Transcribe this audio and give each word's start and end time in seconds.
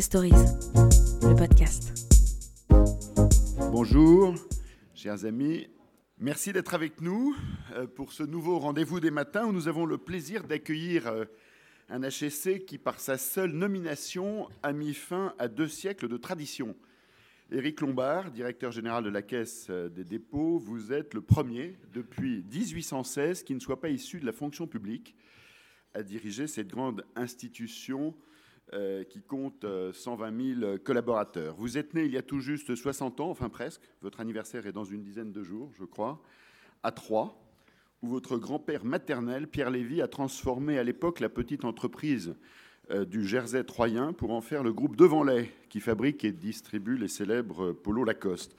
Stories, 0.00 0.30
le 1.22 1.36
podcast. 1.36 1.92
Bonjour, 3.70 4.34
chers 4.94 5.26
amis. 5.26 5.68
Merci 6.18 6.54
d'être 6.54 6.72
avec 6.72 7.02
nous 7.02 7.36
euh, 7.74 7.86
pour 7.86 8.14
ce 8.14 8.22
nouveau 8.22 8.58
rendez-vous 8.58 9.00
des 9.00 9.10
matins 9.10 9.44
où 9.44 9.52
nous 9.52 9.68
avons 9.68 9.84
le 9.84 9.98
plaisir 9.98 10.44
d'accueillir 10.44 11.08
euh, 11.08 11.24
un 11.90 12.02
HEC 12.02 12.64
qui, 12.64 12.78
par 12.78 13.00
sa 13.00 13.18
seule 13.18 13.52
nomination, 13.52 14.48
a 14.62 14.72
mis 14.72 14.94
fin 14.94 15.34
à 15.38 15.48
deux 15.48 15.68
siècles 15.68 16.08
de 16.08 16.16
tradition. 16.16 16.74
Éric 17.50 17.82
Lombard, 17.82 18.30
directeur 18.30 18.72
général 18.72 19.04
de 19.04 19.10
la 19.10 19.20
Caisse 19.20 19.66
euh, 19.68 19.90
des 19.90 20.04
dépôts, 20.04 20.58
vous 20.58 20.94
êtes 20.94 21.12
le 21.12 21.20
premier 21.20 21.76
depuis 21.92 22.44
1816 22.50 23.42
qui 23.42 23.54
ne 23.54 23.60
soit 23.60 23.80
pas 23.80 23.90
issu 23.90 24.20
de 24.20 24.26
la 24.26 24.32
fonction 24.32 24.66
publique 24.66 25.14
à 25.92 26.02
diriger 26.02 26.46
cette 26.46 26.68
grande 26.68 27.04
institution 27.14 28.14
euh, 28.74 29.04
qui 29.04 29.20
compte 29.20 29.66
120 29.92 30.32
euh, 30.32 30.60
000 30.60 30.78
collaborateurs. 30.78 31.54
Vous 31.56 31.76
êtes 31.76 31.92
né 31.92 32.04
il 32.04 32.12
y 32.12 32.16
a 32.16 32.22
tout 32.22 32.40
juste 32.40 32.74
60 32.74 33.20
ans, 33.20 33.28
enfin 33.28 33.48
presque, 33.48 33.82
votre 34.00 34.20
anniversaire 34.20 34.66
est 34.66 34.72
dans 34.72 34.84
une 34.84 35.02
dizaine 35.02 35.30
de 35.30 35.42
jours, 35.42 35.70
je 35.78 35.84
crois, 35.84 36.22
à 36.82 36.90
Troyes, 36.90 37.34
où 38.00 38.08
votre 38.08 38.38
grand-père 38.38 38.84
maternel, 38.84 39.46
Pierre 39.46 39.70
Lévy, 39.70 40.00
a 40.00 40.08
transformé 40.08 40.78
à 40.78 40.84
l'époque 40.84 41.20
la 41.20 41.28
petite 41.28 41.64
entreprise 41.64 42.34
euh, 42.90 43.04
du 43.04 43.26
Jersey 43.26 43.62
troyen 43.64 44.12
pour 44.12 44.32
en 44.32 44.40
faire 44.40 44.62
le 44.62 44.72
groupe 44.72 44.96
Devanlay, 44.96 45.50
qui 45.68 45.80
fabrique 45.80 46.24
et 46.24 46.32
distribue 46.32 46.96
les 46.96 47.08
célèbres 47.08 47.72
polos 47.72 48.06
Lacoste. 48.06 48.56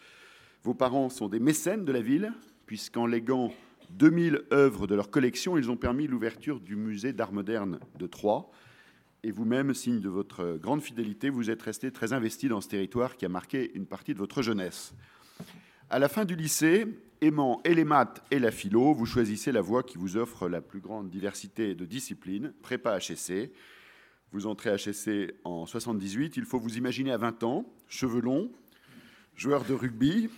Vos 0.63 0.73
parents 0.73 1.09
sont 1.09 1.27
des 1.27 1.39
mécènes 1.39 1.85
de 1.85 1.91
la 1.91 2.01
ville, 2.01 2.31
puisqu'en 2.67 3.05
léguant 3.05 3.51
2000 3.89 4.43
œuvres 4.53 4.87
de 4.87 4.95
leur 4.95 5.09
collection, 5.09 5.57
ils 5.57 5.69
ont 5.71 5.75
permis 5.75 6.07
l'ouverture 6.07 6.59
du 6.59 6.75
musée 6.75 7.13
d'art 7.13 7.33
moderne 7.33 7.79
de 7.97 8.07
Troyes. 8.07 8.49
Et 9.25 9.31
vous-même, 9.31 9.73
signe 9.73 10.01
de 10.01 10.09
votre 10.09 10.57
grande 10.57 10.81
fidélité, 10.81 11.29
vous 11.29 11.49
êtes 11.49 11.61
resté 11.61 11.91
très 11.91 12.11
investi 12.11 12.49
dans 12.49 12.59
ce 12.59 12.67
territoire 12.67 13.15
qui 13.15 13.25
a 13.25 13.29
marqué 13.29 13.71
une 13.73 13.85
partie 13.85 14.13
de 14.13 14.19
votre 14.19 14.41
jeunesse. 14.41 14.93
À 15.89 15.97
la 15.97 16.09
fin 16.09 16.25
du 16.25 16.35
lycée, 16.35 16.87
aimant 17.21 17.61
et 17.63 17.73
les 17.73 17.85
maths 17.85 18.21
et 18.31 18.39
la 18.39 18.51
philo, 18.51 18.93
vous 18.93 19.05
choisissez 19.05 19.53
la 19.53 19.61
voie 19.61 19.81
qui 19.81 19.97
vous 19.97 20.17
offre 20.17 20.49
la 20.49 20.59
plus 20.59 20.81
grande 20.81 21.09
diversité 21.09 21.73
de 21.73 21.85
disciplines, 21.85 22.53
prépa 22.61 22.97
HEC. 22.97 23.53
Vous 24.33 24.45
entrez 24.45 24.71
à 24.71 24.75
HEC 24.75 25.35
en 25.45 25.65
78, 25.65 26.35
il 26.35 26.43
faut 26.43 26.59
vous 26.59 26.77
imaginer 26.77 27.13
à 27.13 27.17
20 27.17 27.43
ans, 27.43 27.65
cheveux 27.87 28.21
longs, 28.21 28.51
joueur 29.37 29.63
de 29.63 29.73
rugby, 29.73 30.29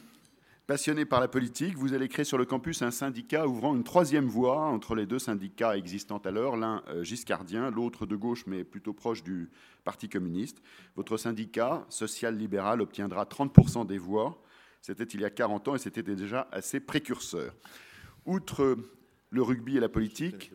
Passionné 0.68 1.06
par 1.06 1.20
la 1.20 1.28
politique, 1.28 1.78
vous 1.78 1.94
allez 1.94 2.08
créer 2.08 2.26
sur 2.26 2.40
le 2.40 2.46
campus 2.46 2.82
un 2.82 2.90
syndicat 2.90 3.46
ouvrant 3.48 3.76
une 3.76 3.84
troisième 3.84 4.26
voie 4.26 4.62
entre 4.62 4.96
les 4.96 5.06
deux 5.06 5.20
syndicats 5.20 5.78
existants 5.78 6.18
alors, 6.26 6.58
l'un 6.58 6.82
euh, 6.88 7.04
giscardien, 7.04 7.70
l'autre 7.70 8.08
de 8.08 8.16
gauche 8.16 8.48
mais 8.48 8.64
plutôt 8.64 8.92
proche 8.92 9.22
du 9.22 9.52
Parti 9.84 10.10
communiste. 10.10 10.64
Votre 10.96 11.18
syndicat 11.18 11.86
social-libéral 11.90 12.82
obtiendra 12.82 13.26
30% 13.26 13.86
des 13.86 14.00
voix. 14.00 14.42
C'était 14.82 15.04
il 15.04 15.22
y 15.22 15.26
a 15.26 15.30
40 15.30 15.68
ans 15.68 15.76
et 15.76 15.78
c'était 15.78 16.02
déjà 16.02 16.48
assez 16.52 16.80
précurseur. 16.80 17.54
Outre 18.26 18.76
le 19.30 19.42
rugby 19.44 19.78
et 19.78 19.80
la 19.80 19.90
politique, 19.90 20.52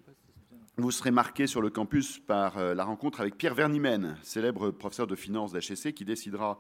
vous 0.77 0.91
serez 0.91 1.13
marqué 1.13 1.47
sur 1.47 1.63
le 1.63 1.71
campus 1.71 2.19
par 2.19 2.59
euh, 2.59 2.75
la 2.75 2.83
rencontre 2.83 3.21
avec 3.21 3.39
Pierre 3.39 3.55
Vernimène, 3.55 4.17
célèbre 4.23 4.73
professeur 4.73 5.07
de 5.07 5.15
finance 5.15 5.53
d'HEC, 5.53 5.95
qui 5.95 6.05
décidera 6.05 6.59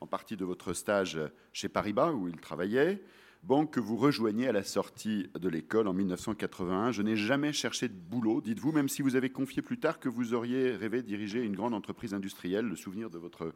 en 0.00 0.06
partie 0.06 0.36
de 0.36 0.44
votre 0.44 0.72
stage 0.72 1.18
chez 1.52 1.68
Paribas, 1.68 2.12
où 2.12 2.28
il 2.28 2.36
travaillait, 2.36 3.02
banque 3.42 3.72
que 3.72 3.80
vous 3.80 3.96
rejoignez 3.96 4.48
à 4.48 4.52
la 4.52 4.62
sortie 4.62 5.30
de 5.38 5.48
l'école 5.48 5.88
en 5.88 5.92
1981. 5.92 6.92
Je 6.92 7.02
n'ai 7.02 7.16
jamais 7.16 7.52
cherché 7.52 7.88
de 7.88 7.94
boulot, 7.94 8.40
dites-vous, 8.40 8.72
même 8.72 8.88
si 8.88 9.02
vous 9.02 9.16
avez 9.16 9.30
confié 9.30 9.62
plus 9.62 9.78
tard 9.78 9.98
que 9.98 10.08
vous 10.08 10.34
auriez 10.34 10.72
rêvé 10.72 11.02
de 11.02 11.06
diriger 11.06 11.42
une 11.42 11.56
grande 11.56 11.74
entreprise 11.74 12.14
industrielle, 12.14 12.66
le 12.66 12.76
souvenir 12.76 13.10
de 13.10 13.18
votre 13.18 13.54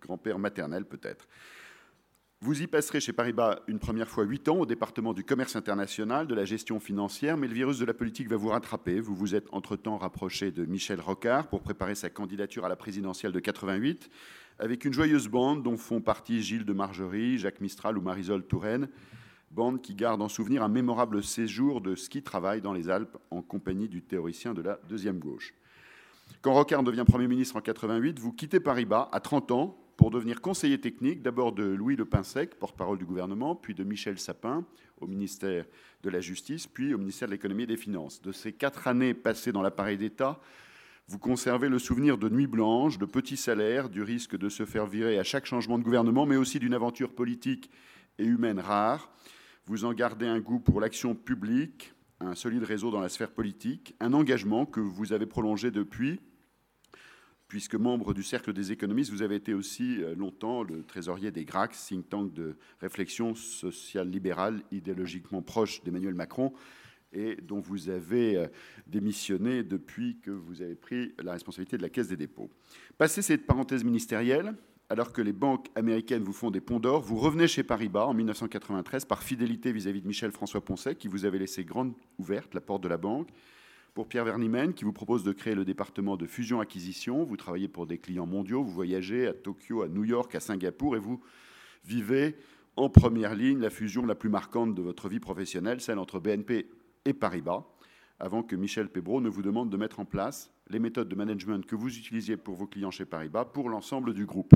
grand-père 0.00 0.38
maternel 0.38 0.84
peut-être. 0.84 1.26
Vous 2.42 2.60
y 2.60 2.66
passerez 2.66 3.00
chez 3.00 3.14
Paribas 3.14 3.60
une 3.66 3.78
première 3.78 4.08
fois 4.08 4.24
huit 4.24 4.46
ans 4.48 4.58
au 4.58 4.66
département 4.66 5.14
du 5.14 5.24
commerce 5.24 5.56
international, 5.56 6.26
de 6.26 6.34
la 6.34 6.44
gestion 6.44 6.78
financière, 6.78 7.38
mais 7.38 7.48
le 7.48 7.54
virus 7.54 7.78
de 7.78 7.86
la 7.86 7.94
politique 7.94 8.28
va 8.28 8.36
vous 8.36 8.50
rattraper. 8.50 9.00
Vous 9.00 9.14
vous 9.14 9.34
êtes 9.34 9.46
entre-temps 9.52 9.96
rapproché 9.96 10.50
de 10.50 10.66
Michel 10.66 11.00
Rocard 11.00 11.48
pour 11.48 11.62
préparer 11.62 11.94
sa 11.94 12.10
candidature 12.10 12.66
à 12.66 12.68
la 12.68 12.76
présidentielle 12.76 13.32
de 13.32 13.40
88 13.40 14.10
avec 14.58 14.84
une 14.84 14.92
joyeuse 14.92 15.28
bande 15.28 15.62
dont 15.62 15.78
font 15.78 16.02
partie 16.02 16.42
Gilles 16.42 16.66
de 16.66 16.74
Margerie, 16.74 17.38
Jacques 17.38 17.62
Mistral 17.62 17.96
ou 17.96 18.02
Marisol 18.02 18.46
Touraine, 18.46 18.90
bande 19.50 19.80
qui 19.80 19.94
garde 19.94 20.20
en 20.20 20.28
souvenir 20.28 20.62
un 20.62 20.68
mémorable 20.68 21.22
séjour 21.22 21.80
de 21.80 21.94
ski-travail 21.94 22.60
dans 22.60 22.74
les 22.74 22.90
Alpes 22.90 23.16
en 23.30 23.40
compagnie 23.40 23.88
du 23.88 24.02
théoricien 24.02 24.52
de 24.52 24.60
la 24.60 24.78
deuxième 24.90 25.18
gauche. 25.18 25.54
Quand 26.42 26.52
Rocard 26.52 26.82
devient 26.82 27.04
Premier 27.06 27.28
ministre 27.28 27.56
en 27.56 27.62
88, 27.62 28.18
vous 28.18 28.32
quittez 28.32 28.60
Paris-Bas 28.60 29.08
à 29.10 29.20
30 29.20 29.52
ans 29.52 29.78
pour 29.96 30.10
devenir 30.10 30.40
conseiller 30.40 30.78
technique, 30.78 31.22
d'abord 31.22 31.52
de 31.52 31.64
Louis 31.64 31.96
Le 31.96 32.04
Pinsec, 32.04 32.56
porte-parole 32.56 32.98
du 32.98 33.06
gouvernement, 33.06 33.54
puis 33.54 33.74
de 33.74 33.82
Michel 33.82 34.18
Sapin 34.18 34.64
au 35.00 35.06
ministère 35.06 35.64
de 36.02 36.10
la 36.10 36.20
Justice, 36.20 36.66
puis 36.66 36.94
au 36.94 36.98
ministère 36.98 37.28
de 37.28 37.32
l'Économie 37.32 37.62
et 37.64 37.66
des 37.66 37.76
Finances. 37.76 38.20
De 38.20 38.32
ces 38.32 38.52
quatre 38.52 38.88
années 38.88 39.14
passées 39.14 39.52
dans 39.52 39.62
l'appareil 39.62 39.96
d'État, 39.96 40.40
vous 41.08 41.18
conservez 41.18 41.68
le 41.68 41.78
souvenir 41.78 42.18
de 42.18 42.28
nuits 42.28 42.46
blanches, 42.46 42.98
de 42.98 43.06
petits 43.06 43.36
salaires, 43.36 43.88
du 43.88 44.02
risque 44.02 44.36
de 44.36 44.48
se 44.48 44.66
faire 44.66 44.86
virer 44.86 45.18
à 45.18 45.24
chaque 45.24 45.46
changement 45.46 45.78
de 45.78 45.84
gouvernement, 45.84 46.26
mais 46.26 46.36
aussi 46.36 46.58
d'une 46.58 46.74
aventure 46.74 47.14
politique 47.14 47.70
et 48.18 48.24
humaine 48.24 48.58
rare. 48.58 49.10
Vous 49.66 49.84
en 49.84 49.92
gardez 49.92 50.26
un 50.26 50.40
goût 50.40 50.58
pour 50.58 50.80
l'action 50.80 51.14
publique, 51.14 51.94
un 52.20 52.34
solide 52.34 52.64
réseau 52.64 52.90
dans 52.90 53.00
la 53.00 53.08
sphère 53.08 53.30
politique, 53.30 53.94
un 54.00 54.12
engagement 54.12 54.66
que 54.66 54.80
vous 54.80 55.12
avez 55.12 55.26
prolongé 55.26 55.70
depuis, 55.70 56.20
puisque 57.48 57.74
membre 57.74 58.14
du 58.14 58.22
Cercle 58.22 58.52
des 58.52 58.72
économistes, 58.72 59.10
vous 59.10 59.22
avez 59.22 59.36
été 59.36 59.54
aussi 59.54 60.02
euh, 60.02 60.14
longtemps 60.14 60.62
le 60.62 60.82
trésorier 60.82 61.30
des 61.30 61.44
GRAC, 61.44 61.72
think 61.72 62.08
tank 62.08 62.32
de 62.32 62.56
réflexion 62.80 63.34
sociale 63.34 64.10
libérale, 64.10 64.62
idéologiquement 64.72 65.42
proche 65.42 65.82
d'Emmanuel 65.84 66.14
Macron 66.14 66.52
et 67.12 67.36
dont 67.36 67.60
vous 67.60 67.88
avez 67.88 68.36
euh, 68.36 68.46
démissionné 68.86 69.62
depuis 69.62 70.18
que 70.20 70.30
vous 70.30 70.62
avez 70.62 70.74
pris 70.74 71.14
la 71.22 71.32
responsabilité 71.32 71.76
de 71.76 71.82
la 71.82 71.88
Caisse 71.88 72.08
des 72.08 72.16
dépôts. 72.16 72.50
Passé 72.98 73.22
cette 73.22 73.46
parenthèse 73.46 73.84
ministérielle, 73.84 74.54
alors 74.88 75.12
que 75.12 75.22
les 75.22 75.32
banques 75.32 75.68
américaines 75.74 76.22
vous 76.22 76.32
font 76.32 76.50
des 76.50 76.60
ponts 76.60 76.78
d'or, 76.78 77.02
vous 77.02 77.18
revenez 77.18 77.48
chez 77.48 77.62
Paribas 77.62 78.04
en 78.04 78.14
1993 78.14 79.04
par 79.04 79.22
fidélité 79.22 79.72
vis-à-vis 79.72 80.02
de 80.02 80.06
Michel-François 80.06 80.64
Poncet, 80.64 80.94
qui 80.94 81.08
vous 81.08 81.24
avait 81.24 81.38
laissé 81.38 81.64
grande 81.64 81.94
ouverte 82.18 82.54
la 82.54 82.60
porte 82.60 82.82
de 82.82 82.88
la 82.88 82.98
banque. 82.98 83.28
Pour 83.96 84.08
Pierre 84.08 84.26
Vernimen, 84.26 84.74
qui 84.74 84.84
vous 84.84 84.92
propose 84.92 85.24
de 85.24 85.32
créer 85.32 85.54
le 85.54 85.64
département 85.64 86.18
de 86.18 86.26
fusion-acquisition. 86.26 87.24
Vous 87.24 87.38
travaillez 87.38 87.66
pour 87.66 87.86
des 87.86 87.96
clients 87.96 88.26
mondiaux, 88.26 88.62
vous 88.62 88.70
voyagez 88.70 89.26
à 89.26 89.32
Tokyo, 89.32 89.80
à 89.80 89.88
New 89.88 90.04
York, 90.04 90.34
à 90.34 90.40
Singapour, 90.40 90.96
et 90.96 90.98
vous 90.98 91.22
vivez 91.82 92.36
en 92.76 92.90
première 92.90 93.34
ligne 93.34 93.58
la 93.58 93.70
fusion 93.70 94.04
la 94.04 94.14
plus 94.14 94.28
marquante 94.28 94.74
de 94.74 94.82
votre 94.82 95.08
vie 95.08 95.18
professionnelle, 95.18 95.80
celle 95.80 95.98
entre 95.98 96.20
BNP 96.20 96.68
et 97.06 97.14
Paribas, 97.14 97.64
avant 98.20 98.42
que 98.42 98.54
Michel 98.54 98.90
Pébro 98.90 99.22
ne 99.22 99.30
vous 99.30 99.40
demande 99.40 99.70
de 99.70 99.78
mettre 99.78 99.98
en 99.98 100.04
place 100.04 100.52
les 100.68 100.78
méthodes 100.78 101.08
de 101.08 101.16
management 101.16 101.64
que 101.64 101.74
vous 101.74 101.96
utilisiez 101.96 102.36
pour 102.36 102.54
vos 102.54 102.66
clients 102.66 102.90
chez 102.90 103.06
Paribas 103.06 103.46
pour 103.46 103.70
l'ensemble 103.70 104.12
du 104.12 104.26
groupe. 104.26 104.52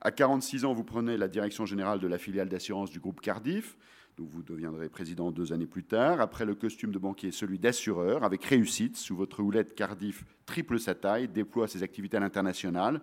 À 0.00 0.10
46 0.10 0.64
ans, 0.64 0.74
vous 0.74 0.82
prenez 0.82 1.16
la 1.16 1.28
direction 1.28 1.64
générale 1.64 2.00
de 2.00 2.08
la 2.08 2.18
filiale 2.18 2.48
d'assurance 2.48 2.90
du 2.90 2.98
groupe 2.98 3.20
Cardiff, 3.20 3.76
dont 4.16 4.26
vous 4.26 4.42
deviendrez 4.42 4.88
président 4.88 5.32
deux 5.32 5.52
années 5.52 5.66
plus 5.66 5.82
tard. 5.82 6.20
Après 6.20 6.44
le 6.44 6.54
costume 6.54 6.92
de 6.92 6.98
banquier, 6.98 7.32
celui 7.32 7.58
d'assureur, 7.58 8.22
avec 8.22 8.44
réussite, 8.44 8.96
sous 8.96 9.16
votre 9.16 9.42
houlette, 9.42 9.74
Cardiff 9.74 10.24
triple 10.46 10.78
sa 10.78 10.94
taille, 10.94 11.28
déploie 11.28 11.66
ses 11.66 11.82
activités 11.82 12.16
à 12.16 12.20
l'international. 12.20 13.00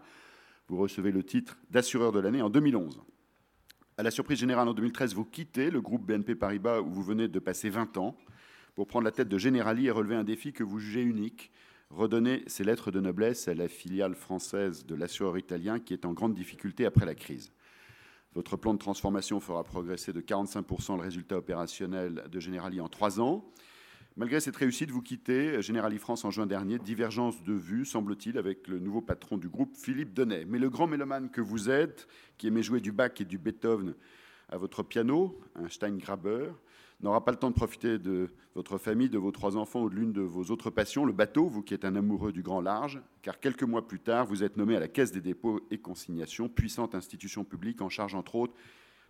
Vous 0.67 0.77
recevez 0.77 1.11
le 1.11 1.23
titre 1.23 1.57
d'assureur 1.69 2.11
de 2.11 2.19
l'année 2.19 2.41
en 2.41 2.49
2011. 2.49 3.01
À 3.97 4.03
la 4.03 4.11
surprise 4.11 4.39
générale 4.39 4.69
en 4.69 4.73
2013, 4.73 5.13
vous 5.13 5.25
quittez 5.25 5.69
le 5.69 5.81
groupe 5.81 6.05
BNP 6.05 6.35
Paribas 6.35 6.79
où 6.79 6.89
vous 6.89 7.03
venez 7.03 7.27
de 7.27 7.39
passer 7.39 7.69
20 7.69 7.97
ans 7.97 8.17
pour 8.75 8.87
prendre 8.87 9.03
la 9.03 9.11
tête 9.11 9.27
de 9.27 9.37
Generali 9.37 9.87
et 9.87 9.91
relever 9.91 10.15
un 10.15 10.23
défi 10.23 10.53
que 10.53 10.63
vous 10.63 10.79
jugez 10.79 11.01
unique, 11.01 11.51
redonner 11.89 12.43
ses 12.47 12.63
lettres 12.63 12.89
de 12.89 13.01
noblesse 13.01 13.49
à 13.49 13.53
la 13.53 13.67
filiale 13.67 14.15
française 14.15 14.85
de 14.85 14.95
l'assureur 14.95 15.37
italien 15.37 15.79
qui 15.79 15.93
est 15.93 16.05
en 16.05 16.13
grande 16.13 16.33
difficulté 16.33 16.85
après 16.85 17.05
la 17.05 17.15
crise. 17.15 17.51
Votre 18.33 18.55
plan 18.55 18.73
de 18.73 18.79
transformation 18.79 19.41
fera 19.41 19.63
progresser 19.63 20.13
de 20.13 20.21
45% 20.21 20.95
le 20.95 21.01
résultat 21.01 21.37
opérationnel 21.37 22.23
de 22.31 22.39
Generali 22.39 22.79
en 22.79 22.87
trois 22.87 23.19
ans. 23.19 23.43
Malgré 24.15 24.39
cette 24.39 24.55
réussite, 24.55 24.89
vous 24.89 25.01
quittez 25.01 25.61
Generali 25.61 25.97
France 25.97 26.23
en 26.23 26.31
juin 26.31 26.45
dernier. 26.45 26.79
Divergence 26.79 27.43
de 27.43 27.53
vue, 27.53 27.85
semble-t-il, 27.85 28.37
avec 28.37 28.69
le 28.69 28.79
nouveau 28.79 29.01
patron 29.01 29.37
du 29.37 29.49
groupe, 29.49 29.75
Philippe 29.75 30.13
Donnet. 30.13 30.45
Mais 30.45 30.59
le 30.59 30.69
grand 30.69 30.87
mélomane 30.87 31.29
que 31.29 31.41
vous 31.41 31.69
êtes, 31.69 32.07
qui 32.37 32.47
aimait 32.47 32.63
jouer 32.63 32.79
du 32.79 32.93
Bach 32.93 33.11
et 33.19 33.25
du 33.25 33.37
Beethoven 33.37 33.95
à 34.47 34.57
votre 34.57 34.81
piano, 34.83 35.37
un 35.55 35.67
Steingraber, 35.67 36.51
n'aura 37.03 37.23
pas 37.23 37.31
le 37.31 37.37
temps 37.37 37.49
de 37.49 37.55
profiter 37.55 37.97
de 37.97 38.29
votre 38.55 38.77
famille, 38.77 39.09
de 39.09 39.17
vos 39.17 39.31
trois 39.31 39.57
enfants 39.57 39.83
ou 39.83 39.89
de 39.89 39.95
l'une 39.95 40.11
de 40.11 40.21
vos 40.21 40.45
autres 40.51 40.69
passions, 40.69 41.05
le 41.05 41.13
bateau, 41.13 41.47
vous 41.47 41.61
qui 41.61 41.73
êtes 41.73 41.85
un 41.85 41.95
amoureux 41.95 42.31
du 42.31 42.41
grand 42.41 42.61
large, 42.61 43.01
car 43.21 43.39
quelques 43.39 43.63
mois 43.63 43.87
plus 43.87 43.99
tard, 43.99 44.25
vous 44.25 44.43
êtes 44.43 44.57
nommé 44.57 44.75
à 44.75 44.79
la 44.79 44.87
Caisse 44.87 45.11
des 45.11 45.21
dépôts 45.21 45.61
et 45.71 45.79
consignations, 45.79 46.49
puissante 46.49 46.95
institution 46.95 47.43
publique 47.43 47.81
en 47.81 47.89
charge 47.89 48.15
entre 48.15 48.35
autres 48.35 48.53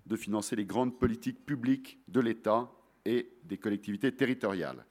de 0.05 0.15
financer 0.15 0.55
les 0.55 0.65
grandes 0.65 0.97
politiques 0.97 1.45
publiques 1.45 1.99
de 2.07 2.19
l'État 2.19 2.71
et 3.05 3.29
des 3.43 3.57
collectivités 3.57 4.11
territoriales. 4.11 4.85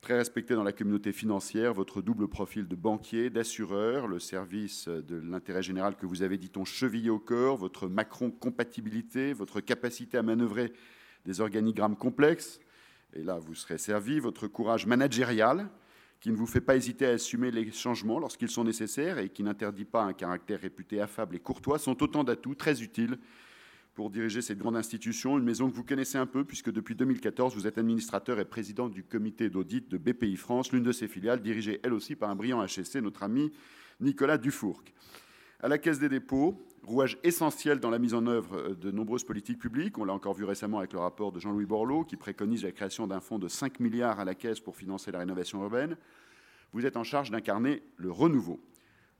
Très 0.00 0.16
respecté 0.16 0.54
dans 0.54 0.64
la 0.64 0.72
communauté 0.72 1.12
financière, 1.12 1.72
votre 1.72 2.02
double 2.02 2.26
profil 2.26 2.66
de 2.66 2.74
banquier, 2.74 3.30
d'assureur, 3.30 4.08
le 4.08 4.18
service 4.18 4.88
de 4.88 5.16
l'intérêt 5.16 5.62
général 5.62 5.96
que 5.96 6.06
vous 6.06 6.22
avez, 6.22 6.38
dit-on, 6.38 6.64
chevillé 6.64 7.08
au 7.08 7.20
corps, 7.20 7.56
votre 7.56 7.86
Macron-compatibilité, 7.86 9.32
votre 9.32 9.60
capacité 9.60 10.18
à 10.18 10.22
manœuvrer 10.22 10.72
des 11.24 11.40
organigrammes 11.40 11.96
complexes, 11.96 12.60
et 13.14 13.22
là 13.22 13.38
vous 13.38 13.54
serez 13.54 13.78
servi, 13.78 14.18
votre 14.20 14.46
courage 14.46 14.86
managérial, 14.86 15.68
qui 16.20 16.30
ne 16.30 16.36
vous 16.36 16.46
fait 16.46 16.60
pas 16.60 16.76
hésiter 16.76 17.06
à 17.06 17.10
assumer 17.10 17.50
les 17.50 17.70
changements 17.72 18.20
lorsqu'ils 18.20 18.48
sont 18.48 18.62
nécessaires 18.62 19.18
et 19.18 19.28
qui 19.28 19.42
n'interdit 19.42 19.84
pas 19.84 20.04
un 20.04 20.12
caractère 20.12 20.60
réputé 20.60 21.00
affable 21.00 21.34
et 21.34 21.40
courtois, 21.40 21.78
sont 21.78 22.00
autant 22.02 22.22
d'atouts 22.22 22.54
très 22.54 22.80
utiles 22.82 23.18
pour 23.94 24.08
diriger 24.08 24.40
cette 24.40 24.58
grande 24.58 24.76
institution, 24.76 25.36
une 25.36 25.44
maison 25.44 25.68
que 25.68 25.74
vous 25.74 25.84
connaissez 25.84 26.16
un 26.16 26.26
peu, 26.26 26.44
puisque 26.44 26.70
depuis 26.70 26.94
2014, 26.94 27.54
vous 27.54 27.66
êtes 27.66 27.76
administrateur 27.76 28.38
et 28.38 28.44
président 28.44 28.88
du 28.88 29.04
comité 29.04 29.50
d'audit 29.50 29.86
de 29.88 29.98
BPI 29.98 30.36
France, 30.36 30.72
l'une 30.72 30.82
de 30.82 30.92
ses 30.92 31.08
filiales, 31.08 31.42
dirigée 31.42 31.80
elle 31.82 31.92
aussi 31.92 32.16
par 32.16 32.30
un 32.30 32.36
brillant 32.36 32.64
HSC, 32.64 32.96
notre 33.02 33.22
ami 33.22 33.52
Nicolas 34.00 34.38
Dufourc. 34.38 34.82
À 35.64 35.68
la 35.68 35.78
Caisse 35.78 36.00
des 36.00 36.08
dépôts, 36.08 36.60
rouage 36.82 37.18
essentiel 37.22 37.78
dans 37.78 37.88
la 37.88 38.00
mise 38.00 38.14
en 38.14 38.26
œuvre 38.26 38.74
de 38.74 38.90
nombreuses 38.90 39.22
politiques 39.22 39.60
publiques. 39.60 39.96
On 39.96 40.04
l'a 40.04 40.12
encore 40.12 40.34
vu 40.34 40.42
récemment 40.42 40.80
avec 40.80 40.92
le 40.92 40.98
rapport 40.98 41.30
de 41.30 41.38
Jean-Louis 41.38 41.66
Borloo 41.66 42.02
qui 42.02 42.16
préconise 42.16 42.64
la 42.64 42.72
création 42.72 43.06
d'un 43.06 43.20
fonds 43.20 43.38
de 43.38 43.46
5 43.46 43.78
milliards 43.78 44.18
à 44.18 44.24
la 44.24 44.34
Caisse 44.34 44.58
pour 44.58 44.74
financer 44.74 45.12
la 45.12 45.20
rénovation 45.20 45.62
urbaine. 45.62 45.96
Vous 46.72 46.84
êtes 46.84 46.96
en 46.96 47.04
charge 47.04 47.30
d'incarner 47.30 47.84
le 47.96 48.10
renouveau. 48.10 48.58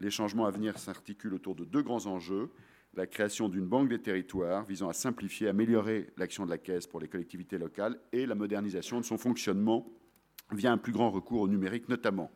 Les 0.01 0.11
changements 0.11 0.45
à 0.45 0.51
venir 0.51 0.81
s'articulent 0.81 1.35
autour 1.35 1.55
de 1.55 1.65
deux 1.65 1.83
grands 1.83 2.07
enjeux. 2.07 2.51
La 2.95 3.07
création 3.07 3.49
d'une 3.49 3.69
banque 3.69 3.89
des 3.89 4.01
territoires 4.01 4.65
visant 4.65 4.89
à 4.89 4.95
simplifier, 4.95 5.47
améliorer 5.47 6.09
l'action 6.17 6.45
de 6.45 6.51
la 6.51 6.59
Caisse 6.59 6.89
pour 6.89 6.99
les 6.99 7.07
collectivités 7.07 7.57
locales 7.57 8.01
et 8.13 8.27
la 8.27 8.35
modernisation 8.35 8.99
de 8.99 9.05
son 9.05 9.17
fonctionnement 9.17 9.87
via 10.51 10.73
un 10.73 10.79
plus 10.79 10.93
grand 10.93 11.13
recours 11.13 11.43
au 11.43 11.49
numérique 11.49 11.89
notamment. 11.89 12.33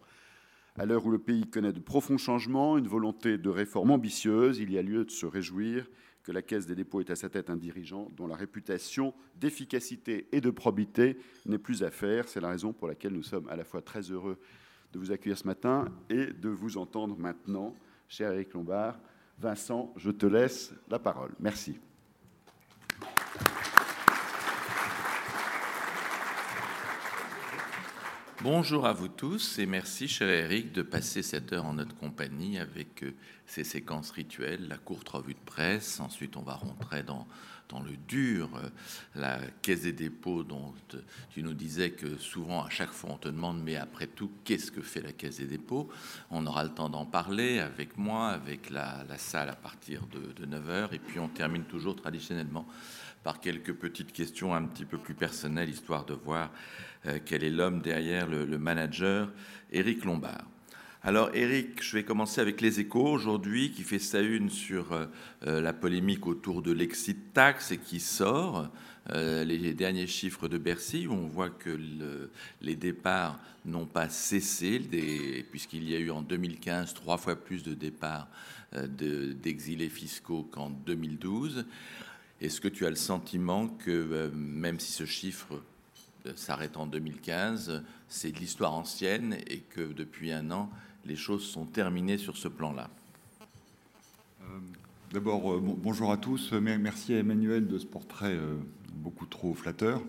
À 0.79 0.85
l'heure 0.85 1.07
où 1.07 1.11
le 1.11 1.19
pays 1.19 1.47
connaît 1.47 1.73
de 1.73 1.81
profonds 1.81 2.19
changements, 2.19 2.77
une 2.77 2.87
volonté 2.87 3.39
de 3.39 3.49
réforme 3.49 3.93
ambitieuse, 3.93 4.59
il 4.59 4.71
y 4.71 4.77
a 4.77 4.83
lieu 4.83 5.07
de 5.07 5.11
se 5.11 5.25
réjouir 5.25 5.89
que 6.23 6.33
la 6.33 6.43
Caisse 6.43 6.67
des 6.67 6.75
dépôts 6.75 7.01
ait 7.01 7.11
à 7.11 7.17
sa 7.17 7.31
tête 7.31 7.49
un 7.49 7.57
dirigeant 7.57 8.11
dont 8.15 8.27
la 8.27 8.37
réputation 8.37 9.15
d'efficacité 9.37 10.29
et 10.33 10.43
de 10.43 10.51
probité 10.51 11.17
n'est 11.47 11.57
plus 11.57 11.83
à 11.83 11.91
faire. 11.91 12.29
C'est 12.29 12.43
la 12.43 12.51
raison 12.51 12.75
pour 12.75 12.89
laquelle 12.89 13.15
nous 13.15 13.23
sommes 13.23 13.49
à 13.49 13.57
la 13.57 13.65
fois 13.65 13.81
très 13.81 14.03
heureux 14.03 14.39
de 14.93 14.99
vous 14.99 15.13
accueillir 15.13 15.39
ce 15.39 15.47
matin 15.47 15.87
et 16.11 16.27
de 16.27 16.51
vous 16.51 16.77
entendre 16.77 17.17
maintenant, 17.17 17.75
cher 18.07 18.33
Eric 18.33 18.53
Lombard. 18.53 19.01
Vincent, 19.39 19.95
je 19.97 20.11
te 20.11 20.27
laisse 20.27 20.75
la 20.91 20.99
parole. 20.99 21.31
Merci. 21.41 21.79
Bonjour 28.43 28.87
à 28.87 28.93
vous 28.93 29.09
tous 29.09 29.59
et 29.59 29.65
merci, 29.65 30.09
cher 30.09 30.29
Eric, 30.29 30.71
de 30.73 30.83
passer 30.83 31.23
cette 31.23 31.55
heure 31.55 31.65
en 31.65 31.73
notre 31.73 31.97
compagnie 31.97 32.59
avec 32.59 33.03
euh, 33.03 33.15
ces 33.47 33.65
séquences 33.65 34.11
rituelles, 34.11 34.69
la 34.69 34.77
courte 34.77 35.09
revue 35.09 35.33
de 35.33 35.39
presse. 35.47 36.01
Ensuite, 36.01 36.37
on 36.37 36.43
va 36.43 36.53
rentrer 36.53 37.03
dans, 37.03 37.27
dans 37.71 37.81
le 37.81 37.97
dur, 37.97 38.51
euh, 38.57 38.69
la 39.15 39.39
caisse 39.63 39.83
des 39.83 39.95
dépôts 39.95 40.45
dont 40.45 40.75
euh, 40.95 40.99
tu 41.31 41.43
nous 41.43 41.55
disais 41.55 41.93
que 41.93 42.19
souvent, 42.19 42.63
à 42.63 42.69
chaque 42.69 42.93
fois, 42.93 43.13
on 43.15 43.17
te 43.17 43.29
demande, 43.29 43.63
mais 43.63 43.77
après 43.77 44.07
tout, 44.07 44.31
qu'est-ce 44.45 44.71
que 44.71 44.83
fait 44.83 45.01
la 45.01 45.13
caisse 45.13 45.39
des 45.39 45.47
dépôts? 45.47 45.89
On 46.31 46.47
aura 46.47 46.63
le 46.63 46.71
temps 46.71 46.91
d'en 46.91 47.07
parler 47.07 47.59
avec 47.61 47.97
moi, 47.97 48.29
avec 48.29 48.69
la, 48.69 49.07
salle 49.17 49.49
à 49.49 49.57
partir 49.57 50.03
de, 50.09 50.45
de 50.45 50.47
9h, 50.47 50.93
et 50.93 50.99
puis 50.99 51.19
on 51.19 51.29
termine 51.29 51.65
toujours 51.65 51.97
traditionnellement 51.97 52.67
par 53.27 53.41
quelques 53.41 53.75
petites 53.75 54.13
questions 54.13 54.55
un 54.55 54.63
petit 54.63 54.85
peu 54.85 54.99
plus 54.99 55.15
personnelles, 55.15 55.69
histoire 55.69 56.05
de 56.05 56.15
voir 56.15 56.53
euh, 57.07 57.19
quel 57.25 57.43
est 57.43 57.51
l'homme 57.51 57.81
derrière 57.81 58.29
le, 58.29 58.57
manager, 58.57 59.33
Éric 59.73 60.05
Lombard. 60.05 60.45
Alors 61.03 61.35
Éric, 61.35 61.83
je 61.83 61.97
vais 61.97 62.05
commencer 62.05 62.41
avec 62.41 62.61
les 62.61 62.79
échos 62.79 63.05
aujourd'hui, 63.05 63.73
qui 63.73 63.83
fait 63.83 63.99
sa 63.99 64.21
une 64.21 64.49
sur 64.49 64.93
euh, 64.93 65.07
euh, 65.45 65.61
la 65.61 65.73
polémique 65.73 66.25
autour 66.29 66.63
de 66.63 66.71
l'exit 66.71 67.33
tax 67.33 67.73
et 67.73 67.79
qui 67.79 67.99
sort. 67.99 68.71
les 69.13 69.75
derniers 69.75 70.07
chiffres 70.07 70.47
de 70.47 70.59
Bercy, 70.59 71.09
où 71.09 71.13
on 71.13 71.27
voit 71.27 71.51
que 71.51 71.77
les 72.61 72.77
départs 72.77 73.41
n'ont 73.65 73.87
pas 73.87 74.09
cessé, 74.09 74.81
puisqu'il 75.51 75.89
y 75.89 75.97
a 75.97 75.99
eu 75.99 76.11
en 76.11 76.23
2015 76.23 76.95
trois 76.95 77.17
fois 77.17 77.35
plus 77.35 77.65
de 77.65 77.75
départs 77.75 78.29
d'exilés 78.73 79.89
fiscaux 79.89 80.49
qu'en 80.53 80.71
2012. 80.71 81.67
Est-ce 82.41 82.61
que 82.61 82.69
tu 82.69 82.85
as 82.85 82.91
le 82.91 82.97
sentiment 82.97 83.67
que 83.67 84.31
même 84.35 84.79
si 84.79 84.93
ce 84.93 85.07
chiffre 85.07 85.63
s'arrête 86.35 86.77
en 86.77 86.87
2015, 86.87 87.83
c'est 88.09 88.33
de 88.33 88.39
l'histoire 88.39 88.75
ancienne 88.75 89.37
et 89.47 89.61
que 89.61 89.93
depuis 89.93 90.33
un 90.33 90.51
an, 90.51 90.71
les 91.07 91.17
choses 91.17 91.45
sont 91.45 91.65
terminées 91.65 92.19
sur 92.19 92.37
ce 92.37 92.49
plan-là? 92.49 92.91
Euh, 94.43 94.59
d'abord, 95.13 95.53
euh, 95.53 95.61
bonjour 95.63 96.13
à 96.13 96.17
tous. 96.17 96.53
Merci 96.53 97.15
à 97.15 97.19
Emmanuel 97.19 97.67
de 97.67 97.79
ce 97.79 97.87
portrait 97.87 98.35
euh, 98.35 98.57
beaucoup 98.93 99.27
trop 99.27 99.55
flatteur, 99.55 100.03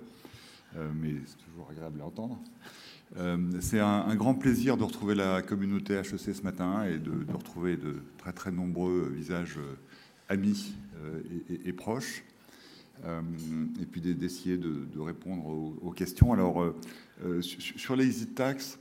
mais 0.96 1.14
c'est 1.26 1.38
toujours 1.50 1.70
agréable 1.72 2.02
à 2.02 2.06
entendre. 2.06 2.40
c'est 3.62 3.80
un, 3.80 4.16
grand 4.16 4.36
plaisir 4.36 4.78
de 4.78 4.84
retrouver 4.84 5.16
la 5.16 5.42
communauté 5.42 5.96
HEC 5.96 6.36
ce 6.36 6.42
matin 6.42 6.84
et 6.86 7.00
de, 7.00 7.12
retrouver 7.34 7.78
de 7.78 7.96
très 8.18 8.32
très 8.32 8.52
nombreux 8.52 9.12
visages 9.16 9.60
amis 10.30 10.74
et 11.66 11.74
proches. 11.74 12.24
Euh, 13.06 13.22
et 13.82 13.86
puis 13.86 14.02
d'essayer 14.02 14.58
de, 14.58 15.00
répondre 15.00 15.46
aux, 15.82 15.92
questions. 15.92 16.34
Alors, 16.34 16.62
euh, 16.62 16.76
euh, 17.26 17.42
sur 17.42 17.96
les 17.96 18.06
exit 18.06 18.36
tax, 18.36 18.80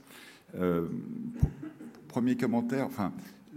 premier 2.07 2.35
commentaire, 2.35 2.85
enfin, 2.85 3.13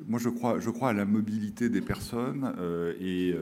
moi, 0.06 0.18
je 0.18 0.28
crois, 0.28 0.60
je 0.60 0.70
crois 0.70 0.90
à 0.90 0.92
la 0.92 1.04
mobilité 1.04 1.68
des 1.68 1.80
personnes 1.80 2.54
et 3.00 3.34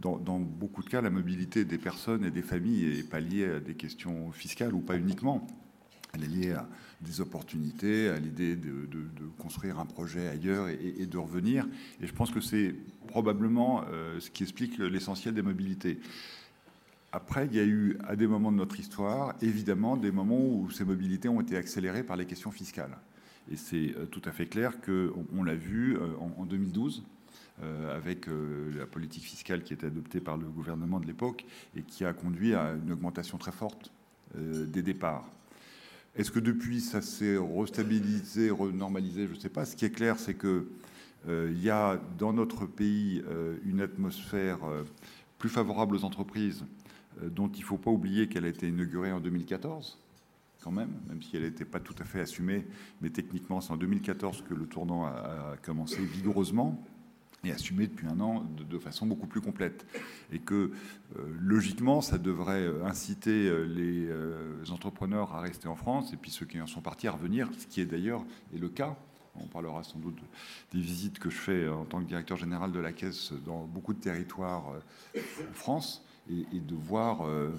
dans, 0.00 0.18
dans, 0.18 0.38
beaucoup 0.38 0.82
de 0.82 0.88
cas, 0.88 1.00
la 1.00 1.10
mobilité 1.10 1.64
des 1.64 1.78
personnes 1.78 2.24
et 2.24 2.30
des 2.30 2.42
familles 2.42 2.96
n'est 2.96 3.02
pas 3.02 3.20
liée 3.20 3.46
à 3.46 3.60
des 3.60 3.74
questions 3.74 4.30
fiscales 4.32 4.74
ou 4.74 4.80
pas 4.80 4.96
uniquement. 4.96 5.46
Elle 6.12 6.24
est 6.24 6.28
liée 6.28 6.52
à 6.52 6.68
des 7.04 7.20
opportunités, 7.20 8.08
à 8.08 8.18
l'idée 8.18 8.56
de, 8.56 8.88
construire 9.38 9.78
un 9.78 9.86
projet 9.86 10.28
ailleurs 10.28 10.68
et, 10.68 11.06
de 11.06 11.18
revenir. 11.18 11.66
Et 12.00 12.06
je 12.06 12.12
pense 12.12 12.30
que 12.30 12.40
c'est 12.40 12.74
probablement 13.06 13.84
ce 14.18 14.30
qui 14.30 14.42
explique 14.42 14.78
l'essentiel 14.78 15.34
des 15.34 15.42
mobilités. 15.42 15.98
Après, 17.14 17.46
il 17.46 17.54
y 17.54 17.60
a 17.60 17.64
eu, 17.64 17.96
à 18.08 18.16
des 18.16 18.26
moments 18.26 18.50
de 18.50 18.56
notre 18.56 18.80
histoire, 18.80 19.34
évidemment, 19.40 19.96
des 19.96 20.10
moments 20.10 20.40
où 20.40 20.68
ces 20.72 20.84
mobilités 20.84 21.28
ont 21.28 21.40
été 21.40 21.56
accélérées 21.56 22.02
par 22.02 22.16
les 22.16 22.26
questions 22.26 22.50
fiscales. 22.50 22.98
Et 23.52 23.56
c'est 23.56 23.94
euh, 23.96 24.06
tout 24.06 24.22
à 24.24 24.32
fait 24.32 24.46
clair 24.46 24.80
qu'on 24.80 25.44
l'a 25.44 25.54
vu 25.54 25.96
euh, 25.96 26.08
en 26.36 26.44
2012, 26.44 27.04
euh, 27.62 27.96
avec 27.96 28.26
la 28.76 28.86
politique 28.86 29.22
fiscale 29.22 29.62
qui 29.62 29.74
était 29.74 29.86
adoptée 29.86 30.20
par 30.20 30.36
le 30.36 30.46
gouvernement 30.46 30.98
de 30.98 31.06
l'époque 31.06 31.44
et 31.76 31.82
qui 31.82 32.04
a 32.04 32.12
conduit 32.12 32.52
à 32.52 32.72
une 32.72 32.90
augmentation 32.90 33.38
très 33.38 33.52
forte 33.52 33.92
des 34.34 34.82
départs. 34.82 35.30
Est-ce 36.16 36.30
que 36.30 36.38
depuis 36.38 36.80
ça 36.80 37.02
s'est 37.02 37.36
restabilisé, 37.36 38.50
renormalisé 38.50 39.26
Je 39.26 39.34
ne 39.34 39.38
sais 39.38 39.48
pas. 39.48 39.64
Ce 39.64 39.74
qui 39.74 39.84
est 39.84 39.90
clair, 39.90 40.18
c'est 40.18 40.36
qu'il 40.36 41.60
y 41.60 41.70
a 41.70 42.00
dans 42.18 42.32
notre 42.32 42.66
pays 42.66 43.22
une 43.64 43.80
atmosphère 43.80 44.58
plus 45.38 45.48
favorable 45.48 45.96
aux 45.96 46.04
entreprises 46.04 46.64
euh, 47.22 47.28
dont 47.28 47.48
il 47.48 47.60
ne 47.60 47.64
faut 47.64 47.76
pas 47.76 47.90
oublier 47.90 48.28
qu'elle 48.28 48.44
a 48.44 48.48
été 48.48 48.68
inaugurée 48.68 49.12
en 49.12 49.20
2014, 49.20 49.98
quand 50.62 50.70
même, 50.70 50.90
même 51.08 51.22
si 51.22 51.36
elle 51.36 51.42
n'était 51.42 51.64
pas 51.64 51.80
tout 51.80 51.94
à 51.98 52.04
fait 52.04 52.20
assumée, 52.20 52.66
mais 53.00 53.10
techniquement 53.10 53.60
c'est 53.60 53.72
en 53.72 53.76
2014 53.76 54.42
que 54.48 54.54
le 54.54 54.66
tournant 54.66 55.04
a, 55.04 55.56
commencé 55.62 56.04
vigoureusement 56.04 56.82
et 57.44 57.52
assumé 57.52 57.86
depuis 57.86 58.06
un 58.06 58.20
an 58.20 58.46
de, 58.70 58.78
façon 58.78 59.04
beaucoup 59.04 59.26
plus 59.26 59.42
complète. 59.42 59.84
Et 60.32 60.38
que 60.38 60.54
euh, 61.18 61.36
logiquement, 61.38 62.00
ça 62.00 62.16
devrait 62.16 62.66
inciter 62.82 63.48
euh, 63.48 63.64
les 63.64 64.08
entrepreneurs 64.70 65.34
à 65.34 65.40
rester 65.40 65.68
en 65.68 65.76
France 65.76 66.12
et 66.12 66.16
puis 66.16 66.30
ceux 66.30 66.46
qui 66.46 66.60
en 66.60 66.66
sont 66.66 66.80
partis 66.80 67.08
à 67.08 67.12
revenir, 67.12 67.48
ce 67.58 67.66
qui 67.66 67.80
est 67.80 67.86
d'ailleurs 67.86 68.24
est 68.54 68.58
le 68.58 68.68
cas. 68.68 68.96
On 69.36 69.46
parlera 69.46 69.82
sans 69.82 69.98
doute 69.98 70.18
des 70.72 70.80
visites 70.80 71.18
que 71.18 71.28
je 71.28 71.36
fais 71.36 71.68
en 71.68 71.84
tant 71.84 72.00
que 72.00 72.06
directeur 72.06 72.36
général 72.36 72.70
de 72.70 72.78
la 72.78 72.92
Caisse 72.92 73.32
dans 73.44 73.64
beaucoup 73.64 73.92
de 73.92 73.98
territoires 73.98 74.64
en 75.16 75.54
France 75.54 76.04
et, 76.30 76.60
de 76.60 76.74
voir 76.74 77.26
euh, 77.26 77.50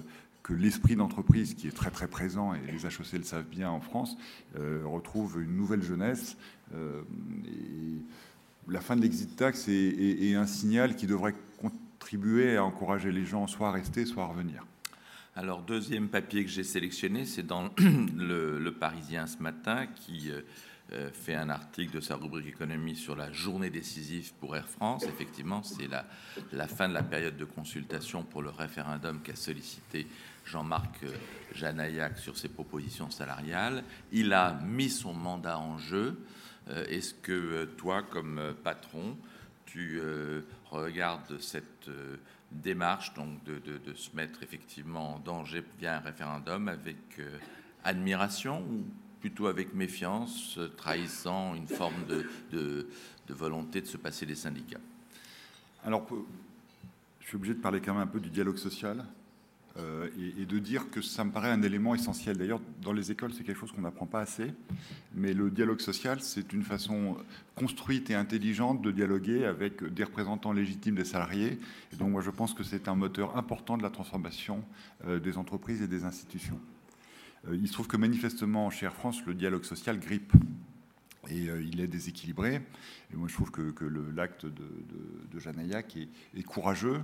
que 0.42 0.52
l'esprit 0.52 0.96
d'entreprise 0.96 1.54
qui 1.54 1.68
est 1.68 1.76
très 1.76 1.90
très 1.90 2.08
présent, 2.08 2.54
et 2.54 2.60
les 2.70 2.86
HEC 2.86 3.12
le 3.14 3.24
savent 3.24 3.48
bien 3.48 3.70
en 3.70 3.80
France, 3.80 4.16
euh, 4.56 4.82
retrouve 4.84 5.42
une 5.42 5.56
nouvelle 5.56 5.82
jeunesse. 5.82 6.36
Euh, 6.74 7.02
la 8.68 8.80
fin 8.80 8.96
de 8.96 9.02
l'exit 9.02 9.34
tax 9.36 9.66
est, 9.68 10.34
un 10.34 10.46
signal 10.46 10.96
qui 10.96 11.06
devrait 11.06 11.34
contribuer 11.60 12.56
à 12.56 12.64
encourager 12.64 13.12
les 13.12 13.24
gens 13.24 13.46
soit 13.46 13.68
à 13.68 13.72
rester, 13.72 14.06
soit 14.06 14.24
à 14.24 14.26
revenir. 14.26 14.64
Alors, 15.38 15.60
deuxième 15.60 16.08
papier 16.08 16.44
que 16.46 16.50
j'ai 16.50 16.64
sélectionné, 16.64 17.26
c'est 17.26 17.42
dans 17.42 17.70
le, 18.16 18.70
Parisien 18.70 19.26
ce 19.26 19.36
matin, 19.36 19.86
qui 19.86 20.30
euh, 20.30 21.10
fait 21.12 21.34
un 21.34 21.50
article 21.50 21.96
de 21.96 22.00
sa 22.00 22.16
rubrique 22.16 22.46
économie 22.46 22.96
sur 22.96 23.14
la 23.14 23.30
journée 23.32 23.68
décisive 23.68 24.32
pour 24.40 24.56
Air 24.56 24.66
France. 24.66 25.04
Effectivement, 25.04 25.62
c'est 25.62 25.88
la, 25.88 26.66
fin 26.66 26.88
de 26.88 26.94
la 26.94 27.02
période 27.02 27.36
de 27.36 27.44
consultation 27.44 28.22
pour 28.22 28.40
le 28.40 28.48
référendum 28.48 29.20
qu'a 29.20 29.36
sollicité 29.36 30.06
Jean-Marc 30.46 31.02
euh, 31.02 31.12
Janaillac 31.52 32.16
sur 32.16 32.38
ses 32.38 32.48
propositions 32.48 33.10
salariales. 33.10 33.84
Il 34.12 34.32
a 34.32 34.58
mis 34.64 34.88
son 34.88 35.12
mandat 35.12 35.58
en 35.58 35.76
jeu. 35.76 36.18
Euh, 36.70 36.86
est-ce 36.86 37.12
que 37.12 37.66
toi, 37.76 38.02
comme 38.02 38.54
patron, 38.64 39.18
tu 39.66 40.00
regardes 40.70 41.38
cette 41.38 41.90
démarche 42.52 43.12
donc 43.14 43.42
de, 43.44 43.58
de, 43.58 43.94
se 43.94 44.14
mettre 44.14 44.42
effectivement 44.42 45.14
en 45.14 45.18
danger 45.18 45.64
via 45.78 45.96
un 45.96 46.00
référendum 46.00 46.68
avec 46.68 46.96
admiration 47.84 48.62
ou 48.62 48.84
plutôt 49.20 49.46
avec 49.46 49.74
méfiance, 49.74 50.58
trahissant 50.76 51.54
une 51.54 51.66
forme 51.66 52.06
de, 52.50 52.88
volonté 53.28 53.80
de 53.80 53.86
se 53.86 53.96
passer 53.96 54.26
des 54.26 54.34
syndicats? 54.34 54.80
Alors, 55.84 56.06
je 57.20 57.26
suis 57.26 57.36
obligé 57.36 57.54
de 57.54 57.60
parler 57.60 57.80
quand 57.80 57.92
même 57.92 58.02
un 58.02 58.06
peu 58.06 58.20
du 58.20 58.30
dialogue 58.30 58.58
social 58.58 59.04
euh, 59.78 60.08
et, 60.38 60.46
de 60.46 60.58
dire 60.58 60.90
que 60.90 61.02
ça 61.02 61.24
me 61.24 61.30
paraît 61.30 61.50
un 61.50 61.60
élément 61.62 61.94
essentiel. 61.94 62.38
D'ailleurs, 62.38 62.60
dans 62.80 62.92
les 62.92 63.10
écoles, 63.10 63.32
c'est 63.34 63.44
quelque 63.44 63.58
chose 63.58 63.72
qu'on 63.72 63.82
n'apprend 63.82 64.06
pas 64.06 64.20
assez, 64.20 64.54
mais 65.14 65.34
le 65.34 65.50
dialogue 65.50 65.80
social, 65.80 66.20
c'est 66.20 66.52
une 66.54 66.62
façon 66.62 67.16
construite 67.56 68.08
et 68.08 68.14
intelligente 68.14 68.80
de 68.80 68.90
dialoguer 68.90 69.44
avec 69.44 69.84
des 69.84 70.04
représentants 70.04 70.52
légitimes 70.52 70.94
des 70.94 71.04
salariés. 71.04 71.58
Et 71.92 71.96
donc, 71.96 72.10
moi, 72.10 72.22
je 72.22 72.30
pense 72.30 72.54
que 72.54 72.64
c'est 72.64 72.88
un 72.88 72.94
moteur 72.94 73.36
important 73.36 73.76
de 73.76 73.82
la 73.82 73.90
transformation 73.90 74.64
euh, 75.06 75.20
des 75.20 75.36
entreprises 75.36 75.82
et 75.82 75.88
des 75.88 76.04
institutions. 76.04 76.60
Euh, 77.46 77.56
il 77.56 77.68
se 77.68 77.74
trouve 77.74 77.88
que 77.88 77.98
manifestement, 77.98 78.70
chez 78.70 78.86
Air 78.86 78.94
France, 78.94 79.24
le 79.26 79.34
dialogue 79.34 79.64
social 79.64 79.98
grippe. 79.98 80.32
Et 81.28 81.48
il 81.60 81.80
est 81.80 81.88
déséquilibré. 81.88 82.60
Et 83.12 83.16
moi, 83.16 83.26
je 83.26 83.34
trouve 83.34 83.50
que, 83.50 83.84
l'acte 84.14 84.46
de, 84.46 84.64
de, 85.32 85.40
Janaillac 85.40 85.96
est, 86.36 86.42
courageux. 86.44 87.02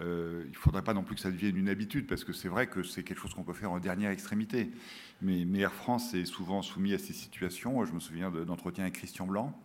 Euh, 0.00 0.42
il 0.46 0.50
ne 0.50 0.56
faudrait 0.56 0.82
pas 0.82 0.94
non 0.94 1.02
plus 1.02 1.14
que 1.14 1.20
ça 1.20 1.30
devienne 1.30 1.56
une 1.56 1.68
habitude, 1.68 2.06
parce 2.06 2.24
que 2.24 2.32
c'est 2.32 2.48
vrai 2.48 2.66
que 2.66 2.82
c'est 2.82 3.02
quelque 3.02 3.20
chose 3.20 3.34
qu'on 3.34 3.44
peut 3.44 3.54
faire 3.54 3.72
en 3.72 3.78
dernière 3.78 4.10
extrémité. 4.10 4.70
Mais, 5.22 5.46
Air 5.58 5.72
France 5.72 6.12
est 6.14 6.26
souvent 6.26 6.62
soumis 6.62 6.92
à 6.92 6.98
ces 6.98 7.12
situations. 7.12 7.84
Je 7.84 7.92
me 7.92 8.00
souviens 8.00 8.30
d'entretien 8.30 8.84
avec 8.84 8.94
Christian 8.94 9.26
Blanc, 9.26 9.58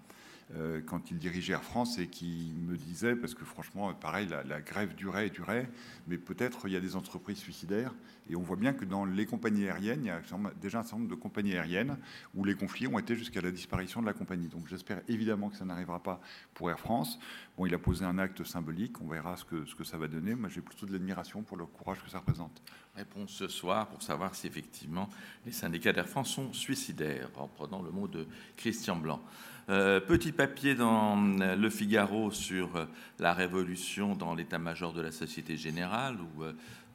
euh, 0.56 0.82
quand 0.86 1.12
il 1.12 1.18
dirigeait 1.18 1.54
Air 1.54 1.64
France 1.64 1.98
et 1.98 2.08
qui 2.08 2.54
me 2.62 2.78
disait, 2.78 3.16
parce 3.16 3.34
que 3.34 3.44
franchement, 3.46 3.94
pareil, 3.94 4.28
la, 4.48 4.62
grève 4.62 4.96
durait 4.96 5.28
et 5.28 5.30
durait, 5.30 5.70
mais 6.08 6.18
peut-être 6.18 6.68
il 6.68 6.74
y 6.74 6.78
a 6.78 6.82
des 6.82 6.96
entreprises 6.96 7.38
suicidaires. 7.38 7.94
Et 8.32 8.36
on 8.38 8.42
voit 8.42 8.56
bien 8.56 8.72
que 8.72 8.86
dans 8.86 9.04
les 9.04 9.26
compagnies 9.26 9.68
aériennes, 9.68 10.06
il 10.06 10.08
y 10.08 10.10
a 10.10 10.22
déjà 10.62 10.80
un 10.80 10.84
certain 10.84 11.00
nombre 11.00 11.10
de 11.10 11.16
compagnies 11.16 11.54
aériennes 11.54 11.98
où 12.34 12.46
les 12.46 12.56
conflits 12.56 12.88
ont 12.88 12.98
été 12.98 13.14
jusqu'à 13.14 13.42
la 13.42 13.52
disparition 13.52 14.02
de 14.02 14.06
la 14.06 14.14
compagnie. 14.14 14.48
Donc 14.48 14.68
j'espère 14.70 15.02
évidemment 15.10 15.50
que 15.50 15.58
ça 15.58 15.66
n'arrivera 15.66 16.02
pas 16.02 16.22
pour 16.54 16.70
Air 16.70 16.80
France. 16.80 17.20
Bon, 17.58 17.66
il 17.66 17.74
a 17.74 17.78
posé 17.78 18.06
un 18.06 18.18
acte 18.18 18.46
symbolique, 18.46 19.02
on 19.02 19.08
verra 19.08 19.36
ce 19.36 19.44
que, 19.44 19.84
ça 19.84 19.98
va 19.98 20.08
donner. 20.08 20.34
Moi, 20.34 20.48
j'ai 20.48 20.62
plutôt 20.62 20.86
de 20.86 20.94
l'admiration 20.94 21.44
pour 21.44 21.58
le 21.58 21.66
courage 21.66 22.02
que 22.02 22.10
ça 22.10 22.20
représente. 22.20 22.62
Réponse 22.96 23.32
ce 23.32 23.50
soir 23.50 23.90
pour 23.90 24.02
savoir 24.02 24.34
si 24.34 24.48
effectivement 24.48 25.10
les 25.46 25.52
syndicats 25.52 25.92
d'Air 25.92 26.08
France 26.08 26.30
sont 26.30 26.54
suicidaires, 26.54 27.30
en 27.36 27.48
prenant 27.48 27.82
le 27.82 27.92
mot 27.92 28.08
de 28.08 28.28
Christian 28.56 28.96
Blanc. 28.96 29.22
Euh, 29.70 30.00
petit 30.00 30.32
papier 30.32 30.76
dans 30.76 31.40
euh, 31.40 31.56
Le 31.56 31.70
Figaro 31.70 32.32
sur 32.32 32.76
euh, 32.76 32.86
la 33.20 33.34
révolution 33.34 34.16
dans 34.16 34.34
l'état-major 34.34 34.92
de 34.92 35.02
la 35.02 35.12
Société 35.12 35.56
Générale, 35.56 36.18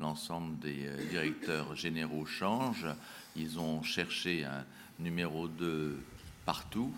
l'ensemble 0.00 0.58
des 0.58 0.88
directeurs 1.10 1.74
généraux 1.74 2.26
changent. 2.26 2.88
Ils 3.34 3.58
ont 3.58 3.82
cherché 3.82 4.44
un 4.44 4.64
numéro 4.98 5.48
2 5.48 5.98
partout 6.44 6.94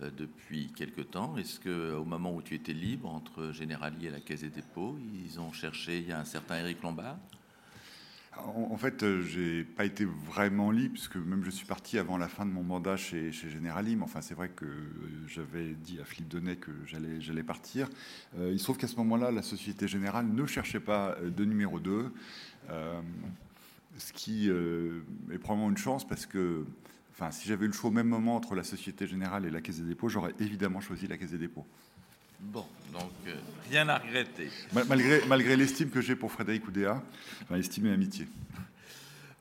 depuis 0.00 0.72
quelque 0.72 1.02
temps. 1.02 1.36
Est-ce 1.36 1.60
qu'au 1.60 2.04
moment 2.04 2.34
où 2.34 2.42
tu 2.42 2.54
étais 2.54 2.72
libre 2.72 3.08
entre 3.08 3.52
Generali 3.52 4.06
et 4.06 4.10
la 4.10 4.20
Caisse 4.20 4.40
des 4.40 4.48
dépôts, 4.48 4.98
ils 5.14 5.38
ont 5.40 5.52
cherché, 5.52 6.06
un 6.10 6.24
certain 6.24 6.58
Éric 6.60 6.82
Lombard? 6.82 7.16
En, 8.36 8.76
fait, 8.76 9.02
euh, 9.02 9.22
j'ai 9.22 9.64
pas 9.64 9.84
été 9.84 10.04
vraiment 10.04 10.70
libre, 10.70 10.94
puisque 10.94 11.16
même 11.16 11.44
je 11.44 11.50
suis 11.50 11.66
parti 11.66 11.98
avant 11.98 12.16
la 12.16 12.28
fin 12.28 12.46
de 12.46 12.50
mon 12.50 12.62
mandat 12.62 12.96
chez, 12.96 13.32
chez 13.32 13.50
Generali. 13.50 13.96
Mais 13.96 14.04
enfin, 14.04 14.20
c'est 14.20 14.34
vrai 14.34 14.48
que 14.48 14.64
euh, 14.64 14.88
j'avais 15.26 15.74
dit 15.74 15.98
à 16.00 16.04
Philippe 16.04 16.28
Donnet 16.28 16.56
que 16.56 16.70
j'allais, 16.86 17.20
j'allais 17.20 17.42
partir. 17.42 17.88
Euh, 18.38 18.50
il 18.52 18.58
se 18.58 18.64
trouve 18.64 18.78
qu'à 18.78 18.86
ce 18.86 18.96
moment-là, 18.96 19.30
la 19.30 19.42
Société 19.42 19.88
Générale 19.88 20.26
ne 20.26 20.46
cherchait 20.46 20.80
pas 20.80 21.16
de 21.24 21.44
numéro 21.44 21.80
2, 21.80 22.12
ce 23.98 24.12
qui 24.12 24.48
est 24.48 25.38
probablement 25.38 25.70
une 25.70 25.76
chance, 25.76 26.06
parce 26.06 26.24
que 26.24 26.64
enfin, 27.12 27.32
si 27.32 27.48
j'avais 27.48 27.64
eu 27.64 27.68
le 27.68 27.74
choix 27.74 27.90
au 27.90 27.92
même 27.92 28.08
moment 28.08 28.36
entre 28.36 28.54
la 28.54 28.62
Société 28.62 29.06
Générale 29.06 29.44
et 29.44 29.50
la 29.50 29.60
Caisse 29.60 29.80
des 29.80 29.88
dépôts, 29.88 30.08
j'aurais 30.08 30.34
évidemment 30.38 30.80
choisi 30.80 31.06
la 31.06 31.18
Caisse 31.18 31.32
des 31.32 31.38
dépôts. 31.38 31.66
Bon, 32.40 32.64
donc 32.92 33.12
euh, 33.26 33.34
rien 33.68 33.88
à 33.88 33.98
regretter. 33.98 34.48
Malgré, 34.72 35.20
malgré 35.26 35.56
l'estime 35.56 35.90
que 35.90 36.00
j'ai 36.00 36.16
pour 36.16 36.32
Frédéric 36.32 36.66
Oudéa, 36.66 37.02
enfin, 37.42 37.56
estime 37.56 37.86
et 37.86 37.92
amitié. 37.92 38.26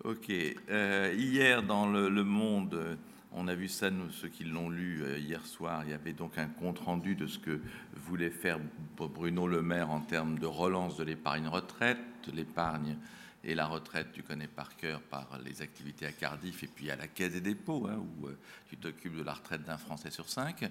Ok. 0.03 0.29
Euh, 0.70 1.13
hier, 1.18 1.63
dans 1.63 1.88
le, 1.88 2.24
Monde, 2.24 2.98
on 3.32 3.48
a 3.48 3.56
vu 3.56 3.70
ça, 3.70 3.89
nous, 3.89 4.12
ceux 4.12 4.27
qui 4.27 4.44
l'ont 4.44 4.70
lu 4.70 5.01
euh, 5.01 5.18
hier 5.18 5.46
soir, 5.46 5.84
il 5.86 5.91
y 5.91 5.94
avait 5.94 6.13
donc 6.13 6.38
un 6.38 6.48
compte-rendu 6.48 7.15
de 7.15 7.25
ce 7.25 7.39
que 7.39 7.62
voulait 7.96 8.29
faire 8.29 8.60
Bruno 8.98 9.48
Le 9.48 9.62
Maire 9.62 9.89
en 9.91 10.01
termes 10.01 10.38
de 10.38 10.46
relance 10.46 10.98
de 10.98 11.03
l'épargne 11.06 11.48
retraite, 11.48 11.98
l'épargne 12.34 12.98
et 13.46 13.56
la 13.56 13.65
retraite, 13.65 14.08
tu 14.12 14.24
connais 14.24 14.48
par 14.48 14.75
cœur 14.75 15.00
par 15.01 15.39
les 15.46 15.62
activités 15.62 16.06
à 16.06 16.12
Cardiff 16.12 16.63
et 16.63 16.68
puis 16.68 16.91
à 16.91 16.98
la 16.98 17.08
Caisse 17.08 17.32
des 17.32 17.39
dépôts, 17.39 17.88
hein, 17.89 17.98
où 17.98 18.27
tu 18.70 18.75
t'occupes 18.75 19.15
de 19.15 19.24
la 19.24 19.34
retraite 19.34 19.63
d'un 19.63 19.77
Français 19.77 20.12
sur 20.12 20.27
cinq 20.27 20.70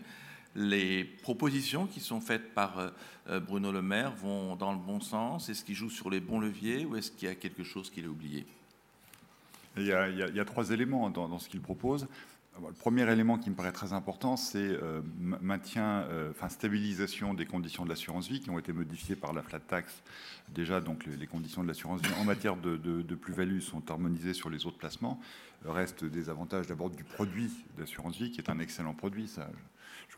les 0.58 1.04
propositions 1.04 1.86
qui 1.86 2.00
sont 2.00 2.20
faites 2.20 2.52
par 2.52 2.78
euh, 2.78 2.90
euh, 3.28 3.40
Bruno 3.40 3.70
Le 3.70 3.80
Maire 3.80 4.12
vont 4.16 4.56
dans 4.56 4.72
le 4.72 4.78
bon 4.78 5.00
sens? 5.00 5.48
Est-ce 5.48 5.64
qu'il 5.64 5.76
joue 5.76 5.88
sur 5.88 6.10
les 6.10 6.20
bons 6.20 6.40
leviers 6.40 6.84
ou 6.84 6.96
est-ce 6.96 7.12
qu'il 7.12 7.28
y 7.28 7.30
a 7.30 7.34
quelque 7.36 7.62
chose 7.62 7.90
qu'il 7.90 8.04
a 8.04 8.08
oublié? 8.08 8.44
Il 9.76 9.86
y, 9.86 9.92
a, 9.92 10.44
trois 10.44 10.72
éléments 10.72 11.08
dans, 11.08 11.38
ce 11.38 11.48
qu'il 11.48 11.60
propose. 11.60 12.08
Le 12.60 12.72
premier 12.72 13.08
élément 13.12 13.38
qui 13.38 13.48
me 13.48 13.54
paraît 13.54 13.70
très 13.70 13.92
important, 13.92 14.36
c'est 14.36 14.58
euh, 14.58 15.02
maintien, 15.20 16.04
enfin 16.30 16.48
stabilisation 16.48 17.32
des 17.32 17.46
conditions 17.46 17.84
de 17.84 17.88
l'assurance 17.88 18.26
vie 18.26 18.40
qui 18.40 18.50
ont 18.50 18.58
été 18.58 18.72
modifiées 18.72 19.14
par 19.14 19.32
la 19.32 19.40
flat 19.40 19.60
tax. 19.60 20.02
Déjà, 20.48 20.80
donc 20.80 21.06
les, 21.06 21.28
conditions 21.28 21.62
de 21.62 21.68
l'assurance 21.68 22.00
vie 22.00 22.12
en 22.20 22.24
matière 22.24 22.56
de, 22.56 23.14
plus-value 23.14 23.60
sont 23.60 23.88
harmonisées 23.88 24.34
sur 24.34 24.50
les 24.50 24.66
autres 24.66 24.78
placements. 24.78 25.20
Reste 25.64 26.04
des 26.04 26.28
avantages 26.28 26.66
d'abord 26.66 26.90
du 26.90 27.04
produit 27.04 27.52
d'assurance 27.76 28.16
vie, 28.16 28.32
qui 28.32 28.40
est 28.40 28.50
un 28.50 28.58
excellent 28.58 28.94
produit. 28.94 29.28
Ça, 29.28 29.48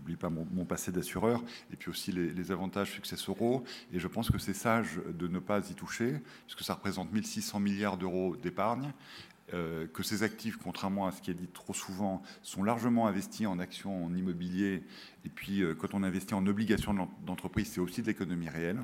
j'oublie 0.00 0.16
pas 0.16 0.30
mon, 0.30 0.64
passé 0.64 0.92
d'assureur, 0.92 1.42
et 1.72 1.76
puis 1.76 1.90
aussi 1.90 2.12
les, 2.12 2.52
avantages 2.52 2.92
successoraux. 2.92 3.64
Et 3.92 3.98
je 3.98 4.08
pense 4.08 4.30
que 4.30 4.38
c'est 4.38 4.54
sage 4.54 5.00
de 5.06 5.28
ne 5.28 5.38
pas 5.38 5.68
y 5.70 5.74
toucher, 5.74 6.20
puisque 6.46 6.62
ça 6.62 6.74
représente 6.74 7.12
1600 7.12 7.60
milliards 7.60 7.96
d'euros 7.96 8.36
d'épargne. 8.36 8.92
Euh, 9.52 9.88
que 9.88 10.04
ces 10.04 10.22
actifs, 10.22 10.58
contrairement 10.58 11.08
à 11.08 11.12
ce 11.12 11.20
qui 11.20 11.32
est 11.32 11.34
dit 11.34 11.48
trop 11.48 11.74
souvent, 11.74 12.22
sont 12.40 12.62
largement 12.62 13.08
investis 13.08 13.48
en 13.48 13.58
actions, 13.58 14.06
en 14.06 14.14
immobilier. 14.14 14.84
Et 15.24 15.28
puis, 15.28 15.62
euh, 15.62 15.74
quand 15.74 15.92
on 15.92 16.04
investit 16.04 16.34
en 16.34 16.46
obligations 16.46 16.94
d'entreprise, 17.26 17.72
c'est 17.72 17.80
aussi 17.80 18.00
de 18.00 18.06
l'économie 18.06 18.48
réelle. 18.48 18.78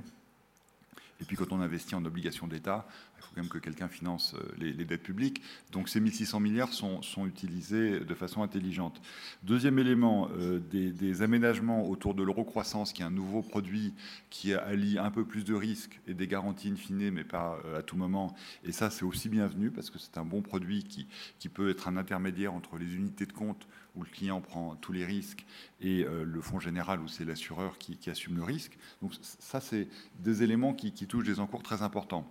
Et 1.20 1.24
puis 1.24 1.36
quand 1.36 1.52
on 1.52 1.60
investit 1.60 1.94
en 1.94 2.04
obligations 2.04 2.46
d'État, 2.46 2.86
il 3.18 3.22
faut 3.22 3.34
quand 3.34 3.40
même 3.42 3.50
que 3.50 3.58
quelqu'un 3.58 3.88
finance 3.88 4.34
euh, 4.34 4.54
les, 4.58 4.84
dettes 4.84 5.02
publiques. 5.02 5.42
Donc 5.72 5.88
ces 5.88 6.00
1600 6.00 6.40
milliards 6.40 6.72
sont, 6.72 7.00
utilisés 7.26 8.00
de 8.00 8.14
façon 8.14 8.42
intelligente. 8.42 9.00
Deuxième 9.42 9.78
élément, 9.78 10.28
euh, 10.38 10.58
des, 10.58 11.22
aménagements 11.22 11.88
autour 11.88 12.14
de 12.14 12.22
l'euro-croissance, 12.22 12.92
qui 12.92 13.02
est 13.02 13.04
un 13.04 13.10
nouveau 13.10 13.42
produit 13.42 13.94
qui 14.30 14.52
allie 14.52 14.98
un 14.98 15.10
peu 15.10 15.24
plus 15.24 15.44
de 15.44 15.54
risques 15.54 16.00
et 16.06 16.14
des 16.14 16.26
garanties 16.26 16.68
in 16.68 16.76
fine, 16.76 17.10
mais 17.10 17.24
pas 17.24 17.58
euh, 17.64 17.78
à 17.78 17.82
tout 17.82 17.96
moment. 17.96 18.34
Et 18.64 18.72
ça, 18.72 18.90
c'est 18.90 19.04
aussi 19.04 19.28
bienvenu 19.28 19.70
parce 19.70 19.90
que 19.90 19.98
c'est 19.98 20.18
un 20.18 20.24
bon 20.24 20.42
produit 20.42 20.84
qui, 20.84 21.06
qui 21.38 21.48
peut 21.48 21.70
être 21.70 21.88
un 21.88 21.96
intermédiaire 21.96 22.52
entre 22.52 22.76
les 22.76 22.94
unités 22.94 23.26
de 23.26 23.32
compte 23.32 23.66
où 23.94 24.02
le 24.02 24.08
client 24.10 24.42
prend 24.42 24.76
tous 24.76 24.92
les 24.92 25.06
risques, 25.06 25.46
et 25.80 26.04
le 26.04 26.40
fonds 26.42 26.60
général 26.60 27.00
où 27.00 27.08
c'est 27.08 27.24
l'assureur 27.24 27.78
qui, 27.78 27.98
assume 28.10 28.36
le 28.36 28.42
risque. 28.42 28.76
Donc 29.00 29.12
ça, 29.22 29.60
c'est 29.60 29.88
des 30.18 30.42
éléments 30.42 30.74
qui, 30.74 30.92
touchent 30.92 31.24
des 31.24 31.40
encours 31.40 31.62
très 31.62 31.80
importants. 31.80 32.30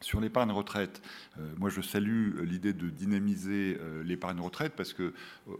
Sur 0.00 0.20
l'épargne 0.20 0.52
retraite, 0.52 1.02
euh, 1.38 1.52
moi 1.56 1.70
je 1.70 1.80
salue 1.80 2.40
l'idée 2.42 2.72
de 2.72 2.88
dynamiser 2.88 3.76
euh, 3.80 4.04
l'épargne 4.04 4.40
retraite 4.40 4.74
parce 4.76 4.92
que 4.92 5.12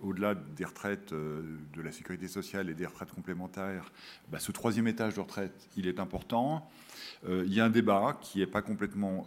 au-delà 0.02 0.34
des 0.34 0.64
retraites 0.64 1.12
de 1.12 1.82
la 1.82 1.90
sécurité 1.90 2.28
sociale 2.28 2.70
et 2.70 2.74
des 2.74 2.86
retraites 2.86 3.12
complémentaires, 3.12 3.90
bah, 4.30 4.38
ce 4.38 4.52
troisième 4.52 4.86
étage 4.86 5.14
de 5.14 5.20
retraite, 5.20 5.68
il 5.76 5.86
est 5.88 5.98
important. 5.98 6.70
il 7.28 7.52
y 7.52 7.60
a 7.60 7.64
un 7.64 7.70
débat 7.70 8.18
qui 8.20 8.38
n'est 8.38 8.46
pas 8.46 8.62
complètement 8.62 9.26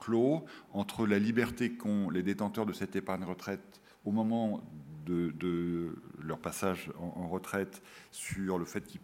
clos 0.00 0.44
entre 0.72 1.06
la 1.06 1.18
liberté 1.18 1.72
qu'ont 1.72 2.10
les 2.10 2.22
détenteurs 2.22 2.66
de 2.66 2.72
cette 2.72 2.96
épargne 2.96 3.24
retraite 3.24 3.80
au 4.04 4.10
moment 4.10 4.62
de, 5.06 5.94
leur 6.22 6.38
passage 6.38 6.90
en, 6.98 7.28
retraite 7.28 7.82
sur 8.10 8.58
le 8.58 8.64
fait 8.64 8.86
qu'ils 8.86 9.00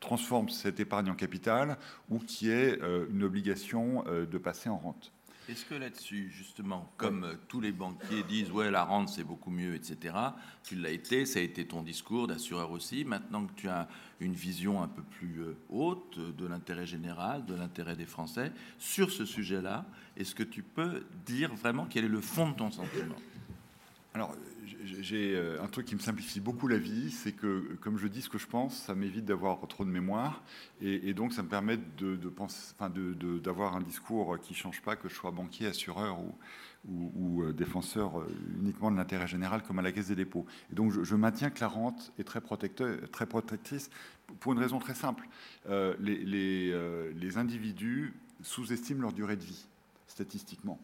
transforment 0.00 0.48
cette 0.48 0.80
épargne 0.80 1.10
en 1.10 1.14
capital 1.14 1.78
ou 2.10 2.18
qui 2.18 2.50
est 2.50 2.80
euh, 2.82 3.06
une 3.10 3.22
obligation 3.22 4.04
euh, 4.06 4.26
de 4.26 4.38
passer 4.38 4.68
en 4.68 4.78
rente. 4.78 5.12
Est-ce 5.48 5.64
que 5.64 5.74
là-dessus, 5.74 6.28
justement, 6.30 6.90
comme 6.96 7.24
euh, 7.24 7.34
tous 7.46 7.60
les 7.60 7.70
banquiers 7.70 8.24
disent, 8.24 8.50
ouais, 8.50 8.70
la 8.70 8.84
rente 8.84 9.08
c'est 9.08 9.24
beaucoup 9.24 9.50
mieux, 9.50 9.74
etc., 9.74 10.14
tu 10.64 10.74
l'as 10.74 10.90
été, 10.90 11.24
ça 11.24 11.38
a 11.38 11.42
été 11.42 11.66
ton 11.66 11.82
discours 11.82 12.26
d'assureur 12.26 12.72
aussi. 12.72 13.04
Maintenant 13.04 13.46
que 13.46 13.52
tu 13.54 13.68
as 13.68 13.88
une 14.20 14.34
vision 14.34 14.82
un 14.82 14.88
peu 14.88 15.02
plus 15.02 15.40
haute 15.70 16.18
de 16.18 16.46
l'intérêt 16.46 16.86
général, 16.86 17.44
de 17.44 17.54
l'intérêt 17.54 17.94
des 17.94 18.06
Français, 18.06 18.52
sur 18.78 19.10
ce 19.10 19.24
sujet-là, 19.24 19.84
est-ce 20.16 20.34
que 20.34 20.42
tu 20.42 20.62
peux 20.62 21.06
dire 21.24 21.54
vraiment 21.54 21.86
quel 21.88 22.04
est 22.04 22.08
le 22.08 22.20
fond 22.20 22.50
de 22.50 22.56
ton 22.56 22.70
sentiment? 22.70 23.16
Alors, 24.14 24.34
j'ai 24.84 25.34
euh, 25.34 25.62
un 25.62 25.68
truc 25.68 25.86
qui 25.86 25.94
me 25.94 26.00
simplifie 26.00 26.40
beaucoup 26.40 26.68
la 26.68 26.78
vie, 26.78 27.10
c'est 27.10 27.32
que, 27.32 27.76
comme 27.80 27.98
je 27.98 28.06
dis 28.08 28.22
ce 28.22 28.28
que 28.28 28.38
je 28.38 28.46
pense, 28.46 28.76
ça 28.76 28.94
m'évite 28.94 29.24
d'avoir 29.24 29.66
trop 29.68 29.84
de 29.84 29.90
mémoire, 29.90 30.42
et, 30.80 31.14
donc 31.14 31.32
ça 31.32 31.42
me 31.42 31.48
permet 31.48 31.78
de, 31.98 33.38
d'avoir 33.38 33.76
un 33.76 33.80
discours 33.80 34.38
qui 34.40 34.52
ne 34.52 34.56
change 34.58 34.82
pas, 34.82 34.96
que 34.96 35.08
je 35.08 35.14
sois 35.14 35.30
banquier, 35.30 35.66
assureur 35.66 36.18
ou, 36.88 37.42
euh, 37.42 37.52
défenseur 37.52 38.20
euh, 38.20 38.28
uniquement 38.60 38.90
de 38.90 38.96
l'intérêt 38.96 39.26
général 39.26 39.62
comme 39.62 39.78
à 39.78 39.82
la 39.82 39.92
Caisse 39.92 40.08
des 40.08 40.16
dépôts. 40.16 40.46
Et 40.70 40.74
donc 40.74 40.92
je, 40.92 41.14
maintiens 41.14 41.50
que 41.50 41.60
la 41.60 41.68
rente 41.68 42.12
est 42.18 42.24
très, 42.24 42.40
protectrice 42.40 43.90
pour 44.40 44.52
une 44.52 44.58
raison 44.58 44.78
très 44.78 44.94
simple. 44.94 45.28
les 46.00 47.38
individus 47.38 48.14
sous-estiment 48.42 49.02
leur 49.02 49.12
durée 49.12 49.36
de 49.36 49.44
vie, 49.44 49.66
statistiquement. 50.06 50.78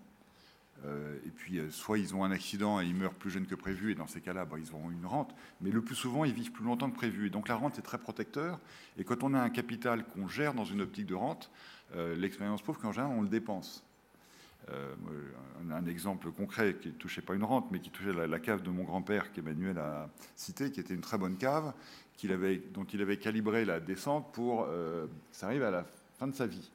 Euh, 0.84 1.16
et 1.24 1.30
puis, 1.30 1.58
euh, 1.58 1.70
soit 1.70 1.98
ils 1.98 2.14
ont 2.14 2.24
un 2.24 2.30
accident 2.30 2.80
et 2.80 2.86
ils 2.86 2.94
meurent 2.94 3.14
plus 3.14 3.30
jeunes 3.30 3.46
que 3.46 3.54
prévu, 3.54 3.92
et 3.92 3.94
dans 3.94 4.06
ces 4.06 4.20
cas-là, 4.20 4.44
bah, 4.44 4.56
ils 4.58 4.72
auront 4.72 4.90
une 4.90 5.06
rente. 5.06 5.34
Mais 5.60 5.70
le 5.70 5.80
plus 5.80 5.94
souvent, 5.94 6.24
ils 6.24 6.32
vivent 6.32 6.52
plus 6.52 6.64
longtemps 6.64 6.90
que 6.90 6.96
prévu. 6.96 7.26
Et 7.26 7.30
donc, 7.30 7.48
la 7.48 7.54
rente 7.54 7.78
est 7.78 7.82
très 7.82 7.98
protecteur. 7.98 8.58
Et 8.98 9.04
quand 9.04 9.22
on 9.22 9.34
a 9.34 9.40
un 9.40 9.50
capital 9.50 10.04
qu'on 10.04 10.28
gère 10.28 10.54
dans 10.54 10.64
une 10.64 10.80
optique 10.80 11.06
de 11.06 11.14
rente, 11.14 11.50
euh, 11.94 12.14
l'expérience 12.16 12.62
prouve 12.62 12.78
qu'en 12.78 12.92
général, 12.92 13.16
on 13.16 13.22
le 13.22 13.28
dépense. 13.28 13.84
un, 15.70 15.86
exemple 15.86 16.30
concret 16.30 16.76
qui 16.80 16.88
ne 16.88 16.92
touchait 16.94 17.22
pas 17.22 17.34
une 17.34 17.44
rente, 17.44 17.70
mais 17.70 17.80
qui 17.80 17.90
touchait 17.90 18.12
la, 18.12 18.38
cave 18.38 18.62
de 18.62 18.70
mon 18.70 18.84
grand-père, 18.84 19.32
qu'Emmanuel 19.32 19.78
a 19.78 20.08
cité, 20.36 20.70
qui 20.70 20.80
était 20.80 20.94
une 20.94 21.00
très 21.00 21.18
bonne 21.18 21.36
cave, 21.36 21.72
dont 22.72 22.84
il 22.84 23.02
avait 23.02 23.16
calibré 23.16 23.64
la 23.64 23.80
descente 23.80 24.32
pour. 24.32 24.68
ça 25.32 25.46
arrive 25.46 25.64
à 25.64 25.70
la 25.70 25.84
fin 26.18 26.28
de 26.28 26.34
sa 26.34 26.46
vie 26.46 26.70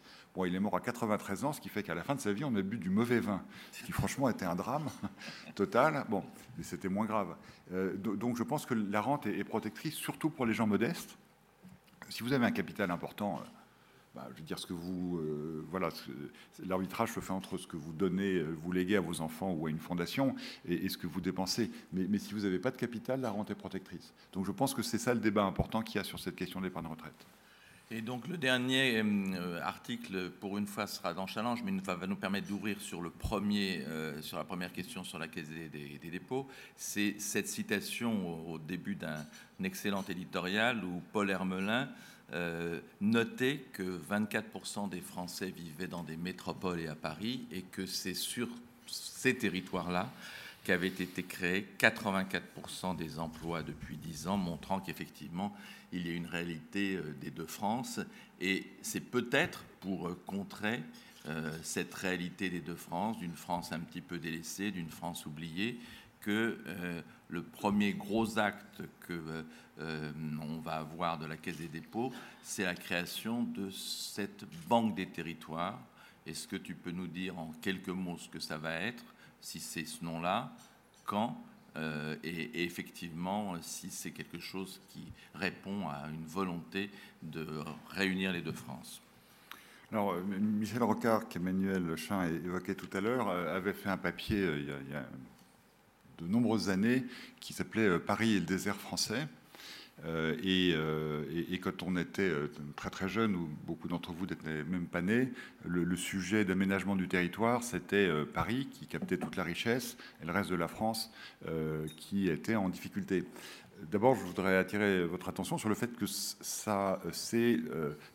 il 0.46 0.54
est 0.56 0.60
mort 0.60 0.76
à 0.76 0.82
93 0.82 1.46
ans, 1.46 1.54
ce 1.54 1.62
qui 1.62 1.70
fait 1.70 1.84
qu'à 1.84 1.96
la 1.96 2.04
fin 2.04 2.16
de 2.16 2.20
sa 2.20 2.34
vie, 2.34 2.44
on 2.44 2.56
a 2.56 2.62
bu 2.62 2.78
du 2.78 2.90
mauvais 2.90 3.20
vin, 3.20 3.42
ce 3.72 3.84
qui 3.84 3.92
franchement 3.92 4.30
était 4.30 4.46
un 4.46 4.56
drame 4.56 4.88
total. 5.56 6.06
Bon, 6.10 6.24
mais 6.58 6.64
c'était 6.64 6.90
moins 6.90 7.06
grave. 7.06 7.36
Euh, 7.74 7.96
donc 7.98 8.38
je 8.38 8.44
pense 8.44 8.66
que 8.66 8.74
la 8.74 9.02
rente 9.02 9.26
est, 9.26 9.44
protectrice, 9.44 9.96
surtout 9.96 10.30
pour 10.30 10.46
les 10.46 10.54
gens 10.54 10.68
modestes. 10.68 11.18
Si 12.10 12.24
vous 12.24 12.34
avez 12.34 12.46
un 12.46 12.52
capital 12.52 12.92
important, 12.92 13.40
euh, 13.40 13.48
bah, 14.16 14.28
je 14.34 14.40
veux 14.40 14.46
dire 14.46 14.60
ce 14.60 14.66
que 14.66 14.74
vous, 14.74 15.18
euh, 15.18 15.66
voilà, 15.70 15.90
l'arbitrage 16.66 17.14
se 17.14 17.20
fait 17.20 17.34
entre 17.34 17.58
ce 17.58 17.68
que 17.68 17.78
vous 17.78 17.94
donnez, 17.94 18.42
vous 18.42 18.72
léguez 18.72 18.96
à 18.96 19.02
vos 19.02 19.22
enfants 19.22 19.52
ou 19.52 19.68
à 19.68 19.70
une 19.70 19.80
fondation, 19.80 20.36
et, 20.68 20.88
ce 20.90 20.98
que 20.98 21.08
vous 21.08 21.22
dépensez. 21.22 21.72
Mais, 21.94 22.06
mais 22.08 22.20
si 22.20 22.34
vous 22.34 22.42
n'avez 22.42 22.60
pas 22.60 22.72
de 22.72 22.78
capital, 22.78 23.22
la 23.22 23.32
rente 23.32 23.52
est 23.52 23.56
protectrice. 23.56 24.14
Donc 24.34 24.46
je 24.46 24.52
pense 24.52 24.74
que 24.74 24.82
c'est 24.82 25.00
ça 25.00 25.14
le 25.14 25.20
débat 25.20 25.44
important 25.44 25.82
qu'il 25.82 25.96
y 25.96 26.00
a 26.00 26.04
sur 26.04 26.20
cette 26.20 26.36
question 26.36 26.62
d'épargne 26.62 26.88
retraite. 26.88 27.28
Et 27.90 28.02
donc 28.02 28.28
le 28.28 28.38
dernier 28.38 29.02
euh, 29.02 29.62
article, 29.62 30.30
pour 30.30 30.58
une 30.58 30.68
fois, 30.68 30.88
sera 30.88 31.14
dans 31.14 31.26
Challenge, 31.26 31.64
mais 31.64 31.72
va, 31.82 32.06
nous 32.06 32.18
permettre 32.18 32.48
d'ouvrir 32.48 32.76
euh, 32.82 34.22
sur 34.22 34.38
la 34.38 34.44
première 34.44 34.74
question 34.74 35.06
sur 35.06 35.18
la 35.18 35.30
caisse 35.30 35.48
des, 35.48 36.10
dépôts. 36.12 36.48
C'est 36.76 37.16
cette 37.20 37.48
citation 37.48 38.52
au, 38.52 38.58
début 38.58 38.96
d'un 38.96 39.26
excellent 39.64 40.04
éditorial 40.10 40.84
où 40.84 41.02
Paul 41.14 41.30
Hermelin 41.30 41.88
euh, 42.34 42.82
notait 43.00 43.64
que 43.72 44.02
24% 44.10 44.90
des 44.90 45.00
Français 45.00 45.50
vivaient 45.50 45.88
dans 45.88 46.04
des 46.04 46.18
métropoles 46.18 46.82
et 46.82 46.88
à 46.88 46.96
Paris, 46.96 47.46
et 47.54 47.62
que 47.62 47.86
c'est 47.86 48.16
sur 48.16 48.50
ces 48.86 49.38
territoires-là 49.38 50.12
qu'avaient 50.66 50.88
été 50.88 51.24
créés 51.24 51.66
84% 51.80 52.98
des 52.98 53.18
emplois 53.18 53.64
depuis 53.64 53.96
10 53.96 54.28
ans, 54.28 54.36
montrant 54.36 54.82
qu'effectivement, 54.82 55.56
il 55.92 56.08
y 56.08 56.12
a 56.12 56.14
une 56.14 56.26
réalité 56.26 56.96
euh, 56.96 57.14
des 57.20 57.32
deux 57.32 57.46
France. 57.46 58.00
Et 58.40 58.66
c'est 58.82 59.02
peut-être 59.02 59.64
pour 59.80 60.08
euh, 60.08 60.22
contrer 60.26 60.84
euh, 61.28 61.52
cette 61.64 61.94
réalité 61.94 62.50
des 62.50 62.62
deux 62.62 62.76
France, 62.76 63.18
d'une 63.20 63.36
France 63.36 63.72
un 63.72 63.80
petit 63.80 64.02
peu 64.02 64.18
délaissée, 64.18 64.72
d'une 64.72 64.90
France 64.90 65.26
oubliée, 65.26 65.80
que 66.20 66.58
le 67.30 67.42
premier 67.42 67.94
gros 67.94 68.38
acte 68.38 68.82
que 69.02 69.46
on 69.80 70.60
va 70.60 70.74
avoir 70.74 71.18
de 71.20 71.26
la 71.26 71.38
Caisse 71.38 71.58
des 71.58 71.70
dépôts, 71.70 72.12
c'est 72.44 72.66
la 72.66 72.74
création 72.74 73.44
de 73.44 73.70
cette 73.70 74.44
banque 74.68 74.96
des 74.96 75.06
territoires. 75.06 75.80
Est-ce 76.26 76.48
que 76.48 76.58
tu 76.58 76.74
peux 76.74 76.92
nous 76.92 77.08
dire 77.08 77.38
en 77.38 77.54
quelques 77.62 77.90
mots 77.90 78.18
ce 78.18 78.28
que 78.28 78.40
ça 78.40 78.58
va 78.58 78.74
être 78.74 79.06
si 79.40 79.62
c'est 79.62 79.86
ce 79.86 80.04
nom-là, 80.04 80.52
quand 81.06 81.42
euh, 81.78 82.16
et, 82.24 82.64
effectivement 82.64 83.56
si 83.62 83.90
c'est 83.90 84.12
quelque 84.12 84.40
chose 84.40 84.82
qui 84.90 85.04
répond 85.36 85.88
à 85.88 86.08
une 86.10 86.26
volonté 86.26 86.90
de 87.22 87.46
réunir 87.90 88.32
les 88.32 88.42
deux 88.42 88.52
France. 88.52 89.02
Alors, 89.92 90.14
euh, 90.14 90.22
Michel 90.22 90.84
Rocard, 90.84 91.30
qu'Emmanuel 91.30 91.96
Chin 91.96 92.28
évoquait 92.28 92.76
tout 92.76 92.90
à 92.98 93.02
l'heure, 93.02 93.30
euh, 93.30 93.56
avait 93.56 93.74
fait 93.74 93.90
un 93.90 93.98
papier 93.98 94.44
il 94.58 94.66
y 94.66 94.96
a 94.96 95.06
de 96.18 96.28
nombreuses 96.28 96.70
années 96.70 97.06
qui 97.40 97.54
s'appelait 97.54 98.00
Paris 98.00 98.34
et 98.34 98.40
le 98.40 98.46
désert 98.46 98.76
français. 98.76 99.28
Euh, 100.06 100.36
euh, 100.46 101.24
et, 101.50 101.60
quand 101.60 101.84
on 101.84 101.98
était 101.98 102.22
euh, 102.22 102.52
très 102.76 102.90
très 102.90 103.10
jeune, 103.10 103.36
ou 103.36 103.50
beaucoup 103.66 103.88
d'entre 103.88 104.14
vous 104.14 104.26
n'étaient 104.26 104.64
même 104.64 104.86
pas 104.86 105.02
nés, 105.02 105.30
le, 105.66 105.96
sujet 105.96 106.46
d'aménagement 106.46 106.96
du 106.96 107.08
territoire, 107.08 107.64
c'était 107.64 108.10
Paris 108.34 108.68
qui 108.72 108.86
captait 108.86 109.18
toute 109.18 109.36
la 109.36 109.44
richesse 109.44 109.98
et 110.22 110.26
le 110.26 110.32
reste 110.32 110.52
de 110.52 110.56
la 110.56 110.68
France 110.68 111.12
qui 111.98 112.30
était 112.30 112.56
en 112.56 112.70
difficulté. 112.70 113.24
D'abord, 113.92 114.16
je 114.16 114.22
voudrais 114.22 114.58
attirer 114.58 115.04
votre 115.06 115.28
attention 115.28 115.58
sur 115.58 115.70
le 115.70 115.76
fait 115.76 115.96
que 115.96 116.06
ça 116.06 117.02
s'est 117.12 117.60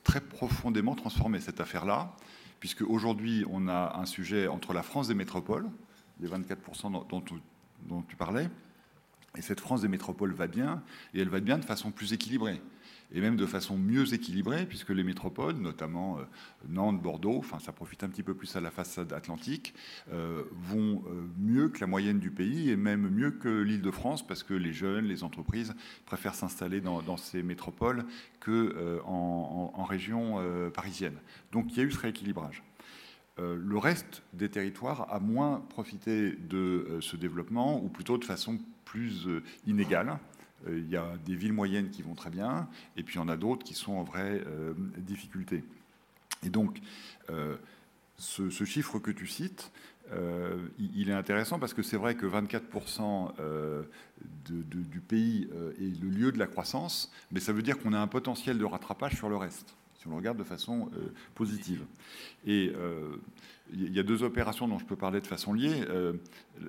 très 0.05 0.21
profondément 0.21 0.95
transformé, 0.95 1.41
cette 1.41 1.61
affaire-là, 1.61 2.15
puisque 2.61 2.83
aujourd'hui, 2.83 3.45
on 3.51 3.67
a 3.67 3.99
un 3.99 4.07
sujet 4.07 4.47
entre 4.47 4.73
la 4.73 4.85
France 4.85 5.09
des 5.09 5.15
métropoles, 5.15 5.67
les 6.21 6.29
24% 6.29 6.93
dont, 7.09 7.25
dont 7.89 8.03
tu 8.03 8.15
parlais, 8.15 8.49
et 9.37 9.43
cette 9.43 9.61
France 9.61 9.83
des 9.83 9.89
métropoles 9.89 10.33
va 10.33 10.47
bien, 10.47 10.83
et 11.15 11.21
elle 11.21 11.29
va 11.29 11.41
bien 11.41 11.59
de 11.59 11.65
façon 11.65 11.91
plus 11.91 12.13
équilibrée, 12.13 12.61
et 13.15 13.21
même 13.21 13.37
de 13.37 13.47
façon 13.47 13.79
mieux 13.79 14.13
équilibrée, 14.15 14.67
puisque 14.67 14.91
les 14.91 15.05
métropoles, 15.05 15.57
notamment 15.57 16.19
euh, 16.19 16.23
Nantes, 16.69 17.01
Bordeaux, 17.01 17.39
enfin 17.39 17.59
ça 17.59 17.73
profite 17.73 18.05
un 18.05 18.09
petit 18.09 18.23
peu 18.23 18.35
plus 18.35 18.57
à 18.57 18.61
la 18.61 18.71
façade 18.71 19.13
atlantique, 19.13 19.75
euh, 20.13 20.45
vont 20.53 21.03
euh, 21.07 21.27
mieux 21.39 21.69
que 21.69 21.81
la 21.81 21.87
moyenne 21.87 22.19
du 22.19 22.31
pays, 22.31 22.71
et 22.71 22.77
même 22.77 23.09
mieux 23.09 23.31
que 23.31 23.49
l'île 23.49 23.83
de 23.83 23.91
France, 23.91 24.27
parce 24.27 24.43
que 24.43 24.55
les 24.55 24.73
jeunes, 24.73 25.07
les 25.07 25.25
entreprises 25.25 25.75
préfèrent 26.07 26.35
s'installer 26.35 26.81
dans, 26.81 27.17
ces 27.17 27.43
métropoles 27.43 28.05
qu'en 28.41 29.03
en, 29.05 29.85
région 29.85 30.39
parisienne. 30.73 31.17
Donc 31.53 31.73
il 31.73 31.79
y 31.79 31.81
a 31.81 31.85
eu 31.85 31.91
ce 31.91 31.99
rééquilibrage. 31.99 32.63
Le 33.39 33.79
reste 33.79 34.23
des 34.35 34.49
territoires 34.49 35.13
a 35.13 35.19
moins 35.19 35.65
profité 35.71 36.33
de 36.33 36.99
ce 37.01 37.17
développement, 37.17 37.83
ou 37.83 37.89
plutôt 37.89 38.19
de 38.19 38.25
façon 38.25 38.59
plus 38.93 39.27
euh, 39.27 39.43
inégales. 39.67 40.19
Euh, 40.69 40.79
il 40.79 40.91
y 40.91 40.97
a 40.97 41.17
des 41.25 41.35
villes 41.35 41.55
moyennes 41.55 41.89
qui 41.89 42.03
vont 42.03 42.15
très 42.15 42.29
bien, 42.29 42.69
et 42.97 43.03
puis 43.03 43.15
il 43.15 43.19
y 43.19 43.21
en 43.21 43.29
a 43.29 43.39
d'autres 43.39 43.65
qui 43.65 43.73
sont 43.75 43.95
en 43.95 44.03
vraie 44.03 44.43
euh, 44.47 44.75
difficulté. 44.99 45.65
Et 46.45 46.51
donc, 46.51 46.81
ce, 48.19 48.65
chiffre 48.65 48.99
que 48.99 49.13
tu 49.13 49.29
cites, 49.29 49.71
il 50.79 51.09
est 51.09 51.13
intéressant 51.15 51.61
parce 51.61 51.73
que 51.73 51.85
c'est 51.85 51.97
vrai 51.97 52.17
que 52.17 52.27
24% 52.27 53.33
du 54.45 55.01
pays 55.01 55.49
est 55.81 56.03
le 56.03 56.09
lieu 56.09 56.33
de 56.33 56.41
la 56.41 56.49
croissance, 56.49 57.13
mais 57.31 57.39
ça 57.39 57.53
veut 57.53 57.63
dire 57.63 57.79
qu'on 57.79 57.93
a 57.93 57.99
un 58.01 58.09
potentiel 58.09 58.59
de 58.59 58.65
rattrapage 58.65 59.15
sur 59.15 59.29
le 59.29 59.37
reste, 59.37 59.77
si 60.03 60.09
on 60.09 60.11
le 60.11 60.17
regarde 60.17 60.39
de 60.39 60.45
façon 60.45 60.91
positive. 61.35 61.85
Et 62.45 62.73
il 63.73 63.93
y 63.93 63.99
a 63.99 64.03
deux 64.03 64.23
opérations 64.23 64.69
dont 64.69 64.79
je 64.79 64.85
peux 64.85 64.97
parler 64.97 65.21
de 65.21 65.27
façon 65.27 65.55
liée. 65.55 65.85
Euh, 65.89 66.15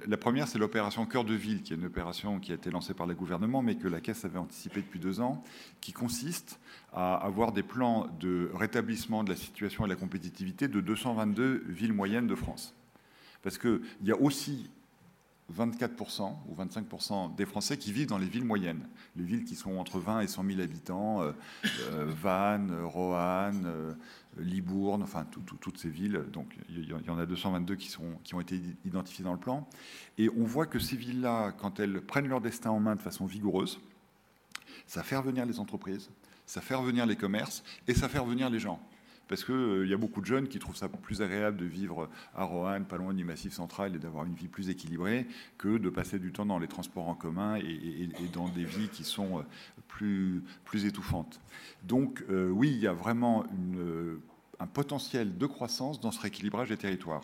la 0.08 0.18
première, 0.18 0.48
c'est 0.48 0.60
l'opération 0.60 1.06
Cœur 1.06 1.26
de 1.26 1.34
Ville, 1.34 1.62
qui 1.62 1.74
est 1.74 1.76
une 1.76 1.86
opération 1.86 2.40
qui 2.40 2.52
a 2.52 2.56
été 2.56 2.70
lancée 2.70 2.94
par 2.94 3.08
le 3.08 3.14
gouvernement, 3.14 3.62
mais 3.62 3.76
que 3.76 3.88
la 3.88 4.00
Caisse 4.00 4.24
avait 4.26 4.40
anticipée 4.40 4.82
depuis 4.82 5.00
deux 5.00 5.20
ans, 5.20 5.44
qui 5.82 5.92
consiste 5.92 6.60
à 6.94 7.16
avoir 7.16 7.52
des 7.52 7.64
plans 7.64 8.08
de 8.20 8.50
rétablissement 8.54 9.24
de 9.24 9.30
la 9.30 9.36
situation 9.36 9.86
et 9.86 9.90
de 9.90 9.94
la 9.94 10.00
compétitivité 10.00 10.68
de 10.68 10.80
222 10.80 11.66
villes 11.68 11.94
moyennes 11.94 12.28
de 12.28 12.36
France. 12.36 12.74
Parce 13.42 13.58
qu'il 13.58 13.82
y 14.04 14.12
a 14.12 14.20
aussi 14.20 14.70
24% 15.52 16.36
ou 16.48 16.56
25% 16.56 17.36
des 17.36 17.46
Français 17.46 17.78
qui 17.78 17.92
vivent 17.92 18.08
dans 18.08 18.18
les 18.18 18.28
villes 18.28 18.46
moyennes, 18.46 18.88
les 19.16 19.24
villes 19.24 19.44
qui 19.44 19.56
sont 19.56 19.78
entre 19.78 20.00
20 20.00 20.22
et 20.22 20.28
100 20.28 20.46
000 20.46 20.62
habitants, 20.62 21.22
euh, 21.22 21.32
euh, 21.92 22.06
Vannes, 22.08 22.74
Roanne, 22.84 23.64
euh, 23.66 23.94
Libourne, 24.38 25.04
enfin 25.04 25.26
toutes 25.26 25.78
ces 25.78 25.90
villes. 25.90 26.24
Donc 26.32 26.56
il 26.70 26.88
y 26.88 27.10
en 27.10 27.18
a 27.18 27.26
222 27.26 27.76
qui, 27.76 27.96
qui 28.24 28.36
ont 28.36 28.42
été 28.42 28.60
identifiées 28.86 29.26
dans 29.26 29.34
le 29.34 29.40
plan. 29.40 29.68
Et 30.18 30.30
on 30.30 30.44
voit 30.44 30.66
que 30.66 30.80
ces 30.80 30.96
villes-là, 30.96 31.52
quand 31.52 31.80
elles 31.80 32.02
prennent 32.02 32.28
leur 32.28 32.42
destin 32.42 32.72
en 32.72 32.80
main 32.80 32.96
de 32.96 33.02
façon 33.02 33.26
vigoureuse, 33.26 33.80
ça 34.88 35.04
fait 35.04 35.18
revenir 35.18 35.46
les 35.46 35.60
entreprises, 35.60 36.10
ça 36.46 36.62
fait 36.62 36.76
revenir 36.76 37.06
les 37.06 37.16
commerces 37.16 37.64
et 37.88 37.94
ça 37.94 38.10
fait 38.10 38.20
revenir 38.20 38.50
les 38.50 38.60
gens. 38.60 38.80
Parce 39.28 39.44
qu'il 39.44 39.88
y 39.88 39.94
a 39.94 39.98
beaucoup 39.98 40.22
de 40.22 40.26
jeunes 40.26 40.48
qui 40.48 40.60
trouvent 40.60 40.76
ça 40.76 40.90
plus 40.90 41.22
agréable 41.22 41.58
de 41.58 41.66
vivre 41.66 42.10
à 42.36 42.44
Roanne, 42.44 42.86
pas 42.86 42.98
loin 42.98 43.14
du 43.14 43.24
Massif 43.24 43.54
central, 43.54 43.96
et 43.96 44.00
d'avoir 44.00 44.26
une 44.26 44.34
vie 44.34 44.48
plus 44.48 44.70
équilibrée 44.70 45.28
que 45.58 45.78
de 45.78 45.90
passer 45.90 46.20
du 46.20 46.32
temps 46.32 46.46
dans 46.46 46.60
les 46.60 46.68
transports 46.68 47.08
en 47.08 47.16
commun 47.16 47.56
et, 47.56 48.10
dans 48.34 48.48
des 48.50 48.64
vies 48.64 48.90
qui 48.90 49.04
sont 49.04 49.44
plus, 49.88 50.44
plus 50.66 50.86
étouffantes. 50.86 51.40
Donc 51.84 52.24
oui, 52.30 52.72
il 52.72 52.80
y 52.80 52.88
a 52.88 52.94
vraiment 52.94 53.46
un 54.60 54.68
potentiel 54.68 55.38
de 55.38 55.46
croissance 55.46 56.00
dans 56.00 56.12
ce 56.12 56.22
rééquilibrage 56.22 56.70
des 56.70 56.78
territoires. 56.78 57.22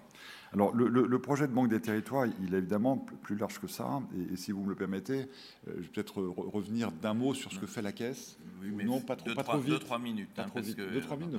Alors, 0.54 0.74
le, 0.74 1.20
projet 1.20 1.48
de 1.48 1.54
banque 1.54 1.70
des 1.70 1.80
territoires, 1.80 2.26
il 2.42 2.54
est 2.54 2.58
évidemment 2.58 2.98
plus 2.98 3.36
large 3.36 3.60
que 3.60 3.68
ça. 3.68 4.02
Et, 4.32 4.36
si 4.36 4.52
vous 4.52 4.64
me 4.64 4.70
le 4.70 4.76
permettez, 4.76 5.20
euh, 5.22 5.74
je 5.78 5.82
vais 5.82 5.88
peut-être 5.88 6.22
revenir 6.22 6.92
d'un 6.92 7.14
mot 7.14 7.34
sur 7.34 7.52
ce 7.52 7.60
que 7.60 7.68
fait 7.68 7.82
la 7.82 7.92
Caisse. 7.92 8.38
Oui, 8.62 8.72
mais 8.76 8.84
non, 8.84 9.00
pas 9.00 9.16
trop, 9.16 9.34
pas 9.36 9.44
trop 9.44 9.60
vite. 9.60 9.70
Deux, 9.70 9.80
trois 9.80 10.00
minutes. 10.00 10.30
Pas 10.34 10.44
hein, 10.44 10.48
trop 10.48 10.60
vite. 10.60 10.78
deux, 10.78 11.02
trois 11.02 11.18
minutes, 11.18 11.36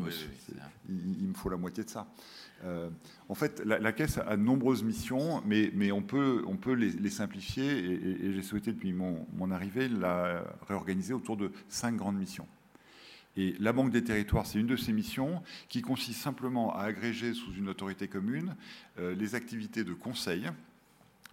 il, 0.88 1.28
me 1.28 1.34
faut 1.34 1.48
la 1.48 1.56
moitié 1.56 1.82
de 1.84 1.90
ça. 1.90 2.06
Euh, 2.64 2.88
en 3.28 3.34
fait, 3.34 3.62
la, 3.64 3.92
Caisse 3.92 4.18
a 4.18 4.36
de 4.36 4.42
nombreuses 4.42 4.84
missions, 4.84 5.42
mais, 5.44 5.70
mais 5.74 5.90
on 5.90 6.02
peut, 6.02 6.44
on 6.46 6.56
peut 6.56 6.74
les, 6.74 7.10
simplifier. 7.10 7.66
Et, 7.66 8.26
et 8.26 8.32
j'ai 8.32 8.42
souhaité, 8.42 8.72
depuis 8.72 8.92
mon, 8.92 9.26
mon 9.32 9.50
arrivée, 9.50 9.88
la 9.88 10.44
réorganiser 10.68 11.14
autour 11.14 11.36
de 11.36 11.50
cinq 11.68 11.96
grandes 11.96 12.18
missions. 12.18 12.46
Et 13.36 13.54
la 13.60 13.72
Banque 13.72 13.90
des 13.90 14.02
territoires, 14.02 14.46
c'est 14.46 14.58
une 14.58 14.66
de 14.66 14.76
ces 14.76 14.92
missions 14.92 15.42
qui 15.68 15.82
consiste 15.82 16.20
simplement 16.20 16.74
à 16.76 16.82
agréger 16.82 17.32
sous 17.34 17.52
une 17.52 17.68
autorité 17.68 18.08
commune 18.08 18.56
euh, 18.98 19.14
les 19.14 19.34
activités 19.34 19.84
de 19.84 19.94
conseil, 19.94 20.50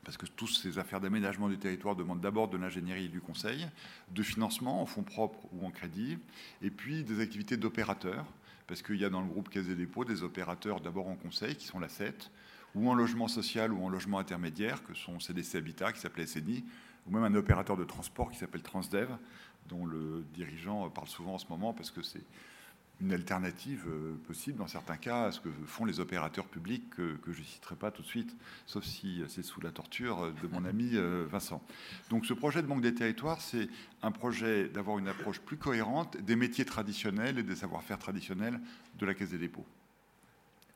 parce 0.03 0.15
que 0.15 0.25
toutes 0.25 0.55
ces 0.55 0.79
affaires 0.79 1.01
d'aménagement 1.01 1.49
du 1.49 1.57
territoire 1.57 1.95
demandent 1.95 2.21
d'abord 2.21 2.47
de 2.47 2.57
l'ingénierie 2.57 3.05
et 3.05 3.09
du 3.09 3.19
conseil, 3.19 3.67
de 4.13 4.23
financement 4.23 4.81
en 4.81 4.85
fonds 4.85 5.03
propres 5.03 5.47
ou 5.51 5.65
en 5.65 5.71
crédit, 5.71 6.17
et 6.61 6.69
puis 6.69 7.03
des 7.03 7.19
activités 7.19 7.57
d'opérateurs, 7.57 8.25
parce 8.67 8.81
qu'il 8.81 8.97
y 8.97 9.05
a 9.05 9.09
dans 9.09 9.21
le 9.21 9.27
groupe 9.27 9.49
Caisse 9.49 9.67
des 9.67 9.75
dépôts 9.75 10.05
des 10.05 10.23
opérateurs 10.23 10.81
d'abord 10.81 11.07
en 11.07 11.15
conseil, 11.15 11.55
qui 11.55 11.65
sont 11.65 11.79
la 11.79 11.89
CET, 11.89 12.29
ou 12.75 12.89
en 12.89 12.93
logement 12.93 13.27
social 13.27 13.73
ou 13.73 13.83
en 13.83 13.89
logement 13.89 14.19
intermédiaire, 14.19 14.83
que 14.83 14.93
sont 14.93 15.19
CDC 15.19 15.55
Habitat, 15.55 15.93
qui 15.93 15.99
s'appelait 15.99 16.27
SNI, 16.27 16.63
ou 17.07 17.11
même 17.11 17.23
un 17.23 17.35
opérateur 17.35 17.77
de 17.77 17.85
transport 17.85 18.29
qui 18.29 18.37
s'appelle 18.37 18.61
Transdev, 18.61 19.09
dont 19.69 19.85
le 19.85 20.25
dirigeant 20.33 20.89
parle 20.89 21.07
souvent 21.07 21.35
en 21.35 21.37
ce 21.37 21.47
moment 21.49 21.73
parce 21.73 21.91
que 21.91 22.01
c'est 22.01 22.23
une 22.99 23.13
alternative 23.13 23.85
euh, 23.87 24.15
possible 24.25 24.57
dans 24.57 24.67
certains 24.67 24.97
cas 24.97 25.25
à 25.25 25.31
ce 25.31 25.39
que 25.39 25.49
font 25.67 25.85
les 25.85 25.99
opérateurs 25.99 26.47
publics 26.47 26.89
que, 26.89 27.17
je 27.27 27.39
ne 27.39 27.45
citerai 27.45 27.75
pas 27.75 27.91
tout 27.91 28.01
de 28.01 28.07
suite, 28.07 28.35
sauf 28.65 28.83
si 28.83 29.21
c'est 29.27 29.43
sous 29.43 29.61
la 29.61 29.71
torture 29.71 30.33
de 30.41 30.47
mon 30.47 30.65
ami 30.65 30.91
euh, 30.95 31.27
Vincent. 31.29 31.61
Donc 32.09 32.25
ce 32.25 32.33
projet 32.33 32.61
de 32.61 32.67
Banque 32.67 32.81
des 32.81 32.95
territoires, 32.95 33.41
c'est 33.41 33.69
un 34.01 34.11
projet 34.11 34.67
d'avoir 34.69 34.97
une 34.97 35.07
approche 35.07 35.39
plus 35.39 35.57
cohérente 35.57 36.17
des 36.17 36.35
métiers 36.35 36.65
traditionnels 36.65 37.37
et 37.37 37.43
des 37.43 37.55
savoir-faire 37.55 37.99
traditionnels 37.99 38.59
de 38.97 39.05
la 39.05 39.13
Caisse 39.13 39.29
des 39.29 39.37
dépôts. 39.37 39.65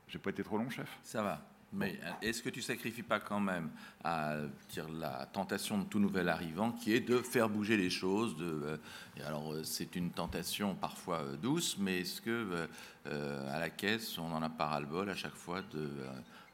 J'ai 0.06 0.18
pas 0.18 0.30
été 0.30 0.44
trop 0.44 0.58
long, 0.58 0.70
chef? 0.70 0.98
Ça 1.02 1.22
va. 1.22 1.51
Mais 1.72 1.98
euh, 2.02 2.10
est-ce 2.20 2.42
que 2.42 2.50
tu 2.50 2.60
sacrifies 2.60 3.02
pas 3.02 3.18
quand 3.18 3.40
même 3.40 3.70
à 4.04 4.36
dire 4.68 4.88
la 4.90 5.26
tentation 5.26 5.78
de 5.78 5.84
tout 5.84 5.98
nouvel 5.98 6.28
arrivant, 6.28 6.72
qui 6.72 6.92
est 6.92 7.00
de 7.00 7.18
faire 7.18 7.48
bouger 7.48 7.76
les 7.76 7.88
choses 7.88 8.36
euh, 8.40 8.76
Alors 9.24 9.52
euh, 9.52 9.64
c'est 9.64 9.96
une 9.96 10.10
tentation 10.10 10.74
parfois 10.74 11.24
douce, 11.40 11.76
mais 11.78 12.00
est-ce 12.00 12.20
que 12.20 12.68
à 13.06 13.58
la 13.58 13.70
caisse 13.70 14.18
on 14.18 14.32
en 14.32 14.42
a 14.42 14.50
pas 14.50 14.78
le 14.80 14.86
bol 14.86 15.08
à 15.08 15.14
chaque 15.14 15.34
fois 15.34 15.62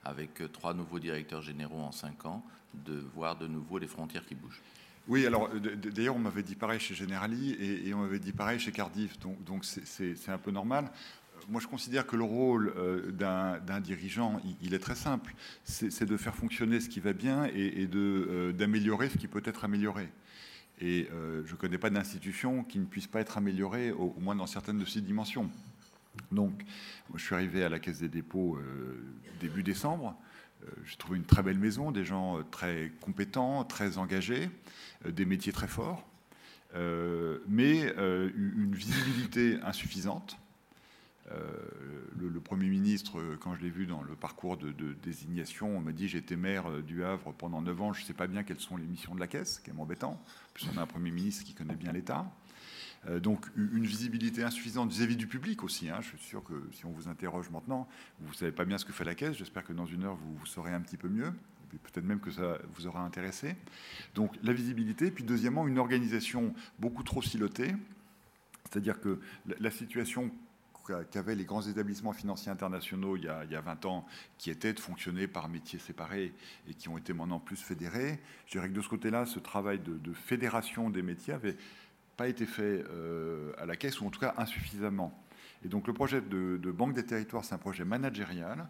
avec 0.04 0.40
trois 0.52 0.72
nouveaux 0.72 0.98
directeurs 0.98 1.42
généraux 1.42 1.80
en 1.80 1.92
cinq 1.92 2.24
ans, 2.24 2.44
de 2.72 2.94
voir 3.14 3.36
de 3.36 3.46
nouveau 3.46 3.78
les 3.78 3.88
frontières 3.88 4.24
qui 4.24 4.34
bougent? 4.34 4.62
Oui, 5.08 5.26
alors 5.26 5.48
d'ailleurs, 5.94 6.16
on 6.16 6.18
m'avait 6.18 6.42
dit 6.42 6.54
pareil 6.54 6.78
chez 6.78 6.94
Generali 6.94 7.52
et, 7.52 7.92
on 7.94 8.02
m'avait 8.02 8.18
dit 8.18 8.32
pareil 8.32 8.58
chez 8.58 8.72
Cardiff, 8.72 9.18
donc 9.18 9.64
c'est 9.64 10.28
un 10.28 10.38
peu 10.38 10.50
normal 10.50 10.90
moi, 11.48 11.60
je 11.60 11.66
considère 11.66 12.06
que 12.06 12.16
le 12.16 12.24
rôle 12.24 12.72
euh, 12.76 13.10
d'un 13.10 13.80
dirigeant, 13.80 14.40
il, 14.60 14.74
est 14.74 14.78
très 14.78 14.94
simple. 14.94 15.34
C'est 15.64 16.04
de 16.04 16.16
faire 16.16 16.34
fonctionner 16.34 16.80
ce 16.80 16.88
qui 16.88 17.00
va 17.00 17.12
bien 17.12 17.46
et, 17.46 17.88
euh, 17.94 18.52
d'améliorer 18.52 19.08
ce 19.08 19.16
qui 19.16 19.28
peut 19.28 19.42
être 19.44 19.64
amélioré. 19.64 20.08
Et 20.80 21.08
euh, 21.12 21.42
je 21.46 21.52
ne 21.52 21.56
connais 21.56 21.78
pas 21.78 21.90
d'institution 21.90 22.64
qui 22.64 22.78
ne 22.78 22.84
puisse 22.84 23.06
pas 23.06 23.20
être 23.20 23.38
améliorée, 23.38 23.92
au, 23.92 24.14
moins 24.20 24.36
dans 24.36 24.46
certaines 24.46 24.78
de 24.78 24.84
ses 24.84 25.00
dimensions. 25.00 25.50
Donc, 26.32 26.64
je 27.14 27.24
suis 27.24 27.34
arrivé 27.34 27.64
à 27.64 27.68
la 27.68 27.78
Caisse 27.78 28.00
des 28.00 28.08
dépôts 28.08 28.58
début 29.40 29.62
décembre. 29.62 30.16
J'ai 30.84 30.96
trouvé 30.96 31.16
une 31.16 31.24
très 31.24 31.44
belle 31.44 31.58
maison, 31.58 31.92
des 31.92 32.04
gens 32.04 32.42
très 32.50 32.90
compétents, 33.00 33.62
très 33.64 33.98
engagés, 33.98 34.50
des 35.08 35.24
métiers 35.24 35.52
très 35.52 35.68
forts, 35.68 36.04
mais 36.74 37.94
une 37.96 38.74
visibilité 38.74 39.60
insuffisante 39.62 40.36
euh, 41.30 41.42
le, 42.18 42.40
Premier 42.40 42.68
ministre, 42.68 43.20
quand 43.40 43.54
je 43.54 43.60
l'ai 43.60 43.68
vu 43.68 43.86
dans 43.86 44.02
le 44.02 44.14
parcours 44.14 44.56
de, 44.56 44.72
désignation, 45.02 45.76
on 45.76 45.80
m'a 45.80 45.92
dit 45.92 46.08
j'étais 46.08 46.36
maire 46.36 46.70
euh, 46.70 46.82
du 46.82 47.04
Havre 47.04 47.32
pendant 47.32 47.60
9 47.60 47.82
ans, 47.82 47.92
je 47.92 48.00
ne 48.00 48.06
sais 48.06 48.14
pas 48.14 48.26
bien 48.26 48.42
quelles 48.42 48.60
sont 48.60 48.76
les 48.76 48.86
missions 48.86 49.14
de 49.14 49.20
la 49.20 49.26
Caisse, 49.26 49.58
qui 49.58 49.70
est 49.70 49.74
embêtant, 49.76 50.22
puisqu'on 50.54 50.78
a 50.78 50.82
un 50.82 50.86
Premier 50.86 51.10
ministre 51.10 51.44
qui 51.44 51.52
connaît 51.52 51.74
bien 51.74 51.92
l'État. 51.92 52.30
Euh, 53.08 53.20
donc 53.20 53.46
une 53.56 53.84
visibilité 53.84 54.42
insuffisante 54.42 54.90
vis-à-vis 54.90 55.16
du 55.16 55.26
public 55.26 55.62
aussi. 55.62 55.88
Hein. 55.90 55.98
Je 56.00 56.08
suis 56.08 56.18
sûr 56.18 56.42
que 56.42 56.54
si 56.72 56.86
on 56.86 56.90
vous 56.90 57.08
interroge 57.08 57.50
maintenant, 57.50 57.86
vous 58.20 58.30
ne 58.30 58.36
savez 58.36 58.52
pas 58.52 58.64
bien 58.64 58.78
ce 58.78 58.84
que 58.84 58.92
fait 58.92 59.04
la 59.04 59.14
Caisse. 59.14 59.36
J'espère 59.36 59.64
que 59.64 59.72
dans 59.72 59.86
une 59.86 60.04
heure, 60.04 60.16
vous, 60.16 60.46
saurez 60.46 60.72
un 60.72 60.80
petit 60.80 60.96
peu 60.96 61.08
mieux. 61.08 61.32
Peut-être 61.70 62.04
même 62.04 62.20
que 62.20 62.30
ça 62.30 62.58
vous 62.74 62.86
aura 62.86 63.02
intéressé. 63.02 63.54
Donc 64.14 64.34
la 64.42 64.52
visibilité. 64.52 65.10
Puis 65.10 65.22
deuxièmement, 65.22 65.68
une 65.68 65.78
organisation 65.78 66.54
beaucoup 66.78 67.02
trop 67.02 67.20
silotée. 67.20 67.74
C'est-à-dire 68.64 69.00
que 69.00 69.20
la 69.60 69.70
situation 69.70 70.32
qu'avaient 71.10 71.34
les 71.34 71.44
grands 71.44 71.62
établissements 71.62 72.12
financiers 72.12 72.50
internationaux 72.50 73.16
il 73.16 73.24
y, 73.24 73.28
a, 73.28 73.60
20 73.60 73.84
ans, 73.86 74.06
qui 74.38 74.50
étaient 74.50 74.72
de 74.72 74.80
fonctionner 74.80 75.26
par 75.26 75.48
métiers 75.48 75.78
séparés 75.78 76.32
et 76.68 76.74
qui 76.74 76.88
ont 76.88 76.98
été 76.98 77.12
maintenant 77.12 77.40
plus 77.40 77.56
fédérés. 77.56 78.20
Je 78.46 78.52
dirais 78.52 78.68
que 78.68 78.74
de 78.74 78.80
ce 78.80 78.88
côté-là, 78.88 79.26
ce 79.26 79.38
travail 79.38 79.78
de, 79.78 80.12
fédération 80.12 80.90
des 80.90 81.02
métiers 81.02 81.34
n'avait 81.34 81.56
pas 82.16 82.28
été 82.28 82.46
fait 82.46 82.84
euh, 82.90 83.52
à 83.58 83.66
la 83.66 83.76
caisse, 83.76 84.00
ou 84.00 84.06
en 84.06 84.10
tout 84.10 84.20
cas 84.20 84.34
insuffisamment. 84.38 85.16
Et 85.64 85.68
donc 85.68 85.86
le 85.86 85.92
projet 85.92 86.20
de, 86.20 86.56
de 86.56 86.70
Banque 86.70 86.94
des 86.94 87.04
territoires, 87.04 87.44
c'est 87.44 87.54
un 87.54 87.58
projet 87.58 87.84
managérial 87.84 88.68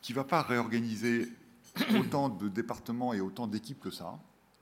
qui 0.00 0.12
ne 0.12 0.16
va 0.16 0.24
pas 0.24 0.42
réorganiser 0.42 1.28
autant 1.98 2.28
de 2.28 2.48
départements 2.48 3.14
et 3.14 3.20
autant 3.20 3.46
d'équipes 3.46 3.80
que 3.80 3.90
ça. 3.90 4.18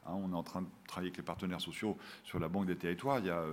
Hein, 0.06 0.14
on 0.14 0.32
est 0.32 0.36
en 0.36 0.42
train 0.42 0.62
de 0.62 0.66
travailler 0.86 1.08
avec 1.08 1.16
les 1.16 1.22
partenaires 1.22 1.60
sociaux 1.60 1.96
sur 2.24 2.40
la 2.40 2.48
Banque 2.48 2.66
des 2.66 2.76
territoires. 2.76 3.20
Il 3.20 3.26
y 3.26 3.30
a 3.30 3.44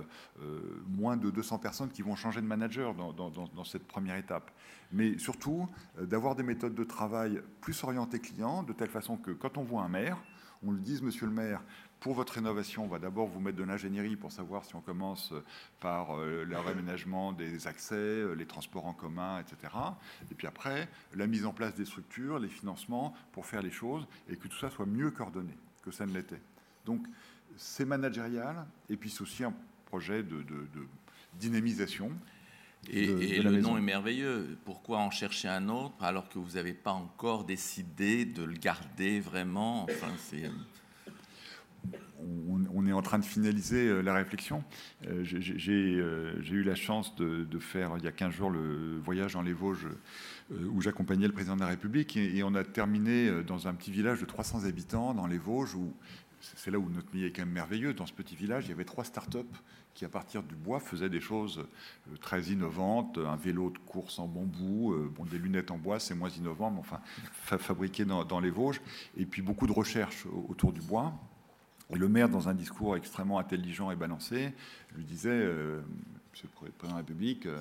euh, 0.42 0.82
moins 0.88 1.16
de 1.16 1.30
200 1.30 1.58
personnes 1.58 1.90
qui 1.90 2.02
vont 2.02 2.16
changer 2.16 2.40
de 2.40 2.46
manager 2.46 2.94
dans, 2.94 3.64
cette 3.64 3.86
première 3.86 4.16
étape. 4.16 4.50
Mais 4.92 5.16
surtout, 5.18 5.68
euh, 5.98 6.06
d'avoir 6.06 6.34
des 6.34 6.42
méthodes 6.42 6.74
de 6.74 6.84
travail 6.84 7.40
plus 7.60 7.84
orientées 7.84 8.18
clients, 8.18 8.62
de 8.64 8.72
telle 8.72 8.90
façon 8.90 9.16
que 9.16 9.30
quand 9.30 9.58
on 9.58 9.62
voit 9.62 9.82
un 9.82 9.88
maire, 9.88 10.18
on 10.62 10.72
lui 10.72 10.82
dise, 10.82 11.02
monsieur 11.02 11.26
le 11.26 11.32
maire, 11.32 11.62
pour 12.00 12.14
votre 12.14 12.32
rénovation, 12.34 12.84
on 12.84 12.88
va 12.88 12.98
d'abord 12.98 13.28
vous 13.28 13.40
mettre 13.40 13.58
de 13.58 13.64
l'ingénierie 13.64 14.16
pour 14.16 14.32
savoir 14.32 14.64
si 14.64 14.74
on 14.74 14.80
commence 14.80 15.32
par 15.78 16.18
euh, 16.18 16.44
le 16.44 16.58
réaménagement 16.58 17.32
des 17.32 17.66
accès, 17.66 18.24
les 18.34 18.46
transports 18.46 18.86
en 18.86 18.92
commun, 18.92 19.38
etc. 19.38 19.72
Et 20.30 20.34
puis 20.34 20.48
après, 20.48 20.88
la 21.14 21.26
mise 21.26 21.46
en 21.46 21.52
place 21.52 21.74
des 21.76 21.84
structures, 21.84 22.40
les 22.40 22.48
financements 22.48 23.14
pour 23.32 23.46
faire 23.46 23.62
les 23.62 23.70
choses 23.70 24.08
et 24.28 24.36
que 24.36 24.48
tout 24.48 24.58
ça 24.58 24.68
soit 24.70 24.86
mieux 24.86 25.12
coordonné 25.12 25.56
que 25.82 25.90
ça 25.90 26.06
ne 26.06 26.12
l'était. 26.12 26.40
Donc, 26.86 27.06
c'est 27.56 27.84
managérial, 27.84 28.66
et 28.88 28.96
puis 28.96 29.10
c'est 29.10 29.22
aussi 29.22 29.44
un 29.44 29.54
projet 29.86 30.22
de, 30.22 30.44
dynamisation. 31.34 32.10
Et, 32.88 33.42
le 33.42 33.60
nom 33.60 33.76
est 33.76 33.82
merveilleux. 33.82 34.56
Pourquoi 34.64 34.98
en 34.98 35.10
chercher 35.10 35.48
un 35.48 35.68
autre 35.68 36.02
alors 36.02 36.28
que 36.28 36.38
vous 36.38 36.52
n'avez 36.52 36.72
pas 36.72 36.92
encore 36.92 37.44
décidé 37.44 38.24
de 38.24 38.42
le 38.42 38.54
garder 38.54 39.20
vraiment? 39.20 39.84
Enfin, 39.84 40.12
c'est... 40.16 40.50
On, 42.74 42.86
est 42.86 42.92
en 42.92 43.00
train 43.00 43.18
de 43.18 43.24
finaliser 43.24 43.88
euh, 43.88 44.02
la 44.02 44.12
réflexion. 44.12 44.62
Euh, 45.06 45.24
euh, 45.24 46.34
j'ai 46.40 46.54
eu 46.54 46.62
la 46.62 46.74
chance 46.74 47.14
de, 47.16 47.58
faire, 47.58 47.92
il 47.98 48.04
y 48.04 48.08
a 48.08 48.12
15 48.12 48.34
jours, 48.34 48.50
le 48.50 48.98
voyage 48.98 49.34
dans 49.34 49.42
les 49.42 49.54
Vosges 49.54 49.88
où 50.50 50.80
j'accompagnais 50.80 51.26
le 51.26 51.32
président 51.32 51.54
de 51.54 51.60
la 51.60 51.68
République 51.68 52.16
et, 52.16 52.42
on 52.42 52.54
a 52.54 52.64
terminé 52.64 53.42
dans 53.44 53.68
un 53.68 53.74
petit 53.74 53.90
village 53.90 54.20
de 54.20 54.26
300 54.26 54.64
habitants 54.64 55.14
dans 55.14 55.26
les 55.26 55.38
Vosges 55.38 55.74
où 55.74 55.92
c'est 56.40 56.70
là 56.70 56.78
où 56.78 56.88
notre 56.88 57.14
milieu 57.14 57.28
est 57.28 57.32
quand 57.32 57.42
même 57.42 57.52
merveilleux. 57.52 57.94
Dans 57.94 58.06
ce 58.06 58.12
petit 58.12 58.34
village, 58.34 58.66
il 58.66 58.70
y 58.70 58.72
avait 58.72 58.84
trois 58.84 59.04
start-up 59.04 59.46
qui, 59.94 60.04
à 60.04 60.08
partir 60.08 60.42
du 60.42 60.54
bois, 60.54 60.80
faisaient 60.80 61.10
des 61.10 61.20
choses 61.20 61.66
très 62.20 62.44
innovantes. 62.44 63.18
Un 63.18 63.36
vélo 63.36 63.70
de 63.70 63.78
course 63.78 64.18
en 64.18 64.26
bambou, 64.26 64.94
des 65.30 65.38
lunettes 65.38 65.70
en 65.70 65.78
bois, 65.78 66.00
c'est 66.00 66.14
moins 66.14 66.30
innovant, 66.30 66.70
mais 66.70 66.80
enfin, 66.80 67.00
fabriqué 67.58 68.04
dans, 68.04 68.40
les 68.40 68.50
Vosges. 68.50 68.80
Et 69.16 69.26
puis 69.26 69.42
beaucoup 69.42 69.66
de 69.66 69.72
recherches 69.72 70.26
autour 70.48 70.72
du 70.72 70.80
bois. 70.80 71.12
Et 71.92 71.96
le 71.96 72.08
maire, 72.08 72.28
dans 72.28 72.48
un 72.48 72.54
discours 72.54 72.96
extrêmement 72.96 73.38
intelligent 73.38 73.90
et 73.90 73.96
balancé, 73.96 74.52
lui 74.96 75.04
disait, 75.04 75.30
euh, 75.30 75.82
Monsieur 76.30 76.48
le 76.62 76.70
Président 76.70 76.88
de 76.88 76.92
la 76.92 76.96
République, 76.98 77.46
euh, 77.46 77.60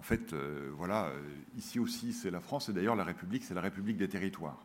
en 0.00 0.02
fait, 0.02 0.32
euh, 0.32 0.70
voilà, 0.76 1.12
ici 1.58 1.78
aussi 1.78 2.14
c'est 2.14 2.30
la 2.30 2.40
France, 2.40 2.70
et 2.70 2.72
d'ailleurs 2.72 2.96
la 2.96 3.04
République, 3.04 3.44
c'est 3.44 3.54
la 3.54 3.60
République 3.60 3.98
des 3.98 4.08
territoires. 4.08 4.64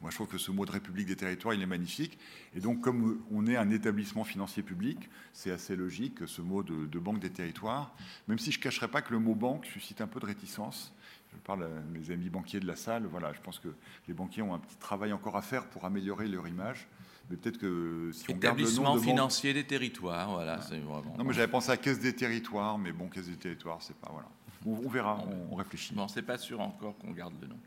Moi, 0.00 0.10
je 0.10 0.16
trouve 0.16 0.26
que 0.26 0.38
ce 0.38 0.50
mot 0.50 0.64
de 0.66 0.72
République 0.72 1.06
des 1.06 1.16
territoires, 1.16 1.54
il 1.54 1.62
est 1.62 1.66
magnifique. 1.66 2.18
Et 2.56 2.60
donc, 2.60 2.80
comme 2.80 3.20
on 3.30 3.46
est 3.46 3.56
un 3.56 3.70
établissement 3.70 4.24
financier 4.24 4.64
public, 4.64 4.98
c'est 5.32 5.52
assez 5.52 5.76
logique 5.76 6.26
ce 6.26 6.42
mot 6.42 6.64
de, 6.64 6.98
banque 6.98 7.20
des 7.20 7.30
territoires, 7.30 7.94
même 8.26 8.38
si 8.38 8.50
je 8.50 8.58
ne 8.58 8.62
cacherai 8.64 8.88
pas 8.88 9.00
que 9.00 9.12
le 9.12 9.20
mot 9.20 9.36
banque 9.36 9.64
suscite 9.66 10.00
un 10.00 10.08
peu 10.08 10.18
de 10.18 10.26
réticence. 10.26 10.92
Je 11.32 11.38
parle 11.38 11.64
à 11.64 11.68
mes 11.92 12.10
amis 12.10 12.30
banquiers 12.30 12.58
de 12.58 12.66
la 12.66 12.74
salle. 12.74 13.06
Voilà, 13.06 13.32
je 13.32 13.40
pense 13.40 13.60
que 13.60 13.68
les 14.08 14.14
banquiers 14.14 14.42
ont 14.42 14.54
un 14.54 14.58
petit 14.58 14.76
travail 14.76 15.12
encore 15.12 15.36
à 15.36 15.42
faire 15.42 15.66
pour 15.66 15.84
améliorer 15.84 16.26
leur 16.26 16.48
image. 16.48 16.88
Mais 17.30 17.36
peut-être 17.36 17.58
que 17.58 18.10
si 18.12 18.28
on 18.28 18.36
garde 18.36 18.58
le 18.58 18.70
nom 18.70 18.96
de 18.96 19.00
financier 19.00 19.54
des 19.54 19.64
territoires, 19.64 20.32
voilà. 20.32 20.56
Vraiment... 20.56 21.14
Non, 21.16 21.24
mais 21.24 21.32
j'avais 21.32 21.50
pensé 21.50 21.70
à 21.70 21.76
caisse 21.76 22.00
des 22.00 22.14
territoires, 22.14 22.76
mais 22.76 22.92
bon, 22.92 23.08
caisse 23.08 23.28
des 23.28 23.36
territoires, 23.36 23.80
c'est 23.80 23.96
pas 23.96 24.10
voilà. 24.12 24.28
On, 24.66 24.88
verra, 24.88 25.24
on, 25.50 25.54
réfléchit. 25.54 25.94
Bon, 25.94 26.08
c'est 26.08 26.22
pas 26.22 26.38
sûr 26.38 26.60
encore 26.60 26.96
qu'on 26.98 27.10
garde 27.10 27.34
le 27.40 27.48
nom. 27.48 27.58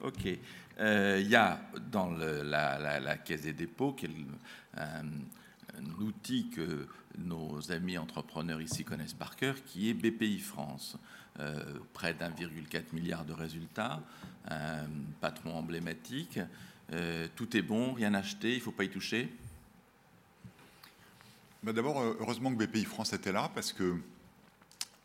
Ok. 0.00 0.26
Euh, 0.78 1.18
il 1.20 1.28
y 1.28 1.36
a 1.36 1.60
dans 1.90 2.10
la, 2.10 3.16
Caisse 3.18 3.42
des 3.42 3.52
dépôts, 3.52 3.92
qui 3.92 4.06
est 4.06 4.10
un, 4.76 5.04
outil 6.00 6.50
que 6.50 6.86
nos 7.18 7.70
amis 7.70 7.98
entrepreneurs 7.98 8.60
ici 8.60 8.84
connaissent 8.84 9.14
par 9.14 9.36
cœur, 9.36 9.56
qui 9.64 9.90
est 9.90 9.94
BPI 9.94 10.38
France. 10.38 10.96
Euh, 11.38 11.78
près 11.94 12.12
d'1,4 12.12 12.92
milliard 12.92 13.24
de 13.24 13.32
résultats, 13.32 14.02
un 14.48 14.88
patron 15.20 15.54
emblématique. 15.54 16.40
Euh, 16.92 17.28
tout 17.36 17.56
est 17.56 17.62
bon, 17.62 17.92
rien 17.92 18.14
acheté, 18.14 18.52
il 18.52 18.56
ne 18.56 18.62
faut 18.62 18.72
pas 18.72 18.84
y 18.84 18.90
toucher? 18.90 19.32
Bah, 21.62 21.72
D'abord, 21.72 22.02
heureusement 22.02 22.52
que 22.52 22.64
BPI 22.64 22.84
France 22.84 23.12
était 23.12 23.32
là, 23.32 23.50
parce 23.54 23.72
que 23.72 23.96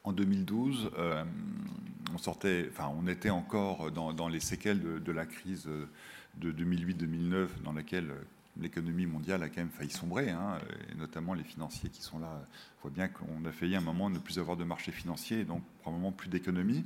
en 0.06 0.13
2012, 0.13 0.91
on, 2.13 2.18
sortait, 2.18 2.70
enfin, 2.72 2.91
on 2.98 3.08
était 3.08 3.30
encore 3.30 3.91
dans, 3.91 4.28
les 4.28 4.39
séquelles 4.39 4.82
de, 4.82 5.12
la 5.12 5.26
crise 5.26 5.68
de 6.38 6.52
2008-2009, 6.52 7.48
dans 7.63 7.74
laquelle 7.74 8.12
l'économie 8.60 9.06
mondiale 9.06 9.44
a 9.44 9.50
quand 9.50 9.62
même 9.62 9.70
failli 9.70 9.89
sombrer, 9.89 10.30
hein, 10.30 10.60
et 10.91 10.96
notamment 10.96 11.34
les 11.34 11.44
financiers 11.44 11.89
qui 11.89 12.02
sont 12.02 12.20
là. 12.20 12.41
Voit 12.82 12.91
bien 12.91 13.08
qu'on 13.08 13.44
a 13.46 13.52
failli 13.52 13.76
à 13.76 13.80
un 13.80 13.82
moment 13.82 14.10
ne 14.10 14.20
plus 14.20 14.39
avoir 14.39 14.58
de 14.58 14.63
marché 14.63 14.91
financier, 14.91 15.44
donc 15.44 15.63
probablement 15.82 16.12
plus 16.12 16.30
d'économie. 16.30 16.86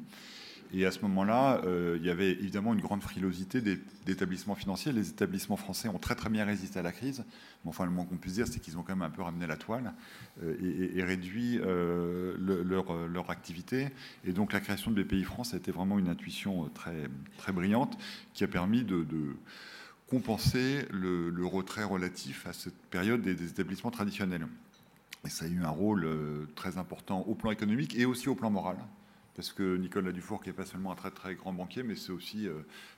Et 0.72 0.86
à 0.86 0.92
ce 0.92 1.00
moment-là, 1.02 1.62
euh, 1.66 1.98
il 2.00 2.06
y 2.06 2.12
avait 2.12 2.32
évidemment 2.32 2.74
une 2.74 2.82
grande 2.82 3.02
frilosité 3.02 3.62
d'établissements 4.06 4.54
financiers. 4.54 4.92
Les 4.92 5.10
établissements 5.10 5.58
français 5.58 5.88
ont 5.88 5.98
très 5.98 6.14
très 6.14 6.30
bien 6.30 6.46
résisté 6.46 6.78
à 6.78 6.84
la 6.84 6.92
crise. 6.92 7.24
Mais 7.64 7.70
enfin, 7.70 7.86
le 7.86 7.92
moins 7.92 8.06
qu'on 8.06 8.18
puisse 8.18 8.34
dire, 8.34 8.48
c'est 8.48 8.60
qu'ils 8.60 8.78
ont 8.78 8.84
quand 8.84 8.96
même 8.96 9.02
un 9.02 9.10
peu 9.10 9.24
ramené 9.24 9.48
la 9.48 9.58
toile 9.58 9.94
euh, 10.44 10.92
et, 10.96 11.04
réduit 11.04 11.60
euh, 11.60 12.36
leur, 12.40 13.08
leur, 13.08 13.32
activité. 13.32 13.90
Et 14.26 14.32
donc 14.32 14.54
la 14.54 14.60
création 14.60 14.92
de 14.92 15.02
BPI 15.02 15.24
France 15.24 15.54
a 15.56 15.58
été 15.58 15.72
vraiment 15.72 15.98
une 15.98 16.08
intuition 16.08 16.70
très, 16.70 17.10
très 17.38 17.52
brillante 17.52 17.98
qui 18.34 18.44
a 18.44 18.48
permis 18.48 18.84
de, 18.84 19.06
compenser 20.08 20.86
le, 20.92 21.46
retrait 21.46 21.84
relatif 21.84 22.46
à 22.48 22.54
cette 22.54 22.78
période 22.90 23.22
des, 23.22 23.34
des 23.34 23.50
établissements 23.50 23.92
traditionnels. 23.92 24.48
Et 25.26 25.30
ça 25.30 25.46
a 25.46 25.48
eu 25.48 25.64
un 25.64 25.70
rôle 25.70 26.08
très 26.56 26.78
important 26.78 27.22
au 27.22 27.36
plan 27.36 27.52
économique 27.52 27.96
et 27.96 28.06
aussi 28.06 28.30
au 28.30 28.36
plan 28.36 28.50
moral 28.50 28.78
parce 29.40 29.54
que 29.54 29.78
Nicolas 29.78 30.12
Dufour, 30.12 30.44
qui 30.44 30.50
n'est 30.50 30.54
pas 30.54 30.66
seulement 30.66 30.92
un 30.92 30.96
très 30.96 31.12
très 31.12 31.34
grand 31.34 31.54
banquier, 31.54 31.82
mais 31.82 31.96
c'est 31.96 32.12
aussi 32.12 32.46
euh, 32.46 32.56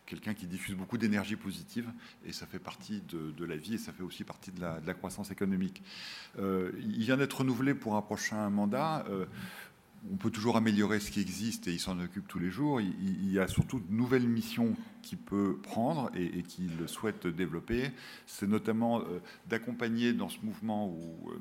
quelqu'un 0.08 0.34
qui 0.34 0.48
diffuse 0.48 0.74
beaucoup 0.74 0.98
d'énergie 0.98 1.36
positive, 1.36 1.88
et 2.26 2.34
ça 2.34 2.48
fait 2.48 2.58
partie 2.58 3.04
de, 3.12 3.46
la 3.46 3.56
vie, 3.56 3.76
et 3.76 3.78
ça 3.78 3.94
fait 3.94 4.02
aussi 4.02 4.24
partie 4.24 4.52
de 4.52 4.60
la, 4.60 4.94
croissance 4.96 5.30
économique. 5.30 5.84
Euh, 6.40 6.72
il 6.80 7.04
vient 7.04 7.18
d'être 7.18 7.42
renouvelé 7.42 7.76
pour 7.76 7.96
un 7.96 8.02
prochain 8.02 8.50
mandat. 8.50 9.06
On 10.10 10.16
peut 10.16 10.32
toujours 10.32 10.58
améliorer 10.58 11.00
ce 11.00 11.12
qui 11.12 11.20
existe 11.22 11.68
et 11.68 11.74
il 11.74 11.80
s'en 11.80 12.00
occupe 12.00 12.28
tous 12.28 12.40
les 12.40 12.50
jours. 12.50 12.82
Il, 12.82 13.32
y 13.32 13.38
a 13.38 13.48
surtout 13.48 13.80
de 13.80 13.94
nouvelles 13.94 14.28
missions 14.28 14.76
qu'il 15.04 15.20
peut 15.20 15.58
prendre 15.62 16.10
et, 16.16 16.42
qu'il 16.42 16.72
souhaite 16.88 17.28
développer. 17.28 17.92
C'est 18.26 18.48
notamment 18.48 19.02
euh, 19.02 19.22
d'accompagner 19.48 20.14
dans 20.14 20.30
ce 20.30 20.40
mouvement 20.42 20.88
où, 20.88 21.30
euh, 21.30 21.40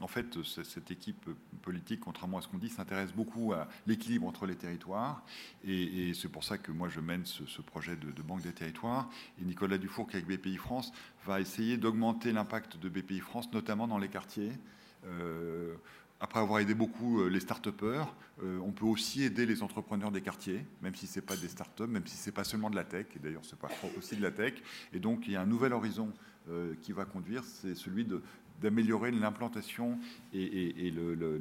en 0.00 0.06
fait, 0.06 0.42
cette 0.42 0.90
équipe 0.90 1.28
politique, 1.60 2.00
contrairement 2.00 2.38
à 2.38 2.40
ce 2.40 2.48
qu'on 2.48 2.56
dit, 2.56 2.70
s'intéresse 2.70 3.12
beaucoup 3.12 3.52
à 3.52 3.68
l'équilibre 3.86 4.26
entre 4.26 4.46
les 4.46 4.56
territoires. 4.56 5.22
Et, 5.66 6.14
c'est 6.14 6.28
pour 6.28 6.44
ça 6.44 6.56
que 6.56 6.72
moi, 6.72 6.88
je 6.88 7.00
mène 7.00 7.26
ce, 7.26 7.60
projet 7.60 7.96
de, 7.96 8.22
banque 8.22 8.42
des 8.42 8.52
territoires. 8.52 9.10
Et 9.40 9.44
Nicolas 9.44 9.76
Dufour, 9.76 10.08
qui 10.08 10.16
avec 10.16 10.26
BPI 10.26 10.56
France, 10.56 10.92
va 11.26 11.40
essayer 11.40 11.76
d'augmenter 11.76 12.32
l'impact 12.32 12.78
de 12.78 12.88
BPI 12.88 13.20
France, 13.20 13.52
notamment 13.52 13.86
dans 13.86 13.98
les 13.98 14.08
quartiers. 14.08 14.52
Euh, 15.06 15.74
après 16.20 16.40
avoir 16.40 16.60
aidé 16.60 16.74
beaucoup 16.74 17.20
euh, 17.20 17.28
les 17.28 17.40
start-upers, 17.40 18.14
euh, 18.42 18.58
on 18.64 18.72
peut 18.72 18.86
aussi 18.86 19.22
aider 19.22 19.46
les 19.46 19.62
entrepreneurs 19.62 20.10
des 20.10 20.20
quartiers, 20.20 20.64
même 20.82 20.94
si 20.94 21.06
ce 21.06 21.18
n'est 21.20 21.26
pas 21.26 21.36
des 21.36 21.48
start-up, 21.48 21.88
même 21.88 22.06
si 22.06 22.16
ce 22.16 22.28
n'est 22.28 22.34
pas 22.34 22.44
seulement 22.44 22.70
de 22.70 22.76
la 22.76 22.84
tech, 22.84 23.06
et 23.14 23.18
d'ailleurs 23.18 23.44
ce 23.44 23.54
n'est 23.54 23.60
pas 23.60 23.70
aussi 23.96 24.16
de 24.16 24.22
la 24.22 24.30
tech. 24.30 24.54
Et 24.92 24.98
donc 24.98 25.26
il 25.26 25.32
y 25.32 25.36
a 25.36 25.40
un 25.40 25.46
nouvel 25.46 25.72
horizon 25.72 26.12
euh, 26.48 26.74
qui 26.82 26.92
va 26.92 27.04
conduire, 27.04 27.44
c'est 27.44 27.74
celui 27.74 28.06
d'améliorer 28.60 29.12
l'implantation 29.12 29.98
et, 30.32 30.92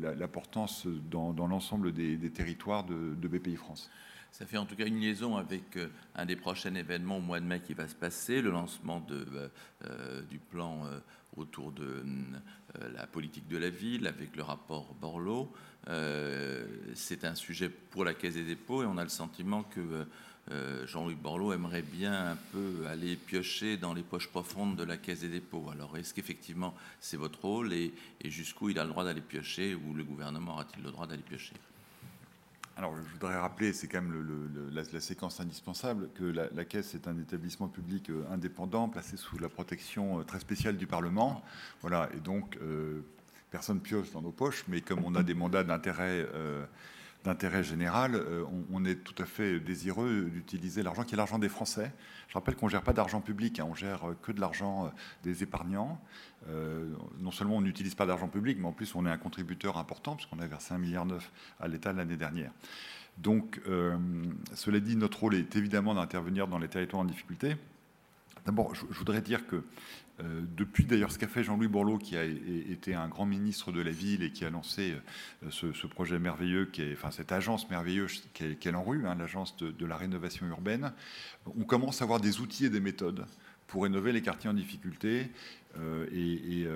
l'importance 0.02 0.86
dans, 0.86 1.48
l'ensemble 1.48 1.92
des, 1.92 2.30
territoires 2.30 2.84
de, 2.84 3.28
BPI 3.28 3.56
France. 3.56 3.90
Ça 4.32 4.46
fait 4.46 4.58
en 4.58 4.66
tout 4.66 4.76
cas 4.76 4.86
une 4.86 5.00
liaison 5.00 5.38
avec 5.38 5.80
un 6.14 6.26
des 6.26 6.36
prochains 6.36 6.76
événements 6.76 7.18
au 7.18 7.22
mois 7.22 7.40
de 7.40 7.46
mai 7.46 7.62
qui 7.62 7.74
va 7.74 7.88
se 7.88 7.96
passer, 7.96 8.42
le 8.42 8.52
lancement 8.52 9.04
du 10.30 10.38
plan 10.38 10.84
autour 11.38 11.72
de 11.72 11.84
euh, 11.84 12.04
la 12.94 13.08
politique 13.08 13.48
de 13.48 13.58
la 13.58 13.70
ville 13.70 14.08
avec 14.08 14.36
le 14.36 14.44
rapport 14.44 14.94
Borloo. 14.96 15.52
Euh, 15.90 16.66
c'est 16.96 17.24
un 17.24 17.36
sujet 17.36 17.70
pour 17.70 18.04
la 18.04 18.14
Caisse 18.14 18.34
des 18.34 18.44
dépôts 18.44 18.84
et 18.84 18.86
on 18.86 18.98
a 18.98 19.04
le 19.04 19.10
sentiment 19.10 19.64
que 19.64 20.06
euh, 20.52 20.86
Jean-Luc 20.88 21.18
Borloo 21.18 21.54
aimerait 21.54 21.82
bien 21.82 22.32
un 22.32 22.38
peu 22.52 22.86
aller 22.88 23.16
piocher 23.16 23.78
dans 23.78 23.94
les 23.94 24.04
poches 24.04 24.28
profondes 24.30 24.76
de 24.76 24.84
la 24.84 24.98
Caisse 24.98 25.22
des 25.22 25.30
dépôts. 25.30 25.70
Alors 25.72 25.98
est-ce 25.98 26.14
qu'effectivement 26.14 26.74
c'est 27.00 27.18
votre 27.18 27.42
rôle 27.42 27.74
et 27.74 27.94
jusqu'où 28.26 28.70
il 28.70 28.80
a 28.80 28.84
le 28.84 28.90
droit 28.90 29.04
d'aller 29.04 29.22
piocher 29.22 29.76
ou 29.76 29.94
le 29.94 30.04
gouvernement 30.04 30.54
aura-t-il 30.54 30.84
le 30.84 30.92
droit 30.92 31.08
d'aller 31.08 31.24
piocher? 31.24 31.54
Alors, 32.78 32.96
je 32.96 33.12
voudrais 33.14 33.36
rappeler, 33.36 33.74
c'est 33.74 33.88
quand 33.88 34.04
même 34.04 34.70
la, 34.72 35.00
séquence 35.02 35.40
indispensable, 35.40 36.10
que 36.14 36.24
la, 36.24 36.64
Caisse 36.64 36.94
est 36.94 37.08
un 37.08 37.18
établissement 37.18 37.68
public 37.68 38.12
euh, 38.12 38.24
indépendant, 38.30 38.88
placé 38.88 39.18
sous 39.18 39.40
la 39.40 39.50
protection 39.50 40.20
euh, 40.20 40.24
très 40.24 40.40
spéciale 40.40 40.78
du 40.78 40.86
Parlement. 40.86 41.44
Voilà, 41.82 42.08
et 42.16 42.20
donc, 42.20 42.56
euh, 42.62 43.02
personne 43.50 43.80
pioche 43.80 44.12
dans 44.12 44.22
nos 44.22 44.32
poches, 44.32 44.64
mais 44.68 44.82
comme 44.82 45.04
on 45.06 45.16
a 45.16 45.24
des 45.24 45.34
mandats 45.34 45.64
d'intérêt 45.64 46.28
d'intérêt 47.28 47.62
général, 47.62 48.16
euh, 48.16 48.46
on, 48.72 48.86
est 48.86 48.96
tout 48.96 49.22
à 49.22 49.26
fait 49.26 49.60
désireux 49.60 50.30
d'utiliser 50.32 50.82
l'argent 50.82 51.04
qui 51.04 51.14
est 51.14 51.18
l'argent 51.18 51.40
des 51.40 51.50
Français. 51.50 51.92
Je 52.30 52.34
rappelle 52.34 52.56
qu'on 52.56 52.68
ne 52.68 52.72
gère 52.72 52.82
pas 52.82 52.94
d'argent 52.94 53.22
public, 53.22 53.60
hein, 53.60 53.68
on 53.70 53.76
gère 53.76 54.02
que 54.22 54.32
de 54.32 54.40
l'argent 54.40 54.86
euh, 54.86 54.90
des 55.24 55.44
épargnants. 55.44 56.00
Euh, 56.50 56.90
non 57.20 57.32
seulement 57.32 57.58
on 57.58 57.62
n'utilise 57.62 57.96
pas 57.96 58.06
d'argent 58.06 58.30
public, 58.30 58.58
mais 58.60 58.68
en 58.68 58.72
plus 58.72 58.96
on 58.96 59.06
est 59.06 59.10
un 59.10 59.18
contributeur 59.18 59.78
important, 59.78 60.16
puisqu'on 60.16 60.40
a 60.40 60.48
versé 60.48 60.74
1,9 60.74 60.80
milliard 60.80 61.06
à 61.60 61.68
l'État 61.68 61.92
l'année 61.92 62.18
dernière. 62.18 62.52
Donc, 63.18 63.60
cela 64.54 64.80
dit, 64.80 64.96
notre 64.96 65.22
rôle 65.22 65.34
est 65.34 65.56
évidemment 65.56 65.96
d'intervenir 65.96 66.48
dans 66.48 66.60
les 66.60 66.68
territoires 66.68 67.02
en 67.02 67.06
difficulté. 67.06 67.56
D'abord, 68.46 68.76
je, 68.76 68.86
voudrais 68.92 69.22
dire 69.22 69.48
que 69.48 69.64
euh, 70.20 70.42
depuis 70.56 70.86
d'ailleurs 70.86 71.12
ce 71.12 71.20
qu'a 71.20 71.28
fait 71.28 71.44
Jean-Louis 71.44 71.68
Borloo, 71.68 72.00
qui 72.00 72.18
a 72.18 72.24
été 72.24 72.96
un 72.96 73.08
grand 73.08 73.28
ministre 73.28 73.72
de 73.72 73.82
la 73.82 73.92
ville 73.92 74.24
et 74.24 74.32
qui 74.32 74.46
a 74.46 74.50
lancé 74.50 74.96
euh, 75.44 75.52
ce, 75.52 75.88
projet 75.88 76.18
merveilleux, 76.18 76.72
enfin 76.94 77.12
cette 77.12 77.32
agence 77.32 77.70
merveilleuse 77.70 78.24
qu'est 78.34 78.66
est 78.66 78.72
l'ANRU, 78.72 79.08
hein, 79.08 79.16
l'agence 79.16 79.56
de, 79.58 79.86
la 79.86 79.96
rénovation 79.96 80.48
urbaine, 80.48 80.92
on 81.46 81.64
commence 81.64 82.02
à 82.02 82.06
avoir 82.06 82.20
des 82.20 82.40
outils 82.40 82.66
et 82.66 82.70
des 82.70 82.80
méthodes 82.80 83.26
pour 83.68 83.84
rénover 83.84 84.12
les 84.12 84.22
quartiers 84.22 84.50
en 84.50 84.54
difficulté. 84.54 85.30
Euh, 85.78 86.08
et, 86.12 86.68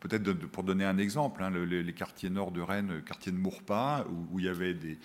peut-être 0.00 0.32
pour 0.32 0.64
donner 0.64 0.84
un 0.84 0.98
exemple, 0.98 1.44
hein, 1.44 1.50
les, 1.50 1.92
quartiers 1.92 2.30
nord 2.30 2.50
de 2.50 2.60
Rennes, 2.60 2.94
le 2.94 3.00
quartier 3.00 3.30
de 3.30 3.36
Mourpas, 3.36 4.04
où, 4.32 4.40
il 4.40 4.46
y 4.46 4.48
avait 4.48 4.74
des, 4.74 4.98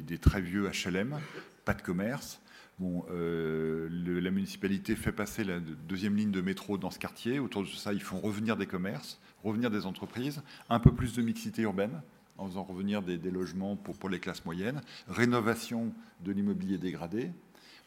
des 0.00 0.18
très 0.18 0.40
vieux 0.40 0.70
HLM, 0.70 1.18
pas 1.64 1.74
de 1.74 1.82
commerce. 1.82 2.40
Bon, 2.78 3.06
euh, 3.10 3.88
la 3.90 4.30
municipalité 4.30 4.96
fait 4.96 5.12
passer 5.12 5.44
la 5.44 5.60
deuxième 5.60 6.14
ligne 6.14 6.30
de 6.30 6.42
métro 6.42 6.76
dans 6.76 6.90
ce 6.90 6.98
quartier. 6.98 7.38
Autour 7.38 7.62
de 7.62 7.68
ça, 7.68 7.94
ils 7.94 8.02
font 8.02 8.20
revenir 8.20 8.56
des 8.56 8.66
commerces, 8.66 9.18
revenir 9.42 9.70
des 9.70 9.86
entreprises, 9.86 10.42
un 10.68 10.78
peu 10.78 10.92
plus 10.92 11.14
de 11.14 11.22
mixité 11.22 11.62
urbaine 11.62 12.02
en 12.38 12.46
faisant 12.46 12.64
revenir 12.64 13.00
des, 13.00 13.18
logements 13.30 13.76
pour, 13.76 14.10
les 14.10 14.20
classes 14.20 14.44
moyennes, 14.44 14.82
rénovation 15.08 15.94
de 16.20 16.32
l'immobilier 16.32 16.76
dégradé. 16.76 17.30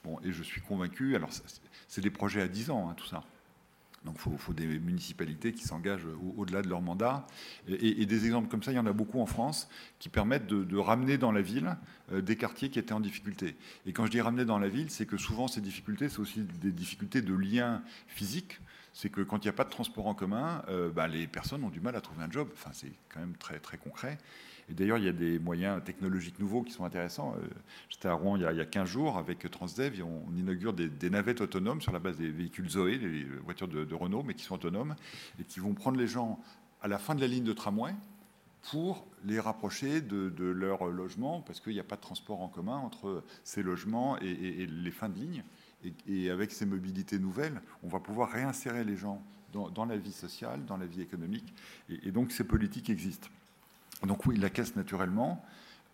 Bon, 0.04 0.20
et 0.24 0.32
je 0.32 0.42
suis 0.42 0.62
convaincu, 0.62 1.16
alors 1.16 1.30
c'est 1.88 2.02
des 2.02 2.10
projets 2.10 2.42
à 2.42 2.48
10 2.48 2.72
ans, 2.72 2.90
hein, 2.90 2.96
tout 2.98 3.06
ça. 3.06 3.24
Donc 4.06 4.16
il 4.26 4.38
faut, 4.38 4.54
des 4.54 4.66
municipalités 4.66 5.52
qui 5.52 5.64
s'engagent 5.64 6.08
au-delà 6.38 6.62
de 6.62 6.70
leur 6.70 6.82
mandat. 6.82 7.28
Et, 7.68 8.06
des 8.06 8.26
exemples 8.26 8.48
comme 8.48 8.64
ça, 8.64 8.72
il 8.72 8.76
y 8.76 8.80
en 8.80 8.86
a 8.86 8.94
beaucoup 8.94 9.20
en 9.20 9.26
France, 9.26 9.70
qui 10.00 10.10
permettent 10.10 10.48
de, 10.48 10.78
ramener 10.78 11.18
dans 11.18 11.32
la 11.32 11.42
ville 11.42 11.76
euh, 12.12 12.22
des 12.22 12.38
quartiers 12.38 12.70
qui 12.70 12.80
étaient 12.80 12.94
en 12.94 13.02
difficulté. 13.02 13.56
Et 13.86 13.92
quand 13.92 14.06
je 14.06 14.12
dis 14.12 14.22
ramener 14.22 14.46
dans 14.46 14.58
la 14.60 14.70
ville, 14.70 14.90
c'est 14.90 15.06
que 15.06 15.18
souvent 15.18 15.48
ces 15.48 15.62
difficultés, 15.62 16.08
c'est 16.10 16.20
aussi 16.20 16.42
des 16.62 16.72
difficultés 16.72 17.22
de 17.22 17.34
lien 17.34 17.84
physique. 18.08 18.60
c'est 18.94 19.10
que 19.10 19.22
quand 19.22 19.38
il 19.38 19.48
n'y 19.48 19.50
a 19.50 19.54
pas 19.54 19.66
de 19.66 19.70
transport 19.70 20.08
en 20.08 20.16
commun, 20.16 20.64
euh, 20.70 20.90
bah, 20.90 21.08
les 21.08 21.28
personnes 21.28 21.64
ont 21.64 21.70
du 21.70 21.82
mal 21.82 21.96
à 21.96 22.02
trouver 22.02 22.24
un 22.24 22.32
job. 22.32 22.50
Enfin, 22.54 22.72
c'est 22.74 22.92
quand 23.10 23.20
même 23.20 23.36
très, 23.36 23.60
très 23.60 23.78
concret. 23.78 24.18
Et 24.70 24.74
d'ailleurs, 24.74 24.98
il 24.98 25.06
y 25.06 25.10
a 25.10 25.14
des 25.14 25.40
moyens 25.40 25.84
technologiques 25.84 26.40
nouveaux 26.40 26.62
qui 26.62 26.72
sont 26.72 26.86
intéressants. 26.86 27.36
Euh, 27.38 27.48
j'étais 27.90 28.08
à 28.08 28.14
Rouen 28.14 28.38
il 28.38 28.44
y, 28.44 28.46
a, 28.46 28.66
15 28.66 28.88
jours 28.88 29.18
avec 29.18 29.50
Transdev, 29.50 30.02
on, 30.04 30.24
on 30.28 30.36
inaugure 30.36 30.74
des, 30.74 31.10
navettes 31.10 31.42
autonomes 31.42 31.82
sur 31.82 31.92
la 31.92 32.00
base 32.00 32.18
des 32.18 32.30
véhicules 32.30 32.70
Zoé, 32.70 32.98
les 32.98 33.26
voitures 33.44 33.68
de, 33.68 33.96
Renault, 33.96 34.24
mais 34.24 34.36
qui 34.36 34.44
sont 34.44 34.56
autonomes, 34.56 34.96
et 35.40 35.44
qui 35.44 35.60
vont 35.60 35.74
prendre 35.74 35.98
les 35.98 36.08
gens 36.08 36.40
à 36.82 36.88
la 36.88 37.00
fin 37.00 37.16
de 37.16 37.22
la 37.22 37.28
ligne 37.28 37.44
de 37.44 37.54
tramway 37.54 37.94
pour 38.72 39.08
les 39.24 39.40
rapprocher 39.40 40.02
de, 40.02 40.32
leur 40.46 40.86
logement, 40.88 41.42
parce 41.42 41.60
qu'il 41.60 41.74
n'y 41.74 41.80
a 41.80 41.84
pas 41.84 41.96
de 41.96 42.02
transport 42.02 42.42
en 42.42 42.50
commun 42.50 42.78
entre 42.78 43.24
ces 43.44 43.64
logements 43.64 44.18
et, 44.20 44.68
les 44.68 44.92
fins 44.92 45.10
de 45.10 45.18
ligne. 45.18 45.44
Et, 46.08 46.30
avec 46.30 46.52
ces 46.52 46.66
mobilités 46.66 47.18
nouvelles, 47.18 47.62
on 47.84 47.88
va 47.88 48.00
pouvoir 48.00 48.30
réinsérer 48.30 48.84
les 48.84 48.98
gens 48.98 49.24
dans, 49.52 49.86
la 49.86 49.98
vie 49.98 50.12
sociale, 50.12 50.64
dans 50.66 50.78
la 50.78 50.86
vie 50.86 51.02
économique. 51.02 51.56
et 51.90 52.12
donc 52.12 52.32
ces 52.32 52.44
politiques 52.44 52.92
existent. 52.92 53.30
Donc 54.06 54.26
oui, 54.26 54.38
la 54.38 54.50
caisse, 54.50 54.76
naturellement, 54.76 55.44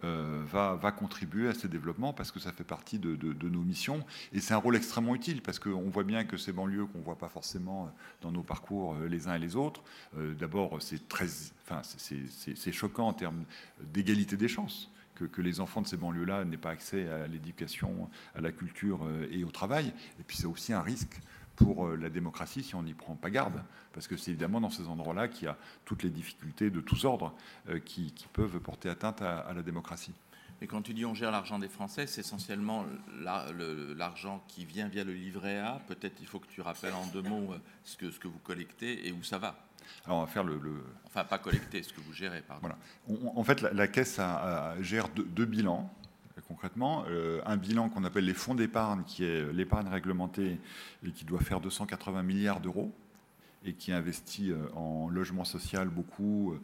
euh, 0.04 0.44
va, 0.46 0.91
contribuer 0.91 1.48
à 1.48 1.54
ces 1.54 1.68
développements 1.68 2.13
parce 2.13 2.30
que 2.30 2.39
ça 2.39 2.52
fait 2.52 2.65
partie 2.65 3.00
de, 3.00 3.15
nos 3.48 3.62
missions. 3.62 4.06
Et 4.34 4.39
c'est 4.39 4.54
un 4.54 4.58
rôle 4.58 4.76
extrêmement 4.76 5.15
utile 5.15 5.41
parce 5.41 5.58
qu'on 5.58 5.89
voit 5.89 6.04
bien 6.04 6.26
que 6.26 6.38
ces 6.38 6.52
banlieues 6.52 6.86
qu'on 6.86 7.00
ne 7.00 7.04
voit 7.04 7.18
pas 7.18 7.30
forcément 7.30 7.91
dans 8.22 8.32
nos 8.32 8.44
parcours 8.44 8.96
euh, 8.96 9.08
les 9.08 9.28
uns 9.28 9.36
et 9.36 9.39
les 9.39 9.56
autres, 9.56 9.82
euh, 10.18 10.34
d'abord, 10.36 10.82
c'est 10.82 11.08
très, 11.08 11.28
enfin, 11.63 11.82
c'est 11.84 12.72
choquant 12.72 13.08
en 13.08 13.13
termes 13.13 13.46
d'égalité 13.82 14.38
des 14.38 14.50
chances. 14.50 14.91
Que, 15.15 15.24
que, 15.24 15.41
les 15.41 15.62
enfants 15.62 15.82
de 15.82 15.88
ces 15.88 15.96
banlieues-là 15.96 16.44
n'aient 16.44 16.58
pas 16.58 16.72
accès 16.72 17.08
à 17.08 17.26
l'éducation, 17.26 18.10
à 18.36 18.41
la 18.41 18.52
culture 18.52 19.00
et 19.32 19.46
au 19.46 19.50
travail. 19.50 19.94
Et 20.20 20.24
puis 20.28 20.36
c'est 20.36 20.46
aussi 20.46 20.74
un 20.74 20.82
risque 20.82 21.22
pour 21.56 21.88
euh, 21.88 21.96
la 21.96 22.10
démocratie 22.10 22.63
si 22.63 22.76
on 22.76 22.84
n'y 22.84 22.94
prend 22.94 23.15
pas 23.15 23.30
garde, 23.30 23.63
parce 23.94 24.08
que 24.08 24.18
c'est 24.18 24.32
évidemment 24.32 24.62
dans 24.62 24.70
ces 24.70 24.88
endroits-là 24.88 25.28
qu'il 25.28 25.46
y 25.46 25.48
a 25.48 25.58
toutes 25.86 26.04
les 26.04 26.10
difficultés 26.10 26.70
de 26.70 26.82
tous 26.82 27.06
ordres 27.06 27.34
euh, 27.70 27.80
qui, 27.80 28.13
peuvent 28.34 28.60
porter 28.60 28.89
atteinte 28.89 29.22
à, 29.22 29.54
la 29.54 29.62
démocratie. 29.62 30.13
Et 30.62 30.68
quand 30.68 30.82
tu 30.82 30.94
dis 30.94 31.06
on 31.06 31.13
gère 31.13 31.32
l'argent 31.32 31.60
des 31.60 31.68
Français, 31.68 32.08
c'est 32.08 32.22
essentiellement 32.22 32.86
l'argent 33.22 34.44
qui 34.48 34.65
vient 34.65 34.88
via 34.88 35.04
le 35.04 35.13
livret 35.13 35.60
A. 35.60 35.82
Peut-être 35.88 36.20
il 36.22 36.28
faut 36.28 36.39
que 36.39 36.48
tu 36.48 36.62
rappelles 36.62 36.94
en 36.94 37.06
deux 37.08 37.22
mots 37.22 37.54
euh, 37.54 37.60
ce 37.84 37.98
que, 37.98 38.12
ce 38.12 38.20
que 38.20 38.28
vous 38.28 38.39
collectez 38.39 39.08
et 39.08 39.12
où 39.12 39.24
ça 39.24 39.38
va. 39.38 39.56
Alors 40.06 40.18
on 40.18 40.22
va 40.22 40.28
faire 40.28 40.44
le, 40.44 40.60
Enfin, 41.06 41.24
pas 41.24 41.38
collecter, 41.38 41.84
ce 41.84 41.94
que 41.94 42.02
vous 42.02 42.13
gérez, 42.13 42.41
pardon. 42.41 42.68
Voilà. 43.08 43.36
en 43.36 43.44
fait, 43.44 43.62
la, 43.62 43.88
Caisse 43.88 44.20
gère 44.82 45.08
deux 45.10 45.46
bilans 45.46 45.94
concrètement. 46.41 47.06
Euh, 47.08 47.41
un 47.45 47.58
bilan 47.58 47.89
qu'on 47.89 48.04
appelle 48.04 48.26
les 48.26 48.34
fonds 48.34 48.56
d'épargne, 48.56 49.04
qui 49.06 49.24
est 49.24 49.52
l'épargne 49.54 49.88
réglementée 49.88 50.60
et 51.06 51.12
qui 51.12 51.26
doit 51.26 51.39
faire 51.39 51.62
280 51.62 52.24
milliards 52.24 52.60
d'euros 52.60 52.91
et 53.65 53.74
qui 53.74 53.91
investit 53.91 54.52
euh, 54.52 54.67
en 54.76 55.10
logement 55.10 55.43
social 55.43 55.89
beaucoup, 55.89 56.56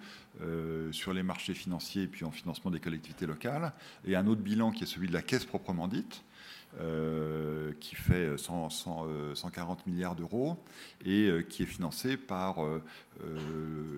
euh, 0.42 0.92
sur 0.92 1.14
les 1.14 1.24
marchés 1.24 1.54
financiers 1.54 2.04
et 2.04 2.08
puis 2.08 2.26
en 2.26 2.32
financement 2.32 2.72
des 2.72 2.80
collectivités 2.80 3.26
locales. 3.26 3.74
Et 4.06 4.16
un 4.16 4.28
autre 4.28 4.42
bilan 4.42 4.72
qui 4.72 4.84
est 4.84 4.88
celui 4.88 5.08
de 5.08 5.14
la 5.14 5.22
caisse 5.22 5.46
proprement 5.46 5.88
dite, 5.88 6.24
euh, 6.80 7.74
qui 7.82 7.96
fait 7.96 8.38
140 8.38 9.06
euh, 9.06 9.92
milliards 9.92 10.16
d'euros 10.16 10.58
et 11.04 11.28
euh, 11.28 11.42
qui 11.42 11.64
est 11.64 11.66
financé 11.66 12.16
par 12.16 12.60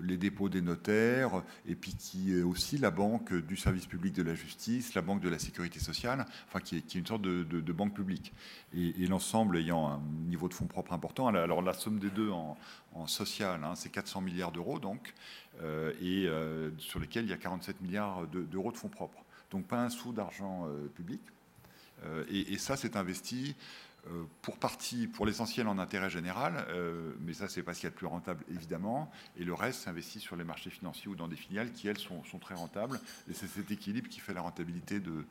les 0.02 0.16
dépôts 0.18 0.48
des 0.48 0.60
notaires 0.60 1.42
et 1.66 1.76
puis 1.76 1.94
qui 1.94 2.36
est 2.36 2.42
aussi 2.42 2.76
la 2.76 2.90
banque 2.90 3.32
du 3.32 3.56
service 3.56 3.86
public 3.86 4.12
de 4.12 4.22
la 4.22 4.34
justice, 4.34 4.94
la 4.94 5.02
banque 5.02 5.20
de 5.20 5.28
la 5.28 5.38
sécurité 5.38 5.78
sociale, 5.78 6.26
enfin 6.46 6.60
qui 6.60 6.76
est, 6.76 6.94
une 6.94 7.06
sorte 7.06 7.22
de, 7.22 7.72
banque 7.72 7.94
publique. 7.94 8.34
Et, 8.74 9.06
l'ensemble 9.06 9.56
ayant 9.56 9.88
un 9.88 10.00
niveau 10.26 10.48
de 10.48 10.54
fonds 10.54 10.66
propres 10.66 10.92
important. 10.92 11.28
Alors 11.28 11.62
la 11.62 11.72
somme 11.72 11.98
des 11.98 12.10
deux 12.10 12.30
en, 12.30 12.56
social, 13.06 13.62
hein, 13.64 13.74
c'est 13.76 13.90
400 13.90 14.20
milliards 14.20 14.52
d'euros 14.52 14.78
donc, 14.78 15.14
et 16.02 16.28
sur 16.78 17.00
lesquels 17.00 17.24
il 17.24 17.30
y 17.30 17.34
a 17.34 17.38
47 17.38 17.80
milliards 17.80 18.26
d'euros 18.26 18.72
de 18.72 18.76
fonds 18.76 18.88
propres. 18.88 19.24
Donc 19.50 19.66
pas 19.66 19.80
un 19.80 19.90
sou 19.90 20.12
d'argent 20.12 20.68
public. 20.94 21.22
Euh, 22.06 22.24
et, 22.30 22.58
ça, 22.58 22.76
c'est 22.76 22.96
investi 22.96 23.54
euh, 24.06 24.24
pour 24.42 24.58
partie, 24.58 25.06
pour 25.06 25.26
l'essentiel 25.26 25.66
en 25.66 25.78
intérêt 25.78 26.10
général, 26.10 26.66
euh, 26.68 27.12
mais 27.20 27.32
ça, 27.32 27.48
c'est 27.48 27.62
pas 27.62 27.72
ce 27.74 27.80
qu'il 27.80 27.86
y 27.86 27.88
a 27.88 27.90
de 27.90 27.96
plus 27.96 28.06
rentable, 28.06 28.44
évidemment. 28.50 29.10
Et 29.38 29.44
le 29.44 29.54
reste 29.54 29.82
s'investit 29.82 30.20
sur 30.20 30.36
les 30.36 30.44
marchés 30.44 30.70
financiers 30.70 31.08
ou 31.08 31.16
dans 31.16 31.28
des 31.28 31.36
filiales 31.36 31.72
qui, 31.72 31.88
elles, 31.88 31.98
sont, 31.98 32.22
très 32.40 32.54
rentables. 32.54 33.00
Et 33.30 33.34
c'est 33.34 33.46
cet 33.46 33.70
équilibre 33.70 34.08
qui 34.08 34.20
fait 34.20 34.34
la 34.34 34.42
rentabilité 34.42 35.00
de, 35.00 35.24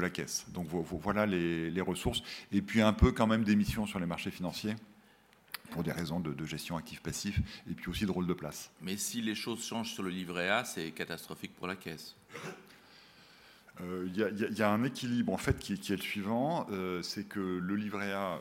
la 0.00 0.10
caisse. 0.10 0.46
Donc 0.50 0.68
voilà 0.68 1.26
les, 1.26 1.80
ressources. 1.80 2.22
Et 2.52 2.62
puis 2.62 2.80
un 2.80 2.92
peu 2.92 3.12
quand 3.12 3.26
même 3.26 3.44
d'émissions 3.44 3.86
sur 3.86 3.98
les 3.98 4.06
marchés 4.06 4.30
financiers 4.30 4.74
pour 5.70 5.82
des 5.82 5.92
raisons 5.92 6.18
de, 6.18 6.32
de 6.32 6.46
gestion 6.46 6.78
actif-passif 6.78 7.38
et 7.70 7.74
puis 7.74 7.90
aussi 7.90 8.06
de 8.06 8.10
rôle 8.10 8.26
de 8.26 8.32
place. 8.32 8.70
Mais 8.80 8.96
si 8.96 9.20
les 9.20 9.34
choses 9.34 9.62
changent 9.62 9.92
sur 9.92 10.02
le 10.02 10.08
livret 10.08 10.48
A, 10.48 10.64
c'est 10.64 10.92
catastrophique 10.92 11.54
pour 11.54 11.66
la 11.66 11.76
caisse. 11.76 12.16
Il 13.80 14.22
euh, 14.22 14.50
y, 14.56 14.62
a 14.62 14.70
un 14.70 14.82
équilibre 14.84 15.32
en 15.32 15.36
fait 15.36 15.58
qui, 15.58 15.72
est 15.72 15.90
le 15.90 15.96
suivant, 15.98 16.66
euh, 16.70 17.02
c'est 17.02 17.24
que 17.24 17.40
le 17.40 17.76
livret 17.76 18.12
A 18.12 18.34
euh, 18.34 18.40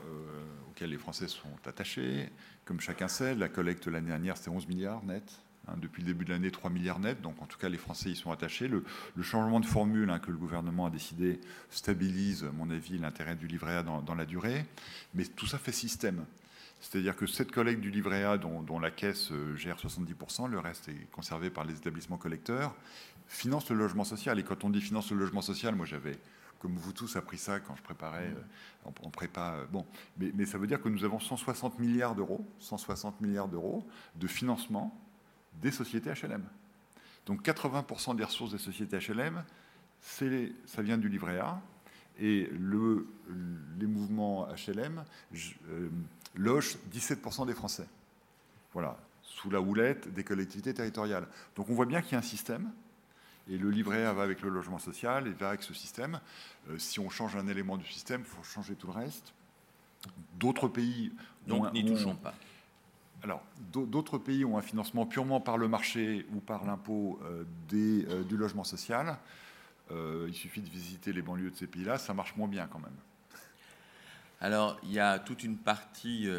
auquel 0.70 0.90
les 0.90 0.98
Français 0.98 1.28
sont 1.28 1.50
attachés, 1.66 2.30
comme 2.66 2.80
chacun 2.80 3.08
sait, 3.08 3.36
la 3.36 3.50
collecte 3.50 3.88
l'année 3.88 4.08
dernière 4.08 4.38
c'était 4.38 4.50
11 4.50 4.68
milliards 4.68 5.04
net. 5.04 5.24
Hein, 5.68 5.76
depuis 5.82 6.02
le 6.02 6.08
début 6.08 6.24
de 6.24 6.32
l'année, 6.32 6.50
3 6.50 6.70
milliards 6.70 7.00
net. 7.00 7.22
Donc, 7.22 7.42
en 7.42 7.46
tout 7.46 7.58
cas, 7.58 7.68
les 7.68 7.78
Français 7.78 8.12
y 8.12 8.16
sont 8.16 8.32
attachés. 8.32 8.70
Le, 8.70 8.84
changement 9.22 9.60
de 9.60 9.66
formule 9.66 10.10
hein, 10.10 10.20
que 10.20 10.32
le 10.32 10.38
gouvernement 10.38 10.86
a 10.86 10.90
décidé 10.90 11.42
stabilise, 11.72 12.46
à 12.46 12.52
mon 12.54 12.70
avis, 12.70 12.98
l'intérêt 12.98 13.36
du 13.36 13.48
livret 13.48 13.76
A 13.76 13.84
dans, 13.84 14.16
la 14.16 14.26
durée. 14.26 14.66
Mais 15.14 15.26
tout 15.26 15.46
ça 15.46 15.58
fait 15.58 15.74
système. 15.74 16.24
C'est-à-dire 16.80 17.18
que 17.18 17.28
cette 17.28 17.52
collecte 17.52 17.82
du 17.82 17.92
livret 17.92 18.24
A, 18.24 18.38
dont, 18.38 18.80
la 18.80 18.92
caisse 18.92 19.34
gère 19.58 19.76
70%, 19.76 20.50
le 20.50 20.60
reste 20.60 20.88
est 20.88 21.12
conservé 21.12 21.50
par 21.50 21.66
les 21.66 21.74
établissements 21.74 22.18
collecteurs, 22.18 22.74
finance 23.28 23.70
le 23.70 23.78
logement 23.78 24.04
social. 24.04 24.40
Et 24.40 24.44
quand 24.44 24.64
on 24.64 24.70
dit 24.70 24.82
finance 24.82 25.12
le 25.12 25.18
logement 25.18 25.42
social, 25.42 25.76
moi 25.76 25.86
j'avais, 25.86 26.18
comme 26.60 26.76
vous 26.76 26.94
tous, 26.94 27.16
appris 27.16 27.38
ça 27.38 27.60
quand 27.60 27.76
je 27.76 27.84
préparais 27.84 28.34
euh, 28.36 28.90
en, 29.04 29.10
prépa. 29.10 29.56
Euh, 29.56 29.66
bon, 29.72 29.86
mais, 30.18 30.46
ça 30.46 30.58
veut 30.58 30.68
dire 30.68 30.82
que 30.82 30.90
nous 30.90 31.04
avons 31.04 31.20
160 31.20 31.80
milliards 31.80 32.16
d'euros, 32.16 32.46
160 32.60 33.22
milliards 33.22 33.48
d'euros 33.48 33.86
de 34.16 34.28
financement 34.28 35.00
des 35.62 35.72
sociétés 35.72 36.12
HLM. 36.12 36.44
Donc 37.26 37.46
80% 37.46 38.16
des 38.16 38.24
ressources 38.24 38.52
des 38.52 38.58
sociétés 38.58 38.98
HLM, 38.98 39.44
ça 40.00 40.82
vient 40.82 40.98
du 40.98 41.10
livret 41.10 41.40
A. 41.40 41.62
Et 42.20 42.50
le, 42.52 43.08
les 43.78 43.86
mouvements 43.86 44.48
HLM 44.48 45.04
euh, 45.70 45.90
logent 46.36 46.78
17% 46.92 47.46
des 47.46 47.54
Français. 47.54 47.88
Voilà, 48.74 48.98
sous 49.22 49.52
la 49.52 49.62
houlette 49.62 50.12
des 50.12 50.24
collectivités 50.24 50.74
territoriales. 50.74 51.28
Donc 51.56 51.70
on 51.70 51.74
voit 51.74 51.86
bien 51.86 52.02
qu'il 52.02 52.14
y 52.14 52.16
a 52.16 52.20
un 52.20 52.24
système 52.24 52.72
et 53.50 53.58
le 53.58 53.70
livret 53.70 54.06
A 54.06 54.14
va 54.14 54.24
avec 54.24 54.42
le 54.42 54.50
logement 54.50 54.80
social 54.80 55.28
et 55.28 55.32
va 55.32 55.50
avec 55.50 55.64
ce 55.64 55.74
système. 55.74 56.20
Euh, 56.70 56.78
si 56.78 57.00
on 57.00 57.10
change 57.10 57.36
un 57.36 57.48
élément 57.48 57.78
du 57.78 57.90
système, 57.90 58.22
il 58.22 58.28
faut 58.28 58.44
changer 58.44 58.76
tout 58.76 58.88
le 58.88 58.94
reste. 58.94 59.34
D'autres 60.40 60.68
pays. 60.68 61.12
Donc 61.48 61.72
n'y 61.74 61.86
touchons 61.86 62.16
pas. 62.16 62.34
Alors, 63.24 63.44
d'autres 63.72 64.20
pays 64.20 64.46
ont 64.46 64.58
un 64.58 64.62
financement 64.62 65.08
purement 65.08 65.42
par 65.42 65.58
le 65.58 65.68
marché 65.68 66.28
ou 66.34 66.40
par 66.40 66.66
l'impôt 66.66 67.20
euh, 67.24 67.44
euh, 67.74 68.24
du 68.24 68.38
logement 68.38 68.64
social. 68.64 69.18
il 69.90 70.34
suffit 70.34 70.62
de 70.62 70.70
visiter 70.70 71.14
les 71.14 71.24
banlieues 71.24 71.50
de 71.50 71.56
ces 71.56 71.66
pays-là, 71.66 71.98
ça 71.98 72.14
marche 72.14 72.36
moins 72.36 72.48
bien 72.48 72.68
quand 72.68 72.80
même. 72.80 72.96
Alors, 74.40 74.78
il 74.84 74.92
y 74.92 75.00
a 75.00 75.18
toute 75.18 75.44
une 75.44 75.58
partie 75.58 76.30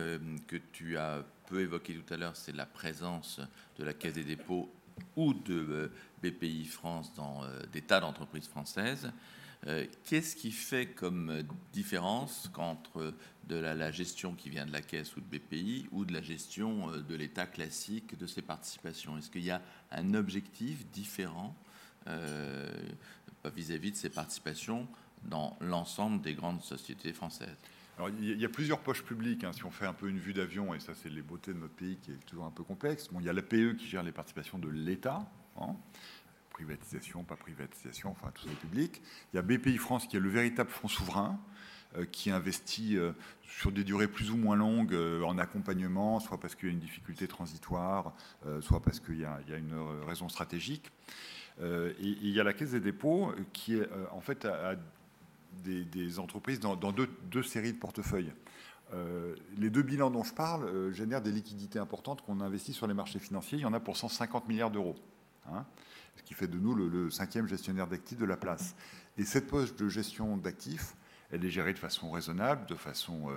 que 0.46 0.56
tu 0.72 0.96
as 0.96 1.24
peu 1.48 1.60
évoquée 1.60 1.96
tout 1.96 2.14
à 2.14 2.16
l'heure, 2.16 2.36
c'est 2.36 2.54
la 2.54 2.66
présence 2.66 3.40
de 3.78 3.84
la 3.84 3.92
Caisse 3.92 4.14
des 4.14 4.22
dépôts 4.22 4.70
ou 5.16 5.34
de 5.34 5.54
euh, 5.54 5.92
BPI 6.22 6.64
France 6.64 7.12
dans 7.14 7.44
euh, 7.44 7.60
des 7.72 7.82
tas 7.82 8.00
d'entreprises 8.00 8.48
françaises. 8.48 9.10
Euh, 9.66 9.86
qu'est-ce 10.04 10.36
qui 10.36 10.52
fait 10.52 10.86
comme 10.86 11.42
différence 11.72 12.50
entre 12.56 13.12
de 13.48 13.56
la, 13.56 13.90
gestion 13.90 14.34
qui 14.34 14.50
vient 14.50 14.66
de 14.66 14.72
la 14.72 14.82
Caisse 14.82 15.16
ou 15.16 15.20
de 15.20 15.26
BPI 15.26 15.88
ou 15.90 16.04
de 16.04 16.12
la 16.12 16.22
gestion 16.22 16.92
de 16.92 17.14
l'État 17.16 17.46
classique 17.46 18.16
de 18.16 18.26
ces 18.26 18.42
participations? 18.42 19.18
Est-ce 19.18 19.30
qu'il 19.30 19.44
y 19.44 19.50
a 19.50 19.60
un 19.90 20.14
objectif 20.14 20.86
différent 20.92 21.56
vis-à-vis 23.56 23.90
de 23.90 23.96
ces 23.96 24.10
participations 24.10 24.86
dans 25.24 25.56
l'ensemble 25.60 26.20
des 26.22 26.34
grandes 26.34 26.62
sociétés 26.62 27.12
françaises? 27.12 27.56
Alors, 27.98 28.10
il 28.20 28.40
y 28.40 28.44
a 28.44 28.48
plusieurs 28.48 28.78
poches 28.78 29.02
publiques, 29.02 29.42
hein, 29.42 29.52
si 29.52 29.64
on 29.64 29.72
fait 29.72 29.84
un 29.84 29.92
peu 29.92 30.08
une 30.08 30.20
vue 30.20 30.32
d'avion, 30.32 30.72
et 30.72 30.78
ça 30.78 30.94
c'est 30.94 31.08
les 31.08 31.20
beautés 31.20 31.52
de 31.52 31.58
notre 31.58 31.74
pays 31.74 31.96
qui 31.96 32.12
est 32.12 32.26
toujours 32.26 32.44
un 32.44 32.52
peu 32.52 32.62
complexe. 32.62 33.08
Bon, 33.08 33.18
il 33.18 33.26
y 33.26 33.28
a 33.28 33.32
l'APE 33.32 33.76
qui 33.76 33.88
gère 33.88 34.04
les 34.04 34.12
participations 34.12 34.56
de 34.56 34.68
l'État, 34.68 35.28
hein. 35.60 35.74
privatisation, 36.50 37.24
pas 37.24 37.34
privatisation, 37.34 38.10
enfin 38.10 38.30
tout 38.32 38.44
ça 38.44 38.52
est 38.52 38.60
public. 38.60 39.02
Il 39.32 39.36
y 39.36 39.38
a 39.40 39.42
BPI 39.42 39.78
France 39.78 40.06
qui 40.06 40.16
est 40.16 40.20
le 40.20 40.28
véritable 40.28 40.70
fonds 40.70 40.86
souverain, 40.86 41.40
euh, 41.96 42.04
qui 42.04 42.30
investit 42.30 42.96
euh, 42.96 43.10
sur 43.42 43.72
des 43.72 43.82
durées 43.82 44.06
plus 44.06 44.30
ou 44.30 44.36
moins 44.36 44.54
longues 44.54 44.94
euh, 44.94 45.24
en 45.24 45.36
accompagnement, 45.36 46.20
soit 46.20 46.38
parce 46.38 46.54
qu'il 46.54 46.68
y 46.68 46.70
a 46.70 46.74
une 46.74 46.78
difficulté 46.78 47.26
transitoire, 47.26 48.14
soit 48.60 48.80
parce 48.80 49.00
qu'il 49.00 49.18
y, 49.18 49.24
a 49.24 49.56
une 49.56 49.74
raison 50.06 50.28
stratégique. 50.28 50.92
et, 51.60 51.94
il 51.98 52.30
y 52.30 52.38
a 52.38 52.44
la 52.44 52.52
Caisse 52.52 52.70
des 52.70 52.80
dépôts 52.80 53.32
qui 53.52 53.74
est 53.74 53.88
en 54.12 54.20
fait 54.20 54.44
à 54.44 54.76
des, 55.64 56.18
entreprises 56.18 56.60
dans, 56.60 56.76
deux, 56.76 57.42
séries 57.42 57.72
de 57.72 57.78
portefeuilles. 57.78 58.32
Euh, 58.94 59.34
les 59.58 59.68
deux 59.68 59.82
bilans 59.82 60.10
dont 60.10 60.22
je 60.22 60.32
parle 60.32 60.64
euh, 60.64 60.92
génèrent 60.92 61.20
des 61.20 61.30
liquidités 61.30 61.78
importantes 61.78 62.22
qu'on 62.22 62.40
investit 62.40 62.72
sur 62.72 62.86
les 62.86 62.94
marchés 62.94 63.18
financiers. 63.18 63.58
Il 63.58 63.62
y 63.62 63.66
en 63.66 63.74
a 63.74 63.80
pour 63.80 63.98
150 63.98 64.48
milliards 64.48 64.70
d'euros, 64.70 64.96
hein, 65.52 65.66
ce 66.16 66.22
qui 66.22 66.32
fait 66.32 66.46
de 66.46 66.58
nous 66.58 66.74
le, 66.74 67.10
cinquième 67.10 67.46
gestionnaire 67.46 67.86
d'actifs 67.86 68.18
de 68.18 68.24
la 68.24 68.36
place. 68.36 68.74
Et 69.18 69.24
cette 69.24 69.46
poche 69.46 69.74
de 69.76 69.88
gestion 69.88 70.38
d'actifs, 70.38 70.94
elle 71.30 71.44
est 71.44 71.50
gérée 71.50 71.74
de 71.74 71.78
façon 71.78 72.10
raisonnable, 72.10 72.66
de 72.66 72.74
façon 72.74 73.28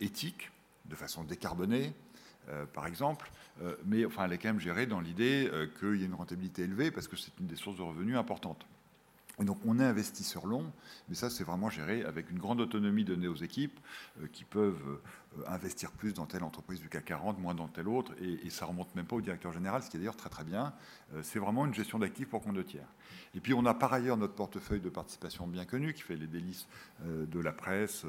éthique, 0.00 0.52
de 0.84 0.94
façon 0.94 1.24
décarbonée, 1.24 1.92
par 2.72 2.86
exemple, 2.86 3.32
mais 3.86 4.04
enfin, 4.04 4.26
elle 4.26 4.34
est 4.34 4.38
quand 4.38 4.50
même 4.50 4.60
gérée 4.60 4.86
dans 4.86 5.00
l'idée 5.00 5.50
qu'il 5.80 5.96
y 5.96 6.02
ait 6.02 6.06
une 6.06 6.14
rentabilité 6.14 6.62
élevée 6.62 6.92
parce 6.92 7.08
que 7.08 7.16
c'est 7.16 7.32
une 7.40 7.46
des 7.46 7.56
sources 7.56 7.78
de 7.78 7.82
revenus 7.82 8.16
importantes. 8.16 8.64
Et 9.40 9.44
donc 9.44 9.58
on 9.64 9.78
est 9.78 9.84
investi 9.84 10.22
sur 10.24 10.46
long, 10.46 10.72
mais 11.08 11.14
ça 11.14 11.30
c'est 11.30 11.44
vraiment 11.44 11.70
géré 11.70 12.04
avec 12.04 12.30
une 12.30 12.38
grande 12.38 12.60
autonomie 12.60 13.04
donnée 13.04 13.28
aux 13.28 13.34
équipes 13.34 13.78
euh, 14.20 14.26
qui 14.32 14.44
peuvent 14.44 15.00
euh, 15.38 15.42
investir 15.48 15.90
plus 15.90 16.14
dans 16.14 16.26
telle 16.26 16.44
entreprise 16.44 16.80
du 16.80 16.88
CAC 16.88 17.06
40, 17.06 17.38
moins 17.40 17.54
dans 17.54 17.66
telle 17.68 17.88
autre, 17.88 18.12
et, 18.20 18.48
ça 18.50 18.66
remonte 18.66 18.94
même 18.94 19.06
pas 19.06 19.16
au 19.16 19.20
directeur 19.20 19.52
général, 19.52 19.82
ce 19.82 19.90
qui 19.90 19.96
est 19.96 20.00
d'ailleurs 20.00 20.16
très 20.16 20.30
très 20.30 20.44
bien. 20.44 20.72
Euh, 21.14 21.22
c'est 21.22 21.40
vraiment 21.40 21.66
une 21.66 21.74
gestion 21.74 21.98
d'actifs 21.98 22.28
pour 22.28 22.42
compte 22.42 22.54
de 22.54 22.62
tiers. 22.62 22.86
Et 23.34 23.40
puis 23.40 23.52
on 23.54 23.66
a 23.66 23.74
par 23.74 23.92
ailleurs 23.92 24.16
notre 24.16 24.34
portefeuille 24.34 24.80
de 24.80 24.90
participation 24.90 25.46
bien 25.46 25.64
connu 25.64 25.92
qui 25.92 26.02
fait 26.02 26.16
les 26.16 26.28
délices 26.28 26.68
de 27.04 27.40
la 27.40 27.52
presse, 27.52 28.06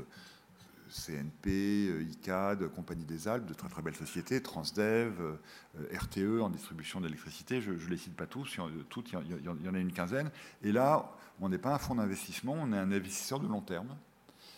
CNP, 0.90 1.90
euh, 1.90 2.04
ICAD, 2.04 2.68
Compagnie 2.70 3.06
des 3.06 3.28
Alpes, 3.28 3.46
de 3.46 3.54
très 3.54 3.70
très 3.70 3.82
belles 3.82 3.96
sociétés, 3.96 4.42
Transdev, 4.42 5.14
euh, 5.20 5.98
RTE 5.98 6.42
en 6.42 6.50
distribution 6.50 7.02
d'électricité, 7.02 7.62
je 7.62 7.72
ne 7.72 7.90
les 7.90 7.98
cite 7.98 8.16
pas 8.16 8.28
tous, 8.28 8.58
toutes, 8.90 9.12
il 9.12 9.44
y, 9.44 9.70
en 9.70 9.74
a 9.74 9.80
une 9.80 9.92
quinzaine. 9.92 10.32
Et 10.64 10.72
là, 10.72 11.12
on 11.40 11.50
n'est 11.50 11.58
pas 11.58 11.74
un 11.74 11.78
fonds 11.78 11.96
d'investissement, 11.96 12.54
on 12.54 12.72
est 12.74 12.78
un 12.78 12.92
investisseur 12.92 13.40
de 13.40 13.48
long 13.48 13.62
terme. 13.62 13.96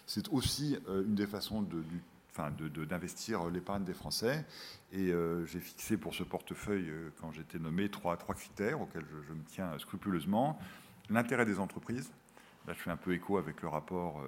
C'est 0.06 0.30
aussi 0.30 0.78
euh, 0.88 1.04
une 1.04 1.16
des 1.16 1.28
façons 1.28 1.62
de, 1.62 2.86
d'investir 2.86 3.50
l'épargne 3.50 3.84
des 3.84 3.94
Français. 3.94 4.46
Et 4.94 5.12
j'ai 5.48 5.60
fixé 5.60 5.98
pour 5.98 6.14
ce 6.14 6.22
portefeuille, 6.22 6.94
quand 7.20 7.32
j'étais 7.32 7.58
nommé, 7.58 7.90
trois, 7.90 8.16
trois 8.16 8.36
critères 8.36 8.80
auxquels 8.80 9.06
je, 9.28 9.34
me 9.34 9.44
tiens 9.48 9.72
scrupuleusement. 9.80 10.60
L'intérêt 11.10 11.46
des 11.46 11.58
entreprises. 11.58 12.12
Là, 12.68 12.74
je 12.74 12.80
fais 12.80 12.92
un 12.92 12.96
peu 12.96 13.14
écho 13.14 13.40
avec 13.40 13.64
le 13.64 13.70
rapport 13.70 14.22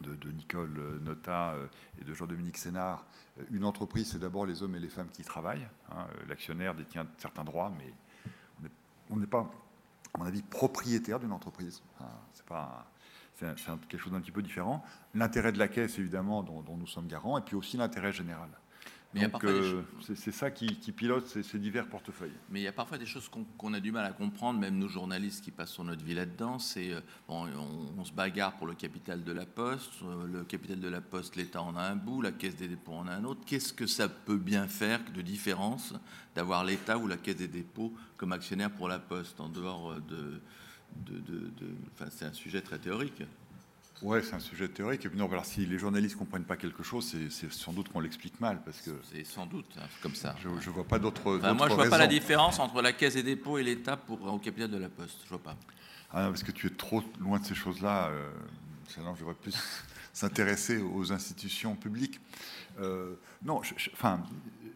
de, 0.00 0.30
Nicole 0.30 0.78
euh, 0.78 0.98
Nota 1.00 1.52
euh, 1.52 1.66
et 2.00 2.04
de 2.04 2.14
Jean-Dominique 2.14 2.56
Sénard, 2.56 3.04
euh, 3.38 3.44
une 3.50 3.64
entreprise, 3.64 4.12
c'est 4.12 4.18
d'abord 4.18 4.46
les 4.46 4.62
hommes 4.62 4.74
et 4.74 4.80
les 4.80 4.88
femmes 4.88 5.10
qui 5.12 5.22
travaillent. 5.22 5.68
Hein. 5.90 6.06
L'actionnaire 6.28 6.74
détient 6.74 7.06
certains 7.18 7.44
droits, 7.44 7.72
mais 7.78 7.92
on 9.10 9.16
n'est 9.16 9.26
pas, 9.26 9.50
à 10.14 10.18
mon 10.18 10.24
avis, 10.24 10.42
propriétaire 10.42 11.18
d'une 11.18 11.32
entreprise. 11.32 11.82
C'est 12.32 12.46
pas 12.46 12.86
c'est 13.40 13.56
quelque 13.88 13.98
chose 13.98 14.12
d'un 14.12 14.20
petit 14.20 14.32
peu 14.32 14.42
différent. 14.42 14.84
L'intérêt 15.14 15.50
de 15.50 15.58
la 15.58 15.68
caisse, 15.68 15.98
évidemment, 15.98 16.42
dont, 16.42 16.76
nous 16.76 16.86
sommes 16.86 17.06
garants, 17.06 17.38
et 17.38 17.40
puis 17.40 17.56
aussi 17.56 17.78
l'intérêt 17.78 18.12
général. 18.12 18.50
Donc, 19.12 19.42
euh, 19.42 19.82
c'est 20.14 20.30
ça 20.30 20.52
qui, 20.52 20.72
pilote 20.92 21.26
ces, 21.26 21.58
divers 21.58 21.88
portefeuilles. 21.88 22.32
Mais 22.48 22.60
il 22.60 22.62
y 22.62 22.68
a 22.68 22.72
parfois 22.72 22.96
des 22.96 23.06
choses 23.06 23.28
qu'on 23.58 23.74
a 23.74 23.80
du 23.80 23.90
mal 23.90 24.04
à 24.04 24.12
comprendre, 24.12 24.60
même 24.60 24.78
nous 24.78 24.88
journalistes 24.88 25.42
qui 25.42 25.50
passons 25.50 25.82
notre 25.82 26.04
vie 26.04 26.14
là-dedans. 26.14 26.60
C'est 26.60 26.92
euh, 26.92 27.00
bon, 27.26 27.48
on, 27.98 28.04
se 28.04 28.12
bagarre 28.12 28.56
pour 28.56 28.68
le 28.68 28.74
capital 28.74 29.24
de 29.24 29.32
la 29.32 29.46
Poste. 29.46 29.94
Euh, 30.04 30.26
le 30.26 30.44
capital 30.44 30.78
de 30.78 30.88
la 30.88 31.00
Poste, 31.00 31.34
l'État 31.34 31.60
en 31.60 31.74
a 31.74 31.82
un 31.82 31.96
bout, 31.96 32.22
la 32.22 32.30
Caisse 32.30 32.54
des 32.54 32.68
dépôts 32.68 32.92
en 32.92 33.08
a 33.08 33.12
un 33.12 33.24
autre. 33.24 33.40
Qu'est-ce 33.44 33.72
que 33.72 33.86
ça 33.86 34.08
peut 34.08 34.38
bien 34.38 34.68
faire 34.68 35.00
de 35.12 35.22
différence 35.22 35.92
d'avoir 36.36 36.62
l'État 36.62 36.96
ou 36.96 37.08
la 37.08 37.16
Caisse 37.16 37.36
des 37.36 37.48
dépôts 37.48 37.92
comme 38.16 38.30
actionnaire 38.30 38.70
pour 38.70 38.86
la 38.86 39.00
Poste 39.00 39.40
en 39.40 39.48
dehors 39.48 39.96
de, 40.02 40.40
de, 40.98 41.18
de 41.18 41.74
enfin, 41.92 42.10
c'est 42.10 42.26
un 42.26 42.32
sujet 42.32 42.60
très 42.60 42.78
théorique. 42.78 43.22
Ouais, 44.02 44.22
c'est 44.22 44.34
un 44.34 44.40
sujet 44.40 44.68
théorique. 44.68 45.04
Et 45.04 45.08
puis 45.08 45.18
non, 45.18 45.30
alors, 45.30 45.44
si 45.44 45.66
les 45.66 45.78
journalistes 45.78 46.14
ne 46.14 46.20
comprennent 46.20 46.44
pas 46.44 46.56
quelque 46.56 46.82
chose, 46.82 47.14
c'est 47.30 47.52
sans 47.52 47.72
doute 47.72 47.90
qu'on 47.90 48.00
l'explique 48.00 48.40
mal. 48.40 48.62
parce 48.64 48.80
que 48.80 48.90
C'est 49.12 49.24
sans 49.24 49.46
doute 49.46 49.66
hein, 49.78 49.86
comme 50.02 50.14
ça. 50.14 50.34
Je 50.42 50.48
ne 50.48 50.74
vois 50.74 50.84
pas 50.84 50.98
d'autres 50.98 51.36
enfin, 51.36 51.52
Moi, 51.54 51.68
je 51.68 51.72
ne 51.72 51.76
vois 51.76 51.90
pas 51.90 51.98
la 51.98 52.06
différence 52.06 52.58
entre 52.58 52.80
la 52.82 52.92
Caisse 52.92 53.14
des 53.14 53.22
dépôts 53.22 53.58
et 53.58 53.62
l'État 53.62 53.96
pour 53.96 54.22
au 54.22 54.38
capital 54.38 54.70
de 54.70 54.78
la 54.78 54.88
Poste. 54.88 55.18
Je 55.24 55.28
vois 55.28 55.42
pas. 55.42 55.56
Ah 56.12 56.26
parce 56.28 56.42
que 56.42 56.50
tu 56.50 56.66
es 56.66 56.70
trop 56.70 57.02
loin 57.20 57.38
de 57.38 57.44
ces 57.44 57.54
choses-là. 57.54 58.08
Euh, 58.08 58.30
je 58.88 59.00
devrais 59.00 59.34
plus 59.34 59.54
s'intéresser 60.12 60.78
aux 60.78 61.12
institutions 61.12 61.76
publiques. 61.76 62.20
Euh, 62.80 63.14
non, 63.42 63.60
enfin, 63.92 64.22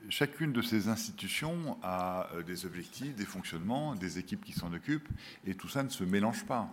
chacune 0.08 0.52
de 0.52 0.62
ces 0.62 0.88
institutions 0.88 1.76
a 1.82 2.28
euh, 2.34 2.42
des 2.42 2.66
objectifs, 2.66 3.14
des 3.16 3.24
fonctionnements, 3.24 3.94
des 3.94 4.18
équipes 4.18 4.44
qui 4.44 4.52
s'en 4.52 4.72
occupent, 4.72 5.08
et 5.46 5.54
tout 5.54 5.68
ça 5.68 5.82
ne 5.82 5.88
se 5.88 6.04
mélange 6.04 6.44
pas. 6.44 6.70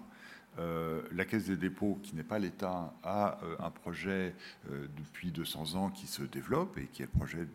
Euh, 0.59 1.01
la 1.13 1.23
Caisse 1.25 1.45
des 1.45 1.55
dépôts, 1.55 1.99
qui 2.03 2.15
n'est 2.15 2.23
pas 2.23 2.37
l'État, 2.37 2.93
a 3.03 3.39
euh, 3.43 3.55
un 3.59 3.71
projet 3.71 4.35
euh, 4.69 4.87
depuis 4.97 5.31
200 5.31 5.75
ans 5.75 5.89
qui 5.89 6.07
se 6.07 6.23
développe 6.23 6.77
et 6.77 6.87
qui 6.87 7.03
est 7.03 7.05
le 7.05 7.17
projet 7.17 7.47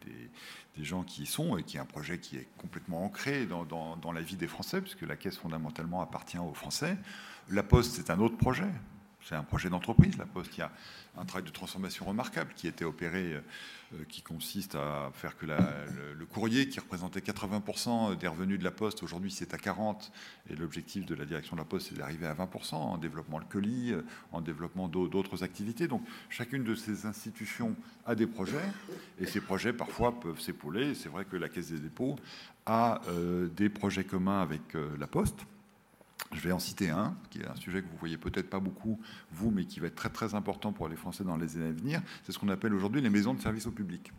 des, 0.76 0.84
gens 0.84 1.02
qui 1.02 1.22
y 1.22 1.26
sont 1.26 1.56
et 1.56 1.62
qui 1.62 1.78
est 1.78 1.80
un 1.80 1.86
projet 1.86 2.18
qui 2.18 2.36
est 2.36 2.48
complètement 2.58 3.04
ancré 3.04 3.46
dans, 3.46 3.64
dans 3.64 4.12
la 4.12 4.20
vie 4.20 4.36
des 4.36 4.46
Français, 4.46 4.80
puisque 4.80 5.02
la 5.02 5.16
Caisse 5.16 5.36
fondamentalement 5.36 6.00
appartient 6.00 6.38
aux 6.38 6.54
Français. 6.54 6.96
La 7.48 7.62
Poste, 7.62 7.94
c'est 7.94 8.10
un 8.10 8.18
autre 8.20 8.36
projet. 8.36 8.68
C'est 9.28 9.34
un 9.34 9.42
projet 9.42 9.68
d'entreprise, 9.68 10.16
la 10.18 10.24
Poste. 10.24 10.56
Il 10.56 10.60
y 10.60 10.62
a 10.62 10.70
un 11.18 11.24
travail 11.24 11.44
de 11.44 11.52
transformation 11.52 12.04
remarquable 12.04 12.52
qui 12.54 12.68
a 12.68 12.70
été 12.70 12.84
opéré 12.84 13.32
euh, 13.34 14.04
qui 14.08 14.22
consiste 14.22 14.76
à 14.76 15.10
faire 15.14 15.36
que 15.36 15.46
le, 15.46 16.26
courrier, 16.26 16.68
qui 16.68 16.78
représentait 16.78 17.18
80% 17.18 18.16
des 18.16 18.28
revenus 18.28 18.60
de 18.60 18.62
la 18.62 18.70
Poste, 18.70 19.02
aujourd'hui 19.02 19.32
c'est 19.32 19.52
à 19.52 19.56
40%, 19.56 20.10
et 20.48 20.54
l'objectif 20.54 21.04
de 21.06 21.16
la 21.16 21.24
direction 21.24 21.56
de 21.56 21.60
la 21.60 21.64
Poste 21.64 21.88
c'est 21.88 21.98
d'arriver 21.98 22.28
à 22.28 22.34
20% 22.34 22.74
en 22.74 22.98
développant 22.98 23.38
le 23.38 23.46
colis, 23.46 23.92
euh, 23.92 24.02
en 24.30 24.40
développement 24.40 24.86
d'autres 24.86 25.42
activités. 25.42 25.88
Donc 25.88 26.02
chacune 26.28 26.62
de 26.62 26.76
ces 26.76 27.04
institutions 27.06 27.74
a 28.04 28.14
des 28.14 28.28
projets, 28.28 28.70
et 29.18 29.26
ces 29.26 29.40
projets 29.40 29.72
parfois 29.72 30.20
peuvent 30.20 30.40
s'épauler. 30.40 30.94
C'est 30.94 31.08
vrai 31.08 31.24
que 31.24 31.36
la 31.36 31.48
Caisse 31.48 31.72
des 31.72 31.80
dépôts 31.80 32.14
a 32.64 33.00
euh, 33.08 33.48
des 33.48 33.70
projets 33.70 34.04
communs 34.04 34.40
avec 34.40 34.62
la 34.96 35.08
Poste. 35.08 35.46
Je 36.36 36.42
vais 36.42 36.52
en 36.52 36.58
citer 36.58 36.90
un, 36.90 37.16
qui 37.30 37.38
est 37.38 37.48
un 37.48 37.56
sujet 37.56 37.80
que 37.80 37.88
vous 37.88 37.96
voyez 37.96 38.18
peut-être 38.18 38.50
pas 38.50 38.60
beaucoup, 38.60 39.00
vous, 39.32 39.50
mais 39.50 39.64
qui 39.64 39.80
va 39.80 39.86
être 39.86 39.94
très 39.94 40.10
très 40.10 40.34
important 40.34 40.72
pour 40.72 40.86
les 40.86 40.96
Français 40.96 41.24
dans 41.24 41.38
les 41.38 41.56
années 41.56 41.68
à 41.68 41.72
venir. 41.72 42.02
C'est 42.24 42.32
ce 42.32 42.38
qu'on 42.38 42.50
appelle 42.50 42.74
aujourd'hui 42.74 43.00
les 43.00 43.08
maisons 43.08 43.32
de 43.32 43.40
service 43.40 43.66
au 43.66 43.70
public. 43.70 44.12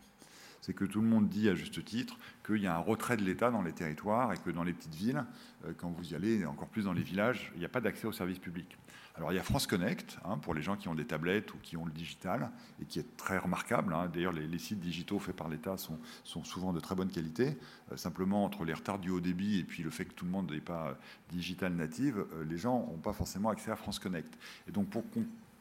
C'est 0.61 0.73
que 0.73 0.83
tout 0.83 0.99
le 0.99 1.07
monde 1.07 1.29
dit 1.29 1.47
à 1.47 1.53
juste 1.53 1.85
titre 1.85 2.17
qu'il 2.43 2.57
y 2.57 2.67
a 2.67 2.75
un 2.75 2.79
retrait 2.79 3.17
de 3.17 3.23
l'État 3.23 3.51
dans 3.51 3.61
les 3.61 3.71
territoires 3.71 4.33
et 4.33 4.37
que 4.37 4.49
dans 4.49 4.63
les 4.63 4.73
petites 4.73 4.95
villes, 4.95 5.23
euh, 5.65 5.73
quand 5.77 5.89
vous 5.89 6.11
y 6.11 6.15
allez, 6.15 6.43
encore 6.45 6.67
plus 6.67 6.85
dans 6.85 6.93
les 6.93 7.03
villages, 7.03 7.51
il 7.53 7.59
n'y 7.59 7.65
a 7.65 7.69
pas 7.69 7.81
d'accès 7.81 8.07
aux 8.07 8.11
services 8.11 8.39
publics. 8.39 8.75
Alors 9.17 9.31
il 9.31 9.35
y 9.35 9.39
a 9.39 9.43
France 9.43 9.65
Connect, 9.65 10.19
hein, 10.25 10.37
pour 10.37 10.53
les 10.53 10.61
gens 10.61 10.75
qui 10.75 10.87
ont 10.87 10.93
des 10.93 11.05
tablettes 11.05 11.51
ou 11.53 11.57
qui 11.57 11.75
ont 11.75 11.85
le 11.85 11.91
digital, 11.91 12.51
et 12.79 12.85
qui 12.85 12.99
est 12.99 13.17
très 13.17 13.39
remarquable. 13.39 13.93
Hein. 13.93 14.11
D'ailleurs, 14.13 14.31
les, 14.31 14.59
sites 14.59 14.79
digitaux 14.79 15.17
faits 15.17 15.35
par 15.35 15.49
l'État 15.49 15.75
sont, 15.77 15.99
souvent 16.43 16.71
de 16.71 16.79
très 16.79 16.93
bonne 16.93 17.09
qualité. 17.09 17.57
Euh, 17.91 17.97
simplement, 17.97 18.45
entre 18.45 18.63
les 18.63 18.73
retards 18.73 18.99
du 18.99 19.09
haut 19.09 19.19
débit 19.19 19.59
et 19.59 19.63
puis 19.63 19.81
le 19.81 19.89
fait 19.89 20.05
que 20.05 20.13
tout 20.13 20.25
le 20.25 20.31
monde 20.31 20.51
n'est 20.51 20.59
pas 20.59 20.97
digital 21.29 21.73
native, 21.73 22.25
euh, 22.33 22.43
les 22.43 22.57
gens 22.57 22.79
n'ont 22.79 22.97
pas 22.97 23.13
forcément 23.13 23.49
accès 23.49 23.71
à 23.71 23.75
France 23.75 23.97
Connect. 23.97 24.37
Et 24.67 24.71
donc 24.71 24.89
pour 24.89 25.03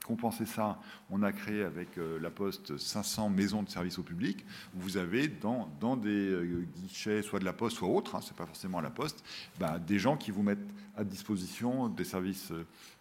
compenser 0.06 0.46
ça, 0.46 0.78
on 1.10 1.22
a 1.22 1.32
créé 1.32 1.62
avec 1.62 1.88
la 1.96 2.30
Poste 2.30 2.76
500 2.76 3.30
maisons 3.30 3.62
de 3.62 3.68
services 3.68 3.98
au 3.98 4.02
public, 4.02 4.44
vous 4.74 4.96
avez 4.96 5.28
dans, 5.28 5.96
des 5.96 6.38
guichets, 6.76 7.22
soit 7.22 7.40
de 7.40 7.44
la 7.44 7.52
Poste, 7.52 7.78
soit 7.78 7.88
autres, 7.88 8.14
hein, 8.14 8.20
c'est 8.22 8.36
pas 8.36 8.46
forcément 8.46 8.80
la 8.80 8.90
Poste, 8.90 9.24
bah, 9.58 9.78
des 9.78 9.98
gens 9.98 10.16
qui 10.16 10.30
vous 10.30 10.42
mettent 10.42 10.66
à 10.96 11.04
disposition 11.04 11.88
des 11.88 12.04
services 12.04 12.52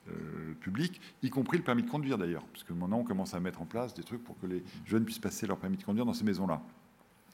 euh, 0.08 0.54
public, 0.60 1.02
y 1.24 1.32
compris 1.32 1.58
le 1.58 1.64
permis 1.64 1.82
de 1.82 1.90
conduire 1.90 2.20
d'ailleurs, 2.20 2.46
parce 2.54 2.64
que 2.64 2.74
maintenant 2.74 3.00
on 3.00 3.04
commence 3.04 3.34
à 3.34 3.40
mettre 3.40 3.62
en 3.62 3.66
place 3.66 3.96
des 3.96 4.04
trucs 4.04 4.24
pour 4.24 4.40
que 4.40 4.46
les 4.46 4.64
jeunes 4.86 5.04
puissent 5.04 5.18
passer 5.18 5.48
leur 5.48 5.58
permis 5.58 5.78
de 5.78 5.84
conduire 5.84 6.06
dans 6.06 6.14
ces 6.14 6.24
maisons-là. 6.24 6.62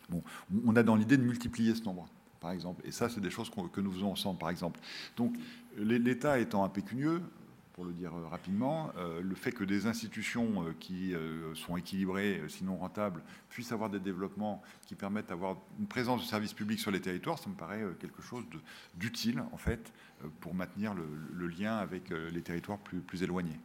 Bon, 0.09 0.23
on 0.65 0.75
a 0.77 0.83
dans 0.83 0.95
l'idée 0.95 1.17
de 1.17 1.23
multiplier 1.23 1.75
ce 1.75 1.83
nombre, 1.83 2.07
par 2.39 2.51
exemple, 2.51 2.81
et 2.85 2.91
ça 2.91 3.09
c'est 3.09 3.19
des 3.19 3.29
choses 3.29 3.49
que 3.49 3.81
nous 3.81 3.91
faisons 3.91 4.11
ensemble, 4.11 4.39
par 4.39 4.49
exemple. 4.49 4.79
Donc 5.17 5.35
l'État 5.77 6.39
étant 6.39 6.63
impécunieux, 6.63 7.21
le 7.83 7.93
dire 7.93 8.13
euh, 8.15 8.27
rapidement, 8.27 8.91
euh, 8.97 9.21
le 9.21 9.35
fait 9.35 9.51
que 9.51 9.63
des 9.63 9.85
institutions 9.85 10.63
euh, 10.63 10.73
qui 10.79 11.13
sont 11.55 11.77
équilibrées, 11.77 12.41
sinon 12.47 12.77
rentables, 12.77 13.21
puissent 13.49 13.71
avoir 13.71 13.89
des 13.89 13.99
développements 13.99 14.61
qui 14.87 14.95
permettent 14.95 15.29
d'avoir 15.29 15.57
une 15.79 15.87
présence 15.87 16.21
de 16.21 16.27
services 16.27 16.53
publics 16.53 16.79
sur 16.79 16.91
les 16.91 17.01
territoires, 17.01 17.39
ça 17.39 17.49
me 17.49 17.55
paraît 17.55 17.83
quelque 17.99 18.21
chose 18.21 18.43
d'utile, 18.95 19.43
en 19.51 19.57
fait, 19.57 19.91
pour 20.39 20.53
maintenir 20.53 20.93
le, 20.93 21.47
lien 21.47 21.77
avec 21.77 22.09
les 22.09 22.41
territoires 22.41 22.79
plus 22.79 23.23
éloignés. 23.23 23.59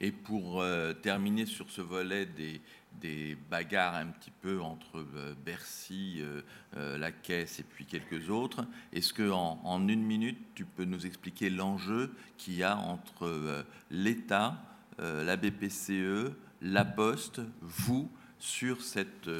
Et 0.00 0.12
pour 0.12 0.64
terminer 1.02 1.46
sur 1.46 1.70
ce 1.70 1.80
volet 1.80 2.26
des, 2.26 2.60
des 3.00 3.36
bagarres 3.50 3.94
un 3.94 4.06
petit 4.06 4.30
peu 4.30 4.60
entre 4.60 4.98
euh, 4.98 5.34
Bercy, 5.44 6.16
euh, 6.18 6.42
euh, 6.76 6.98
la 6.98 7.12
Caisse 7.12 7.60
et 7.60 7.62
puis 7.62 7.86
quelques 7.86 8.30
autres. 8.30 8.64
Est-ce 8.92 9.12
que 9.12 9.30
en, 9.30 9.88
une 9.88 10.02
minute, 10.02 10.38
tu 10.54 10.64
peux 10.64 10.84
nous 10.84 11.06
expliquer 11.06 11.50
l'enjeu 11.50 12.12
qu'il 12.36 12.54
y 12.54 12.62
a 12.62 12.76
entre 12.76 13.64
l'État, 13.90 14.56
la 14.98 15.36
BPCE, 15.36 16.32
la 16.60 16.84
Poste, 16.84 17.40
vous, 17.60 18.10
sur 18.38 18.82
cet 18.82 19.30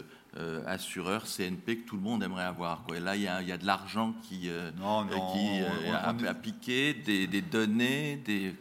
assureur 0.67 1.25
CNP 1.27 1.79
que 1.79 1.89
tout 1.89 1.97
le 1.97 2.03
monde 2.03 2.23
aimerait 2.23 2.45
avoir. 2.45 2.85
Quoi? 2.85 3.01
là, 3.01 3.17
il 3.17 3.23
y, 3.23 3.29
a, 3.29 3.59
de 3.59 3.67
l'argent 3.67 4.15
qui, 4.23 4.49
non, 4.79 5.07
qui 5.07 6.27
a, 6.27 6.35
piqué, 6.35 6.95
des, 6.95 7.43
données, 7.43 8.17
des, 8.25 8.55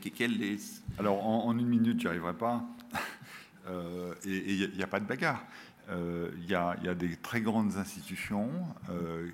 Alors, 0.98 1.26
en, 1.26 1.46
en 1.46 1.58
une 1.58 1.68
minute, 1.68 2.00
j'y 2.02 2.08
arriverai 2.08 2.34
pas. 2.34 2.64
Euh, 3.68 4.14
et 4.26 4.54
il 4.54 4.76
n'y 4.76 4.84
a, 4.84 4.88
pas 4.88 5.00
de 5.00 5.06
bagarre. 5.06 5.44
il 5.90 6.50
y, 6.50 6.56
a 6.56 6.96
des 6.96 7.16
très 7.18 7.42
grandes 7.42 7.78
institutions 7.78 8.50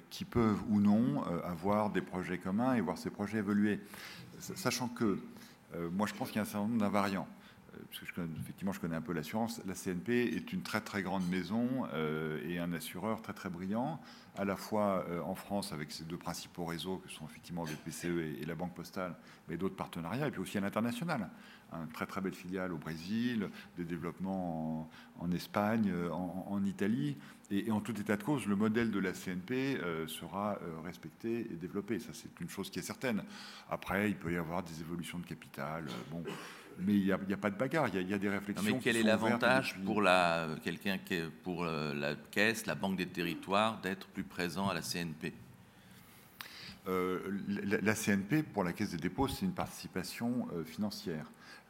qui 0.09 0.25
peuvent 0.25 0.61
ou 0.69 0.79
non 0.79 1.23
avoir 1.43 1.89
des 1.89 2.01
projets 2.01 2.37
communs 2.37 2.75
et 2.75 2.81
voir 2.81 2.97
ces 2.97 3.09
projets 3.09 3.39
évoluer. 3.39 3.79
Sachant 4.39 4.87
que 4.87 5.19
moi, 5.91 6.07
je 6.07 6.13
pense 6.13 6.29
qu'il 6.29 6.37
y 6.37 6.39
a 6.39 6.43
un 6.43 6.45
certain 6.45 6.67
nombre 6.67 6.79
d'invariants 6.79 7.27
parce 7.89 8.01
que 8.01 8.05
je 8.05 8.13
connais, 8.13 8.27
effectivement, 8.39 8.71
je 8.71 8.79
connais 8.79 8.95
un 8.95 9.01
peu 9.01 9.13
l'assurance, 9.13 9.59
la 9.65 9.73
CNP 9.73 10.35
est 10.35 10.53
une 10.53 10.61
très 10.61 10.81
très 10.81 11.01
grande 11.01 11.27
maison 11.27 11.87
et 12.47 12.59
un 12.59 12.71
assureur 12.73 13.21
très 13.21 13.33
très 13.33 13.49
brillant 13.49 13.99
à 14.35 14.45
la 14.45 14.55
fois 14.55 15.05
euh, 15.09 15.21
en 15.21 15.35
France 15.35 15.73
avec 15.73 15.91
ses 15.91 16.03
deux 16.03 16.17
principaux 16.17 16.65
réseaux 16.65 16.97
que 16.97 17.09
sont 17.09 17.25
effectivement 17.25 17.65
le 17.65 17.75
PCE 17.85 18.41
et, 18.41 18.45
la 18.45 18.55
Banque 18.55 18.73
Postale, 18.73 19.15
mais 19.47 19.57
d'autres 19.57 19.75
partenariats, 19.75 20.27
et 20.27 20.31
puis 20.31 20.41
aussi 20.41 20.57
à 20.57 20.61
l'international. 20.61 21.29
Une 21.81 21.91
très 21.91 22.05
très 22.05 22.21
belle 22.21 22.33
filiale 22.33 22.73
au 22.73 22.77
Brésil, 22.77 23.49
des 23.77 23.83
développements 23.83 24.89
en, 25.19 25.31
Espagne, 25.31 25.91
en, 26.11 26.63
Italie. 26.65 27.17
Et, 27.51 27.71
en 27.71 27.81
tout 27.81 27.99
état 27.99 28.15
de 28.15 28.23
cause, 28.23 28.45
le 28.45 28.55
modèle 28.55 28.89
de 28.91 28.99
la 28.99 29.11
CNP 29.11 29.77
euh, 29.81 30.07
sera 30.07 30.57
euh, 30.61 30.79
respecté 30.83 31.41
et 31.51 31.55
développé. 31.55 31.99
Ça, 31.99 32.09
c'est 32.13 32.39
une 32.39 32.49
chose 32.49 32.69
qui 32.69 32.79
est 32.79 32.83
certaine. 32.83 33.23
Après, 33.69 34.09
il 34.09 34.15
peut 34.15 34.33
y 34.33 34.37
avoir 34.37 34.63
des 34.63 34.81
évolutions 34.81 35.19
de 35.19 35.25
capital. 35.25 35.85
bon, 36.09 36.23
mais 36.79 36.95
il 36.95 37.05
n'y 37.05 37.11
a, 37.11 37.37
pas 37.37 37.49
de 37.49 37.57
bagarre, 37.57 37.87
il 37.93 38.09
y, 38.09 38.13
a 38.13 38.17
des 38.17 38.29
réflexions. 38.29 38.75
mais 38.75 38.79
quel 38.81 38.97
est 38.97 39.03
l'avantage 39.03 39.75
pour 39.85 40.01
la, 40.01 40.47
quelqu'un 40.63 40.97
qui 40.97 41.19
pour 41.43 41.63
euh, 41.63 41.93
la 41.93 42.15
caisse, 42.15 42.65
la 42.65 42.75
Banque 42.75 42.97
des 42.97 43.05
territoires, 43.05 43.79
d'être 43.81 44.07
plus 44.07 44.23
présent 44.23 44.69
à 44.69 44.73
la 44.73 44.81
CNP 44.81 45.33
euh, 46.87 47.19
la, 47.47 47.93
CNP, 47.93 48.43
pour 48.43 48.63
la 48.63 48.73
Caisse 48.73 48.91
des 48.91 48.97
dépôts, 48.97 49.29
c'est 49.29 49.45
une 49.45 49.53
participation 49.53 50.47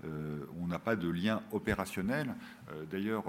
euh, 0.06 0.46
on 0.62 0.68
n'a 0.68 0.80
pas 0.80 0.96
de 0.96 1.10
lien 1.10 1.42
opérationnel. 1.52 2.36
D'ailleurs, 2.90 3.26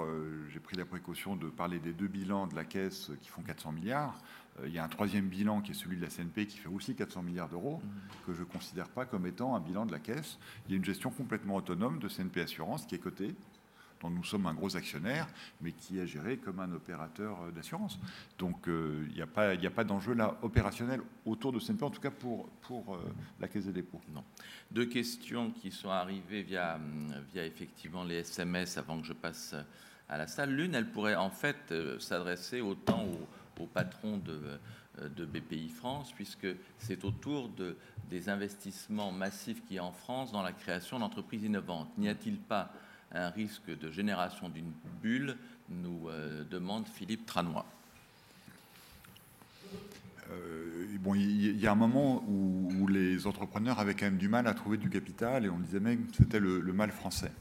j'ai 0.49 0.61
pris 0.61 0.77
la 0.77 0.85
précaution 0.85 1.37
de 1.37 1.49
parler 1.49 1.79
des 1.79 1.93
deux 1.93 2.07
bilans 2.07 2.47
de 2.47 2.55
la 2.55 2.65
Caisse 2.65 3.11
qui 3.21 3.29
font 3.29 3.43
400 3.43 3.73
milliards. 3.73 4.21
Euh, 4.61 4.69
il 4.69 4.75
y 4.75 4.79
a 4.79 4.85
un 4.85 4.89
troisième 4.89 5.29
bilan 5.29 5.61
qui 5.61 5.73
est 5.73 5.75
celui 5.75 5.97
de 5.97 6.03
la 6.03 6.09
CNP 6.09 6.47
qui 6.47 6.59
fait 6.59 6.69
aussi 6.69 6.95
400 6.95 7.23
milliards 7.23 7.49
d'euros, 7.49 7.81
mmh. 7.83 8.27
que 8.27 8.35
je 8.35 8.41
ne 8.41 8.45
considère 8.45 8.89
pas 8.89 9.05
comme 9.05 9.27
étant 9.27 9.55
un 9.55 9.61
bilan 9.61 9.87
de 9.87 9.93
la 9.93 9.99
caisse. 9.99 10.39
Il 10.67 10.73
y 10.73 10.75
a 10.75 10.77
une 10.77 10.85
gestion 10.85 11.11
complètement 11.11 11.57
autonome 11.57 11.99
de 11.99 12.09
CNP 12.09 12.43
Assurance 12.43 12.87
qui 12.87 12.95
est 12.95 12.99
cotée, 12.99 13.35
nous 14.11 14.25
sommes 14.25 14.47
un 14.47 14.55
gros 14.55 14.77
actionnaire, 14.77 15.27
mais 15.61 15.73
qui 15.73 15.99
est 15.99 16.07
géré 16.07 16.37
comme 16.39 16.61
un 16.61 16.73
opérateur 16.73 17.43
euh, 17.43 17.51
d'assurance. 17.51 17.99
Donc 18.39 18.69
euh, 18.69 19.07
il 19.11 19.15
n'y 19.15 19.23
a 19.23 19.71
pas, 19.71 19.85
d'enjeu 19.85 20.15
là 20.15 20.37
opérationnel 20.43 21.01
autour 21.25 21.53
de 21.53 21.59
CNP, 21.59 21.85
en 21.85 21.91
tout 21.91 22.01
cas 22.01 22.11
pour, 22.11 22.49
pour 22.63 22.99
la 23.41 23.49
Caisse 23.49 23.67
des 23.67 23.73
dépôts. 23.73 24.01
Deux 24.71 24.87
questions 24.87 25.51
qui 25.51 25.71
sont 25.71 25.91
arrivées 25.91 26.43
via, 26.43 26.79
via 27.33 27.45
effectivement 27.45 28.05
les 28.05 28.17
SMS 28.17 28.79
avant 28.79 29.01
que 29.01 29.07
je 29.07 29.13
passe 29.13 29.55
à 30.09 30.19
la 30.19 30.27
salle. 30.27 30.51
L'une, 30.55 30.75
elle 30.75 30.91
pourrait 30.91 31.15
en 31.15 31.31
fait 31.31 31.75
s'adresser 31.99 32.61
autant 32.61 33.07
au 33.61 33.67
patron 33.67 34.19
de, 34.19 34.59
euh, 35.01 35.27
BPI 35.27 35.69
France, 35.69 36.13
puisque 36.13 36.47
c'est 36.79 37.05
autour 37.05 37.49
de, 37.49 37.77
des 38.09 38.29
investissements 38.29 39.13
massifs 39.13 39.65
qu'il 39.65 39.77
y 39.77 39.79
a 39.79 39.85
en 39.85 39.93
France 39.93 40.33
dans 40.33 40.43
la 40.43 40.53
création 40.53 40.99
d'entreprises 40.99 41.45
innovantes. 41.45 41.89
N'y 41.99 42.09
a-t-il 42.09 42.39
pas 42.39 42.73
un 43.15 43.31
risque 43.31 43.77
de 43.77 43.91
génération 43.91 44.49
d'une 44.49 44.73
bulle 45.03 45.37
nous 45.69 46.09
euh, 46.09 46.45
demande 46.45 46.87
Philippe 46.89 47.27
Tranois. 47.27 47.67
Euh, 50.31 50.87
bon, 51.01 51.15
il 51.15 51.59
y, 51.59 51.67
a 51.67 51.73
un 51.73 51.77
moment 51.77 52.25
où, 52.27 52.87
les 52.89 53.27
entrepreneurs 53.27 53.79
avaient 53.79 53.95
quand 53.95 54.07
même 54.07 54.19
du 54.19 54.29
mal 54.29 54.47
à 54.47 54.55
trouver 54.55 54.77
du 54.77 54.89
capital 54.89 55.45
et 55.45 55.51
on 55.51 55.59
disait 55.59 55.81
même 55.81 56.07
que 56.07 56.17
c'était 56.17 56.41
le, 56.41 56.61
mal 56.73 56.91
français 56.91 57.33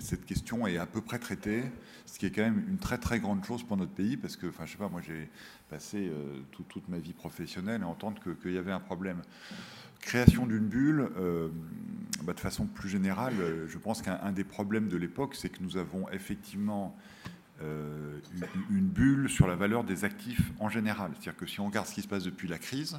cette 0.00 0.24
question 0.24 0.66
est 0.66 0.78
à 0.78 0.86
peu 0.86 1.00
près 1.00 1.18
traitée, 1.18 1.64
ce 2.06 2.18
qui 2.18 2.26
est 2.26 2.30
quand 2.30 2.42
même 2.42 2.64
une 2.68 2.78
très 2.78 2.98
très 2.98 3.20
grande 3.20 3.44
chose 3.44 3.62
pour 3.62 3.76
notre 3.76 3.92
pays, 3.92 4.16
parce 4.16 4.36
que, 4.36 4.46
enfin, 4.46 4.66
je 4.66 4.72
sais 4.72 4.78
pas, 4.78 4.88
moi 4.88 5.00
j'ai 5.04 5.28
passé 5.68 6.08
euh, 6.08 6.40
toute 6.50 6.88
ma 6.88 6.98
vie 6.98 7.12
professionnelle 7.12 7.82
à 7.82 7.88
entendre 7.88 8.20
qu'il 8.40 8.52
y 8.52 8.58
avait 8.58 8.72
un 8.72 8.80
problème. 8.80 9.22
Création 10.02 10.46
d'une 10.46 10.66
bulle, 10.66 11.08
euh, 11.16 11.48
bah, 12.24 12.34
de 12.34 12.40
façon 12.40 12.66
plus 12.66 12.88
générale, 12.88 13.34
euh, 13.40 13.66
je 13.68 13.78
pense 13.78 14.02
qu'un 14.02 14.32
des 14.32 14.44
problèmes 14.44 14.88
de 14.88 14.96
l'époque, 14.96 15.34
c'est 15.34 15.48
que 15.48 15.62
nous 15.62 15.76
avons 15.76 16.08
effectivement 16.10 16.96
une, 18.70 18.88
bulle 18.88 19.30
sur 19.30 19.46
la 19.46 19.54
valeur 19.54 19.84
des 19.84 20.04
actifs 20.04 20.50
en 20.58 20.68
général. 20.68 21.12
C'est-à-dire 21.12 21.36
que 21.36 21.46
si 21.46 21.60
on 21.60 21.66
regarde 21.66 21.86
ce 21.86 21.94
qui 21.94 22.02
se 22.02 22.08
passe 22.08 22.24
depuis 22.24 22.48
la 22.48 22.58
crise, 22.58 22.98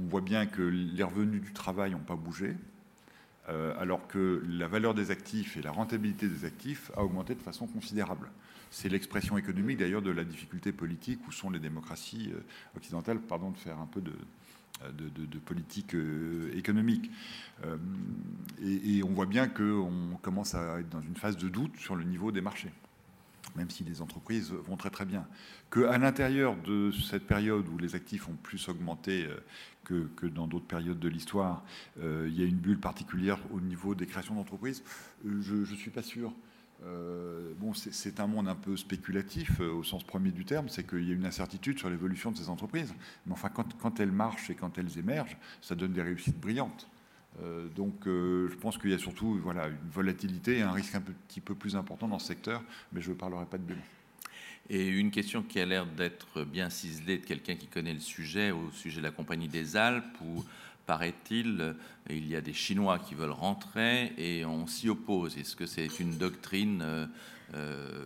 on 0.00 0.06
voit 0.06 0.22
bien 0.22 0.46
que 0.46 0.62
les 0.62 1.02
revenus 1.02 1.42
du 1.42 1.52
travail 1.52 1.90
n'ont 1.92 1.98
pas 1.98 2.16
bougé, 2.16 2.56
euh, 3.48 3.74
alors 3.80 4.06
que 4.06 4.40
la 4.48 4.68
valeur 4.68 4.94
des 4.94 5.10
actifs 5.10 5.56
et 5.56 5.62
la 5.62 5.72
rentabilité 5.72 6.28
des 6.28 6.44
actifs 6.44 6.92
a 6.96 7.02
augmenté 7.02 7.34
de 7.34 7.42
façon 7.42 7.66
considérable. 7.66 8.30
C'est 8.70 8.88
l'expression 8.88 9.36
économique 9.36 9.78
d'ailleurs 9.78 10.00
de 10.00 10.12
la 10.12 10.22
difficulté 10.22 10.70
politique 10.70 11.18
où 11.26 11.32
sont 11.32 11.50
les 11.50 11.58
démocraties 11.58 12.30
euh, 12.32 12.40
occidentales, 12.76 13.18
pardon 13.18 13.50
de 13.50 13.58
faire 13.58 13.80
un 13.80 13.86
peu 13.86 14.00
de, 14.00 14.12
euh, 14.82 15.38
politique 15.44 15.94
économique. 16.54 17.10
et, 18.62 19.02
on 19.02 19.12
voit 19.12 19.26
bien 19.26 19.48
qu'on 19.48 20.18
commence 20.22 20.54
à 20.54 20.80
être 20.80 20.88
dans 20.88 21.00
une 21.00 21.16
phase 21.16 21.36
de 21.36 21.48
doute 21.48 21.76
sur 21.76 21.96
le 21.96 22.04
niveau 22.04 22.32
des 22.32 22.40
marchés 22.40 22.72
même 23.54 23.68
si 23.68 23.84
les 23.84 24.00
entreprises 24.00 24.50
vont 24.50 24.78
très 24.78 24.88
très 24.88 25.04
bien. 25.04 25.26
Qu'à 25.70 25.98
l'intérieur 25.98 26.56
de 26.56 26.90
cette 26.90 27.26
période 27.26 27.68
où 27.68 27.76
les 27.76 27.94
actifs 27.94 28.26
ont 28.26 28.36
plus 28.42 28.66
augmenté 28.70 29.28
que, 29.84 30.26
dans 30.26 30.46
d'autres 30.46 30.66
périodes 30.66 30.98
de 30.98 31.08
l'histoire, 31.08 31.64
euh, 32.00 32.26
il 32.28 32.38
y 32.38 32.42
a 32.42 32.46
une 32.46 32.58
bulle 32.58 32.78
particulière 32.78 33.38
au 33.52 33.60
niveau 33.60 33.94
des 33.94 34.06
créations 34.06 34.34
d'entreprises, 34.34 34.82
euh, 35.26 35.40
je 35.40 35.54
ne 35.54 35.76
suis 35.76 35.90
pas 35.90 36.02
sûr. 36.02 36.32
Euh, 36.84 37.52
bon, 37.58 37.72
c'est 37.74 38.18
un 38.18 38.26
monde 38.26 38.48
un 38.48 38.54
peu 38.54 38.76
spéculatif 38.76 39.60
au 39.60 39.84
sens 39.84 40.02
premier 40.02 40.30
du 40.30 40.44
terme, 40.44 40.68
c'est 40.68 40.86
qu'il 40.86 41.06
y 41.06 41.12
a 41.12 41.14
une 41.14 41.26
incertitude 41.26 41.78
sur 41.78 41.88
l'évolution 41.88 42.32
de 42.32 42.36
ces 42.36 42.48
entreprises. 42.48 42.94
Mais 43.26 43.32
enfin, 43.32 43.50
quand, 43.50 44.00
elles 44.00 44.10
marchent 44.10 44.50
et 44.50 44.54
quand 44.54 44.78
elles 44.78 44.98
émergent, 44.98 45.36
ça 45.60 45.74
donne 45.74 45.92
des 45.92 46.02
réussites 46.02 46.40
brillantes. 46.40 46.88
donc, 47.76 47.94
je 48.04 48.54
pense 48.56 48.78
qu'il 48.78 48.90
y 48.90 48.94
a 48.94 48.98
surtout 48.98 49.38
voilà, 49.42 49.68
une 49.68 49.90
volatilité 49.90 50.58
et 50.58 50.62
un 50.62 50.72
risque 50.72 50.94
un 50.94 51.00
petit 51.00 51.40
peu 51.40 51.54
plus 51.54 51.76
important 51.76 52.08
dans 52.08 52.18
ce 52.18 52.26
secteur, 52.26 52.62
mais 52.92 53.00
je 53.00 53.10
ne 53.10 53.16
parlerai 53.16 53.46
pas 53.46 53.58
de 53.58 53.64
bulle. 53.64 53.82
Et 54.70 54.88
une 54.88 55.10
question 55.10 55.42
qui 55.42 55.60
a 55.60 55.66
l'air 55.66 55.86
d'être 55.86 56.44
bien 56.44 56.70
ciselée 56.70 57.18
de 57.18 57.26
quelqu'un 57.26 57.56
qui 57.56 57.66
connaît 57.66 57.94
le 57.94 58.00
sujet, 58.00 58.52
au 58.52 58.70
sujet 58.72 59.00
de 59.00 59.04
la 59.04 59.10
Compagnie 59.10 59.48
des 59.48 59.76
Alpes, 59.76 60.20
où 60.24 60.44
paraît-il, 60.86 61.74
il 62.10 62.26
y 62.26 62.36
a 62.36 62.40
des 62.40 62.52
Chinois 62.52 62.98
qui 62.98 63.14
veulent 63.14 63.30
rentrer 63.30 64.12
et 64.18 64.44
on 64.44 64.66
s'y 64.66 64.88
oppose. 64.88 65.38
Est-ce 65.38 65.56
que 65.56 65.66
c'est 65.66 66.00
une 66.00 66.16
doctrine 66.16 66.82
euh, 66.82 67.06
euh 67.54 68.04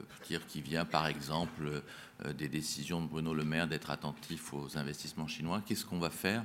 qui 0.48 0.60
vient 0.60 0.84
par 0.84 1.06
exemple 1.06 1.82
euh, 2.24 2.32
des 2.32 2.48
décisions 2.48 3.00
de 3.00 3.06
Bruno 3.06 3.32
Le 3.32 3.44
Maire 3.44 3.68
d'être 3.68 3.90
attentif 3.90 4.52
aux 4.52 4.76
investissements 4.76 5.28
chinois? 5.28 5.62
Qu'est-ce 5.64 5.84
qu'on 5.84 5.98
va 5.98 6.10
faire 6.10 6.44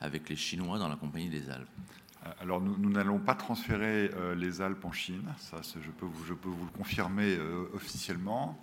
avec 0.00 0.28
les 0.28 0.36
Chinois 0.36 0.78
dans 0.78 0.88
la 0.88 0.96
Compagnie 0.96 1.28
des 1.28 1.50
Alpes? 1.50 1.68
Alors 2.40 2.60
nous 2.60 2.90
n'allons 2.90 3.18
pas 3.18 3.34
transférer 3.34 4.10
euh, 4.14 4.36
les 4.36 4.60
Alpes 4.60 4.84
en 4.84 4.92
Chine, 4.92 5.24
ça 5.38 5.60
je 5.62 5.90
peux 5.90 6.06
vous 6.06 6.24
le 6.28 6.70
confirmer 6.70 7.36
officiellement. 7.74 8.62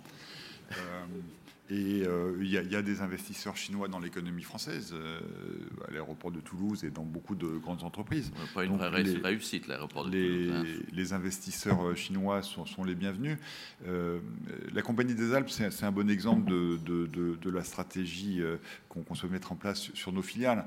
Et 1.70 2.02
euh, 2.04 2.36
il 2.40 2.48
y, 2.48 2.76
a 2.76 2.82
des 2.82 3.00
investisseurs 3.00 3.56
chinois 3.56 3.86
dans 3.86 4.00
l'économie 4.00 4.42
française, 4.42 4.92
euh, 4.92 5.20
à 5.86 5.92
l'aéroport 5.92 6.32
de 6.32 6.40
Toulouse 6.40 6.82
et 6.82 6.90
dans 6.90 7.04
beaucoup 7.04 7.36
de 7.36 7.46
grandes 7.46 7.84
entreprises. 7.84 8.32
Pas 8.54 8.64
une 8.64 8.76
vraie 8.76 8.88
réussite, 8.88 9.68
l'aéroport 9.68 10.04
de 10.06 10.10
Toulouse. 10.10 10.52
Hein. 10.52 10.64
Les 10.92 11.12
investisseurs 11.12 11.86
euh, 11.86 11.94
chinois 11.94 12.42
sont, 12.42 12.82
les 12.82 12.96
bienvenus. 12.96 13.38
la 13.86 14.82
Compagnie 14.82 15.14
des 15.14 15.32
Alpes, 15.32 15.50
c'est 15.50 15.84
un 15.84 15.92
bon 15.92 16.10
exemple 16.10 16.50
de, 16.50 17.50
la 17.50 17.62
stratégie 17.62 18.42
qu'on 18.88 19.14
souhaite 19.14 19.30
mettre 19.30 19.52
en 19.52 19.56
place 19.56 19.90
sur 19.94 20.12
nos 20.12 20.22
filiales. 20.22 20.66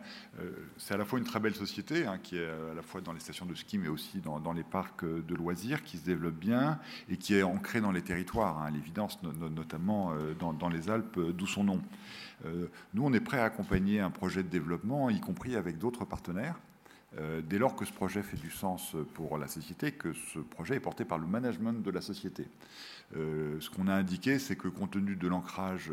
c'est 0.78 0.93
à 0.93 0.97
la 0.97 1.06
fois 1.06 1.20
une 1.20 1.26
très 1.26 1.39
belle 1.39 1.56
société, 1.56 2.06
hein, 2.06 2.20
qui 2.22 2.38
est 2.38 2.45
à 2.45 2.76
la 2.76 2.82
fois 2.82 3.01
dans 3.01 3.14
les 3.14 3.20
stations 3.20 3.45
de 3.45 3.56
ski, 3.56 3.78
mais 3.78 3.88
aussi 3.88 4.20
dans, 4.20 4.54
les 4.54 4.64
parcs 4.64 5.04
de 5.04 5.36
loisirs, 5.36 5.84
qui 5.84 5.97
se 5.97 6.06
développe 6.06 6.36
bien 6.36 6.80
et 7.10 7.18
qui 7.18 7.34
est 7.34 7.43
ancrée 7.43 7.82
dans 7.82 7.91
les 7.91 8.04
territoires, 8.04 8.60
hein, 8.60 8.66
à 8.68 8.72
l'évidence, 8.72 9.20
notamment 9.24 10.14
dans, 10.39 10.54
dans 10.54 10.70
les 10.70 10.89
Alpes 10.89 10.92
euh, 11.17 11.33
d'où 11.33 11.47
son 11.47 11.63
nom. 11.63 11.81
Euh, 12.45 12.67
nous, 12.93 13.03
on 13.05 13.13
est 13.13 13.19
prêt 13.19 13.39
à 13.39 13.45
accompagner 13.45 13.99
un 13.99 14.11
projet 14.11 14.43
de 14.43 14.49
développement, 14.49 15.09
y 15.09 15.19
compris 15.19 15.55
avec 15.55 15.77
d'autres 15.77 16.05
partenaires, 16.05 16.59
euh, 17.17 17.41
dès 17.41 17.57
lors 17.57 17.75
que 17.75 17.85
ce 17.85 17.93
projet 17.93 18.23
fait 18.23 18.37
du 18.37 18.51
sens 18.51 18.95
pour 19.13 19.37
la 19.37 19.47
société, 19.47 19.91
que 19.91 20.13
ce 20.13 20.39
projet 20.39 20.75
est 20.75 20.79
porté 20.79 21.05
par 21.05 21.19
le 21.19 21.27
management 21.27 21.81
de 21.83 21.91
la 21.91 22.01
société. 22.01 22.47
ce 23.13 23.69
qu'on 23.69 23.87
a 23.87 23.93
indiqué, 23.93 24.39
c'est 24.39 24.55
que 24.55 24.67
compte 24.67 24.91
tenu 24.91 25.15
de 25.15 25.27
l'ancrage 25.27 25.91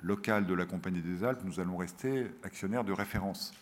local 0.00 0.46
de 0.46 0.54
la 0.54 0.64
Compagnie 0.64 1.02
des 1.02 1.22
Alpes, 1.22 1.42
nous 1.44 1.60
allons 1.60 1.76
rester 1.76 2.26
actionnaires 2.42 2.84
de 2.84 2.92
référence. 2.92 3.52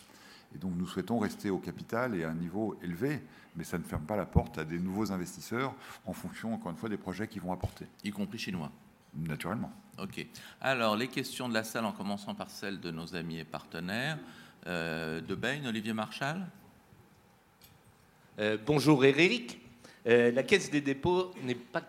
Et 0.55 0.57
donc 0.57 0.73
nous 0.77 0.87
souhaitons 0.87 1.19
rester 1.19 1.49
au 1.49 1.57
capital 1.57 2.15
et 2.15 2.23
à 2.23 2.29
un 2.29 2.35
niveau 2.35 2.77
élevé, 2.81 3.21
mais 3.55 3.63
ça 3.63 3.77
ne 3.77 3.83
ferme 3.83 4.05
pas 4.05 4.15
la 4.15 4.25
porte 4.25 4.57
à 4.57 4.65
des 4.65 4.79
nouveaux 4.79 5.11
investisseurs 5.11 5.73
en 6.05 6.13
fonction, 6.13 6.53
encore 6.53 6.71
une 6.71 6.77
fois, 6.77 6.89
des 6.89 6.97
projets 6.97 7.27
qu'ils 7.27 7.41
vont 7.41 7.51
apporter. 7.51 7.85
Y 8.03 8.11
compris 8.11 8.37
chinois 8.37 8.71
Naturellement. 9.13 9.71
Ok. 9.99 10.25
Alors, 10.61 10.95
les 10.95 11.07
questions 11.07 11.49
de 11.49 11.53
la 11.53 11.63
salle, 11.63 11.85
en 11.85 11.91
commençant 11.91 12.33
par 12.33 12.49
celles 12.49 12.79
de 12.79 12.91
nos 12.91 13.15
amis 13.15 13.39
et 13.39 13.43
partenaires. 13.43 14.17
Euh, 14.67 15.21
de 15.21 15.33
Bain, 15.33 15.65
Olivier 15.65 15.93
Marchal 15.93 16.45
euh, 18.37 18.59
Bonjour 18.63 19.03
Eric. 19.03 19.59
Euh, 20.05 20.31
la 20.31 20.43
Caisse 20.43 20.69
des 20.69 20.81
dépôts 20.81 21.31
n'est 21.43 21.55
pas 21.55 21.81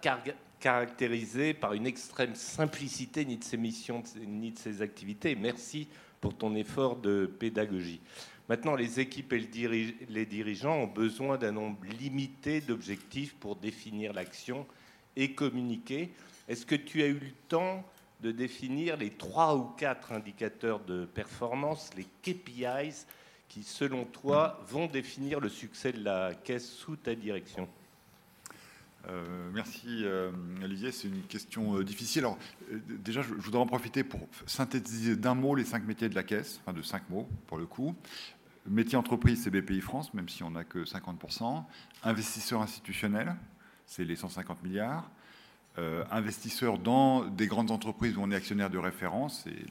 caractérisé 0.58 1.52
par 1.52 1.74
une 1.74 1.86
extrême 1.86 2.34
simplicité 2.34 3.26
ni 3.26 3.36
de 3.36 3.44
ses 3.44 3.58
missions 3.58 4.02
ni 4.26 4.52
de 4.52 4.58
ses 4.58 4.80
activités. 4.80 5.34
Merci 5.34 5.86
pour 6.18 6.34
ton 6.34 6.54
effort 6.54 6.96
de 6.96 7.26
pédagogie. 7.26 8.00
Maintenant, 8.48 8.74
les 8.74 9.00
équipes 9.00 9.34
et 9.34 9.48
les 10.08 10.26
dirigeants 10.26 10.76
ont 10.76 10.86
besoin 10.86 11.36
d'un 11.36 11.52
nombre 11.52 11.84
limité 12.00 12.62
d'objectifs 12.62 13.34
pour 13.34 13.56
définir 13.56 14.14
l'action 14.14 14.66
et 15.14 15.34
communiquer. 15.34 16.10
Est-ce 16.52 16.66
que 16.66 16.74
tu 16.74 17.00
as 17.00 17.06
eu 17.06 17.18
le 17.18 17.32
temps 17.48 17.82
de 18.20 18.30
définir 18.30 18.98
les 18.98 19.08
trois 19.08 19.56
ou 19.56 19.64
quatre 19.78 20.12
indicateurs 20.12 20.80
de 20.80 21.06
performance, 21.06 21.88
les 21.96 22.06
KPIs, 22.20 23.06
qui, 23.48 23.62
selon 23.62 24.04
toi, 24.04 24.62
vont 24.68 24.84
définir 24.84 25.40
le 25.40 25.48
succès 25.48 25.92
de 25.92 26.04
la 26.04 26.34
caisse 26.34 26.70
sous 26.70 26.96
ta 26.96 27.14
direction? 27.14 27.66
Euh, 29.08 29.50
merci 29.54 30.04
euh, 30.04 30.30
Olivier, 30.62 30.92
c'est 30.92 31.08
une 31.08 31.22
question 31.22 31.78
euh, 31.78 31.84
difficile. 31.84 32.20
Alors, 32.20 32.38
déjà, 32.70 33.22
je, 33.22 33.32
voudrais 33.32 33.62
en 33.62 33.66
profiter 33.66 34.04
pour 34.04 34.20
synthétiser 34.44 35.16
d'un 35.16 35.34
mot 35.34 35.54
les 35.54 35.64
cinq 35.64 35.86
métiers 35.86 36.10
de 36.10 36.14
la 36.14 36.22
caisse, 36.22 36.60
enfin 36.60 36.74
de 36.74 36.82
cinq 36.82 37.08
mots 37.08 37.26
pour 37.46 37.56
le 37.56 37.64
coup. 37.64 37.94
Métier 38.66 38.98
entreprise, 38.98 39.42
c'est 39.42 39.50
BPI 39.50 39.80
France, 39.80 40.12
même 40.12 40.28
si 40.28 40.42
on 40.42 40.50
n'a 40.50 40.64
que 40.64 40.84
50%. 40.84 41.64
Investisseur 42.02 42.60
institutionnel, 42.60 43.36
c'est 43.86 44.04
les 44.04 44.16
150 44.16 44.62
milliards. 44.62 45.10
Euh, 45.78 46.04
investisseurs 46.10 46.78
dans 46.78 47.24
des 47.24 47.46
grandes 47.46 47.70
entreprises 47.70 48.18
où 48.18 48.20
on 48.20 48.30
est 48.30 48.34
actionnaire 48.34 48.68
de 48.68 48.76
référence, 48.76 49.46
et 49.46 49.64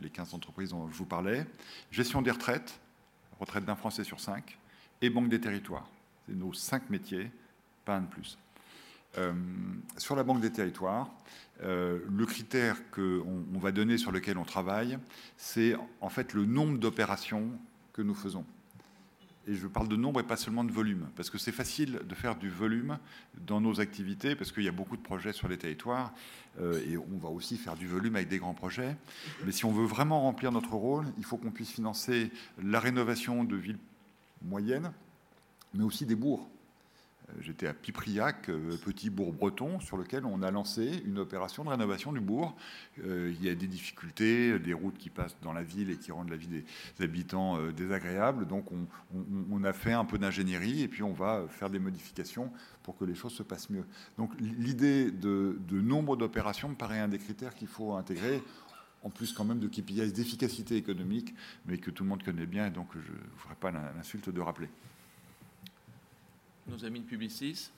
les 0.00 0.08
15 0.08 0.32
entreprises 0.32 0.70
dont 0.70 0.88
je 0.88 0.96
vous 0.96 1.04
parlais, 1.04 1.44
gestion 1.90 2.22
des 2.22 2.30
retraites, 2.30 2.80
retraite 3.38 3.66
d'un 3.66 3.76
Français 3.76 4.02
sur 4.02 4.18
cinq, 4.18 4.58
et 5.02 5.10
banque 5.10 5.28
des 5.28 5.42
territoires. 5.42 5.86
C'est 6.26 6.34
nos 6.34 6.54
cinq 6.54 6.88
métiers, 6.88 7.30
pas 7.84 7.96
un 7.96 8.00
de 8.00 8.06
plus. 8.06 8.38
Euh, 9.18 9.34
sur 9.98 10.16
la 10.16 10.22
banque 10.22 10.40
des 10.40 10.50
territoires, 10.50 11.10
euh, 11.62 11.98
le 12.10 12.24
critère 12.24 12.78
qu'on 12.90 13.44
on 13.54 13.58
va 13.58 13.72
donner 13.72 13.98
sur 13.98 14.10
lequel 14.10 14.38
on 14.38 14.44
travaille, 14.44 14.98
c'est 15.36 15.76
en 16.00 16.08
fait 16.08 16.32
le 16.32 16.46
nombre 16.46 16.78
d'opérations 16.78 17.50
que 17.92 18.00
nous 18.00 18.14
faisons. 18.14 18.46
Et 19.48 19.54
je 19.54 19.66
parle 19.66 19.88
de 19.88 19.96
nombre 19.96 20.20
et 20.20 20.22
pas 20.22 20.36
seulement 20.36 20.62
de 20.62 20.70
volume, 20.70 21.08
parce 21.16 21.28
que 21.28 21.36
c'est 21.36 21.52
facile 21.52 22.00
de 22.08 22.14
faire 22.14 22.36
du 22.36 22.48
volume 22.48 22.98
dans 23.44 23.60
nos 23.60 23.80
activités, 23.80 24.36
parce 24.36 24.52
qu'il 24.52 24.62
y 24.62 24.68
a 24.68 24.72
beaucoup 24.72 24.96
de 24.96 25.02
projets 25.02 25.32
sur 25.32 25.48
les 25.48 25.58
territoires, 25.58 26.12
euh, 26.60 26.80
et 26.86 26.96
on 26.96 27.18
va 27.18 27.28
aussi 27.28 27.56
faire 27.56 27.74
du 27.74 27.88
volume 27.88 28.14
avec 28.14 28.28
des 28.28 28.38
grands 28.38 28.54
projets. 28.54 28.96
Mais 29.44 29.50
si 29.50 29.64
on 29.64 29.72
veut 29.72 29.84
vraiment 29.84 30.20
remplir 30.20 30.52
notre 30.52 30.74
rôle, 30.74 31.06
il 31.18 31.24
faut 31.24 31.38
qu'on 31.38 31.50
puisse 31.50 31.72
financer 31.72 32.30
la 32.62 32.78
rénovation 32.78 33.42
de 33.42 33.56
villes 33.56 33.78
moyennes, 34.42 34.92
mais 35.74 35.82
aussi 35.82 36.06
des 36.06 36.14
bourgs. 36.14 36.48
J'étais 37.40 37.66
à 37.66 37.74
Pipriac, 37.74 38.48
euh, 38.48 38.76
petit 38.84 39.10
bourg 39.10 39.32
breton, 39.32 39.80
sur 39.80 39.96
lequel 39.96 40.24
on 40.24 40.42
a 40.42 40.50
lancé 40.50 41.02
une 41.04 41.18
opération 41.18 41.64
de 41.64 41.70
rénovation 41.70 42.12
du 42.12 42.20
bourg. 42.20 42.56
Euh, 43.04 43.32
il 43.34 43.44
y 43.44 43.48
a 43.48 43.54
des 43.54 43.66
difficultés, 43.66 44.58
des 44.58 44.74
routes 44.74 44.98
qui 44.98 45.10
passent 45.10 45.36
dans 45.42 45.52
la 45.52 45.62
ville 45.62 45.90
et 45.90 45.96
qui 45.96 46.12
rendent 46.12 46.30
la 46.30 46.36
vie 46.36 46.48
des 46.48 46.64
habitants 47.00 47.58
euh, 47.58 47.72
désagréable. 47.72 48.46
Donc 48.46 48.66
on, 48.72 49.64
a 49.64 49.72
fait 49.72 49.92
un 49.92 50.04
peu 50.04 50.18
d'ingénierie 50.18 50.82
et 50.82 50.88
puis 50.88 51.02
on 51.02 51.12
va 51.12 51.46
faire 51.48 51.70
des 51.70 51.78
modifications 51.78 52.52
pour 52.82 52.96
que 52.96 53.04
les 53.04 53.14
choses 53.14 53.32
se 53.32 53.42
passent 53.42 53.70
mieux. 53.70 53.84
Donc 54.18 54.32
l'idée 54.40 55.10
de, 55.10 55.56
nombre 55.70 56.16
d'opérations 56.16 56.68
me 56.68 56.74
paraît 56.74 56.98
un 56.98 57.08
des 57.08 57.18
critères 57.18 57.54
qu'il 57.54 57.68
faut 57.68 57.94
intégrer 57.94 58.42
en 59.04 59.10
plus 59.10 59.32
quand 59.32 59.44
même 59.44 59.58
de 59.58 59.68
KPIs 59.68 60.12
d'efficacité 60.12 60.76
économique, 60.76 61.34
mais 61.66 61.78
que 61.78 61.90
tout 61.90 62.04
le 62.04 62.08
monde 62.08 62.22
connaît 62.22 62.46
bien, 62.46 62.66
et 62.66 62.70
donc 62.70 62.88
je 62.94 63.12
ne 63.12 63.38
ferai 63.38 63.54
pas 63.56 63.70
l'insulte 63.70 64.30
de 64.30 64.40
rappeler 64.40 64.68
nos 66.66 66.84
amis 66.84 67.00
de 67.00 67.06
Publicis. 67.06 67.70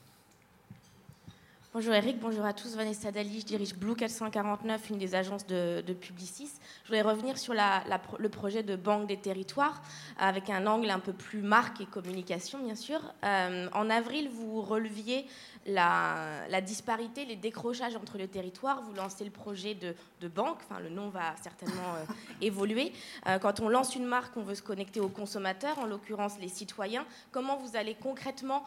Bonjour 1.74 1.92
Eric, 1.92 2.20
bonjour 2.20 2.44
à 2.44 2.52
tous. 2.52 2.76
Vanessa 2.76 3.10
Dali, 3.10 3.40
je 3.40 3.46
dirige 3.46 3.74
Blue 3.74 3.96
449, 3.96 4.90
une 4.90 4.98
des 4.98 5.16
agences 5.16 5.44
de, 5.44 5.82
Publicis. 6.00 6.52
Je 6.84 6.88
voudrais 6.88 7.02
revenir 7.02 7.36
sur 7.36 7.52
le 7.52 8.28
projet 8.28 8.62
de 8.62 8.76
Banque 8.76 9.08
des 9.08 9.16
territoires 9.16 9.82
avec 10.16 10.50
un 10.50 10.68
angle 10.68 10.88
un 10.88 11.00
peu 11.00 11.12
plus 11.12 11.42
marque 11.42 11.80
et 11.80 11.86
communication, 11.86 12.60
bien 12.60 12.76
sûr. 12.76 13.00
Euh, 13.24 13.66
en 13.72 13.90
avril, 13.90 14.28
vous 14.28 14.62
releviez 14.62 15.26
la, 15.66 16.60
disparité, 16.60 17.24
les 17.24 17.34
décrochages 17.34 17.96
entre 17.96 18.18
les 18.18 18.28
territoires. 18.28 18.80
Vous 18.82 18.94
lancez 18.94 19.24
le 19.24 19.32
projet 19.32 19.74
de, 19.74 19.96
banque, 20.28 20.58
enfin 20.70 20.80
le 20.80 20.90
nom 20.90 21.08
va 21.08 21.34
certainement 21.42 21.96
euh, 21.96 22.04
évoluer. 22.40 22.92
Euh, 23.26 23.38
quand 23.38 23.58
on 23.58 23.68
lance 23.68 23.96
une 23.96 24.06
marque, 24.06 24.36
on 24.36 24.42
veut 24.42 24.54
se 24.54 24.62
connecter 24.62 25.00
aux 25.00 25.08
consommateurs, 25.08 25.78
en 25.80 25.86
l'occurrence 25.86 26.38
les 26.40 26.48
citoyens. 26.48 27.04
Comment 27.32 27.56
vous 27.56 27.76
allez 27.76 27.96
concrètement, 27.96 28.62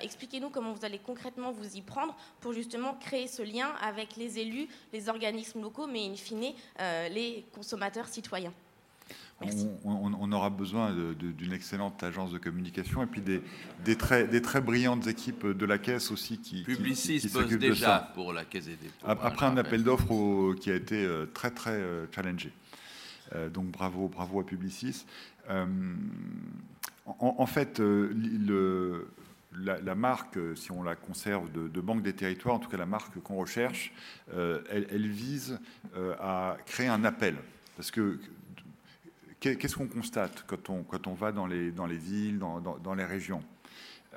expliquez-nous 0.00 0.50
comment 0.50 0.72
vous 0.72 0.84
allez 0.84 0.98
concrètement 1.00 1.50
vous 1.50 1.76
y 1.76 1.82
prendre 1.82 2.14
pour 2.40 2.52
justement 2.52 2.94
créer 2.94 3.26
ce 3.26 3.42
lien 3.42 3.68
avec 3.82 4.16
les 4.16 4.38
élus, 4.38 4.68
les 4.92 5.08
organismes 5.08 5.62
locaux, 5.62 5.86
mais 5.86 6.06
in 6.06 6.14
fine 6.14 6.52
les 7.10 7.44
consommateurs 7.52 8.08
citoyens. 8.08 8.52
On, 9.84 10.32
aura 10.32 10.50
besoin 10.50 10.92
d'une 10.92 11.52
excellente 11.52 12.02
agence 12.02 12.32
de 12.32 12.38
communication 12.38 13.04
et 13.04 13.06
puis 13.06 13.20
des, 13.20 13.96
très, 13.96 14.26
des, 14.26 14.42
très, 14.42 14.60
brillantes 14.60 15.06
équipes 15.06 15.46
de 15.46 15.64
la 15.64 15.78
Caisse 15.78 16.10
aussi 16.10 16.38
qui, 16.38 16.64
Publicis 16.64 17.20
qui, 17.20 17.28
bosse 17.28 17.46
déjà 17.46 18.10
pour 18.14 18.32
la 18.32 18.44
Caisse 18.44 18.64
des 18.64 18.74
dépôts. 18.74 19.06
Après 19.06 19.46
un 19.46 19.56
appel 19.56 19.84
d'offres 19.84 20.54
qui 20.54 20.72
a 20.72 20.74
été 20.74 21.04
euh, 21.04 21.26
très 21.32 21.52
très 21.52 21.70
euh, 21.70 22.06
challengé. 22.12 22.52
Euh, 23.34 23.48
donc 23.48 23.66
bravo, 23.66 24.08
bravo 24.08 24.40
à 24.40 24.44
Publicis. 24.44 25.06
en, 27.06 27.46
fait, 27.46 27.78
le, 27.78 29.08
la, 29.60 29.94
marque, 29.94 30.38
si 30.56 30.70
on 30.70 30.82
la 30.82 30.94
conserve 30.96 31.50
de, 31.52 31.80
Banque 31.80 32.02
des 32.02 32.12
Territoires, 32.12 32.56
en 32.56 32.58
tout 32.58 32.68
cas 32.68 32.76
la 32.76 32.86
marque 32.86 33.18
qu'on 33.20 33.36
recherche, 33.36 33.92
elle, 34.32 34.86
elle, 34.90 35.08
vise 35.08 35.58
à 36.20 36.56
créer 36.66 36.88
un 36.88 37.04
appel. 37.04 37.36
Parce 37.76 37.90
que 37.90 38.18
Qu'est-ce 39.40 39.76
qu'on 39.76 39.86
constate 39.86 40.44
quand 40.48 40.68
on, 40.68 40.82
quand 40.82 41.06
on 41.06 41.14
va 41.14 41.30
dans 41.30 41.46
les, 41.46 41.70
dans 41.70 41.86
les 41.86 41.96
villes, 41.96 42.38
dans, 42.40 42.60
dans, 42.60 42.94
les 42.94 43.04
régions? 43.04 43.42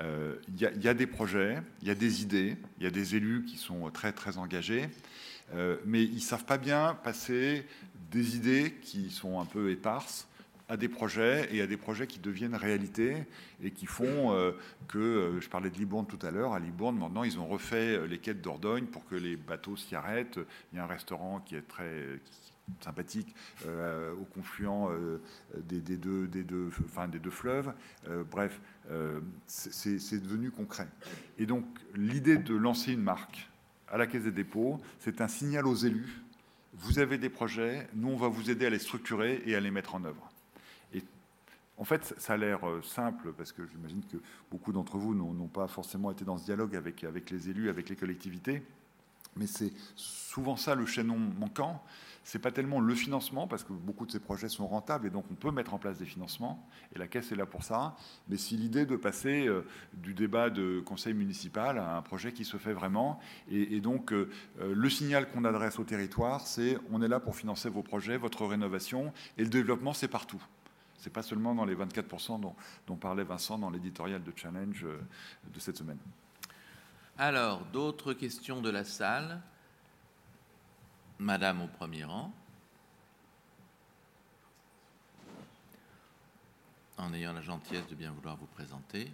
Il 0.00 0.06
euh, 0.06 0.34
y, 0.58 0.88
a 0.88 0.94
des 0.94 1.06
projets, 1.06 1.58
il 1.80 1.86
y 1.86 1.90
a 1.92 1.94
des 1.94 2.22
idées, 2.22 2.56
il 2.78 2.84
y 2.84 2.86
a 2.88 2.90
des 2.90 3.14
élus 3.14 3.44
qui 3.44 3.56
sont 3.56 3.88
très 3.90 4.12
très 4.12 4.36
engagés, 4.36 4.88
euh, 5.54 5.76
mais 5.84 6.02
ils 6.02 6.16
ne 6.16 6.20
savent 6.20 6.44
pas 6.44 6.58
bien 6.58 6.98
passer 7.04 7.64
des 8.10 8.36
idées 8.36 8.74
qui 8.82 9.10
sont 9.10 9.40
un 9.40 9.44
peu 9.44 9.70
éparses 9.70 10.26
à 10.72 10.76
des 10.76 10.88
projets 10.88 11.48
et 11.54 11.60
à 11.60 11.66
des 11.66 11.76
projets 11.76 12.06
qui 12.06 12.18
deviennent 12.18 12.54
réalité 12.54 13.24
et 13.62 13.70
qui 13.70 13.86
font 13.86 14.32
euh, 14.32 14.52
que, 14.88 15.38
je 15.40 15.48
parlais 15.48 15.70
de 15.70 15.76
Libourne 15.76 16.06
tout 16.06 16.24
à 16.24 16.30
l'heure, 16.30 16.52
à 16.52 16.58
Libourne 16.58 16.98
maintenant 16.98 17.24
ils 17.24 17.38
ont 17.38 17.46
refait 17.46 18.06
les 18.06 18.18
quêtes 18.18 18.40
d'Ordogne 18.40 18.86
pour 18.86 19.04
que 19.06 19.14
les 19.14 19.36
bateaux 19.36 19.76
s'y 19.76 19.94
arrêtent. 19.94 20.38
Il 20.72 20.76
y 20.76 20.78
a 20.80 20.84
un 20.84 20.86
restaurant 20.86 21.40
qui 21.40 21.56
est 21.56 21.68
très, 21.68 22.20
sympathique 22.80 23.34
euh, 23.66 24.12
au 24.14 24.24
confluent 24.24 24.66
euh, 24.90 25.18
des, 25.56 25.96
deux, 25.96 26.26
des, 26.26 26.42
deux, 26.42 26.70
enfin, 26.84 27.08
des 27.08 27.18
deux 27.18 27.30
fleuves. 27.30 27.72
Euh, 28.08 28.24
bref, 28.28 28.60
c'est 29.46 30.22
devenu 30.22 30.50
concret. 30.50 30.88
Et 31.38 31.46
donc, 31.46 31.64
l'idée 31.94 32.38
de 32.38 32.54
lancer 32.54 32.92
une 32.92 33.02
marque 33.02 33.48
à 33.88 33.98
la 33.98 34.06
Caisse 34.06 34.24
des 34.24 34.32
dépôts, 34.32 34.80
c'est 34.98 35.20
un 35.20 35.28
signal 35.28 35.66
aux 35.66 35.74
élus. 35.74 36.22
Vous 36.74 36.98
avez 36.98 37.18
des 37.18 37.28
projets, 37.28 37.86
nous, 37.94 38.08
on 38.08 38.16
va 38.16 38.28
vous 38.28 38.50
aider 38.50 38.66
à 38.66 38.70
les 38.70 38.78
structurer 38.78 39.42
et 39.44 39.54
à 39.54 39.60
les 39.60 39.70
mettre 39.70 39.94
en 39.94 40.04
œuvre. 40.04 40.31
En 41.82 41.84
fait, 41.84 42.14
ça 42.16 42.34
a 42.34 42.36
l'air 42.36 42.60
simple, 42.84 43.32
parce 43.32 43.50
que 43.50 43.66
j'imagine 43.66 44.02
que 44.04 44.16
beaucoup 44.52 44.70
d'entre 44.70 44.98
vous 44.98 45.16
n'ont 45.16 45.48
pas 45.48 45.66
forcément 45.66 46.12
été 46.12 46.24
dans 46.24 46.38
ce 46.38 46.44
dialogue 46.44 46.76
avec, 46.76 47.02
les 47.02 47.50
élus, 47.50 47.68
avec 47.70 47.88
les 47.88 47.96
collectivités, 47.96 48.62
mais 49.34 49.48
c'est 49.48 49.72
souvent 49.96 50.56
ça 50.56 50.76
le 50.76 50.86
chaînon 50.86 51.18
manquant 51.18 51.82
c'est 52.24 52.38
pas 52.38 52.52
tellement 52.52 52.80
le 52.80 52.94
financement, 52.94 53.46
parce 53.46 53.64
que 53.64 53.72
beaucoup 53.72 54.06
de 54.06 54.12
ces 54.12 54.20
projets 54.20 54.48
sont 54.48 54.66
rentables 54.66 55.06
et 55.06 55.10
donc 55.10 55.24
on 55.30 55.34
peut 55.34 55.50
mettre 55.50 55.74
en 55.74 55.78
place 55.78 55.98
des 55.98 56.04
financements, 56.04 56.64
et 56.94 56.98
la 56.98 57.08
Caisse 57.08 57.32
est 57.32 57.36
là 57.36 57.46
pour 57.46 57.64
ça, 57.64 57.96
mais 58.28 58.36
c'est 58.36 58.54
l'idée 58.54 58.86
de 58.86 58.96
passer 58.96 59.46
euh, 59.46 59.64
du 59.94 60.14
débat 60.14 60.50
de 60.50 60.80
conseil 60.80 61.14
municipal 61.14 61.78
à 61.78 61.96
un 61.96 62.02
projet 62.02 62.32
qui 62.32 62.44
se 62.44 62.56
fait 62.56 62.72
vraiment. 62.72 63.18
Et, 63.50 63.80
donc 63.80 64.12
euh, 64.12 64.30
euh, 64.60 64.72
le 64.74 64.90
signal 64.90 65.28
qu'on 65.30 65.44
adresse 65.44 65.78
au 65.78 65.84
territoire, 65.84 66.46
c'est 66.46 66.78
on 66.92 67.02
est 67.02 67.08
là 67.08 67.18
pour 67.18 67.34
financer 67.34 67.68
vos 67.68 67.82
projets, 67.82 68.16
votre 68.16 68.46
rénovation, 68.46 69.12
et 69.36 69.42
le 69.42 69.50
développement, 69.50 69.92
c'est 69.92 70.08
partout. 70.08 70.42
C'est 71.02 71.10
pas 71.10 71.22
seulement 71.22 71.52
dans 71.52 71.64
les 71.64 71.74
24% 71.74 72.40
dont, 72.40 72.54
dont 72.86 72.94
parlait 72.94 73.24
Vincent 73.24 73.58
dans 73.58 73.70
l'éditorial 73.70 74.22
de 74.22 74.32
Challenge 74.36 74.86
de 75.52 75.58
cette 75.58 75.76
semaine. 75.76 75.98
Alors, 77.18 77.64
d'autres 77.72 78.12
questions 78.12 78.62
de 78.62 78.70
la 78.70 78.84
salle? 78.84 79.42
Madame 81.18 81.62
au 81.62 81.66
premier 81.66 82.04
rang. 82.04 82.32
En 86.98 87.12
ayant 87.12 87.32
la 87.32 87.42
gentillesse 87.42 87.88
de 87.88 87.96
bien 87.96 88.12
vouloir 88.12 88.36
vous 88.36 88.46
présenter. 88.46 89.10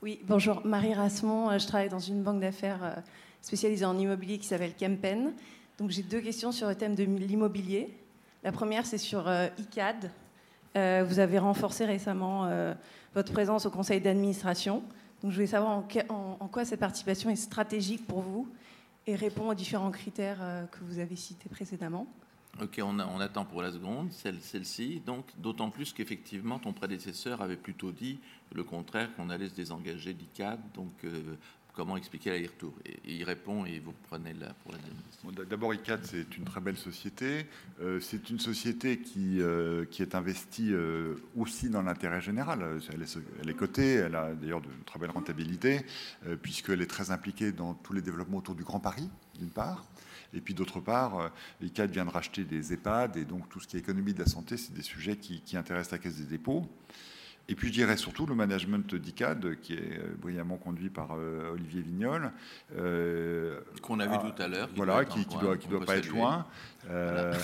Oui, 0.00 0.20
bonjour, 0.24 0.64
Marie 0.64 0.94
Rasmont. 0.94 1.50
Euh, 1.50 1.58
je 1.58 1.66
travaille 1.66 1.90
dans 1.90 1.98
une 1.98 2.22
banque 2.22 2.40
d'affaires 2.40 2.82
euh, 2.82 2.94
spécialisée 3.42 3.84
en 3.84 3.98
immobilier 3.98 4.38
qui 4.38 4.46
s'appelle 4.46 4.74
Kempen. 4.74 5.34
Donc 5.76 5.90
j'ai 5.90 6.02
deux 6.02 6.20
questions 6.20 6.50
sur 6.50 6.66
le 6.66 6.76
thème 6.76 6.94
de 6.94 7.04
l'immobilier. 7.04 7.94
La 8.44 8.52
première, 8.52 8.86
c'est 8.86 8.98
sur 8.98 9.28
euh, 9.28 9.48
ICAD. 9.58 10.10
Vous 10.74 11.18
avez 11.18 11.40
renforcé 11.40 11.84
récemment 11.84 12.48
votre 13.12 13.32
présence 13.32 13.66
au 13.66 13.70
conseil 13.70 14.00
d'administration. 14.00 14.84
Donc 15.22 15.32
je 15.32 15.36
voulais 15.36 15.48
savoir 15.48 15.82
en, 16.08 16.48
quoi 16.52 16.64
cette 16.64 16.80
participation 16.80 17.30
est 17.30 17.36
stratégique 17.36 18.06
pour 18.06 18.20
vous 18.20 18.48
et 19.06 19.16
répond 19.16 19.48
aux 19.48 19.54
différents 19.54 19.90
critères 19.90 20.38
euh, 20.40 20.66
que 20.66 20.78
vous 20.82 20.98
avez 20.98 21.16
cités 21.16 21.48
précédemment. 21.48 22.06
Ok, 22.60 22.80
on, 22.82 22.98
attend 23.20 23.44
pour 23.44 23.62
la 23.62 23.70
seconde, 23.70 24.10
celle-ci. 24.10 25.00
donc, 25.06 25.26
d'autant 25.36 25.70
plus 25.70 25.92
qu'effectivement, 25.92 26.58
ton 26.58 26.72
prédécesseur 26.72 27.40
avait 27.40 27.56
plutôt 27.56 27.92
dit 27.92 28.18
le 28.52 28.64
contraire, 28.64 29.14
qu'on 29.14 29.30
allait 29.30 29.48
se 29.48 29.54
désengager 29.54 30.12
d'ICAD. 30.12 30.58
Donc, 30.74 30.92
euh, 31.04 31.36
comment 31.78 31.96
expliquer 31.96 32.30
l'aller-retour 32.30 32.74
et, 32.84 32.98
il 33.04 33.22
répond 33.22 33.64
et 33.64 33.78
vous 33.78 33.94
prenez 34.08 34.32
là 34.32 34.52
pour 34.64 34.72
la 34.72 34.78
deuxième 34.78 35.46
D'abord, 35.48 35.72
ICAD, 35.72 36.04
c'est 36.04 36.36
une 36.36 36.44
très 36.44 36.60
belle 36.60 36.76
société. 36.76 37.46
Euh, 37.80 38.00
c'est 38.00 38.30
une 38.30 38.40
société 38.40 38.98
qui, 38.98 39.40
euh, 39.40 39.84
qui 39.84 40.02
est 40.02 40.16
investie 40.16 40.72
euh, 40.72 41.14
aussi 41.36 41.70
dans 41.70 41.82
l'intérêt 41.82 42.20
général. 42.20 42.80
Elle 42.92 43.50
est, 43.50 43.54
cotée, 43.54 43.94
elle 43.94 44.16
a 44.16 44.34
d'ailleurs 44.34 44.60
de 44.60 44.68
très 44.86 44.98
belle 44.98 45.10
rentabilité, 45.10 45.82
puisqu'elle 46.42 46.82
est 46.82 46.86
très 46.86 47.12
impliquée 47.12 47.52
dans 47.52 47.74
tous 47.74 47.92
les 47.92 48.02
développements 48.02 48.38
autour 48.38 48.56
du 48.56 48.64
Grand 48.64 48.80
Paris, 48.80 49.08
d'une 49.38 49.50
part. 49.50 49.84
Et 50.34 50.40
puis 50.40 50.54
d'autre 50.54 50.80
part, 50.80 51.30
ICAD 51.62 51.90
vient 51.92 52.06
de 52.06 52.10
racheter 52.10 52.44
des 52.44 52.72
EHPAD, 52.72 53.16
et 53.18 53.24
donc 53.24 53.48
tout 53.48 53.60
ce 53.60 53.68
qui 53.68 53.76
est 53.76 53.80
économie 53.80 54.14
de 54.14 54.20
la 54.20 54.26
santé, 54.26 54.56
c'est 54.56 54.74
des 54.74 54.82
sujets 54.82 55.16
qui, 55.16 55.42
qui 55.42 55.56
intéressent 55.56 55.92
la 55.92 55.98
Caisse 55.98 56.16
des 56.16 56.24
dépôts. 56.24 56.68
Et 57.50 57.54
puis 57.54 57.68
je 57.68 57.72
dirais 57.72 57.96
surtout 57.96 58.26
le 58.26 58.34
management 58.34 58.94
d'ICAD, 58.94 59.58
qui 59.60 59.72
est 59.72 59.98
euh, 59.98 60.14
brillamment 60.20 60.58
conduit 60.58 60.90
par 60.90 61.12
euh, 61.16 61.50
Olivier 61.52 61.80
Vignol. 61.80 62.30
Euh, 62.76 63.60
Qu'on 63.80 64.00
a 64.00 64.06
vu 64.06 64.18
tout 64.18 64.42
à 64.42 64.48
l'heure. 64.48 64.68
Voilà, 64.76 65.06
qui 65.06 65.20
ne 65.20 65.40
doit, 65.40 65.56
doit 65.56 65.84
pas 65.84 65.96
être 65.96 66.10
loin. 66.10 66.46
Euh, 66.88 67.34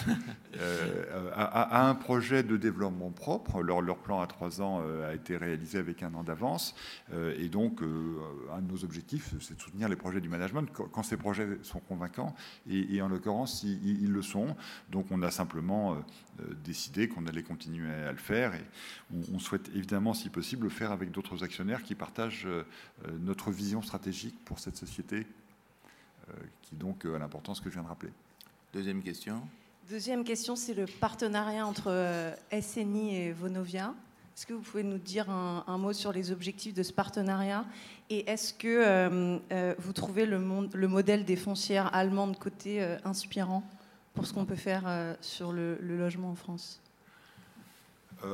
euh, 0.61 1.31
à, 1.35 1.89
un 1.89 1.95
projet 1.95 2.43
de 2.43 2.57
développement 2.57 3.11
propre. 3.11 3.63
Leur, 3.63 3.99
plan 3.99 4.21
à 4.21 4.27
trois 4.27 4.63
ans 4.63 4.81
euh, 4.83 5.11
a 5.11 5.15
été 5.15 5.37
réalisé 5.37 5.79
avec 5.79 6.03
un 6.03 6.15
an 6.15 6.23
d'avance. 6.23 6.75
et 7.13 7.49
donc, 7.49 7.81
un 7.83 8.61
de 8.61 8.71
nos 8.71 8.85
objectifs, 8.85 9.35
c'est 9.41 9.57
de 9.57 9.61
soutenir 9.61 9.89
les 9.89 9.97
projets 9.97 10.21
du 10.21 10.29
management 10.29 10.71
quand, 10.73 11.03
ces 11.03 11.17
projets 11.17 11.59
sont 11.63 11.81
convaincants. 11.81 12.35
Et, 12.69 13.01
en 13.03 13.09
l'occurrence, 13.09 13.63
ils, 13.63 14.11
le 14.11 14.23
sont. 14.23 14.57
Donc, 14.91 15.07
on 15.11 15.23
a 15.23 15.31
simplement 15.31 15.97
décidé 16.65 17.09
qu'on 17.09 17.27
allait 17.27 17.43
continuer 17.43 17.93
à 17.93 18.13
le 18.13 18.19
faire. 18.19 18.55
Et 18.55 18.65
on, 19.33 19.39
souhaite 19.39 19.69
évidemment, 19.75 20.15
si 20.15 20.31
possible, 20.31 20.65
le 20.65 20.71
faire 20.71 20.93
avec 20.93 21.11
d'autres 21.11 21.45
actionnaires 21.45 21.83
qui 21.83 21.95
partagent 21.95 22.49
notre 23.21 23.51
vision 23.51 23.83
stratégique 23.83 24.37
pour 24.45 24.59
cette 24.59 24.77
société, 24.77 25.27
qui 26.63 26.77
donc 26.77 27.05
a 27.05 27.19
l'importance 27.19 27.61
que 27.61 27.69
je 27.69 27.75
viens 27.75 27.83
de 27.83 27.89
rappeler. 27.89 28.11
Deuxième 28.75 29.05
question. 29.05 29.41
Deuxième 29.89 30.25
question, 30.25 30.57
c'est 30.57 30.75
le 30.75 30.87
partenariat 30.87 31.65
entre 31.65 31.93
euh, 31.93 32.35
SNI 32.51 33.15
et 33.15 33.31
Vonovia. 33.31 33.95
Est-ce 34.37 34.47
que 34.47 34.53
vous 34.53 34.63
pouvez 34.63 34.83
nous 34.83 34.99
dire 34.99 35.31
un, 35.31 35.79
mot 35.79 35.93
sur 35.93 36.13
les 36.13 36.33
objectifs 36.33 36.75
de 36.75 36.83
ce 36.83 36.93
partenariat? 36.93 37.65
Et 38.11 38.29
est-ce 38.29 38.53
que 38.53 38.67
euh, 38.67 39.39
euh, 39.53 39.77
vous 39.79 39.93
trouvez 39.93 40.27
le, 40.27 40.43
le, 40.73 40.89
modèle 40.89 41.25
des 41.25 41.37
foncières 41.37 41.95
allemandes 41.95 42.37
côté 42.37 42.83
inspirant 43.05 43.63
pour 44.13 44.27
ce 44.27 44.33
qu'on 44.33 44.45
peut 44.45 44.57
faire 44.57 45.17
sur 45.21 45.53
le 45.53 45.79
logement 45.81 46.33
en 46.33 46.35
France? 46.35 46.83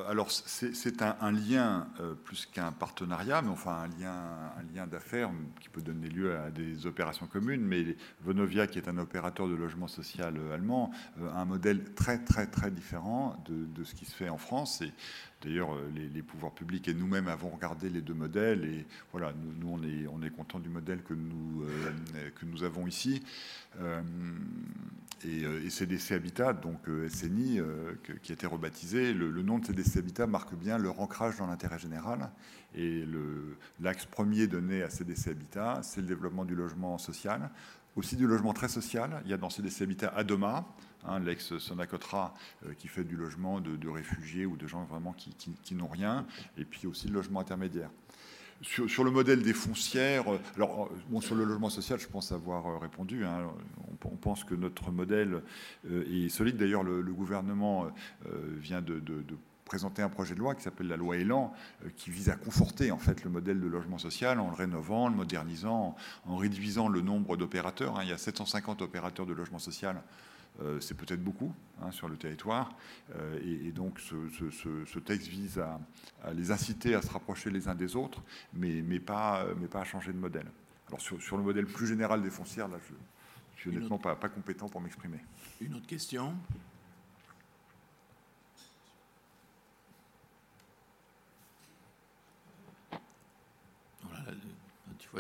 Alors, 0.09 0.31
c'est 0.31 1.03
un, 1.03 1.33
lien 1.33 1.89
euh, 2.01 2.15
plus 2.15 2.47
qu'un 2.47 2.73
partenariat, 2.73 3.43
mais 3.43 3.51
enfin 3.51 3.85
un 3.85 3.89
lien, 4.01 4.15
un 4.59 4.75
lien 4.75 4.87
d'affaires 4.87 5.31
qui 5.61 5.69
peut 5.69 5.83
donner 5.83 6.09
lieu 6.09 6.37
à 6.37 6.51
des 6.51 6.87
opérations 6.87 7.27
communes. 7.27 7.63
Mais 7.63 7.97
Vonovia, 8.21 8.67
qui 8.67 8.79
est 8.79 8.89
un 8.89 8.99
opérateur 8.99 9.49
de 9.49 9.55
logement 9.55 9.89
social 9.89 10.35
euh, 10.37 10.55
allemand, 10.55 10.91
a 11.35 11.41
un 11.41 11.45
modèle 11.45 11.95
très, 11.95 12.19
très, 12.19 12.47
très 12.47 12.71
différent 12.71 13.43
de, 13.49 13.85
ce 13.85 13.95
qui 13.95 14.05
se 14.05 14.15
fait 14.15 14.29
en 14.29 14.39
France. 14.39 14.83
D'ailleurs, 15.43 15.71
les, 15.95 16.23
pouvoirs 16.23 16.53
publics 16.53 16.89
et 16.89 16.95
nous-mêmes 16.95 17.29
avons 17.29 17.49
regardé 17.49 17.89
les 17.89 18.01
deux 18.01 18.15
modèles. 18.15 18.65
Et 18.65 18.87
voilà, 19.13 19.33
nous, 19.61 19.69
on 19.69 19.83
est, 19.83 20.07
on 20.13 20.23
est 20.23 20.31
content 20.31 20.59
du 20.59 20.69
modèle 20.69 21.03
que 21.03 21.15
nous, 21.15 21.65
nous 22.43 22.63
avons 22.63 22.87
ici. 22.87 23.23
et, 25.25 25.71
CDC 25.71 26.13
Habitat, 26.13 26.53
donc 26.53 26.81
SNI, 27.09 27.61
qui 28.23 28.33
a 28.33 28.35
été 28.35 28.47
rebaptisé, 28.47 29.13
le, 29.15 29.31
le 29.31 29.43
nom 29.43 29.59
de 29.59 29.67
CDC 29.67 29.99
Habitat 29.99 30.27
marque 30.27 30.55
bien 30.55 30.79
leur 30.79 31.01
ancrage 31.01 31.37
dans 31.39 31.47
l'intérêt 31.47 31.79
général. 31.79 32.31
Et 32.75 33.05
l'axe 33.81 34.07
premier 34.07 34.47
donné 34.47 34.83
à 34.83 34.91
CDC 34.91 35.29
Habitat, 35.29 35.81
c'est 35.83 36.01
le 36.01 36.07
développement 36.07 36.45
du 36.45 36.55
logement 36.55 36.99
social, 36.99 37.51
aussi 37.97 38.17
du 38.17 38.27
logement 38.27 38.53
très 38.53 38.69
social. 38.69 39.23
Il 39.25 39.31
y 39.31 39.35
a 39.35 39.37
dans 39.37 39.51
CDC 39.51 39.83
Habitat 39.83 40.09
Adoma, 40.15 40.67
hein, 41.05 41.21
l'ex-Sonacotra, 41.21 42.35
euh, 42.67 42.75
qui 42.75 42.89
fait 42.89 43.05
du 43.05 43.17
logement 43.17 43.61
de, 43.61 43.89
réfugiés 43.89 44.47
ou 44.47 44.57
de 44.57 44.67
gens 44.67 44.85
vraiment 44.85 45.13
qui, 45.13 45.75
n'ont 45.75 45.89
rien, 45.89 46.27
et 46.57 46.65
puis 46.65 46.87
aussi 46.87 47.09
le 47.09 47.15
logement 47.15 47.41
intermédiaire. 47.41 47.91
Sur, 48.63 49.05
le 49.05 49.11
modèle 49.11 49.43
des 49.43 49.55
foncières, 49.55 50.31
euh, 50.31 50.39
alors 50.57 50.91
euh, 51.15 51.21
sur 51.21 51.35
le 51.35 51.45
logement 51.45 51.71
social, 51.71 51.99
je 51.99 52.09
pense 52.09 52.31
avoir 52.31 52.81
répondu. 52.81 53.25
Hein. 53.25 53.51
on, 54.05 54.17
pense 54.17 54.45
que 54.45 54.55
notre 54.55 54.91
modèle 54.91 55.43
est 55.91 56.29
solide. 56.29 56.59
D'ailleurs, 56.59 56.83
le, 56.83 57.03
gouvernement 57.13 57.87
vient 58.59 58.83
de, 58.83 59.01
de 59.01 59.25
présenté 59.71 60.03
un 60.03 60.09
projet 60.09 60.35
de 60.35 60.41
loi 60.41 60.57
qui 60.57 60.63
s'appelle 60.63 60.89
la 60.89 60.97
loi 60.97 61.17
Elan, 61.17 61.55
qui 61.97 62.11
vise 62.11 62.29
à 62.29 62.35
conforter 62.35 62.91
en 62.91 62.99
fait 62.99 63.23
le 63.23 63.31
modèle 63.31 63.61
de 63.61 63.69
logement 63.69 63.99
social 63.99 64.41
en 64.41 64.51
le 64.51 64.57
rénovant, 64.57 65.09
le 65.09 65.15
modernisant, 65.15 65.95
en 66.27 66.37
réduisant 66.37 66.89
le 66.89 67.03
nombre 67.03 67.37
d'opérateurs. 67.37 67.97
Hein. 67.97 68.03
Il 68.03 68.09
y 68.09 68.13
a 68.13 68.19
750 68.19 68.83
opérateurs 68.83 69.27
de 69.27 69.33
logement 69.33 69.61
social. 69.61 70.03
Euh, 70.63 70.79
c'est 70.81 70.97
peut-être 70.97 71.23
beaucoup 71.23 71.55
hein, 71.81 71.91
sur 71.91 72.09
le 72.09 72.17
territoire. 72.17 72.75
Euh, 73.17 73.39
et, 73.43 73.73
donc 73.73 73.99
ce, 74.01 74.99
texte 74.99 75.29
vise 75.29 75.59
à, 75.59 75.81
les 76.33 76.51
inciter 76.51 76.95
à 76.95 77.03
se 77.03 77.11
rapprocher 77.11 77.51
les 77.51 77.69
uns 77.69 77.75
des 77.75 77.97
autres, 77.97 78.23
mais, 78.53 78.83
mais, 78.83 79.01
pas, 79.01 79.47
mais 79.59 79.69
pas 79.69 79.81
à 79.81 79.85
changer 79.85 80.13
de 80.13 80.19
modèle. 80.19 80.51
Alors 80.89 81.01
sur, 81.01 81.37
le 81.37 81.43
modèle 81.43 81.67
plus 81.67 81.87
général 81.87 82.23
des 82.23 82.31
foncières, 82.31 82.69
là, 82.69 82.79
je, 82.89 82.95
je 83.57 83.61
suis 83.61 83.71
honnêtement 83.71 83.99
pas, 83.99 84.17
pas 84.17 84.29
compétent 84.29 84.69
pour 84.69 84.81
m'exprimer. 84.81 85.21
Une 85.61 85.75
autre 85.75 85.87
question? 85.87 86.35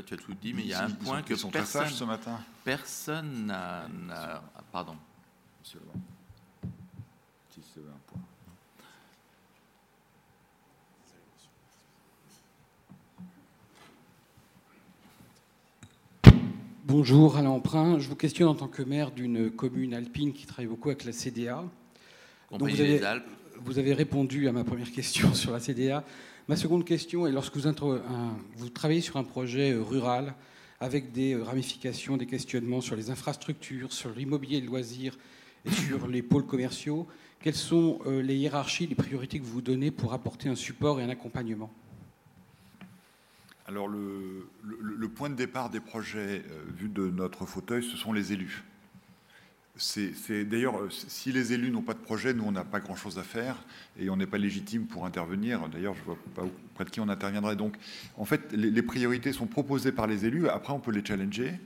Tu 0.06 0.14
as 0.14 0.16
tout 0.16 0.34
dit, 0.34 0.54
mais 0.54 0.62
il 0.62 0.68
y 0.68 0.74
a 0.74 0.84
un 0.84 0.90
point 0.90 1.22
que 1.22 1.34
personne, 1.50 1.88
ce 1.88 2.04
matin. 2.04 2.40
personne 2.64 3.46
n'a. 3.46 4.42
Pardon. 4.70 4.96
Monsieur 5.60 5.80
Si 7.50 7.60
c'est 7.74 7.80
un 7.80 8.00
point. 8.06 8.20
Bonjour 16.86 17.36
Alain 17.36 17.50
Emprunt, 17.50 17.98
je 17.98 18.08
vous 18.08 18.16
questionne 18.16 18.48
en 18.48 18.54
tant 18.54 18.68
que 18.68 18.82
maire 18.82 19.10
d'une 19.10 19.50
commune 19.50 19.92
alpine 19.92 20.32
qui 20.32 20.46
travaille 20.46 20.66
beaucoup 20.66 20.88
avec 20.88 21.04
la 21.04 21.12
CDA. 21.12 21.62
Donc 22.50 22.70
vous, 22.70 22.80
avez, 22.80 23.00
vous 23.60 23.78
avez 23.78 23.92
répondu 23.92 24.48
à 24.48 24.52
ma 24.52 24.64
première 24.64 24.90
question 24.90 25.34
sur 25.34 25.52
la 25.52 25.60
CDA. 25.60 26.04
Ma 26.48 26.56
seconde 26.56 26.86
question 26.86 27.26
est 27.26 27.32
lorsque 27.32 27.56
vous, 27.56 28.68
travaillez 28.70 29.02
sur 29.02 29.18
un 29.18 29.24
projet 29.24 29.74
rural 29.74 30.34
avec 30.80 31.12
des 31.12 31.36
ramifications, 31.36 32.16
des 32.16 32.26
questionnements 32.26 32.80
sur 32.80 32.96
les 32.96 33.10
infrastructures, 33.10 33.92
sur 33.92 34.10
l'immobilier 34.10 34.56
et 34.56 34.60
le 34.62 34.66
loisir 34.66 35.18
et 35.64 35.70
sur 35.70 36.06
les 36.06 36.22
pôles 36.22 36.46
commerciaux, 36.46 37.06
quelles 37.40 37.54
sont 37.54 38.00
euh, 38.06 38.22
les 38.22 38.36
hiérarchies, 38.36 38.86
les 38.86 38.94
priorités 38.94 39.38
que 39.38 39.44
vous 39.44 39.62
donnez 39.62 39.90
pour 39.90 40.12
apporter 40.12 40.48
un 40.48 40.54
support 40.54 41.00
et 41.00 41.04
un 41.04 41.08
accompagnement? 41.08 41.70
Alors 43.66 43.86
le, 43.88 44.48
point 45.14 45.30
de 45.30 45.36
départ 45.36 45.70
des 45.70 45.80
projets, 45.80 46.42
vu 46.76 46.88
de 46.88 47.08
notre 47.08 47.46
fauteuil, 47.46 47.84
ce 47.84 47.96
sont 47.96 48.12
les 48.12 48.32
élus. 48.32 48.64
C'est 49.80 50.44
d'ailleurs, 50.44 50.78
euh, 50.78 50.90
si 50.90 51.32
les 51.32 51.54
élus 51.54 51.70
n'ont 51.70 51.80
pas 51.80 51.94
de 51.94 52.00
projet, 52.00 52.34
nous 52.34 52.44
on 52.44 52.52
n'a 52.52 52.64
pas 52.64 52.80
grand-chose 52.80 53.18
à 53.18 53.22
faire 53.22 53.56
et 53.98 54.10
on 54.10 54.16
n'est 54.16 54.26
pas 54.26 54.36
légitime 54.36 54.86
pour 54.86 55.06
intervenir. 55.06 55.68
D'ailleurs, 55.70 55.94
je 55.94 56.00
ne 56.00 56.04
vois 56.04 56.18
pas 56.34 56.42
auprès 56.42 56.84
de 56.84 56.90
qui 56.90 57.00
on 57.00 57.08
interviendrait. 57.08 57.56
Donc, 57.56 57.76
en 58.18 58.26
fait, 58.26 58.52
les, 58.52 58.82
priorités 58.82 59.32
sont 59.32 59.46
proposées 59.46 59.92
par 59.92 60.06
les 60.06 60.26
élus. 60.26 60.48
Après, 60.48 60.74
on 60.74 60.80
peut 60.80 60.90
les 60.90 61.02
challenger, 61.02 61.48
euh, 61.48 61.56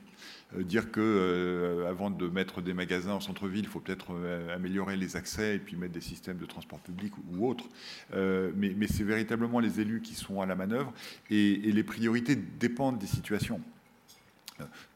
dire 0.62 0.90
que 0.90 1.00
euh, 1.00 1.88
avant 1.88 2.10
de 2.10 2.28
mettre 2.28 2.62
des 2.62 2.74
magasins 2.74 3.12
en 3.12 3.20
centre-ville, 3.20 3.64
il 3.64 3.68
faut 3.68 3.80
peut-être 3.80 4.12
améliorer 4.54 4.96
les 4.96 5.16
accès 5.16 5.56
et 5.56 5.58
puis 5.58 5.76
mettre 5.76 5.92
des 5.92 6.00
systèmes 6.00 6.38
de 6.38 6.46
transport 6.46 6.78
public 6.80 7.12
ou, 7.32 7.48
autres. 7.48 7.68
mais, 8.12 8.86
c'est 8.86 9.04
véritablement 9.04 9.60
les 9.60 9.80
élus 9.80 10.00
qui 10.02 10.14
sont 10.14 10.40
à 10.40 10.46
la 10.46 10.54
manœuvre 10.54 10.92
et 11.30 11.56
les 11.56 11.82
priorités 11.82 12.36
dépendent 12.36 12.98
des 12.98 13.06
situations 13.06 13.60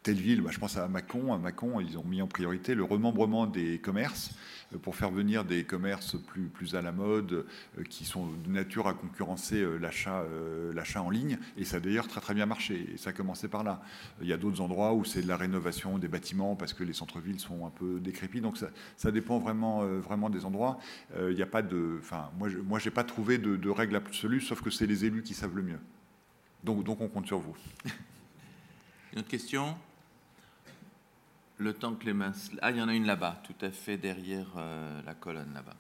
telle 0.03 0.17
ville, 0.17 0.41
bah, 0.41 0.51
je 0.53 0.59
pense 0.59 0.77
à 0.77 0.87
Mâcon. 0.89 1.35
À 1.35 1.39
Mâcon, 1.39 1.81
ils 1.81 1.99
ont 1.99 2.05
mis 2.05 2.23
en 2.23 2.27
priorité 2.27 2.75
le 2.75 2.85
remembrement 2.85 3.47
des 3.47 3.79
commerces 3.79 4.31
euh, 4.73 4.79
pour 4.79 4.95
faire 4.95 5.11
venir 5.11 5.45
des 5.45 5.65
commerces 5.65 6.17
plus, 6.17 6.49
plus 6.49 6.75
à 6.77 6.83
la 6.83 6.93
mode, 6.93 7.45
euh, 7.79 7.83
qui 7.89 8.05
sont 8.05 8.27
de 8.27 8.51
nature 8.51 8.87
à 8.87 8.95
concurrencer 8.95 9.61
euh, 9.61 9.79
l'achat 9.79 11.03
en 11.03 11.11
ligne. 11.11 11.39
Et 11.57 11.65
ça 11.65 11.79
a 11.79 11.81
d'ailleurs 11.81 12.07
très 12.07 12.21
très 12.21 12.35
bien 12.35 12.47
marché. 12.47 12.89
Et 12.95 12.97
ça 12.97 13.11
a 13.11 13.13
commencé 13.13 13.49
par 13.49 13.65
là. 13.65 13.83
Il 14.23 14.29
y 14.29 14.33
a 14.33 14.37
d'autres 14.37 14.61
endroits 14.61 14.95
où 14.95 15.05
c'est 15.05 15.23
de 15.23 15.29
la 15.29 15.37
rénovation 15.37 15.99
des 15.99 16.09
bâtiments 16.09 16.55
parce 16.55 16.73
que 16.73 16.85
les 16.85 16.93
centres-villes 16.93 17.41
sont 17.41 17.67
un 17.67 17.71
peu 17.71 17.99
décrépits. 18.01 18.41
Donc 18.41 18.57
ça, 18.57 18.69
ça 18.97 19.11
dépend 19.11 19.39
vraiment, 19.39 19.85
vraiment 19.99 20.31
des 20.31 20.45
endroits. 20.45 20.79
Il 21.19 21.35
n'y 21.35 21.43
a 21.43 21.47
pas 21.47 21.63
de. 21.63 21.99
Enfin, 22.01 22.31
moi, 22.39 22.49
je 22.49 22.85
n'ai 22.85 22.95
pas 22.95 23.05
trouvé 23.05 23.39
de, 23.39 23.57
de 23.57 23.71
règle 23.71 23.97
absolue, 23.97 24.41
sauf 24.41 24.63
que 24.63 24.71
c'est 24.71 24.87
les 24.87 25.05
élus 25.05 25.23
qui 25.23 25.35
savent 25.35 25.57
le 25.57 25.63
mieux. 25.63 25.81
Donc, 26.65 26.85
donc 26.85 27.01
on 27.01 27.09
compte 27.09 27.27
sur 27.27 27.39
vous. 27.39 27.57
Une 29.13 29.21
autre 29.21 29.29
question? 29.29 29.75
Le 31.57 31.73
temps 31.73 31.95
que 31.95 32.05
les 32.05 32.13
mains... 32.13 32.33
Ah, 32.61 32.71
il 32.71 32.77
y 32.77 32.83
en 32.83 32.89
a 32.89 32.95
une 32.95 33.07
là-bas, 33.07 33.41
tout 33.43 33.65
à 33.65 33.71
fait 33.71 33.97
derrière 33.97 34.47
euh, 34.57 35.01
la 35.05 35.15
colonne 35.15 35.53
là-bas. 35.55 35.75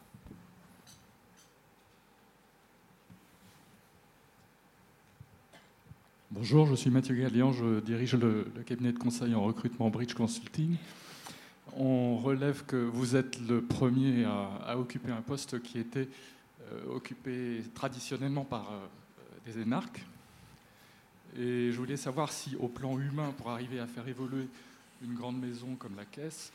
Bonjour, 6.31 6.67
je 6.67 6.75
suis 6.75 6.91
Mathieu 6.91 7.15
Gallian, 7.15 7.53
je 7.53 7.81
dirige 7.81 8.15
le, 8.15 8.45
cabinet 8.67 8.93
de 8.93 8.99
conseil 8.99 9.35
en 9.35 9.43
recrutement 9.43 9.91
Bridge 9.91 10.15
Consulting. 10.15 10.77
On 11.77 12.17
relève 12.17 12.65
que 12.65 12.77
vous 12.77 13.15
êtes 13.15 13.39
le 13.47 13.63
premier 13.63 14.25
à, 14.25 14.79
occuper 14.79 15.13
un 15.13 15.23
poste 15.23 15.61
qui 15.63 15.79
était 15.79 16.09
euh, 16.73 16.95
occupé 16.95 17.63
traditionnellement 17.75 18.45
par 18.45 18.73
euh, 18.73 18.87
des 19.47 19.61
énarques. 19.61 20.03
Et 21.37 21.71
je 21.73 21.77
voulais 21.77 21.97
savoir 21.97 22.33
si, 22.33 22.57
au 22.57 22.69
plan 22.69 22.99
humain, 22.99 23.35
pour 23.37 23.51
arriver 23.51 23.81
à 23.81 23.87
faire 23.87 24.07
évoluer 24.09 24.49
une 25.03 25.15
grande 25.15 25.39
maison 25.41 25.75
comme 25.77 25.97
la 25.97 26.05
Caisse, 26.05 26.53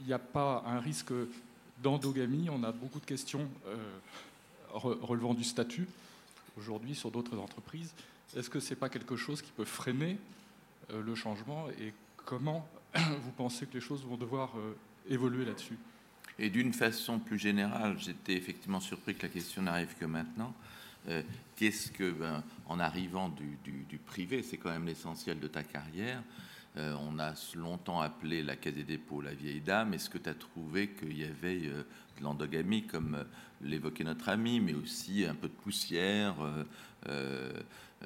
il 0.00 0.06
n'y 0.06 0.12
a 0.12 0.18
pas 0.18 0.62
un 0.66 0.80
risque 0.80 1.12
d'endogamie? 1.82 2.48
On 2.50 2.62
a 2.62 2.72
beaucoup 2.72 3.00
de 3.00 3.06
questions 3.06 3.48
euh, 3.66 3.76
relevant 4.72 5.34
du 5.34 5.44
statut 5.44 5.86
aujourd'hui 6.58 6.94
sur 6.94 7.10
d'autres 7.10 7.38
entreprises. 7.38 7.92
Est-ce 8.36 8.50
que 8.50 8.60
ce 8.60 8.70
n'est 8.70 8.76
pas 8.76 8.88
quelque 8.88 9.16
chose 9.16 9.42
qui 9.42 9.50
peut 9.50 9.64
freiner 9.64 10.18
euh, 10.92 11.02
le 11.02 11.14
changement? 11.14 11.68
Et 11.80 11.92
comment 12.16 12.68
vous 12.94 13.32
pensez 13.36 13.66
que 13.66 13.74
les 13.74 13.80
choses 13.80 14.04
vont 14.04 14.16
devoir 14.16 14.52
euh, 14.56 14.76
évoluer 15.08 15.44
là-dessus? 15.44 15.78
Et 16.38 16.48
d'une 16.48 16.72
façon 16.72 17.18
plus 17.18 17.38
générale, 17.38 17.96
j'étais 17.98 18.34
effectivement 18.34 18.80
surpris 18.80 19.14
que 19.14 19.22
la 19.22 19.28
question 19.28 19.62
n'arrive 19.62 19.94
que 19.98 20.06
maintenant. 20.06 20.54
Euh, 21.08 21.22
qu'est-ce 21.56 21.90
que, 21.90 22.10
ben, 22.10 22.42
en 22.66 22.78
arrivant 22.78 23.28
du, 23.28 23.98
privé, 24.06 24.42
c'est 24.42 24.56
quand 24.56 24.70
même 24.70 24.86
l'essentiel 24.86 25.40
de 25.40 25.46
ta 25.46 25.62
carrière, 25.62 26.22
on 26.76 27.18
a 27.18 27.34
longtemps 27.56 28.00
appelé 28.00 28.44
la 28.44 28.54
Caisse 28.54 28.74
des 28.74 28.84
dépôts 28.84 29.20
la 29.20 29.34
vieille 29.34 29.60
dame. 29.60 29.92
Est-ce 29.92 30.08
que 30.08 30.18
tu 30.18 30.30
as 30.30 30.34
trouvé 30.34 30.90
qu'il 30.90 31.18
y 31.18 31.24
avait 31.24 31.58
de 31.58 31.84
l'endogamie, 32.22 32.86
comme 32.86 33.24
l'évoquait 33.60 34.04
notre 34.04 34.28
ami, 34.28 34.60
mais 34.60 34.74
aussi 34.74 35.26
un 35.26 35.34
peu 35.34 35.48
de 35.48 35.52
poussière 35.52 36.36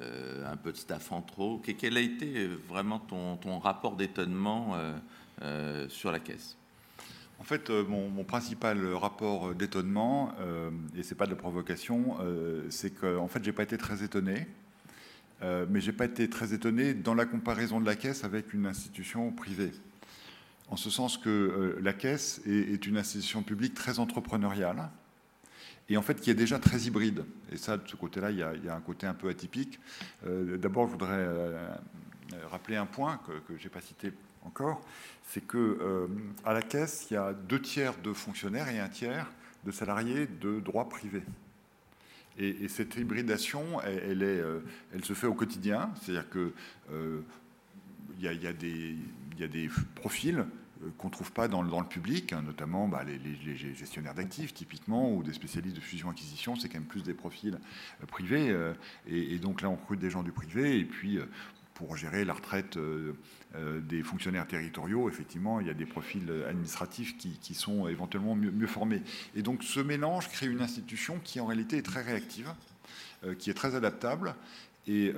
euh, 0.01 0.45
un 0.45 0.57
peu 0.57 0.73
de 0.73 0.77
staff 0.77 1.13
en 1.13 1.21
trop? 1.21 1.61
Quel 1.63 1.95
a 1.95 2.01
été 2.01 2.35
euh, 2.35 2.57
vraiment 2.67 2.99
ton, 2.99 3.59
rapport 3.59 3.95
d'étonnement 3.95 4.75
euh, 5.41 5.87
sur 5.87 6.11
la 6.11 6.19
caisse? 6.19 6.57
En 7.39 7.43
fait, 7.43 7.69
mon, 7.69 8.23
principal 8.23 8.93
rapport 8.93 9.53
d'étonnement, 9.53 10.33
et 10.95 11.03
c'est 11.03 11.15
pas 11.15 11.25
de 11.25 11.31
la 11.31 11.35
provocation, 11.35 12.17
c'est 12.69 12.91
que 12.91 13.17
en 13.17 13.27
fait, 13.27 13.43
j'ai 13.43 13.51
pas 13.51 13.63
été 13.63 13.77
très 13.77 14.03
étonné, 14.03 14.47
mais 15.41 15.81
j'ai 15.81 15.91
pas 15.91 16.05
été 16.05 16.29
très 16.29 16.53
étonné 16.53 16.93
dans 16.93 17.13
la 17.13 17.25
comparaison 17.25 17.79
de 17.79 17.85
la 17.85 17.95
caisse 17.95 18.23
avec 18.23 18.53
une 18.53 18.65
institution 18.65 19.31
privée. 19.31 19.71
En 20.69 20.77
ce 20.77 20.89
sens 20.89 21.17
que 21.17 21.77
la 21.81 21.93
caisse 21.93 22.41
est, 22.47 22.85
une 22.87 22.97
institution 22.97 23.43
publique 23.43 23.75
très 23.75 23.99
entrepreneuriale, 23.99 24.89
et 25.89 25.97
en 25.97 26.01
fait 26.01 26.19
qui 26.19 26.31
est 26.31 26.35
déjà 26.35 26.57
très 26.57 26.81
hybride. 26.81 27.25
Et 27.51 27.57
ça, 27.57 27.77
de 27.77 27.87
ce 27.87 27.95
côté-là, 27.95 28.31
il, 28.31 28.37
y 28.37 28.69
a 28.69 28.75
un 28.75 28.81
côté 28.81 29.05
un 29.05 29.13
peu 29.13 29.29
atypique. 29.29 29.79
Euh, 30.25 30.57
d'abord, 30.57 30.87
je 30.87 30.93
voudrais 30.93 31.11
euh, 31.13 31.69
rappeler 32.49 32.75
un 32.75 32.87
point 32.87 33.19
que, 33.27 33.55
je 33.57 33.63
n'ai 33.63 33.69
pas 33.69 33.81
cité 33.81 34.11
encore, 34.45 34.81
c'est 35.27 35.45
que 35.45 35.57
euh, 35.57 36.07
à 36.43 36.53
la 36.53 36.61
caisse, 36.61 37.07
il 37.09 37.15
y 37.15 37.17
a 37.17 37.33
deux 37.33 37.61
tiers 37.61 37.93
de 38.03 38.13
fonctionnaires 38.13 38.69
et 38.69 38.79
un 38.79 38.89
tiers 38.89 39.31
de 39.65 39.71
salariés 39.71 40.27
de 40.27 40.59
droit 40.59 40.87
privé. 40.87 41.23
Et, 42.37 42.67
cette 42.67 42.97
hybridation, 42.97 43.81
elle, 43.81 44.21
est, 44.21 44.43
elle, 44.93 45.05
se 45.05 45.13
fait 45.13 45.25
au 45.25 45.33
quotidien, 45.33 45.89
c'est-à-dire 46.01 46.29
que 46.29 46.51
il 48.19 48.25
y, 48.25 49.43
a 49.43 49.47
des 49.47 49.69
profils 49.95 50.45
euh, 50.83 50.89
qu'on 50.97 51.07
ne 51.07 51.13
trouve 51.13 51.31
pas 51.31 51.47
dans, 51.47 51.61
le 51.61 51.87
public, 51.87 52.33
hein, 52.33 52.41
notamment 52.41 52.87
bah, 52.87 53.03
les, 53.03 53.55
gestionnaires 53.55 54.13
d'actifs 54.13 54.53
typiquement, 54.53 55.11
ou 55.13 55.23
des 55.23 55.33
spécialistes 55.33 55.75
de 55.75 55.81
fusion-acquisition, 55.81 56.55
c'est 56.55 56.67
quand 56.67 56.79
même 56.79 56.87
plus 56.87 57.03
des 57.03 57.13
profils 57.13 57.57
euh, 58.01 58.05
privés. 58.05 58.49
Euh, 58.49 58.73
et, 59.07 59.37
donc 59.39 59.61
là, 59.61 59.69
on 59.69 59.75
recrute 59.75 59.99
des 59.99 60.09
gens 60.09 60.23
du 60.23 60.31
privé, 60.31 60.79
et 60.79 60.85
puis 60.85 61.19
pour 61.75 61.95
gérer 61.95 62.25
la 62.25 62.33
retraite 62.33 62.79
des 63.53 64.01
fonctionnaires 64.01 64.47
territoriaux, 64.47 65.07
effectivement, 65.09 65.59
il 65.59 65.67
y 65.67 65.69
a 65.69 65.73
des 65.73 65.85
profils 65.85 66.29
administratifs 66.47 67.17
qui, 67.17 67.53
sont 67.53 67.87
éventuellement 67.87 68.35
mieux, 68.35 68.67
formés. 68.67 69.03
Et 69.35 69.41
donc 69.41 69.63
ce 69.63 69.79
mélange 69.79 70.29
crée 70.29 70.47
une 70.47 70.61
institution 70.61 71.19
qui 71.23 71.39
en 71.39 71.45
réalité 71.45 71.77
est 71.77 71.85
très 71.85 72.01
réactive, 72.01 72.51
qui 73.39 73.49
est 73.49 73.53
très 73.53 73.75
adaptable, 73.75 74.35
et 74.87 75.13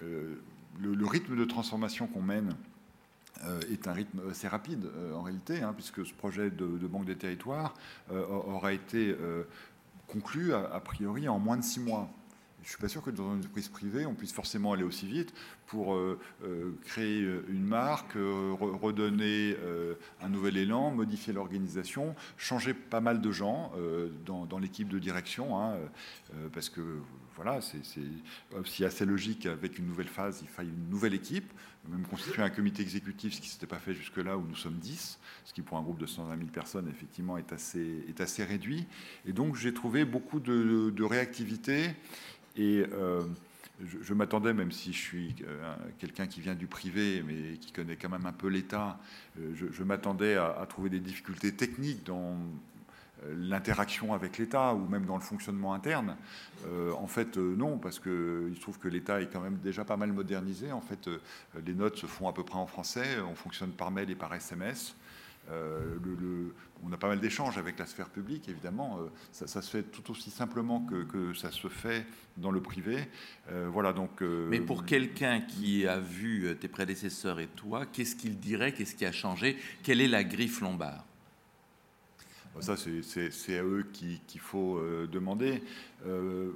le 0.00 1.06
rythme 1.06 1.36
de 1.36 1.44
transformation 1.44 2.06
qu'on 2.06 2.22
mène 2.22 2.54
euh, 3.42 3.60
est 3.70 3.88
un 3.88 3.92
rythme 3.92 4.20
assez 4.30 4.46
rapide 4.46 4.86
euh, 4.96 5.14
en 5.14 5.22
réalité, 5.22 5.60
hein, 5.62 5.72
puisque 5.74 6.06
ce 6.06 6.14
projet 6.14 6.50
de, 6.50 6.66
banque 6.86 7.04
des 7.04 7.16
territoires 7.16 7.74
euh, 8.12 8.24
aura 8.26 8.72
été 8.72 9.14
conclu 10.06 10.54
a, 10.54 10.80
priori 10.80 11.28
en 11.28 11.38
moins 11.38 11.56
de 11.56 11.64
six 11.64 11.80
mois. 11.80 12.08
Je 12.64 12.68
ne 12.68 12.70
suis 12.70 12.80
pas 12.80 12.88
sûr 12.88 13.02
que 13.02 13.10
dans 13.10 13.30
une 13.32 13.40
entreprise 13.40 13.68
privée, 13.68 14.06
on 14.06 14.14
puisse 14.14 14.32
forcément 14.32 14.72
aller 14.72 14.84
aussi 14.84 15.06
vite 15.06 15.34
pour 15.66 15.98
créer 16.84 17.20
une 17.48 17.62
marque, 17.62 18.14
redonner 18.14 19.54
un 20.22 20.28
nouvel 20.30 20.56
élan, 20.56 20.90
modifier 20.90 21.34
l'organisation, 21.34 22.14
changer 22.38 22.72
pas 22.72 23.02
mal 23.02 23.20
de 23.20 23.30
gens 23.30 23.70
dans, 24.24 24.58
l'équipe 24.58 24.88
de 24.88 24.98
direction, 24.98 25.60
hein, 25.60 25.76
parce 26.54 26.70
que 26.70 26.80
voilà, 27.36 27.60
c'est 27.60 27.80
aussi 28.58 28.84
assez 28.84 29.04
logique 29.04 29.44
avec 29.46 29.78
une 29.78 29.86
nouvelle 29.86 30.08
phase, 30.08 30.38
il 30.40 30.48
faille 30.48 30.68
une 30.68 30.88
nouvelle 30.88 31.14
équipe, 31.14 31.52
même 31.88 32.06
constituer 32.06 32.42
un 32.42 32.50
comité 32.50 32.82
exécutif, 32.82 33.34
ce 33.34 33.40
qui 33.40 33.48
ne 33.48 33.52
s'était 33.52 33.66
pas 33.66 33.78
fait 33.78 33.94
jusque-là, 33.94 34.38
où 34.38 34.46
nous 34.46 34.54
sommes 34.54 34.78
10, 34.78 35.18
ce 35.44 35.52
qui 35.52 35.60
pour 35.60 35.76
un 35.76 35.82
groupe 35.82 35.98
de 35.98 36.06
120 36.06 36.36
000 36.36 36.48
personnes, 36.48 36.88
effectivement, 36.88 37.36
est 37.36 37.52
assez, 37.52 38.04
est 38.08 38.20
assez 38.20 38.44
réduit. 38.44 38.86
Et 39.26 39.32
donc 39.32 39.56
j'ai 39.56 39.74
trouvé 39.74 40.04
beaucoup 40.04 40.40
de, 40.40 41.02
réactivité 41.04 41.90
et 42.56 42.86
euh, 42.92 43.22
je, 44.02 44.14
m'attendais, 44.14 44.54
même 44.54 44.72
si 44.72 44.92
je 44.92 44.98
suis 44.98 45.34
euh, 45.46 45.74
quelqu'un 45.98 46.26
qui 46.26 46.40
vient 46.40 46.54
du 46.54 46.66
privé, 46.66 47.22
mais 47.26 47.58
qui 47.58 47.72
connaît 47.72 47.96
quand 47.96 48.08
même 48.08 48.26
un 48.26 48.32
peu 48.32 48.48
l'État, 48.48 48.98
euh, 49.40 49.52
je, 49.54 49.82
m'attendais 49.82 50.36
à, 50.36 50.64
trouver 50.68 50.90
des 50.90 51.00
difficultés 51.00 51.52
techniques 51.52 52.04
dans 52.04 52.36
l'interaction 53.36 54.12
avec 54.12 54.36
l'État 54.38 54.74
ou 54.74 54.86
même 54.86 55.06
dans 55.06 55.16
le 55.16 55.22
fonctionnement 55.22 55.72
interne. 55.72 56.16
En 56.98 57.06
fait, 57.06 57.36
non, 57.38 57.78
parce 57.78 57.98
qu'il 57.98 58.54
se 58.54 58.60
trouve 58.60 58.78
que 58.78 58.88
l'État 58.88 59.22
est 59.22 59.32
quand 59.32 59.40
même 59.40 59.58
déjà 59.62 59.84
pas 59.84 59.96
mal 59.96 60.12
modernisé. 60.12 60.72
En 60.72 60.80
fait, 60.82 61.08
les 61.64 61.74
notes 61.74 61.96
se 61.96 62.06
font 62.06 62.28
à 62.28 62.34
peu 62.34 62.42
près 62.42 62.58
en 62.58 62.66
français, 62.66 63.18
on 63.20 63.34
fonctionne 63.34 63.70
par 63.70 63.90
mail 63.90 64.10
et 64.10 64.14
par 64.14 64.34
SMS. 64.34 64.94
Le, 65.50 66.54
on 66.82 66.92
a 66.92 66.96
pas 66.96 67.08
mal 67.08 67.20
d'échanges 67.20 67.58
avec 67.58 67.78
la 67.78 67.86
sphère 67.86 68.08
publique, 68.08 68.48
évidemment. 68.48 68.98
Ça, 69.32 69.46
se 69.62 69.70
fait 69.70 69.82
tout 69.82 70.10
aussi 70.10 70.30
simplement 70.30 70.86
que, 70.86 71.34
ça 71.34 71.50
se 71.50 71.68
fait 71.68 72.06
dans 72.36 72.50
le 72.50 72.60
privé. 72.60 73.08
voilà, 73.68 73.92
donc. 73.92 74.20
Mais 74.22 74.60
pour 74.60 74.84
quelqu'un 74.84 75.40
qui 75.40 75.86
a 75.86 75.98
vu 75.98 76.56
tes 76.60 76.68
prédécesseurs 76.68 77.40
et 77.40 77.48
toi, 77.48 77.86
qu'est-ce 77.86 78.16
qu'il 78.16 78.38
dirait 78.38 78.72
Qu'est-ce 78.72 78.94
qui 78.94 79.06
a 79.06 79.12
changé 79.12 79.58
Quelle 79.82 80.00
est 80.00 80.08
la 80.08 80.24
griffe 80.24 80.60
lombard? 80.60 81.04
Ça, 82.60 82.76
c'est 82.76 83.58
à 83.58 83.64
eux 83.64 83.84
qu'il 83.92 84.40
faut 84.40 84.78
euh, 84.78 85.08
demander. 85.10 85.62
Euh, 86.06 86.52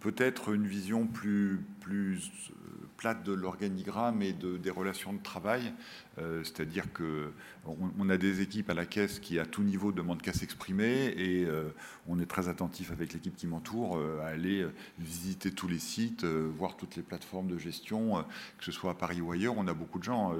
peut-être 0.00 0.52
une 0.52 0.66
vision 0.66 1.06
plus, 1.06 1.60
plus 1.80 2.30
euh, 2.50 2.65
plate 2.96 3.22
de 3.24 3.32
l'organigramme 3.32 4.22
et 4.22 4.32
de, 4.32 4.56
des 4.56 4.70
relations 4.70 5.12
de 5.12 5.22
travail. 5.22 5.72
Euh, 6.18 6.42
c'est-à-dire 6.44 6.92
que 6.92 7.32
on, 7.66 8.08
a 8.08 8.16
des 8.16 8.40
équipes 8.40 8.70
à 8.70 8.74
la 8.74 8.86
caisse 8.86 9.18
qui, 9.18 9.38
à 9.38 9.44
tout 9.44 9.62
niveau, 9.62 9.90
demandent 9.92 10.22
qu'à 10.22 10.32
s'exprimer 10.32 11.12
et 11.16 11.44
euh, 11.44 11.68
on 12.06 12.20
est 12.20 12.26
très 12.26 12.48
attentif 12.48 12.92
avec 12.92 13.12
l'équipe 13.12 13.34
qui 13.34 13.46
m'entoure 13.46 14.00
à 14.22 14.28
aller 14.28 14.64
visiter 15.00 15.50
tous 15.50 15.66
les 15.66 15.80
sites, 15.80 16.24
voir 16.24 16.76
toutes 16.76 16.94
les 16.94 17.02
plateformes 17.02 17.48
de 17.48 17.58
gestion, 17.58 18.24
que 18.58 18.64
ce 18.64 18.70
soit 18.70 18.92
à 18.92 18.94
Paris 18.94 19.20
ou 19.20 19.32
ailleurs. 19.32 19.54
On 19.56 19.66
a 19.66 19.74
beaucoup 19.74 19.98
de 19.98 20.04
gens 20.04 20.32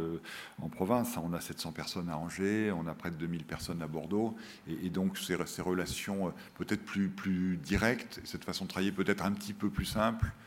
en 0.63 0.69
province. 0.69 1.17
On 1.17 1.33
a 1.33 1.41
700 1.41 1.73
personnes 1.73 2.09
à 2.09 2.17
Angers, 2.17 2.73
on 2.73 2.87
a 2.87 2.95
près 2.95 3.11
de 3.11 3.17
2000 3.17 3.45
personnes 3.45 3.83
à 3.83 3.89
Bordeaux. 3.89 4.37
Et, 4.69 4.89
donc, 4.89 5.19
ces, 5.19 5.37
ces 5.47 5.63
relations 5.63 6.33
peut-être 6.55 6.85
plus, 6.85 7.09
plus 7.09 7.57
directes, 7.57 8.21
cette 8.25 8.45
façon 8.45 8.65
de 8.65 8.71
travailler 8.71 8.93
peut-être 8.93 9.25
un 9.25 9.33
petit 9.33 9.53
peu 9.53 9.71
plus 9.71 9.85
simple, 9.85 10.27
euh, 10.27 10.46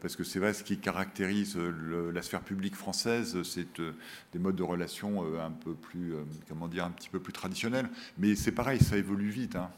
parce 0.00 0.16
que 0.16 0.24
c'est 0.24 0.38
vrai, 0.38 0.52
ce 0.52 0.64
qui 0.64 0.78
caractérise 0.78 1.56
la 1.56 2.22
sphère 2.22 2.42
publique 2.42 2.74
française, 2.74 3.42
c'est 3.42 3.78
euh, 3.80 3.92
des 4.32 4.38
modes 4.38 4.56
de 4.56 4.62
relation 4.62 5.24
euh, 5.24 5.40
un 5.40 5.50
peu 5.50 5.74
plus, 5.74 6.14
comment 6.48 6.68
dire, 6.68 6.84
un 6.84 6.90
petit 6.90 7.08
peu 7.08 7.20
plus 7.20 7.32
traditionnels. 7.32 7.88
Mais 8.18 8.34
c'est 8.34 8.52
pareil, 8.52 8.80
ça 8.80 8.96
évolue 8.96 9.30
vite. 9.30 9.56
Hein. 9.56 9.70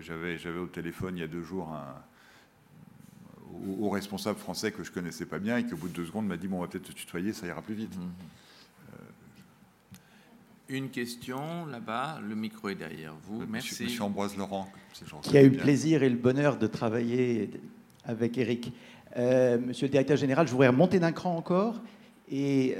J'avais 0.00 0.58
au 0.58 0.66
téléphone 0.66 1.16
il 1.16 1.20
y 1.20 1.24
a 1.24 1.28
deux 1.28 1.42
jours 1.42 1.68
un, 1.72 2.02
au, 3.80 3.90
responsable 3.90 4.38
français 4.38 4.72
que 4.72 4.82
je 4.82 4.90
connaissais 4.90 5.26
pas 5.26 5.38
bien 5.38 5.58
et 5.58 5.66
qui 5.66 5.74
au 5.74 5.76
bout 5.76 5.88
de 5.88 5.92
deux 5.92 6.06
secondes 6.06 6.26
m'a 6.26 6.38
dit 6.38 6.48
bon 6.48 6.56
on 6.56 6.60
va 6.62 6.68
peut-être 6.68 6.88
te 6.88 6.92
tutoyer 6.92 7.34
ça 7.34 7.46
ira 7.46 7.60
plus 7.60 7.74
vite. 7.74 7.94
Mmh. 7.94 8.00
Une 10.70 10.88
question 10.88 11.66
là-bas, 11.66 12.20
le 12.26 12.34
micro 12.34 12.70
est 12.70 12.74
derrière 12.74 13.14
vous. 13.24 13.44
Merci. 13.46 13.84
Monsieur, 13.84 14.02
Ambroise 14.04 14.38
Laurent. 14.38 14.72
Qui 15.20 15.36
a 15.36 15.42
eu 15.42 15.50
le 15.50 15.58
plaisir 15.58 16.02
et 16.02 16.08
le 16.08 16.16
bonheur 16.16 16.56
de 16.56 16.66
travailler 16.66 17.50
avec 18.04 18.38
Eric. 18.38 18.72
monsieur 19.16 19.86
le 19.86 19.90
directeur 19.90 20.16
général, 20.16 20.46
je 20.46 20.52
voudrais 20.52 20.68
remonter 20.68 20.98
d'un 20.98 21.12
cran 21.12 21.36
encore 21.36 21.80
et 22.30 22.76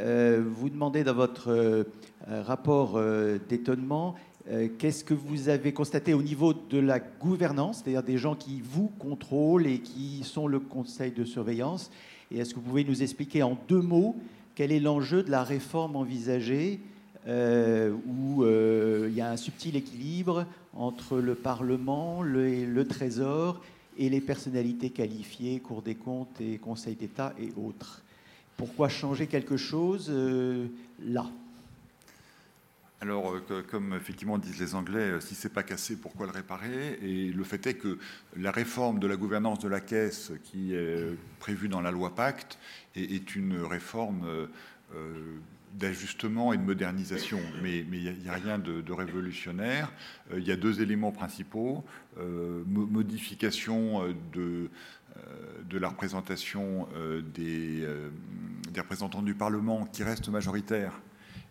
vous 0.47 0.71
demander 0.71 1.05
dans 1.05 1.15
votre 1.15 1.87
rapport 2.29 3.01
d'étonnement 3.49 4.15
qu'est-ce 4.79 5.05
que 5.05 5.15
vous 5.15 5.49
avez 5.49 5.73
constaté 5.73 6.15
au 6.15 6.23
niveau 6.23 6.55
de 6.55 6.79
la 6.79 7.01
gouvernance, 7.01 7.83
c'est-à-dire 7.83 8.03
des 8.03 8.19
gens 8.19 8.35
qui 8.35 8.63
vous 8.63 8.89
contrôlent 8.99 9.67
et 9.67 9.81
qui 9.81 10.23
sont 10.25 10.47
le 10.47 10.59
conseil 10.59 11.13
de 11.13 11.25
surveillance. 11.25 11.91
Et 12.31 12.39
est-ce 12.39 12.55
que 12.55 12.61
vous 12.61 12.69
pouvez 12.69 12.85
nous 12.85 13.03
expliquer 13.03 13.43
en 13.43 13.59
deux 13.69 13.83
mots 13.83 14.17
quel 14.55 14.73
est 14.73 14.81
l'enjeu 14.81 15.23
de 15.23 15.31
la 15.31 15.45
réforme 15.45 15.97
envisagée 15.97 16.81
euh, 17.27 17.93
où 18.07 18.43
euh, 18.43 19.07
il 19.11 19.17
y 19.17 19.21
a 19.21 19.31
un 19.31 19.37
subtil 19.37 19.77
équilibre 19.77 20.45
entre 20.75 21.19
le 21.19 21.35
Parlement, 21.35 22.23
le, 22.23 22.65
le, 22.65 22.85
Trésor 22.87 23.61
et 24.03 24.09
les 24.09 24.21
personnalités 24.21 24.91
qualifiées, 24.91 25.61
Cour 25.61 25.81
des 25.81 25.95
comptes 25.95 26.41
et 26.41 26.59
Conseil 26.59 26.97
d'État 26.97 27.33
et 27.39 27.53
autres. 27.57 28.03
Pourquoi 28.57 28.89
changer 28.89 29.29
quelque 29.29 29.57
chose 29.57 30.09
euh, 30.11 30.67
là? 31.05 31.31
Alors, 33.01 33.35
comme 33.71 33.95
effectivement 33.95 34.39
disent 34.39 34.59
les 34.59 34.75
Anglais, 34.75 35.21
si 35.21 35.37
c'est 35.37 35.53
pas 35.53 35.63
cassé, 35.63 35.95
pourquoi 35.97 36.27
le 36.27 36.33
réparer? 36.33 36.99
Et 37.01 37.33
le 37.33 37.45
fait 37.45 37.65
est 37.69 37.75
que 37.75 37.99
la 38.37 38.51
réforme 38.51 38.99
de 38.99 39.07
la 39.07 39.17
gouvernance 39.17 39.61
de 39.61 39.69
la 39.69 39.81
Caisse, 39.81 40.33
qui 40.43 40.75
est 40.75 41.17
prévue 41.39 41.69
dans 41.69 41.81
la 41.81 41.93
loi 41.93 42.15
Pacte, 42.15 42.59
est, 42.95 43.35
une 43.35 43.61
réforme 43.61 44.49
d'ajustement 45.75 46.53
et 46.53 46.59
de 46.59 46.63
modernisation, 46.63 47.41
mais 47.63 47.81
il 47.81 48.19
n'y 48.23 48.29
a, 48.29 48.35
rien 48.35 48.59
de, 48.59 48.93
révolutionnaire. 48.93 49.93
Euh, 50.33 50.39
il 50.39 50.47
y 50.47 50.53
a 50.53 50.57
deux 50.57 50.81
éléments 50.83 51.13
principaux. 51.13 51.85
Euh, 52.19 52.63
modification 52.67 54.03
euh, 54.03 54.13
de, 54.33 55.79
la 55.79 55.89
représentation 55.89 56.87
des, 57.35 57.87
des, 58.71 58.81
représentants 58.81 59.23
du 59.23 59.35
Parlement 59.35 59.87
qui 59.87 60.05
restent 60.05 60.29
majoritaires 60.29 61.01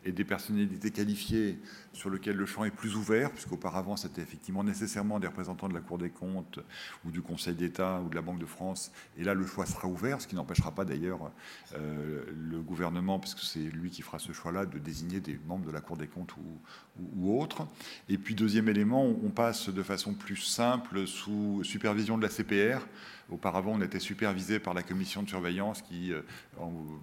et 0.04 0.12
des 0.12 0.24
personnalités 0.24 0.92
qualifiées 0.92 1.60
sur 1.94 2.10
lesquelles 2.10 2.36
le 2.36 2.46
champ 2.46 2.64
est 2.64 2.72
plus 2.72 2.96
ouvert, 2.96 3.32
puisqu'auparavant 3.32 3.98
c'était 3.98 4.22
effectivement 4.22 4.64
nécessairement 4.64 5.20
des 5.20 5.28
représentants 5.28 5.70
de 5.70 5.74
la 5.74 5.82
Cour 5.82 5.98
des 5.98 6.10
comptes 6.10 6.60
ou 7.06 7.12
du 7.12 7.22
Conseil 7.22 7.56
d'État 7.56 8.02
ou 8.02 8.10
de 8.10 8.16
la 8.16 8.22
Banque 8.22 8.40
de 8.40 8.46
France. 8.46 8.92
Et 9.18 9.24
là, 9.24 9.34
le 9.34 9.46
choix 9.46 9.66
sera 9.66 9.88
ouvert, 9.88 10.22
ce 10.22 10.28
qui 10.28 10.36
n'empêchera 10.36 10.72
pas 10.72 10.86
d'ailleurs 10.86 11.32
euh, 11.76 12.24
le 12.36 12.62
gouvernement, 12.62 13.20
puisque 13.20 13.40
c'est 13.40 13.60
lui 13.60 13.90
qui 13.90 14.02
fera 14.02 14.20
ce 14.20 14.32
choix-là, 14.32 14.66
de 14.66 14.80
désigner 14.80 15.20
des 15.20 15.40
membres 15.48 15.66
de 15.66 15.72
la 15.72 15.82
Cour 15.82 15.98
des 15.98 16.08
comptes 16.08 16.34
ou, 16.38 17.32
autres. 17.32 17.68
Et 18.10 18.18
puis 18.18 18.36
deuxième 18.36 18.68
élément, 18.68 19.06
on 19.06 19.30
passe 19.30 19.70
de 19.70 19.84
façon 19.84 20.14
plus 20.14 20.36
simple 20.36 21.08
sous 21.08 21.64
supervision 21.64 22.18
de 22.18 22.24
la 22.24 22.30
CPR 22.30 22.86
Auparavant, 23.32 23.72
on 23.76 23.82
était 23.82 24.00
supervisé 24.00 24.60
par 24.60 24.74
la 24.74 24.84
commission 24.84 25.24
de 25.24 25.30
surveillance 25.30 25.82
qui 25.82 26.12
euh, 26.12 26.22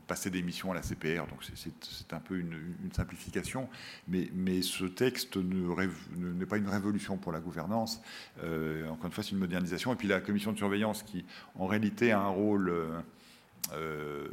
passait 0.06 0.28
des 0.28 0.42
missions 0.42 0.70
à 0.70 0.74
la 0.74 0.82
CPR. 0.82 1.26
Donc 1.26 1.42
c'est 1.54 2.12
un 2.12 2.20
peu 2.20 2.38
une, 2.38 2.52
simplification. 2.92 3.68
Mais, 4.08 4.28
ce 4.62 4.84
texte 4.84 5.36
n'est 5.36 6.46
pas 6.46 6.58
une 6.58 6.68
révolution 6.68 7.16
pour 7.16 7.32
la 7.32 7.40
gouvernance. 7.40 8.02
Euh, 8.42 8.88
encore 8.88 9.06
une 9.06 9.12
fois, 9.12 9.24
c'est 9.24 9.32
une 9.32 9.38
modernisation. 9.38 9.92
Et 9.92 9.96
puis 9.96 10.06
la 10.06 10.20
commission 10.20 10.52
de 10.52 10.58
surveillance 10.58 11.02
qui, 11.02 11.24
en 11.54 11.66
réalité, 11.66 12.12
a 12.12 12.20
un 12.20 12.28
rôle 12.28 12.72
euh, 13.72 14.28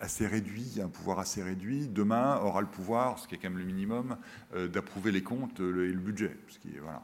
assez 0.00 0.26
réduit, 0.26 0.80
un 0.82 0.88
pouvoir 0.88 1.20
assez 1.20 1.42
réduit, 1.42 1.86
demain 1.86 2.38
aura 2.38 2.60
le 2.62 2.66
pouvoir, 2.66 3.20
ce 3.20 3.28
qui 3.28 3.36
est 3.36 3.38
quand 3.38 3.50
même 3.50 3.58
le 3.58 3.64
minimum, 3.64 4.16
d'approuver 4.54 5.12
les 5.12 5.22
comptes 5.22 5.60
et 5.60 5.62
le 5.62 6.00
budget. 6.00 6.36
Voilà. 6.80 7.02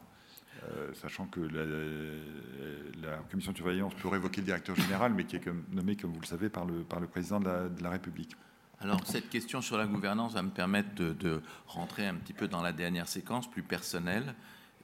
Euh, 0.67 0.93
sachant 0.93 1.25
que 1.27 1.39
la, 1.39 3.17
commission 3.29 3.51
de 3.51 3.57
surveillance 3.57 3.93
peut 3.95 4.07
révoquer 4.07 4.41
le 4.41 4.45
directeur 4.45 4.75
général, 4.75 5.13
mais 5.13 5.23
qui 5.23 5.35
est 5.35 5.43
nommé, 5.71 5.95
comme 5.95 6.11
vous 6.11 6.19
le 6.19 6.25
savez, 6.25 6.49
par 6.49 6.65
le, 6.65 7.07
président 7.07 7.39
de 7.39 7.81
la, 7.81 7.89
République. 7.89 8.35
Alors, 8.79 9.05
cette 9.05 9.29
question 9.29 9.61
sur 9.61 9.77
la 9.77 9.85
gouvernance 9.85 10.33
va 10.33 10.41
me 10.41 10.49
permettre 10.49 10.95
de, 10.95 11.41
rentrer 11.67 12.07
un 12.07 12.15
petit 12.15 12.33
peu 12.33 12.47
dans 12.47 12.61
la 12.61 12.73
dernière 12.73 13.07
séquence, 13.07 13.49
plus 13.49 13.63
personnelle. 13.63 14.35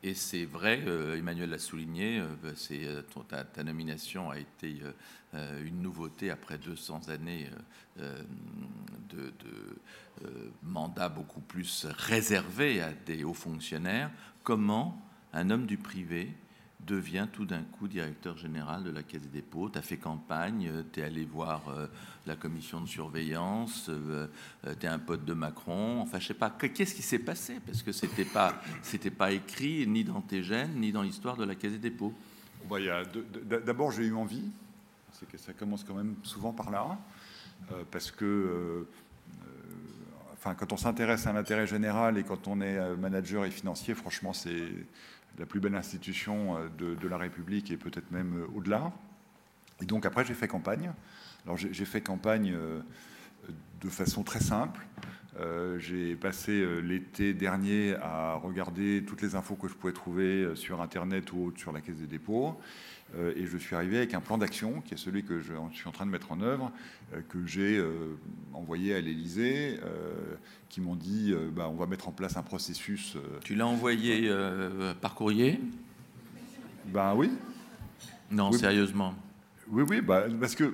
Et 0.04 0.14
c'est 0.14 0.46
vrai, 0.46 0.84
euh, 0.86 1.18
Emmanuel 1.18 1.50
l'a 1.50 1.58
souligné, 1.58 2.20
euh, 2.20 2.54
c'est, 2.56 2.88
ta, 3.28 3.64
nomination 3.64 4.30
a 4.30 4.38
été 4.40 4.82
une 5.66 5.82
nouveauté 5.82 6.32
après 6.32 6.58
200 6.58 7.10
années 7.10 7.50
de, 7.98 8.06
de 9.10 9.34
mandat 10.64 11.10
beaucoup 11.10 11.42
plus 11.42 11.86
réservé 11.90 12.82
à 12.82 12.94
des 12.94 13.26
hauts 13.26 13.34
fonctionnaires. 13.34 14.12
Comment 14.44 15.06
un 15.36 15.50
homme 15.50 15.66
du 15.66 15.78
privé 15.78 16.32
devient 16.86 17.28
tout 17.32 17.46
d'un 17.46 17.64
coup 17.64 17.88
directeur 17.88 18.38
général 18.38 18.84
de 18.84 18.92
la 18.92 19.04
Caisse 19.04 19.22
des 19.22 19.42
dépôts. 19.42 19.70
Tu 19.70 19.78
as 19.78 19.82
fait 19.82 19.98
campagne, 19.98 20.68
euh, 20.68 20.84
tu 20.92 21.00
es 21.00 21.04
allé 21.04 21.26
voir 21.26 21.62
euh, 21.70 21.88
la 22.26 22.36
commission 22.36 22.80
de 22.82 22.88
surveillance, 22.88 23.90
euh, 23.90 24.28
tu 24.80 24.86
es 24.86 24.90
un 24.90 25.00
pote 25.00 25.26
de 25.26 25.34
Macron. 25.34 26.02
Enfin, 26.02 26.20
je 26.20 26.28
sais 26.28 26.34
pas, 26.34 26.50
qu'est-ce 26.50 26.96
qui 26.96 27.02
s'est 27.02 27.20
passé? 27.20 27.60
Parce 27.66 27.82
que 27.82 27.92
ce 27.92 28.06
n'était 28.06 28.26
pas, 28.26 28.62
pas 29.18 29.32
écrit 29.32 29.88
ni 29.88 30.04
dans 30.04 30.22
tes 30.22 30.44
gènes, 30.44 30.76
ni 30.76 30.92
dans 30.92 31.02
l'histoire 31.02 31.38
de 31.38 31.44
la 31.44 31.56
Caisse 31.56 31.74
des 31.74 31.80
dépôts. 31.80 32.14
Bah, 32.70 32.78
d'abord, 33.66 33.92
j'ai 33.92 34.06
eu 34.06 34.16
envie. 34.16 34.44
Que 35.32 35.38
ça 35.38 35.54
commence 35.54 35.84
quand 35.84 35.94
même 35.94 36.16
souvent 36.24 36.52
par 36.52 36.70
là. 36.70 37.00
parce 37.90 38.12
que 38.12 38.86
enfin, 40.34 40.56
quand 40.56 40.74
on 40.74 40.78
s'intéresse 40.78 41.26
à 41.26 41.32
l'intérêt 41.32 41.66
général 41.66 42.18
et 42.18 42.24
quand 42.24 42.50
on 42.50 42.60
est 42.60 42.96
manager 42.98 43.46
et 43.46 43.50
financier, 43.50 43.96
franchement, 43.96 44.34
c'est 44.34 44.68
la 45.38 45.46
plus 45.46 45.60
belle 45.60 45.76
institution 45.76 46.58
euh, 46.58 46.96
de, 46.96 47.08
la 47.08 47.18
République 47.18 47.72
et 47.72 47.78
peut-être 47.78 48.12
même 48.12 48.42
euh, 48.42 48.48
au-delà. 48.56 48.92
Et 49.82 49.86
donc 49.86 50.06
après, 50.06 50.26
j'ai 50.26 50.34
fait 50.34 50.48
campagne. 50.48 50.92
Alors 51.46 51.58
j'ai 51.58 51.86
fait 51.86 52.02
campagne 52.02 52.54
euh, 52.54 52.82
de 53.82 53.90
façon 53.90 54.24
très 54.24 54.40
simple. 54.40 54.86
J'ai 55.78 56.16
passé 56.16 56.66
l'été 56.82 57.34
dernier 57.34 57.96
à 58.02 58.36
regarder 58.36 59.04
toutes 59.06 59.22
les 59.22 59.36
infos 59.36 59.56
que 59.56 59.68
je 59.68 59.74
pouvais 59.74 59.94
trouver 59.94 60.56
sur 60.56 60.82
Internet 60.82 61.32
ou 61.34 61.54
sur 61.58 61.72
la 61.72 61.82
Caisse 61.82 61.98
des 61.98 62.08
dépôts. 62.08 62.58
Euh, 63.18 63.34
et 63.36 63.46
je 63.46 63.58
suis 63.58 63.76
arrivé 63.76 63.98
avec 63.98 64.14
un 64.14 64.22
plan 64.22 64.38
d'action, 64.38 64.82
qui 64.82 64.96
est 64.96 64.98
celui 64.98 65.24
que 65.24 65.40
je 65.40 65.54
suis 65.74 65.88
en 65.88 65.92
train 65.92 66.06
de 66.06 66.12
mettre 66.12 66.32
en 66.32 66.42
œuvre, 66.42 66.72
euh, 67.14 67.22
que 67.30 67.46
j'ai 67.46 67.78
euh, 67.78 68.18
envoyé 68.54 68.96
à 68.96 69.02
l'Élysée, 69.02 69.80
qui 70.70 70.82
m'ont 70.82 70.96
dit 70.96 71.34
bah, 71.54 71.70
on 71.70 71.76
va 71.76 71.86
mettre 71.86 72.08
en 72.08 72.12
place 72.12 72.38
un 72.38 72.44
processus. 72.44 73.18
Tu 73.44 73.56
l'as 73.56 73.68
envoyé 73.68 74.30
par 75.02 75.16
courrier? 75.16 75.60
Ben 76.88 77.14
oui. 77.16 77.32
Non, 78.32 78.52
sérieusement. 78.52 79.14
Oui, 79.70 79.84
oui, 79.88 80.02
bah, 80.02 80.26
parce 80.40 80.56
que 80.56 80.74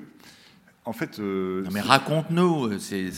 en 0.85 0.93
fait. 0.93 1.19
non, 1.19 1.69
mais 1.71 1.81
raconte-nous. 1.81 2.79
C'est, 2.79 3.11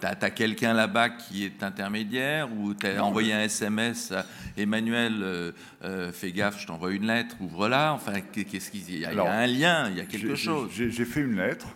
T'as 0.00 0.16
as, 0.18 0.30
quelqu'un 0.30 0.72
là-bas 0.72 1.10
qui 1.10 1.44
est 1.44 1.62
intermédiaire 1.62 2.48
ou 2.56 2.72
t'as 2.72 3.00
envoyé 3.00 3.34
un 3.34 3.42
SMS 3.42 4.12
à 4.12 4.24
Emmanuel, 4.56 5.20
euh, 5.22 5.52
euh, 5.84 6.10
fais 6.10 6.32
gaffe, 6.32 6.58
je 6.58 6.66
t'envoie 6.66 6.92
une 6.92 7.06
lettre, 7.06 7.36
ouvre-la. 7.40 7.92
Enfin, 7.92 8.20
qu'est-ce 8.20 8.70
qu'il 8.70 8.98
y, 8.98 9.04
a, 9.04 9.12
il 9.12 9.16
y 9.16 9.20
a 9.20 9.30
un 9.30 9.46
lien, 9.46 9.90
il 9.90 9.98
y 9.98 10.00
a 10.00 10.06
quelque 10.06 10.36
chose. 10.36 10.70
J'ai 10.72 11.04
fait 11.04 11.20
une 11.20 11.36
lettre. 11.36 11.66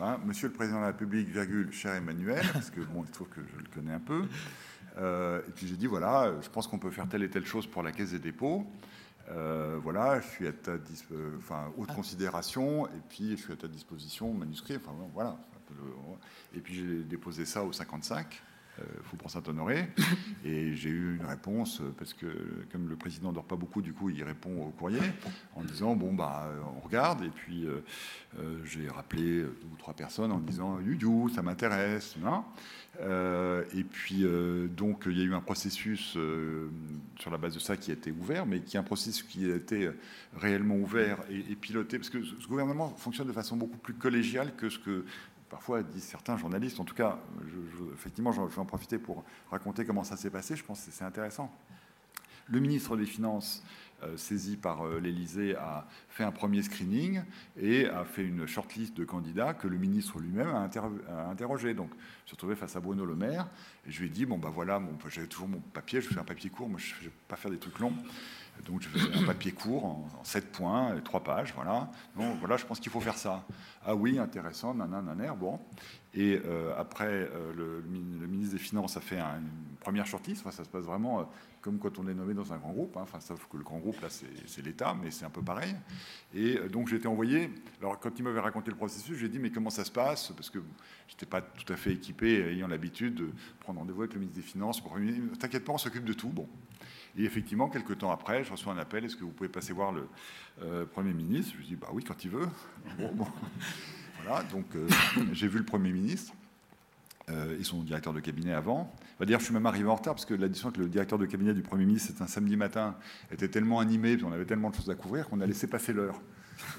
Hein, 0.00 0.18
Monsieur 0.24 0.48
le 0.48 0.54
Président 0.54 0.78
de 0.78 0.82
la 0.82 0.88
République, 0.88 1.28
virgule, 1.28 1.72
cher 1.72 1.94
Emmanuel, 1.94 2.44
parce 2.52 2.70
que 2.70 2.80
bon, 2.80 3.04
il 3.04 3.10
trouve 3.10 3.28
que 3.28 3.40
je 3.40 3.58
le 3.58 3.68
connais 3.74 3.94
un 3.94 4.00
peu. 4.00 4.22
Euh, 4.98 5.40
et 5.48 5.50
puis 5.50 5.66
j'ai 5.66 5.76
dit 5.76 5.86
voilà, 5.86 6.32
je 6.40 6.48
pense 6.48 6.68
qu'on 6.68 6.78
peut 6.78 6.90
faire 6.90 7.08
telle 7.08 7.24
et 7.24 7.28
telle 7.28 7.46
chose 7.46 7.66
pour 7.66 7.82
la 7.82 7.90
Caisse 7.90 8.12
des 8.12 8.18
dépôts. 8.20 8.64
Voilà, 9.28 10.20
je 10.20 10.26
suis 10.28 10.46
à 10.46 10.52
ta 10.52 10.72
enfin, 11.38 11.72
haute 11.76 11.88
ah. 11.90 11.94
considération, 11.94 12.86
et 12.86 13.00
puis 13.08 13.36
je 13.36 13.42
suis 13.42 13.52
à 13.52 13.56
ta 13.56 13.68
disposition, 13.68 14.32
manuscrit, 14.32 14.76
enfin 14.76 14.92
voilà. 15.12 15.36
Et 16.54 16.60
puis 16.60 16.74
j'ai 16.74 17.02
déposé 17.02 17.44
ça 17.44 17.64
au 17.64 17.72
55, 17.72 18.40
euh, 18.80 18.84
Faubourg 19.04 19.30
Saint-Honoré, 19.30 19.88
et 20.44 20.74
j'ai 20.74 20.90
eu 20.90 21.16
une 21.16 21.26
réponse, 21.26 21.80
euh, 21.80 21.94
parce 21.96 22.12
que 22.12 22.26
comme 22.72 22.88
le 22.88 22.96
président 22.96 23.28
ne 23.28 23.34
dort 23.34 23.44
pas 23.44 23.54
beaucoup, 23.54 23.80
du 23.82 23.92
coup 23.92 24.10
il 24.10 24.22
répond 24.24 24.66
au 24.66 24.70
courrier, 24.70 24.98
en 25.54 25.62
disant, 25.62 25.94
bon, 25.94 26.12
bah, 26.12 26.50
on 26.76 26.80
regarde, 26.80 27.22
et 27.22 27.28
puis 27.28 27.66
euh, 27.66 27.82
j'ai 28.64 28.88
rappelé 28.88 29.42
deux 29.42 29.68
ou 29.72 29.76
trois 29.78 29.94
personnes 29.94 30.32
en 30.32 30.38
disant, 30.38 30.80
you, 30.80 31.28
ça 31.28 31.42
m'intéresse, 31.42 32.16
non 32.20 32.44
et 33.00 33.82
puis, 33.82 34.24
donc, 34.70 35.02
il 35.06 35.18
y 35.18 35.22
a 35.22 35.24
eu 35.24 35.34
un 35.34 35.40
processus 35.40 36.16
sur 37.18 37.30
la 37.32 37.38
base 37.38 37.54
de 37.54 37.58
ça 37.58 37.76
qui 37.76 37.90
a 37.90 37.94
été 37.94 38.12
ouvert, 38.12 38.46
mais 38.46 38.60
qui 38.60 38.76
est 38.76 38.78
un 38.78 38.84
processus 38.84 39.24
qui 39.24 39.50
a 39.50 39.56
été 39.56 39.90
réellement 40.36 40.76
ouvert 40.76 41.18
et, 41.28 41.40
et 41.50 41.56
piloté, 41.56 41.98
parce 41.98 42.08
que 42.08 42.22
ce 42.22 42.46
gouvernement 42.46 42.90
fonctionne 42.90 43.26
de 43.26 43.32
façon 43.32 43.56
beaucoup 43.56 43.78
plus 43.78 43.94
collégiale 43.94 44.54
que 44.56 44.68
ce 44.68 44.78
que 44.78 45.04
parfois 45.54 45.84
disent 45.84 46.02
certains 46.02 46.36
journalistes. 46.36 46.80
En 46.80 46.84
tout 46.84 46.96
cas, 46.96 47.16
effectivement, 47.94 48.32
je 48.32 48.40
vais 48.40 48.58
en 48.58 48.64
profiter 48.64 48.98
pour 48.98 49.22
raconter 49.52 49.84
comment 49.84 50.02
ça 50.02 50.16
s'est 50.16 50.28
passé. 50.28 50.56
Je 50.56 50.64
pense 50.64 50.84
que 50.84 50.90
c'est 50.90 51.04
intéressant. 51.04 51.48
Le 52.48 52.58
ministre 52.58 52.96
des 52.96 53.06
Finances, 53.06 53.62
euh, 54.02 54.16
saisi 54.16 54.56
par 54.56 54.84
euh, 54.84 54.98
l'Élysée, 54.98 55.54
a 55.54 55.86
fait 56.08 56.24
un 56.24 56.32
premier 56.32 56.60
screening 56.60 57.22
et 57.56 57.86
a 57.86 58.04
fait 58.04 58.24
une 58.24 58.46
shortlist 58.46 58.96
de 58.96 59.04
candidats 59.04 59.54
que 59.54 59.68
le 59.68 59.78
ministre 59.78 60.18
lui-même 60.18 60.48
a, 60.48 60.68
interrogé. 61.30 61.72
Donc, 61.72 61.90
je 62.24 62.30
suis 62.30 62.34
retrouvé 62.34 62.56
face 62.56 62.74
à 62.74 62.80
Bruno 62.80 63.06
Le 63.06 63.14
Maire 63.14 63.46
et 63.86 63.92
je 63.92 64.00
lui 64.00 64.08
ai 64.08 64.10
dit 64.10 64.26
bon, 64.26 64.38
ben 64.38 64.50
voilà, 64.50 64.82
j'avais 65.08 65.28
toujours 65.28 65.46
mon 65.46 65.60
papier, 65.60 66.00
je 66.00 66.08
fais 66.08 66.18
un 66.18 66.24
papier 66.24 66.50
court, 66.50 66.68
moi 66.68 66.80
je 66.80 66.96
ne 66.96 67.04
vais 67.04 67.14
pas 67.28 67.36
faire 67.36 67.52
des 67.52 67.58
trucs 67.58 67.78
longs. 67.78 67.94
Donc 68.64 68.82
je 68.82 68.88
faisais 68.88 69.16
un 69.18 69.24
papier 69.24 69.52
court 69.52 69.84
en, 69.84 70.08
sept 70.22 70.50
points, 70.52 70.98
trois 71.04 71.22
pages, 71.22 71.52
voilà. 71.54 71.90
Donc 72.16 72.38
voilà, 72.38 72.56
je 72.56 72.64
pense 72.64 72.80
qu'il 72.80 72.90
faut 72.90 73.00
faire 73.00 73.18
ça. 73.18 73.44
Ah 73.84 73.94
oui, 73.94 74.18
intéressant, 74.18 74.74
nanana, 74.74 75.34
bon. 75.34 75.60
Et 76.14 76.40
euh, 76.44 76.72
après, 76.78 77.06
euh, 77.08 77.52
le, 77.54 77.82
ministre 78.28 78.54
des 78.54 78.62
Finances 78.62 78.96
a 78.96 79.00
fait 79.00 79.18
une 79.18 79.76
première 79.80 80.06
shortlist. 80.06 80.42
Enfin, 80.42 80.52
ça 80.56 80.64
se 80.64 80.68
passe 80.68 80.84
vraiment 80.84 81.20
euh, 81.20 81.24
comme 81.60 81.78
quand 81.78 81.98
on 81.98 82.06
est 82.06 82.14
nommé 82.14 82.34
dans 82.34 82.52
un 82.52 82.56
grand 82.56 82.72
groupe. 82.72 82.96
Hein. 82.96 83.00
Enfin, 83.02 83.20
sauf 83.20 83.46
que 83.50 83.56
le 83.56 83.64
grand 83.64 83.78
groupe, 83.78 84.00
là, 84.00 84.08
c'est 84.08 84.64
l'État, 84.64 84.94
mais 84.94 85.10
c'est 85.10 85.24
un 85.24 85.30
peu 85.30 85.42
pareil. 85.42 85.74
Et 86.32 86.54
donc, 86.70 86.88
j'ai 86.88 86.96
été 86.96 87.08
envoyé. 87.08 87.50
Alors, 87.80 87.98
quand 87.98 88.16
il 88.16 88.22
m'avait 88.22 88.40
raconté 88.40 88.70
le 88.70 88.76
processus, 88.76 89.18
j'ai 89.18 89.28
dit, 89.28 89.40
mais 89.40 89.50
comment 89.50 89.70
ça 89.70 89.84
se 89.84 89.90
passe? 89.90 90.32
Parce 90.36 90.50
que 90.50 90.60
je 91.08 91.14
n'étais 91.14 91.26
pas 91.26 91.42
tout 91.42 91.70
à 91.72 91.76
fait 91.76 91.92
équipé, 91.92 92.48
ayant 92.48 92.68
l'habitude 92.68 93.16
de 93.16 93.30
prendre 93.60 93.80
rendez-vous 93.80 94.02
avec 94.02 94.14
le 94.14 94.20
ministre 94.20 94.40
des 94.40 94.46
Finances. 94.46 94.82
T'inquiète 95.40 95.64
pas, 95.64 95.72
on 95.72 95.78
s'occupe 95.78 96.04
de 96.04 96.12
tout. 96.12 96.28
Bon. 96.28 96.48
Et 97.16 97.24
effectivement, 97.24 97.68
quelques 97.68 97.98
temps 97.98 98.10
après, 98.10 98.44
je 98.44 98.50
reçois 98.50 98.72
un 98.72 98.78
appel 98.78 99.04
est-ce 99.04 99.16
que 99.16 99.24
vous 99.24 99.30
pouvez 99.30 99.48
passer 99.48 99.72
voir 99.72 99.92
le 99.92 100.06
Premier 100.86 101.12
ministre? 101.12 101.52
Je 101.52 101.58
lui 101.58 101.66
dis 101.66 101.76
bah 101.76 101.88
oui, 101.92 102.02
quand 102.02 102.24
il 102.24 102.30
veut. 102.30 102.48
bon. 102.98 103.26
Voilà, 104.24 104.42
donc 104.44 104.64
euh, 104.74 104.88
j'ai 105.32 105.48
vu 105.48 105.58
le 105.58 105.64
Premier 105.64 105.92
ministre 105.92 106.32
euh, 107.28 107.58
et 107.58 107.64
son 107.64 107.82
directeur 107.82 108.12
de 108.12 108.20
cabinet 108.20 108.52
avant. 108.52 108.90
D'ailleurs, 109.20 109.40
je 109.40 109.44
suis 109.46 109.54
même 109.54 109.66
arrivé 109.66 109.88
en 109.88 109.94
retard 109.94 110.14
parce 110.14 110.24
que 110.24 110.34
l'addition 110.34 110.70
que 110.70 110.80
le 110.80 110.88
directeur 110.88 111.18
de 111.18 111.26
cabinet 111.26 111.52
du 111.52 111.62
Premier 111.62 111.84
ministre, 111.84 112.12
c'est 112.14 112.22
un 112.22 112.26
samedi 112.26 112.56
matin, 112.56 112.96
était 113.30 113.48
tellement 113.48 113.80
animé, 113.80 114.16
puis 114.16 114.24
on 114.24 114.32
avait 114.32 114.46
tellement 114.46 114.70
de 114.70 114.76
choses 114.76 114.88
à 114.88 114.94
couvrir 114.94 115.28
qu'on 115.28 115.40
a 115.40 115.46
laissé 115.46 115.66
passer 115.66 115.92
l'heure. 115.92 116.20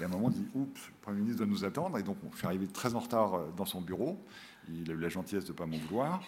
Et 0.00 0.04
à 0.04 0.06
un 0.06 0.08
moment, 0.08 0.26
on 0.26 0.30
dit 0.30 0.46
Oups, 0.54 0.88
le 0.88 0.94
Premier 1.02 1.20
ministre 1.20 1.38
doit 1.38 1.46
nous 1.46 1.64
attendre. 1.64 1.98
Et 1.98 2.02
donc, 2.02 2.16
je 2.32 2.38
suis 2.38 2.46
arrivé 2.46 2.66
très 2.66 2.94
en 2.94 2.98
retard 2.98 3.34
euh, 3.34 3.52
dans 3.56 3.66
son 3.66 3.80
bureau. 3.80 4.20
Il 4.68 4.90
a 4.90 4.94
eu 4.94 4.98
la 4.98 5.08
gentillesse 5.08 5.44
de 5.44 5.52
ne 5.52 5.56
pas 5.56 5.66
m'en 5.66 5.78
vouloir. 5.78 6.22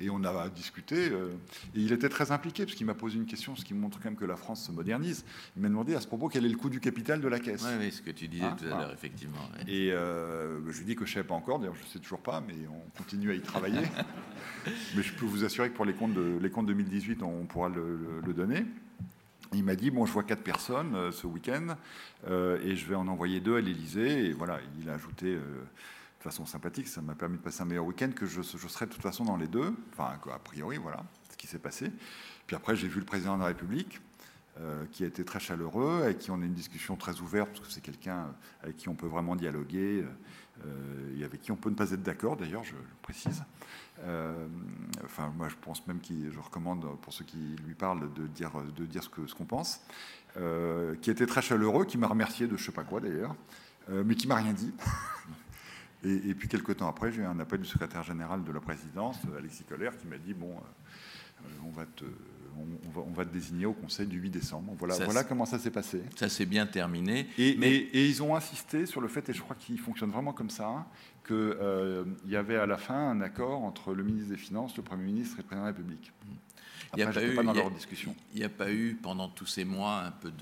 Et 0.00 0.10
on 0.10 0.22
a 0.24 0.48
discuté. 0.48 1.10
Euh, 1.10 1.28
et 1.74 1.80
il 1.80 1.92
était 1.92 2.08
très 2.08 2.30
impliqué, 2.30 2.64
parce 2.64 2.76
qu'il 2.76 2.86
m'a 2.86 2.94
posé 2.94 3.16
une 3.16 3.26
question, 3.26 3.56
ce 3.56 3.64
qui 3.64 3.74
montre 3.74 3.98
quand 3.98 4.06
même 4.06 4.16
que 4.16 4.24
la 4.24 4.36
France 4.36 4.66
se 4.66 4.72
modernise. 4.72 5.24
Il 5.56 5.62
m'a 5.62 5.68
demandé 5.68 5.94
à 5.94 6.00
ce 6.00 6.06
propos 6.06 6.28
quel 6.28 6.44
est 6.44 6.48
le 6.48 6.56
coût 6.56 6.70
du 6.70 6.80
capital 6.80 7.20
de 7.20 7.28
la 7.28 7.40
caisse. 7.40 7.64
Oui, 7.64 7.76
oui 7.80 7.92
ce 7.92 8.02
que 8.02 8.10
tu 8.10 8.28
disais 8.28 8.44
hein, 8.44 8.56
tout 8.58 8.66
à 8.66 8.68
l'heure, 8.68 8.92
effectivement. 8.92 9.38
Et 9.66 9.92
euh, 9.92 10.60
je 10.70 10.78
lui 10.78 10.86
dis 10.86 10.96
que 10.96 11.04
je 11.04 11.10
ne 11.10 11.22
sais 11.22 11.26
pas 11.26 11.34
encore, 11.34 11.58
d'ailleurs 11.58 11.74
je 11.74 11.84
ne 11.84 11.88
sais 11.88 11.98
toujours 11.98 12.20
pas, 12.20 12.42
mais 12.46 12.54
on 12.68 12.98
continue 12.98 13.30
à 13.30 13.34
y 13.34 13.40
travailler. 13.40 13.82
mais 14.96 15.02
je 15.02 15.12
peux 15.14 15.26
vous 15.26 15.44
assurer 15.44 15.70
que 15.70 15.76
pour 15.76 15.84
les 15.84 15.94
comptes, 15.94 16.14
de, 16.14 16.38
les 16.40 16.50
comptes 16.50 16.66
2018, 16.66 17.22
on 17.22 17.44
pourra 17.44 17.68
le, 17.68 18.32
donner. 18.32 18.64
Il 19.54 19.64
m'a 19.64 19.74
dit 19.74 19.90
bon, 19.90 20.04
je 20.04 20.12
vois 20.12 20.24
quatre 20.24 20.42
personnes 20.42 20.94
euh, 20.94 21.10
ce 21.10 21.26
week-end 21.26 21.76
et 22.26 22.76
je 22.76 22.86
vais 22.86 22.94
en 22.94 23.08
envoyer 23.08 23.40
deux 23.40 23.56
à 23.56 23.60
l'Élysée. 23.60 24.26
Et 24.26 24.32
voilà, 24.32 24.60
il 24.80 24.90
a 24.90 24.94
ajouté 24.94 25.38
de 26.18 26.22
façon 26.22 26.46
sympathique. 26.46 26.88
Ça 26.88 27.00
m'a 27.00 27.14
permis 27.14 27.38
de 27.38 27.42
passer 27.42 27.62
un 27.62 27.66
meilleur 27.66 27.84
week-end 27.84 28.10
que 28.14 28.26
je, 28.26 28.42
serais 28.42 28.86
de 28.86 28.92
toute 28.92 29.02
façon 29.02 29.24
dans 29.24 29.36
les 29.36 29.48
deux. 29.48 29.74
Enfin, 29.92 30.18
a 30.32 30.38
priori, 30.38 30.78
voilà 30.78 31.04
ce 31.30 31.36
qui 31.36 31.46
s'est 31.46 31.58
passé. 31.58 31.90
Puis 32.46 32.56
après, 32.56 32.76
j'ai 32.76 32.88
vu 32.88 33.00
le 33.00 33.06
président 33.06 33.36
de 33.36 33.42
la 33.42 33.48
République. 33.48 34.00
Euh, 34.60 34.86
qui 34.90 35.04
a 35.04 35.06
été 35.06 35.24
très 35.24 35.38
chaleureux, 35.38 36.02
avec 36.02 36.18
qui 36.18 36.32
on 36.32 36.42
a 36.42 36.44
une 36.44 36.54
discussion 36.54 36.96
très 36.96 37.20
ouverte, 37.20 37.50
parce 37.50 37.68
que 37.68 37.72
c'est 37.72 37.80
quelqu'un 37.80 38.34
avec 38.60 38.76
qui 38.76 38.88
on 38.88 38.96
peut 38.96 39.06
vraiment 39.06 39.36
dialoguer, 39.36 40.04
euh, 40.64 41.16
et 41.16 41.22
avec 41.22 41.42
qui 41.42 41.52
on 41.52 41.56
peut 41.56 41.70
ne 41.70 41.76
pas 41.76 41.92
être 41.92 42.02
d'accord, 42.02 42.36
d'ailleurs, 42.36 42.64
je 42.64 42.72
le 42.72 42.80
précise. 43.00 43.44
Euh, 44.00 44.48
enfin, 45.04 45.32
moi, 45.36 45.48
je 45.48 45.54
pense 45.60 45.86
même 45.86 46.00
que 46.00 46.32
je 46.32 46.40
recommande 46.40 46.84
pour 47.02 47.12
ceux 47.12 47.24
qui 47.24 47.54
lui 47.64 47.74
parlent 47.74 48.12
de 48.14 48.26
dire, 48.26 48.50
de 48.76 48.84
dire 48.84 49.04
ce 49.04 49.34
qu'on 49.34 49.44
pense, 49.44 49.80
qui 51.02 51.10
était 51.10 51.26
très 51.26 51.42
chaleureux, 51.42 51.84
qui 51.84 51.96
m'a 51.96 52.08
remercié 52.08 52.48
de 52.48 52.56
je 52.56 52.64
sais 52.64 52.72
pas 52.72 52.84
quoi 52.84 52.98
d'ailleurs, 52.98 53.36
mais 53.88 54.16
qui 54.16 54.26
m'a 54.26 54.36
rien 54.36 54.54
dit. 54.54 54.72
Et, 56.04 56.34
puis 56.34 56.48
quelques 56.48 56.76
temps 56.76 56.88
après, 56.88 57.10
j'ai 57.10 57.22
eu 57.22 57.24
un 57.24 57.40
appel 57.40 57.60
du 57.60 57.66
secrétaire 57.66 58.04
général 58.04 58.44
de 58.44 58.52
la 58.52 58.60
présidence, 58.60 59.16
Alexis 59.36 59.64
Colère, 59.64 59.96
qui 59.98 60.06
m'a 60.06 60.18
dit 60.18 60.32
bon, 60.32 60.50
euh, 60.50 61.48
on 61.66 61.70
va 61.70 61.86
te 61.86 62.04
on, 62.96 63.12
va, 63.12 63.24
te 63.24 63.32
désigner 63.32 63.66
au 63.66 63.72
Conseil 63.72 64.06
du 64.06 64.18
8 64.18 64.30
décembre. 64.30 64.74
Voilà, 64.78 64.96
voilà 65.04 65.24
comment 65.24 65.46
ça 65.46 65.58
s'est 65.58 65.70
passé. 65.70 66.02
Ça 66.16 66.28
s'est 66.28 66.46
bien 66.46 66.66
terminé. 66.66 67.28
Et, 67.38 67.56
mais... 67.56 67.72
et, 67.72 68.06
ils 68.06 68.22
ont 68.22 68.34
insisté 68.34 68.86
sur 68.86 69.00
le 69.00 69.08
fait, 69.08 69.28
et 69.28 69.32
je 69.32 69.40
crois 69.40 69.56
qu'ils 69.56 69.78
fonctionnent 69.78 70.10
vraiment 70.10 70.32
comme 70.32 70.50
ça, 70.50 70.86
qu'il 71.26 71.36
euh, 71.36 72.04
y 72.26 72.36
avait 72.36 72.56
à 72.56 72.66
la 72.66 72.76
fin 72.76 73.10
un 73.10 73.20
accord 73.20 73.62
entre 73.62 73.94
le 73.94 74.02
ministre 74.02 74.30
des 74.30 74.36
Finances, 74.36 74.76
le 74.76 74.82
Premier 74.82 75.04
ministre 75.04 75.36
et 75.38 75.42
le 75.42 75.46
Président 75.46 75.66
de 75.66 75.70
la 75.70 75.76
République. 75.76 76.12
il 76.94 76.96
n'y 76.96 77.02
a, 77.02 77.12
pas 77.12 77.24
eu, 77.24 77.34
pas 77.34 77.42
dans 77.42 77.52
leur 77.52 77.70
discussion. 77.70 78.14
Il 78.32 78.40
n'y 78.40 78.44
a 78.44 78.48
pas 78.48 78.72
eu 78.72 78.98
pendant 79.00 79.28
tous 79.28 79.46
ces 79.46 79.64
mois 79.64 80.02
un 80.02 80.10
peu 80.10 80.32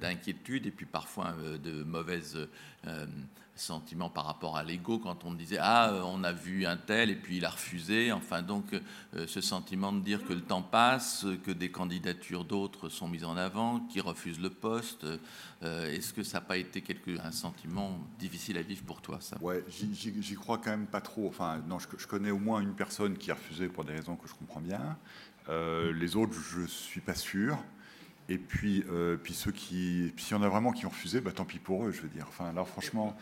d'inquiétude 0.00 0.62
de, 0.62 0.68
et 0.68 0.72
puis 0.72 0.86
parfois 0.86 1.34
euh, 1.38 1.58
de 1.58 1.82
mauvaises 1.84 2.38
sentiment 3.56 4.10
par 4.10 4.26
rapport 4.26 4.56
à 4.56 4.64
l'ego 4.64 4.98
quand 4.98 5.24
on 5.24 5.32
disait 5.32 5.58
ah 5.60 5.90
euh, 5.90 6.02
on 6.04 6.24
a 6.24 6.32
vu 6.32 6.66
un 6.66 6.76
tel 6.76 7.10
et 7.10 7.14
puis 7.14 7.36
il 7.36 7.44
a 7.44 7.50
refusé. 7.50 8.12
Enfin 8.12 8.42
donc 8.42 8.72
euh, 9.14 9.26
ce 9.26 9.40
sentiment 9.40 9.92
de 9.92 10.00
dire 10.00 10.24
que 10.24 10.32
le 10.32 10.40
temps 10.40 10.62
passe 10.62 11.26
que 11.44 11.50
des 11.50 11.70
candidatures 11.70 12.44
d'autres 12.44 12.88
sont 12.88 13.08
mises 13.08 13.24
en 13.24 13.36
avant 13.36 13.80
qui 13.80 14.00
refusent 14.00 14.40
le 14.40 14.50
poste 14.50 15.06
euh, 15.62 15.90
est-ce 15.92 16.12
que 16.12 16.22
ça 16.22 16.38
n'a 16.38 16.44
pas 16.44 16.56
été 16.56 16.82
quelque, 16.82 17.18
un 17.24 17.32
sentiment 17.32 17.98
difficile 18.18 18.58
à 18.58 18.62
vivre 18.62 18.82
pour 18.84 19.00
toi 19.00 19.18
ça? 19.20 19.36
Ouais 19.40 19.64
j'y 19.68 20.34
crois 20.34 20.58
quand 20.58 20.70
même 20.70 20.86
pas 20.86 21.00
trop. 21.00 21.28
Enfin 21.28 21.62
non 21.66 21.78
je, 21.78 21.86
je, 21.96 22.06
connais 22.06 22.30
au 22.30 22.38
moins 22.38 22.60
une 22.60 22.74
personne 22.74 23.16
qui 23.16 23.30
a 23.30 23.34
refusé 23.34 23.68
pour 23.68 23.84
des 23.84 23.94
raisons 23.94 24.16
que 24.16 24.28
je 24.28 24.34
comprends 24.34 24.60
bien. 24.60 24.96
Les 25.48 26.16
autres 26.16 26.32
je 26.32 26.66
suis 26.66 27.00
pas 27.00 27.14
sûr 27.14 27.58
et 28.28 28.38
puis, 28.38 28.84
euh, 28.90 29.16
puis 29.16 29.34
ceux 29.34 29.52
qui, 29.52 30.12
s'il 30.16 30.36
y 30.36 30.40
en 30.40 30.42
a 30.42 30.48
vraiment 30.48 30.72
qui 30.72 30.86
ont 30.86 30.90
refusé, 30.90 31.20
bah, 31.20 31.32
tant 31.32 31.44
pis 31.44 31.58
pour 31.58 31.84
eux, 31.84 31.92
je 31.92 32.00
veux 32.00 32.08
dire. 32.08 32.24
Enfin, 32.28 32.52
là, 32.54 32.64
franchement, 32.64 33.14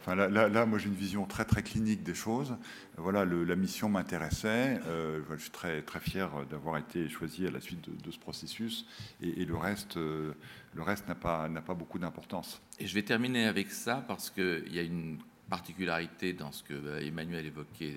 enfin, 0.00 0.16
là, 0.16 0.28
là, 0.48 0.66
moi, 0.66 0.78
j'ai 0.78 0.88
une 0.88 0.96
vision 0.96 1.26
très, 1.26 1.44
très 1.44 1.62
clinique 1.62 2.02
des 2.02 2.14
choses. 2.14 2.56
Voilà, 2.96 3.24
la 3.24 3.56
mission 3.56 3.88
m'intéressait. 3.88 4.80
Euh, 4.86 5.20
je 5.36 5.42
suis 5.42 5.50
très, 5.50 5.82
très 5.82 6.00
fier 6.00 6.28
d'avoir 6.50 6.76
été 6.76 7.08
choisi 7.08 7.46
à 7.46 7.52
la 7.52 7.60
suite 7.60 7.88
de, 7.88 8.10
ce 8.10 8.18
processus. 8.18 8.86
Et, 9.22 9.44
le 9.44 9.56
reste, 9.56 9.96
euh, 9.96 10.32
le 10.74 10.82
reste 10.82 11.06
n'a 11.06 11.14
pas, 11.14 11.48
n'a 11.48 11.62
pas 11.62 11.74
beaucoup 11.74 12.00
d'importance. 12.00 12.60
Et 12.80 12.88
je 12.88 12.94
vais 12.94 13.02
terminer 13.02 13.46
avec 13.46 13.70
ça 13.70 14.04
parce 14.08 14.28
qu'il 14.28 14.72
y 14.72 14.80
a 14.80 14.82
une 14.82 15.18
particularité 15.48 16.32
dans 16.32 16.52
ce 16.52 16.62
que 16.62 17.00
Emmanuel 17.02 17.46
évoquait 17.46 17.94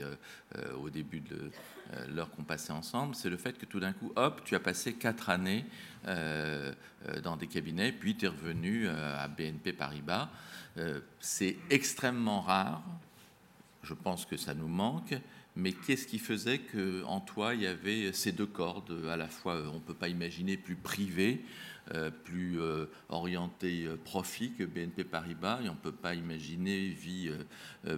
au 0.81 0.89
début 0.89 1.19
de 1.19 1.51
l'heure 2.13 2.29
qu'on 2.31 2.43
passait 2.43 2.71
ensemble, 2.71 3.15
c'est 3.15 3.29
le 3.29 3.37
fait 3.37 3.57
que 3.57 3.65
tout 3.65 3.79
d'un 3.79 3.93
coup, 3.93 4.11
hop, 4.15 4.41
tu 4.45 4.55
as 4.55 4.59
passé 4.59 4.93
quatre 4.93 5.29
années 5.29 5.65
euh, 6.07 6.73
euh, 7.09 7.21
dans 7.21 7.37
des 7.37 7.47
cabinets, 7.47 7.91
puis 7.91 8.15
tu 8.15 8.25
es 8.25 8.27
revenu 8.27 8.87
euh, 8.87 9.23
à 9.23 9.27
BNP 9.27 9.73
Paribas. 9.73 10.29
c'est 11.19 11.57
extrêmement 11.69 12.41
rare, 12.41 12.81
je 13.83 13.93
pense 13.93 14.25
que 14.25 14.37
ça 14.37 14.53
nous 14.53 14.67
manque, 14.67 15.13
mais 15.55 15.73
qu'est-ce 15.73 16.07
qui 16.07 16.17
faisait 16.17 16.59
qu'en 16.59 17.19
toi, 17.19 17.53
il 17.53 17.61
y 17.61 17.67
avait 17.67 18.13
ces 18.13 18.31
deux 18.31 18.45
cordes, 18.45 19.05
à 19.09 19.17
la 19.17 19.27
fois, 19.27 19.61
on 19.71 19.75
ne 19.75 19.79
peut 19.79 19.93
pas 19.93 20.07
imaginer, 20.07 20.57
plus 20.57 20.75
privé, 20.75 21.43
plus 22.23 22.59
orienté 23.09 23.87
profit 24.05 24.51
que 24.53 24.63
BNP 24.63 25.03
Paribas, 25.03 25.61
et 25.61 25.69
on 25.69 25.73
ne 25.73 25.77
peut 25.77 25.91
pas 25.91 26.15
imaginer 26.15 26.87
vie 26.89 27.31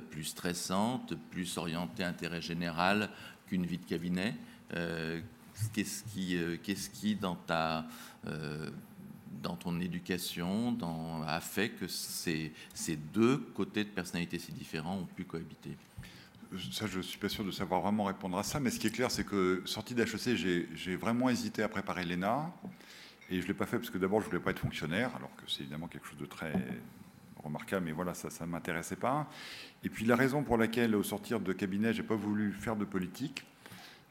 plus 0.09 0.23
stressante, 0.23 1.13
plus 1.31 1.57
orientée 1.57 2.03
intérêt 2.03 2.41
général 2.41 3.09
qu'une 3.47 3.65
vie 3.65 3.77
de 3.77 3.85
cabinet. 3.85 4.35
Qu'est-ce 5.73 6.03
qui, 6.03 6.35
euh, 6.35 6.57
qu'est-ce 6.61 6.89
qui 6.89 7.15
dans, 7.15 7.35
ta, 7.35 7.85
euh, 8.27 8.69
dans 9.41 9.55
ton 9.55 9.79
éducation 9.79 10.77
a 11.25 11.39
fait 11.39 11.69
que 11.69 11.87
ces, 11.87 12.51
deux 13.13 13.37
côtés 13.37 13.83
de 13.83 13.89
personnalité 13.89 14.39
si 14.39 14.51
différents 14.51 14.97
ont 14.97 15.05
pu 15.05 15.25
cohabiter? 15.25 15.77
Ça, 16.71 16.85
je 16.85 16.97
ne 16.97 17.03
suis 17.03 17.17
pas 17.17 17.29
sûr 17.29 17.43
de 17.43 17.51
savoir 17.51 17.81
vraiment 17.81 18.03
répondre 18.03 18.37
à 18.37 18.43
ça, 18.43 18.59
mais 18.59 18.69
ce 18.69 18.79
qui 18.79 18.87
est 18.87 18.91
clair, 18.91 19.09
c'est 19.09 19.23
que 19.23 19.63
sorti 19.65 19.95
d'HEC, 19.95 20.35
j'ai 20.75 20.95
vraiment 20.95 21.29
hésité 21.29 21.63
à 21.63 21.69
préparer 21.69 22.05
l'ENA, 22.05 22.53
et 23.33 23.41
je 23.41 23.43
ne 23.43 23.47
l'ai 23.49 23.53
pas 23.53 23.65
fait 23.65 23.77
parce 23.77 23.89
que 23.89 23.97
d'abord, 23.97 24.21
je 24.21 24.25
ne 24.25 24.31
voulais 24.31 24.43
pas 24.43 24.51
être 24.51 24.59
fonctionnaire, 24.59 25.15
alors 25.15 25.35
que 25.35 25.43
c'est 25.49 25.61
évidemment 25.61 25.87
quelque 25.87 26.07
chose 26.07 26.19
de 26.19 26.25
très 26.25 26.53
remarquable, 27.43 27.85
mais 27.85 27.91
voilà, 27.91 28.13
ça 28.13 28.29
ne 28.45 28.51
m'intéressait 28.51 28.95
pas. 28.95 29.29
Et 29.83 29.89
puis 29.89 30.05
la 30.05 30.15
raison 30.15 30.43
pour 30.43 30.57
laquelle, 30.57 30.95
au 30.95 31.03
sortir 31.03 31.39
de 31.39 31.51
cabinet, 31.53 31.93
j'ai 31.93 32.03
pas 32.03 32.15
voulu 32.15 32.53
faire 32.53 32.75
de 32.75 32.85
politique, 32.85 33.45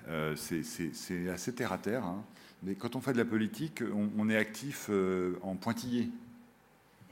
euh, 0.08 0.34
c'est 0.36 1.28
assez 1.28 1.54
terre 1.54 1.72
à 1.72 1.78
terre. 1.78 2.04
Hein. 2.04 2.24
Mais 2.62 2.74
quand 2.74 2.96
on 2.96 3.00
fait 3.00 3.12
de 3.12 3.18
la 3.18 3.24
politique, 3.24 3.82
on, 4.16 4.28
est 4.28 4.36
actif 4.36 4.86
euh, 4.90 5.38
en 5.42 5.56
pointillé. 5.56 6.10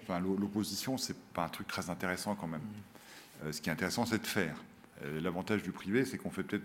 Enfin, 0.02 0.20
L'opposition, 0.20 0.97
c'est 0.97 1.16
pas 1.32 1.44
un 1.44 1.48
truc 1.48 1.66
très 1.66 1.90
intéressant 1.90 2.35
quand 2.35 2.47
même. 2.47 2.60
Mm. 2.60 3.47
Euh, 3.47 3.52
ce 3.52 3.60
qui 3.60 3.68
est 3.70 3.72
intéressant, 3.72 4.06
c'est 4.06 4.20
de 4.20 4.26
faire. 4.26 4.56
L'avantage 5.22 5.62
du 5.62 5.72
privé, 5.72 6.05
c'est 6.05 6.18
qu'on 6.18 6.30
fait 6.30 6.43
peut-être. 6.43 6.64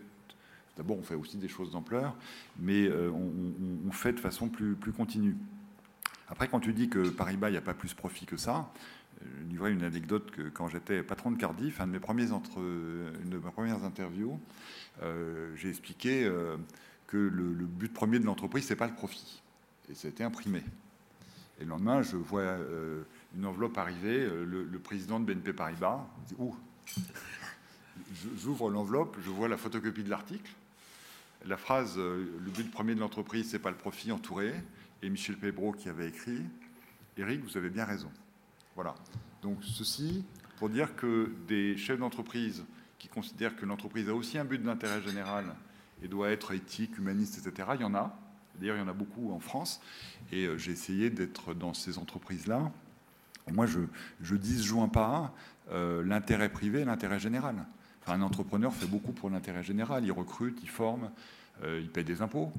D'abord, 0.77 0.97
on 0.97 1.03
fait 1.03 1.15
aussi 1.15 1.38
des 1.38 1.47
choses 1.47 1.72
d'ampleur, 1.72 2.15
mais 2.60 2.89
on, 2.89 3.91
fait 3.91 4.14
de 4.14 4.19
façon 4.19 4.49
plus, 4.49 4.76
plus 4.76 4.91
continue. 4.91 5.38
Après, 6.27 6.47
quand 6.49 6.60
tu 6.60 6.73
dis 6.73 6.89
que 6.89 7.07
Paris-Bas, 7.07 7.49
il 7.49 7.53
n'y 7.53 7.57
a 7.57 7.61
pas 7.61 7.73
plus 7.73 7.93
profit 7.93 8.26
que 8.26 8.35
ça, 8.35 8.69
je 9.22 9.49
livrerai 9.49 9.72
une 9.72 9.84
anecdote 9.84 10.31
que 10.31 10.49
quand 10.49 10.68
j'étais 10.68 11.03
patron 11.03 11.31
de 11.31 11.38
Cardiff, 11.38 11.80
un 11.80 11.88
de 11.88 11.91
mes 11.91 11.99
premiers 11.99 12.31
entre, 12.31 12.57
une 12.60 13.30
de 13.30 13.38
mes 13.38 13.52
premières 13.52 13.84
interviews, 13.84 14.39
euh, 15.02 15.52
j'ai 15.56 15.69
expliqué 15.69 16.26
euh, 16.26 16.57
que 17.07 17.18
le, 17.18 17.43
but 17.65 17.93
premier 17.93 18.19
de 18.19 18.26
l'entreprise, 18.26 18.65
c'est 18.65 18.76
pas 18.76 18.88
le 18.88 18.93
profit. 18.93 19.41
Et 19.89 19.95
ça 19.95 20.07
a 20.07 20.11
été 20.11 20.23
imprimé. 20.23 20.64
Et 21.60 21.64
le 21.64 21.69
lendemain, 21.69 22.02
je 22.02 22.18
vois 22.18 22.41
euh, 22.41 23.03
une 23.35 23.45
enveloppe 23.45 23.77
arriver, 23.77 24.27
le, 24.45 24.80
président 24.80 25.19
de 25.19 25.26
BNP 25.26 25.53
Paribas, 25.53 26.06
dit, 26.27 26.35
ouh 26.38 26.56
J'ouvre 28.38 28.70
l'enveloppe, 28.70 29.18
je 29.24 29.30
vois 29.30 29.48
la 29.48 29.58
photocopie 29.58 30.04
de 30.04 30.10
l'article, 30.10 30.52
la 31.46 31.58
phrase 31.58 31.98
le 31.98 32.52
but 32.52 32.70
premier 32.72 32.96
de 32.96 33.00
l'entreprise, 33.00 33.50
c'est 33.50 33.60
pas 33.60 33.70
le 33.70 33.78
profit 33.78 34.12
entouré, 34.12 34.54
et 35.02 35.10
Michel 35.10 35.38
Pébro 35.38 35.72
qui 35.72 35.90
avait 35.90 36.10
écrit, 36.10 36.42
Eric, 37.18 37.44
vous 37.44 37.58
avez 37.58 37.70
bien 37.70 37.86
raison. 37.86 38.12
Voilà. 38.76 38.96
Donc 39.42 39.60
ceci 39.64 40.26
pour 40.58 40.70
dire 40.70 40.96
que 40.96 41.32
des 41.48 41.78
chefs 41.78 42.00
d'entreprise 42.00 42.66
qui 42.98 43.08
considèrent 43.08 43.56
que 43.56 43.66
l'entreprise 43.66 44.10
a 44.10 44.16
aussi 44.16 44.38
un 44.38 44.46
but 44.46 44.62
d'intérêt 44.62 45.02
général 45.02 45.46
et 46.02 46.08
doit 46.08 46.30
être 46.30 46.54
éthique, 46.54 46.98
humaniste, 46.98 47.46
etc., 47.46 47.70
il 47.76 47.82
y 47.82 47.84
en 47.84 47.96
a. 47.96 48.18
D'ailleurs, 48.60 48.78
il 48.78 48.80
y 48.80 48.84
en 48.84 48.88
a 48.88 48.94
beaucoup 48.94 49.34
en 49.34 49.40
France. 49.40 49.82
Et 50.32 50.46
euh, 50.46 50.58
j'ai 50.58 50.72
essayé 50.72 51.10
d'être 51.10 51.54
dans 51.54 51.74
ces 51.74 51.98
entreprises-là. 51.98 52.72
Moi, 53.52 53.66
je 53.66 53.80
ne 53.80 54.38
disjoins 54.38 54.88
pas 54.88 55.34
euh, 55.72 56.04
l'intérêt 56.04 56.50
privé 56.50 56.82
et 56.82 56.86
l'intérêt 56.86 57.20
général. 57.20 57.66
Un 58.07 58.22
entrepreneur 58.22 58.73
fait 58.73 58.88
beaucoup 58.88 59.11
pour 59.11 59.30
l'intérêt 59.30 59.64
général. 59.64 60.06
Il 60.06 60.11
recrute, 60.11 60.60
il 60.61 60.69
forme, 60.69 61.11
euh, 61.64 61.80
il 61.82 61.90
paye 61.90 62.03
des 62.03 62.22
impôts. 62.22 62.52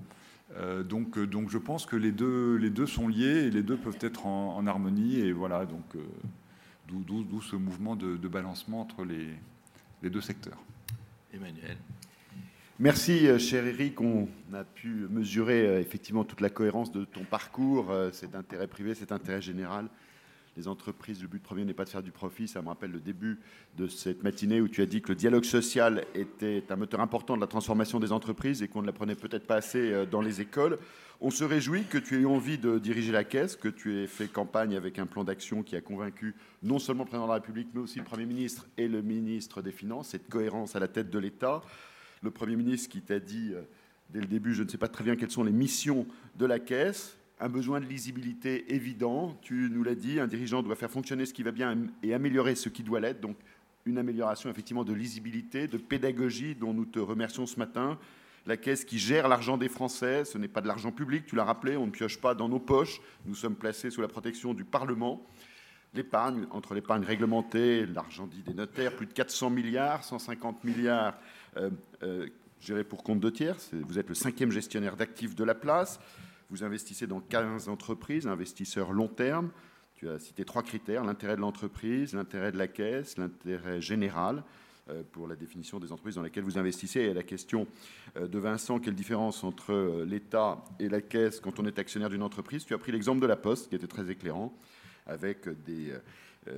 donc, 0.84 1.18
donc, 1.18 1.50
je 1.50 1.58
pense 1.58 1.86
que 1.86 1.96
les 1.96 2.12
deux, 2.12 2.56
les 2.56 2.70
deux 2.70 2.86
sont 2.86 3.08
liés 3.08 3.46
et 3.46 3.50
les 3.50 3.62
deux 3.62 3.76
peuvent 3.76 3.98
être 4.00 4.26
en, 4.26 4.66
harmonie. 4.66 5.18
Et 5.18 5.32
voilà, 5.32 5.66
donc, 5.66 5.96
d'où 6.88 7.40
ce 7.40 7.56
mouvement 7.56 7.96
de, 7.96 8.28
balancement 8.28 8.80
entre 8.80 9.04
les, 9.04 9.28
les 10.02 10.10
deux 10.10 10.20
secteurs. 10.20 10.62
Emmanuel. 11.32 11.76
Merci, 12.78 13.26
euh, 13.26 13.38
cher 13.38 13.66
Eric. 13.66 14.02
On 14.02 14.28
a 14.52 14.62
pu 14.62 15.06
mesurer 15.08 15.66
euh, 15.66 15.80
effectivement 15.80 16.24
toute 16.24 16.42
la 16.42 16.50
cohérence 16.50 16.92
de 16.92 17.06
ton 17.06 17.24
parcours, 17.24 17.90
euh, 17.90 18.10
cet 18.12 18.34
intérêt 18.34 18.66
privé, 18.66 18.94
cet 18.94 19.12
intérêt 19.12 19.40
général. 19.40 19.86
Les 20.56 20.68
entreprises, 20.68 21.20
le 21.22 21.28
but 21.28 21.42
premier 21.42 21.64
n'est 21.64 21.74
pas 21.74 21.84
de 21.84 21.90
faire 21.90 22.02
du 22.02 22.12
profit. 22.12 22.48
Ça 22.48 22.62
me 22.62 22.68
rappelle 22.68 22.90
le 22.90 23.00
début 23.00 23.38
de 23.76 23.86
cette 23.86 24.22
matinée 24.22 24.60
où 24.60 24.68
tu 24.68 24.82
as 24.82 24.86
dit 24.86 25.02
que 25.02 25.08
le 25.10 25.14
dialogue 25.14 25.44
social 25.44 26.04
était 26.14 26.64
un 26.70 26.76
moteur 26.76 27.00
important 27.00 27.36
de 27.36 27.40
la 27.40 27.46
transformation 27.46 28.00
des 28.00 28.12
entreprises 28.12 28.62
et 28.62 28.68
qu'on 28.68 28.80
ne 28.80 28.86
l'apprenait 28.86 29.14
peut-être 29.14 29.46
pas 29.46 29.56
assez 29.56 30.06
dans 30.10 30.22
les 30.22 30.40
écoles. 30.40 30.78
On 31.20 31.30
se 31.30 31.44
réjouit 31.44 31.84
que 31.84 31.98
tu 31.98 32.16
aies 32.16 32.20
eu 32.20 32.26
envie 32.26 32.58
de 32.58 32.78
diriger 32.78 33.12
la 33.12 33.24
caisse, 33.24 33.56
que 33.56 33.68
tu 33.68 33.96
aies 33.96 34.06
fait 34.06 34.28
campagne 34.28 34.76
avec 34.76 34.98
un 34.98 35.06
plan 35.06 35.24
d'action 35.24 35.62
qui 35.62 35.76
a 35.76 35.80
convaincu 35.80 36.34
non 36.62 36.78
seulement 36.78 37.04
le 37.04 37.08
président 37.08 37.26
de 37.26 37.32
la 37.32 37.34
République, 37.34 37.68
mais 37.74 37.80
aussi 37.80 37.98
le 37.98 38.04
Premier 38.04 38.26
ministre 38.26 38.66
et 38.78 38.88
le 38.88 39.02
ministre 39.02 39.62
des 39.62 39.72
Finances, 39.72 40.08
cette 40.08 40.28
cohérence 40.28 40.74
à 40.76 40.80
la 40.80 40.88
tête 40.88 41.10
de 41.10 41.18
l'État 41.18 41.62
le 42.22 42.30
Premier 42.30 42.56
ministre 42.56 42.88
qui 42.90 43.00
t'a 43.00 43.18
dit 43.18 43.52
euh, 43.54 43.62
dès 44.10 44.20
le 44.20 44.26
début, 44.26 44.54
je 44.54 44.62
ne 44.62 44.68
sais 44.68 44.78
pas 44.78 44.88
très 44.88 45.04
bien 45.04 45.16
quelles 45.16 45.30
sont 45.30 45.44
les 45.44 45.52
missions 45.52 46.06
de 46.36 46.46
la 46.46 46.58
Caisse, 46.58 47.16
un 47.38 47.48
besoin 47.48 47.80
de 47.80 47.86
lisibilité 47.86 48.74
évident. 48.74 49.36
Tu 49.42 49.68
nous 49.70 49.82
l'as 49.82 49.94
dit, 49.94 50.20
un 50.20 50.26
dirigeant 50.26 50.62
doit 50.62 50.76
faire 50.76 50.90
fonctionner 50.90 51.26
ce 51.26 51.34
qui 51.34 51.42
va 51.42 51.52
bien 51.52 51.76
et 52.02 52.14
améliorer 52.14 52.54
ce 52.54 52.68
qui 52.68 52.82
doit 52.82 53.00
l'être. 53.00 53.20
Donc 53.20 53.36
une 53.84 53.98
amélioration 53.98 54.50
effectivement 54.50 54.84
de 54.84 54.92
lisibilité, 54.92 55.68
de 55.68 55.78
pédagogie 55.78 56.54
dont 56.54 56.72
nous 56.72 56.86
te 56.86 56.98
remercions 56.98 57.46
ce 57.46 57.58
matin. 57.58 57.98
La 58.46 58.56
caisse 58.56 58.84
qui 58.84 58.98
gère 58.98 59.28
l'argent 59.28 59.58
des 59.58 59.68
Français, 59.68 60.24
ce 60.24 60.38
n'est 60.38 60.48
pas 60.48 60.60
de 60.60 60.68
l'argent 60.68 60.92
public, 60.92 61.26
tu 61.26 61.34
l'as 61.34 61.44
rappelé, 61.44 61.76
on 61.76 61.86
ne 61.86 61.90
pioche 61.90 62.20
pas 62.20 62.34
dans 62.34 62.48
nos 62.48 62.60
poches, 62.60 63.00
nous 63.24 63.34
sommes 63.34 63.56
placés 63.56 63.90
sous 63.90 64.00
la 64.00 64.08
protection 64.08 64.54
du 64.54 64.64
Parlement. 64.64 65.26
L'épargne, 65.94 66.46
entre 66.50 66.74
l'épargne 66.74 67.04
réglementée, 67.04 67.86
l'argent 67.86 68.26
dit 68.26 68.42
des 68.42 68.54
notaires, 68.54 68.94
plus 68.94 69.06
de 69.06 69.12
400 69.12 69.50
milliards, 69.50 70.04
150 70.04 70.62
milliards 70.62 71.18
euh, 71.56 71.70
euh, 72.02 72.28
géré 72.60 72.84
pour 72.84 73.02
compte 73.02 73.20
de 73.20 73.30
tiers. 73.30 73.56
Vous 73.72 73.98
êtes 73.98 74.08
le 74.08 74.14
cinquième 74.14 74.50
gestionnaire 74.50 74.96
d'actifs 74.96 75.34
de 75.34 75.44
la 75.44 75.54
place. 75.54 75.98
Vous 76.50 76.64
investissez 76.64 77.06
dans 77.06 77.20
15 77.20 77.68
entreprises, 77.68 78.26
investisseurs 78.26 78.92
long 78.92 79.08
terme. 79.08 79.50
Tu 79.94 80.08
as 80.08 80.18
cité 80.18 80.44
trois 80.44 80.62
critères, 80.62 81.04
l'intérêt 81.04 81.36
de 81.36 81.40
l'entreprise, 81.40 82.14
l'intérêt 82.14 82.52
de 82.52 82.58
la 82.58 82.68
caisse, 82.68 83.16
l'intérêt 83.16 83.80
général 83.80 84.44
euh, 84.88 85.02
pour 85.12 85.26
la 85.26 85.36
définition 85.36 85.80
des 85.80 85.90
entreprises 85.90 86.16
dans 86.16 86.22
lesquelles 86.22 86.44
vous 86.44 86.58
investissez. 86.58 87.00
Et 87.00 87.14
la 87.14 87.22
question 87.22 87.66
de 88.20 88.38
Vincent, 88.38 88.78
quelle 88.78 88.94
différence 88.94 89.42
entre 89.44 90.04
l'État 90.06 90.62
et 90.78 90.88
la 90.88 91.00
caisse 91.00 91.40
quand 91.40 91.58
on 91.58 91.66
est 91.66 91.78
actionnaire 91.78 92.10
d'une 92.10 92.22
entreprise? 92.22 92.64
Tu 92.64 92.74
as 92.74 92.78
pris 92.78 92.92
l'exemple 92.92 93.20
de 93.20 93.26
la 93.26 93.36
Poste, 93.36 93.68
qui 93.68 93.74
était 93.74 93.86
très 93.86 94.10
éclairant, 94.10 94.56
avec 95.06 95.48
des 95.64 95.92
euh, 95.92 95.98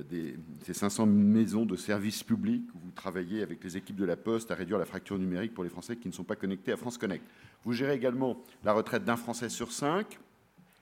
des, 0.09 0.35
ces 0.65 0.73
500 0.73 1.05
maisons 1.05 1.65
de 1.65 1.75
services 1.75 2.23
publics 2.23 2.67
où 2.75 2.79
vous 2.79 2.91
travaillez 2.91 3.41
avec 3.41 3.63
les 3.63 3.77
équipes 3.77 3.95
de 3.95 4.05
la 4.05 4.15
Poste 4.15 4.51
à 4.51 4.55
réduire 4.55 4.77
la 4.77 4.85
fracture 4.85 5.17
numérique 5.17 5.53
pour 5.53 5.63
les 5.63 5.69
Français 5.69 5.95
qui 5.95 6.07
ne 6.07 6.13
sont 6.13 6.23
pas 6.23 6.35
connectés 6.35 6.71
à 6.71 6.77
France 6.77 6.97
Connect. 6.97 7.23
Vous 7.63 7.73
gérez 7.73 7.95
également 7.95 8.41
la 8.63 8.73
retraite 8.73 9.03
d'un 9.03 9.17
Français 9.17 9.49
sur 9.49 9.71
cinq, 9.71 10.19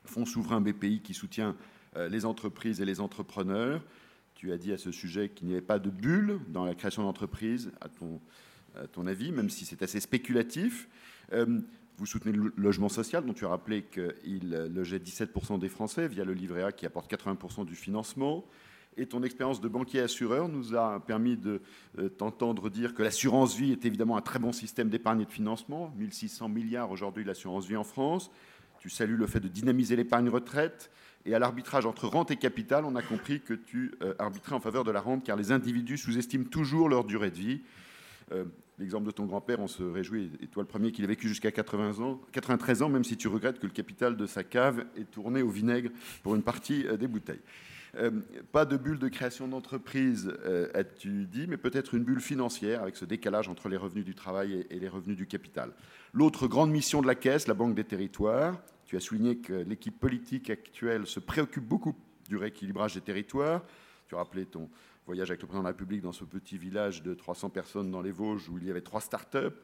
Fonds 0.06 0.26
souverain 0.26 0.62
BPI 0.62 1.02
qui 1.02 1.14
soutient 1.14 1.56
euh, 1.96 2.10
les 2.10 2.26
entreprises 2.26 2.82
et 2.82 2.86
les 2.86 3.00
entrepreneurs. 3.00 3.84
Tu 4.36 4.52
as 4.52 4.58
dit 4.58 4.72
à 4.72 4.78
ce 4.78 4.92
sujet 4.92 5.30
qu'il 5.30 5.48
n'y 5.48 5.54
avait 5.54 5.62
pas 5.62 5.80
de 5.80 5.90
bulle 5.90 6.40
dans 6.50 6.66
la 6.66 6.76
création 6.76 7.04
d'entreprises, 7.04 7.72
à 7.82 7.90
ton, 7.90 8.20
à 8.76 8.88
ton 8.88 9.08
avis, 9.08 9.32
même 9.32 9.50
si 9.50 9.66
c'est 9.66 9.82
assez 9.82 10.00
spéculatif. 10.00 10.88
Euh, 11.34 11.60
vous 11.98 12.06
soutenez 12.06 12.32
le 12.32 12.54
logement 12.56 12.90
social, 12.90 13.26
dont 13.26 13.34
tu 13.34 13.46
as 13.46 13.50
rappelé 13.50 13.84
qu'il 13.84 14.52
logeait 14.74 15.00
17% 15.00 15.60
des 15.60 15.70
Français 15.70 16.08
via 16.08 16.24
le 16.24 16.34
livret 16.34 16.64
A 16.64 16.72
qui 16.72 16.86
apporte 16.86 17.12
80% 17.12 17.66
du 17.66 17.76
financement 17.76 18.46
et 18.98 19.06
ton 19.06 19.24
expérience 19.24 19.62
de 19.62 19.68
banquier 19.68 20.02
assureur 20.02 20.50
nous 20.50 20.76
a 20.76 21.00
permis 21.06 21.38
de 21.38 21.62
euh, 22.00 22.10
t'entendre 22.10 22.70
dire 22.70 22.94
que 22.94 23.04
l'assurance 23.04 23.56
vie 23.56 23.72
est 23.72 23.86
évidemment 23.86 24.18
un 24.18 24.22
très 24.22 24.40
bon 24.40 24.52
système 24.52 24.90
d'épargne 24.90 25.22
et 25.22 25.26
de 25.26 25.32
financement. 25.32 25.94
1600 25.98 26.50
milliards 26.50 26.92
aujourd'hui 26.92 27.24
l'assurance 27.24 27.68
vie 27.68 27.78
en 27.78 27.84
France. 27.84 28.32
Tu 28.80 28.90
salues 28.90 29.16
le 29.16 29.28
fait 29.28 29.40
de 29.40 29.48
dynamiser 29.48 29.96
l'épargne 29.96 30.30
retraite. 30.30 30.92
Et 31.26 31.36
à 31.36 31.40
l'arbitrage 31.40 31.86
entre 31.86 32.08
rente 32.08 32.32
et 32.32 32.38
capital, 32.38 32.86
on 32.86 32.96
a 32.96 33.02
compris 33.02 33.42
que 33.42 33.54
tu 33.54 33.94
euh, 34.02 34.14
arbitrais 34.18 34.56
en 34.56 34.60
faveur 34.60 34.84
de 34.84 34.92
la 34.92 35.02
rente 35.02 35.24
car 35.24 35.36
les 35.36 35.52
individus 35.52 35.98
sous-estiment 35.98 36.46
toujours 36.46 36.90
leur 36.90 37.04
durée 37.04 37.30
de 37.30 37.36
vie. 37.36 37.62
Euh, 38.32 38.46
l'exemple 38.80 39.06
de 39.06 39.12
ton 39.12 39.26
grand-père, 39.26 39.60
on 39.60 39.68
se 39.68 39.84
réjouit, 39.84 40.32
et 40.42 40.48
toi 40.48 40.64
le 40.64 40.68
premier, 40.68 40.92
qu'il 40.92 41.04
a 41.04 41.08
vécu 41.08 41.28
jusqu'à 41.28 41.52
80 41.52 42.00
ans, 42.04 42.22
93 42.32 42.82
ans, 42.82 42.90
même 42.90 43.04
si 43.04 43.18
tu 43.18 43.28
regrettes 43.28 43.60
que 43.60 43.66
le 43.66 43.74
capital 43.74 44.16
de 44.16 44.26
sa 44.26 44.44
cave 44.44 44.86
est 44.96 45.10
tourné 45.10 45.42
au 45.42 45.50
vinaigre 45.50 45.90
pour 46.24 46.36
une 46.36 46.44
partie 46.44 46.86
des 47.00 47.08
bouteilles. 47.08 47.42
Euh, 47.96 48.12
pas 48.52 48.66
de 48.66 48.78
bulle 48.78 49.00
de 49.00 49.08
création 49.08 49.48
d'entreprise, 49.48 50.34
euh, 50.46 50.70
as-tu 50.74 51.26
dit, 51.26 51.48
mais 51.48 51.58
peut-être 51.58 51.94
une 51.94 52.04
bulle 52.04 52.20
financière 52.20 52.82
avec 52.82 52.96
ce 52.96 53.06
décalage 53.06 53.48
entre 53.48 53.70
les 53.70 53.78
revenus 53.78 54.06
du 54.06 54.16
travail 54.16 54.66
et, 54.70 54.80
les 54.80 54.90
revenus 54.90 55.18
du 55.18 55.28
capital. 55.28 55.72
L'autre 56.14 56.48
grande 56.48 56.72
mission 56.72 57.02
de 57.02 57.08
la 57.08 57.16
Caisse, 57.16 57.48
la 57.48 57.54
Banque 57.54 57.76
des 57.76 57.84
territoires, 57.84 58.62
tu 58.86 58.96
as 58.96 59.00
souligné 59.00 59.38
que 59.38 59.54
l'équipe 59.54 60.00
politique 60.00 60.50
actuelle 60.50 61.08
se 61.08 61.20
préoccupe 61.20 61.66
beaucoup 61.66 61.96
du 62.30 62.38
rééquilibrage 62.38 62.96
des 62.96 63.02
territoires. 63.02 63.64
Tu 64.08 64.16
as 64.16 64.18
rappelé 64.18 64.46
ton 64.46 64.70
voyage 65.06 65.30
avec 65.30 65.42
le 65.42 65.48
président 65.48 65.64
de 65.64 65.68
la 65.68 65.74
République 65.74 66.02
dans 66.02 66.14
ce 66.14 66.24
petit 66.24 66.58
village 66.58 67.04
de 67.04 67.14
300 67.14 67.50
personnes 67.50 67.92
dans 67.92 68.02
les 68.02 68.12
Vosges 68.12 68.50
où 68.50 68.58
il 68.58 68.66
y 68.66 68.70
avait 68.70 68.82
trois 68.82 69.02
start-up. 69.02 69.62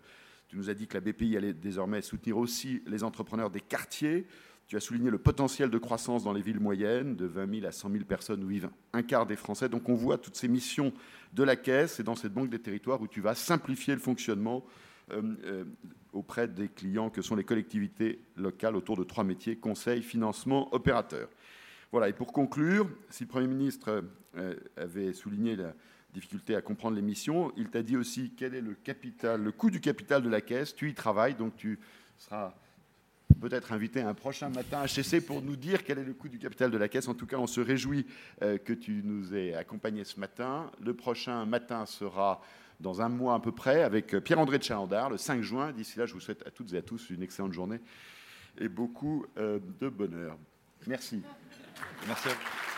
Tu 0.47 0.57
nous 0.57 0.69
as 0.69 0.73
dit 0.73 0.87
que 0.87 0.93
la 0.95 1.01
BPI 1.01 1.37
allait 1.37 1.53
désormais 1.53 2.01
soutenir 2.01 2.37
aussi 2.37 2.83
les 2.85 3.03
entrepreneurs 3.03 3.49
des 3.49 3.61
quartiers. 3.61 4.27
Tu 4.67 4.77
as 4.77 4.79
souligné 4.79 5.09
le 5.09 5.17
potentiel 5.17 5.69
de 5.69 5.77
croissance 5.77 6.23
dans 6.23 6.33
les 6.33 6.41
villes 6.41 6.59
moyennes, 6.59 7.15
de 7.15 7.25
20 7.25 7.55
000 7.59 7.67
à 7.67 7.71
100 7.71 7.91
000 7.91 8.03
personnes 8.05 8.43
où 8.43 8.47
vivent 8.47 8.69
un 8.93 9.03
quart 9.03 9.25
des 9.25 9.35
Français. 9.35 9.69
Donc 9.69 9.89
on 9.89 9.95
voit 9.95 10.17
toutes 10.17 10.35
ces 10.35 10.47
missions 10.47 10.93
de 11.33 11.43
la 11.43 11.55
Caisse 11.55 11.99
et 11.99 12.03
dans 12.03 12.15
cette 12.15 12.33
banque 12.33 12.49
des 12.49 12.59
territoires 12.59 13.01
où 13.01 13.07
tu 13.07 13.21
vas 13.21 13.35
simplifier 13.35 13.93
le 13.93 13.99
fonctionnement 13.99 14.63
euh, 15.11 15.21
euh, 15.43 15.65
auprès 16.13 16.47
des 16.47 16.69
clients 16.69 17.09
que 17.09 17.21
sont 17.21 17.35
les 17.35 17.43
collectivités 17.43 18.19
locales 18.37 18.75
autour 18.75 18.95
de 18.95 19.03
trois 19.03 19.23
métiers, 19.23 19.55
conseil, 19.55 20.03
financement, 20.03 20.73
opérateur. 20.73 21.27
Voilà, 21.91 22.07
et 22.07 22.13
pour 22.13 22.31
conclure, 22.31 22.87
si 23.09 23.23
le 23.23 23.29
Premier 23.29 23.47
ministre 23.47 24.03
euh, 24.37 24.55
avait 24.77 25.11
souligné 25.13 25.55
la 25.55 25.73
difficulté 26.13 26.55
à 26.55 26.61
comprendre 26.61 26.95
les 26.95 27.01
missions, 27.01 27.51
il 27.57 27.69
t'a 27.69 27.81
dit 27.81 27.97
aussi 27.97 28.31
quel 28.37 28.53
est 28.53 28.61
le 28.61 28.75
capital, 28.75 29.41
le 29.41 29.51
coût 29.51 29.71
du 29.71 29.81
capital 29.81 30.21
de 30.21 30.29
la 30.29 30.41
Caisse, 30.41 30.75
tu 30.75 30.89
y 30.89 30.93
travailles, 30.93 31.35
donc 31.35 31.55
tu 31.55 31.79
seras 32.17 32.53
peut-être 33.39 33.71
inviter 33.71 34.01
un 34.01 34.13
prochain 34.13 34.49
matin 34.49 34.85
HCC 34.85 35.21
pour 35.21 35.41
nous 35.41 35.55
dire 35.55 35.83
quel 35.83 35.99
est 35.99 36.03
le 36.03 36.13
coût 36.13 36.29
du 36.29 36.39
capital 36.39 36.71
de 36.71 36.77
la 36.77 36.87
Caisse. 36.87 37.07
En 37.07 37.13
tout 37.13 37.25
cas, 37.25 37.37
on 37.37 37.47
se 37.47 37.61
réjouit 37.61 38.05
euh, 38.41 38.57
que 38.57 38.73
tu 38.73 39.01
nous 39.03 39.35
aies 39.35 39.53
accompagnés 39.53 40.03
ce 40.03 40.19
matin. 40.19 40.71
Le 40.81 40.93
prochain 40.93 41.45
matin 41.45 41.85
sera 41.85 42.41
dans 42.79 43.01
un 43.01 43.09
mois 43.09 43.35
à 43.35 43.39
peu 43.39 43.51
près 43.51 43.83
avec 43.83 44.17
Pierre-André 44.19 44.57
de 44.57 44.63
Chalandard, 44.63 45.09
le 45.09 45.17
5 45.17 45.41
juin. 45.41 45.71
D'ici 45.71 45.99
là, 45.99 46.05
je 46.05 46.13
vous 46.13 46.19
souhaite 46.19 46.45
à 46.45 46.51
toutes 46.51 46.73
et 46.73 46.77
à 46.77 46.81
tous 46.81 47.09
une 47.09 47.23
excellente 47.23 47.53
journée 47.53 47.79
et 48.57 48.67
beaucoup 48.67 49.25
euh, 49.37 49.59
de 49.79 49.89
bonheur. 49.89 50.37
Merci. 50.87 51.21
Merci 52.07 52.29
à 52.29 52.31
vous. 52.31 52.72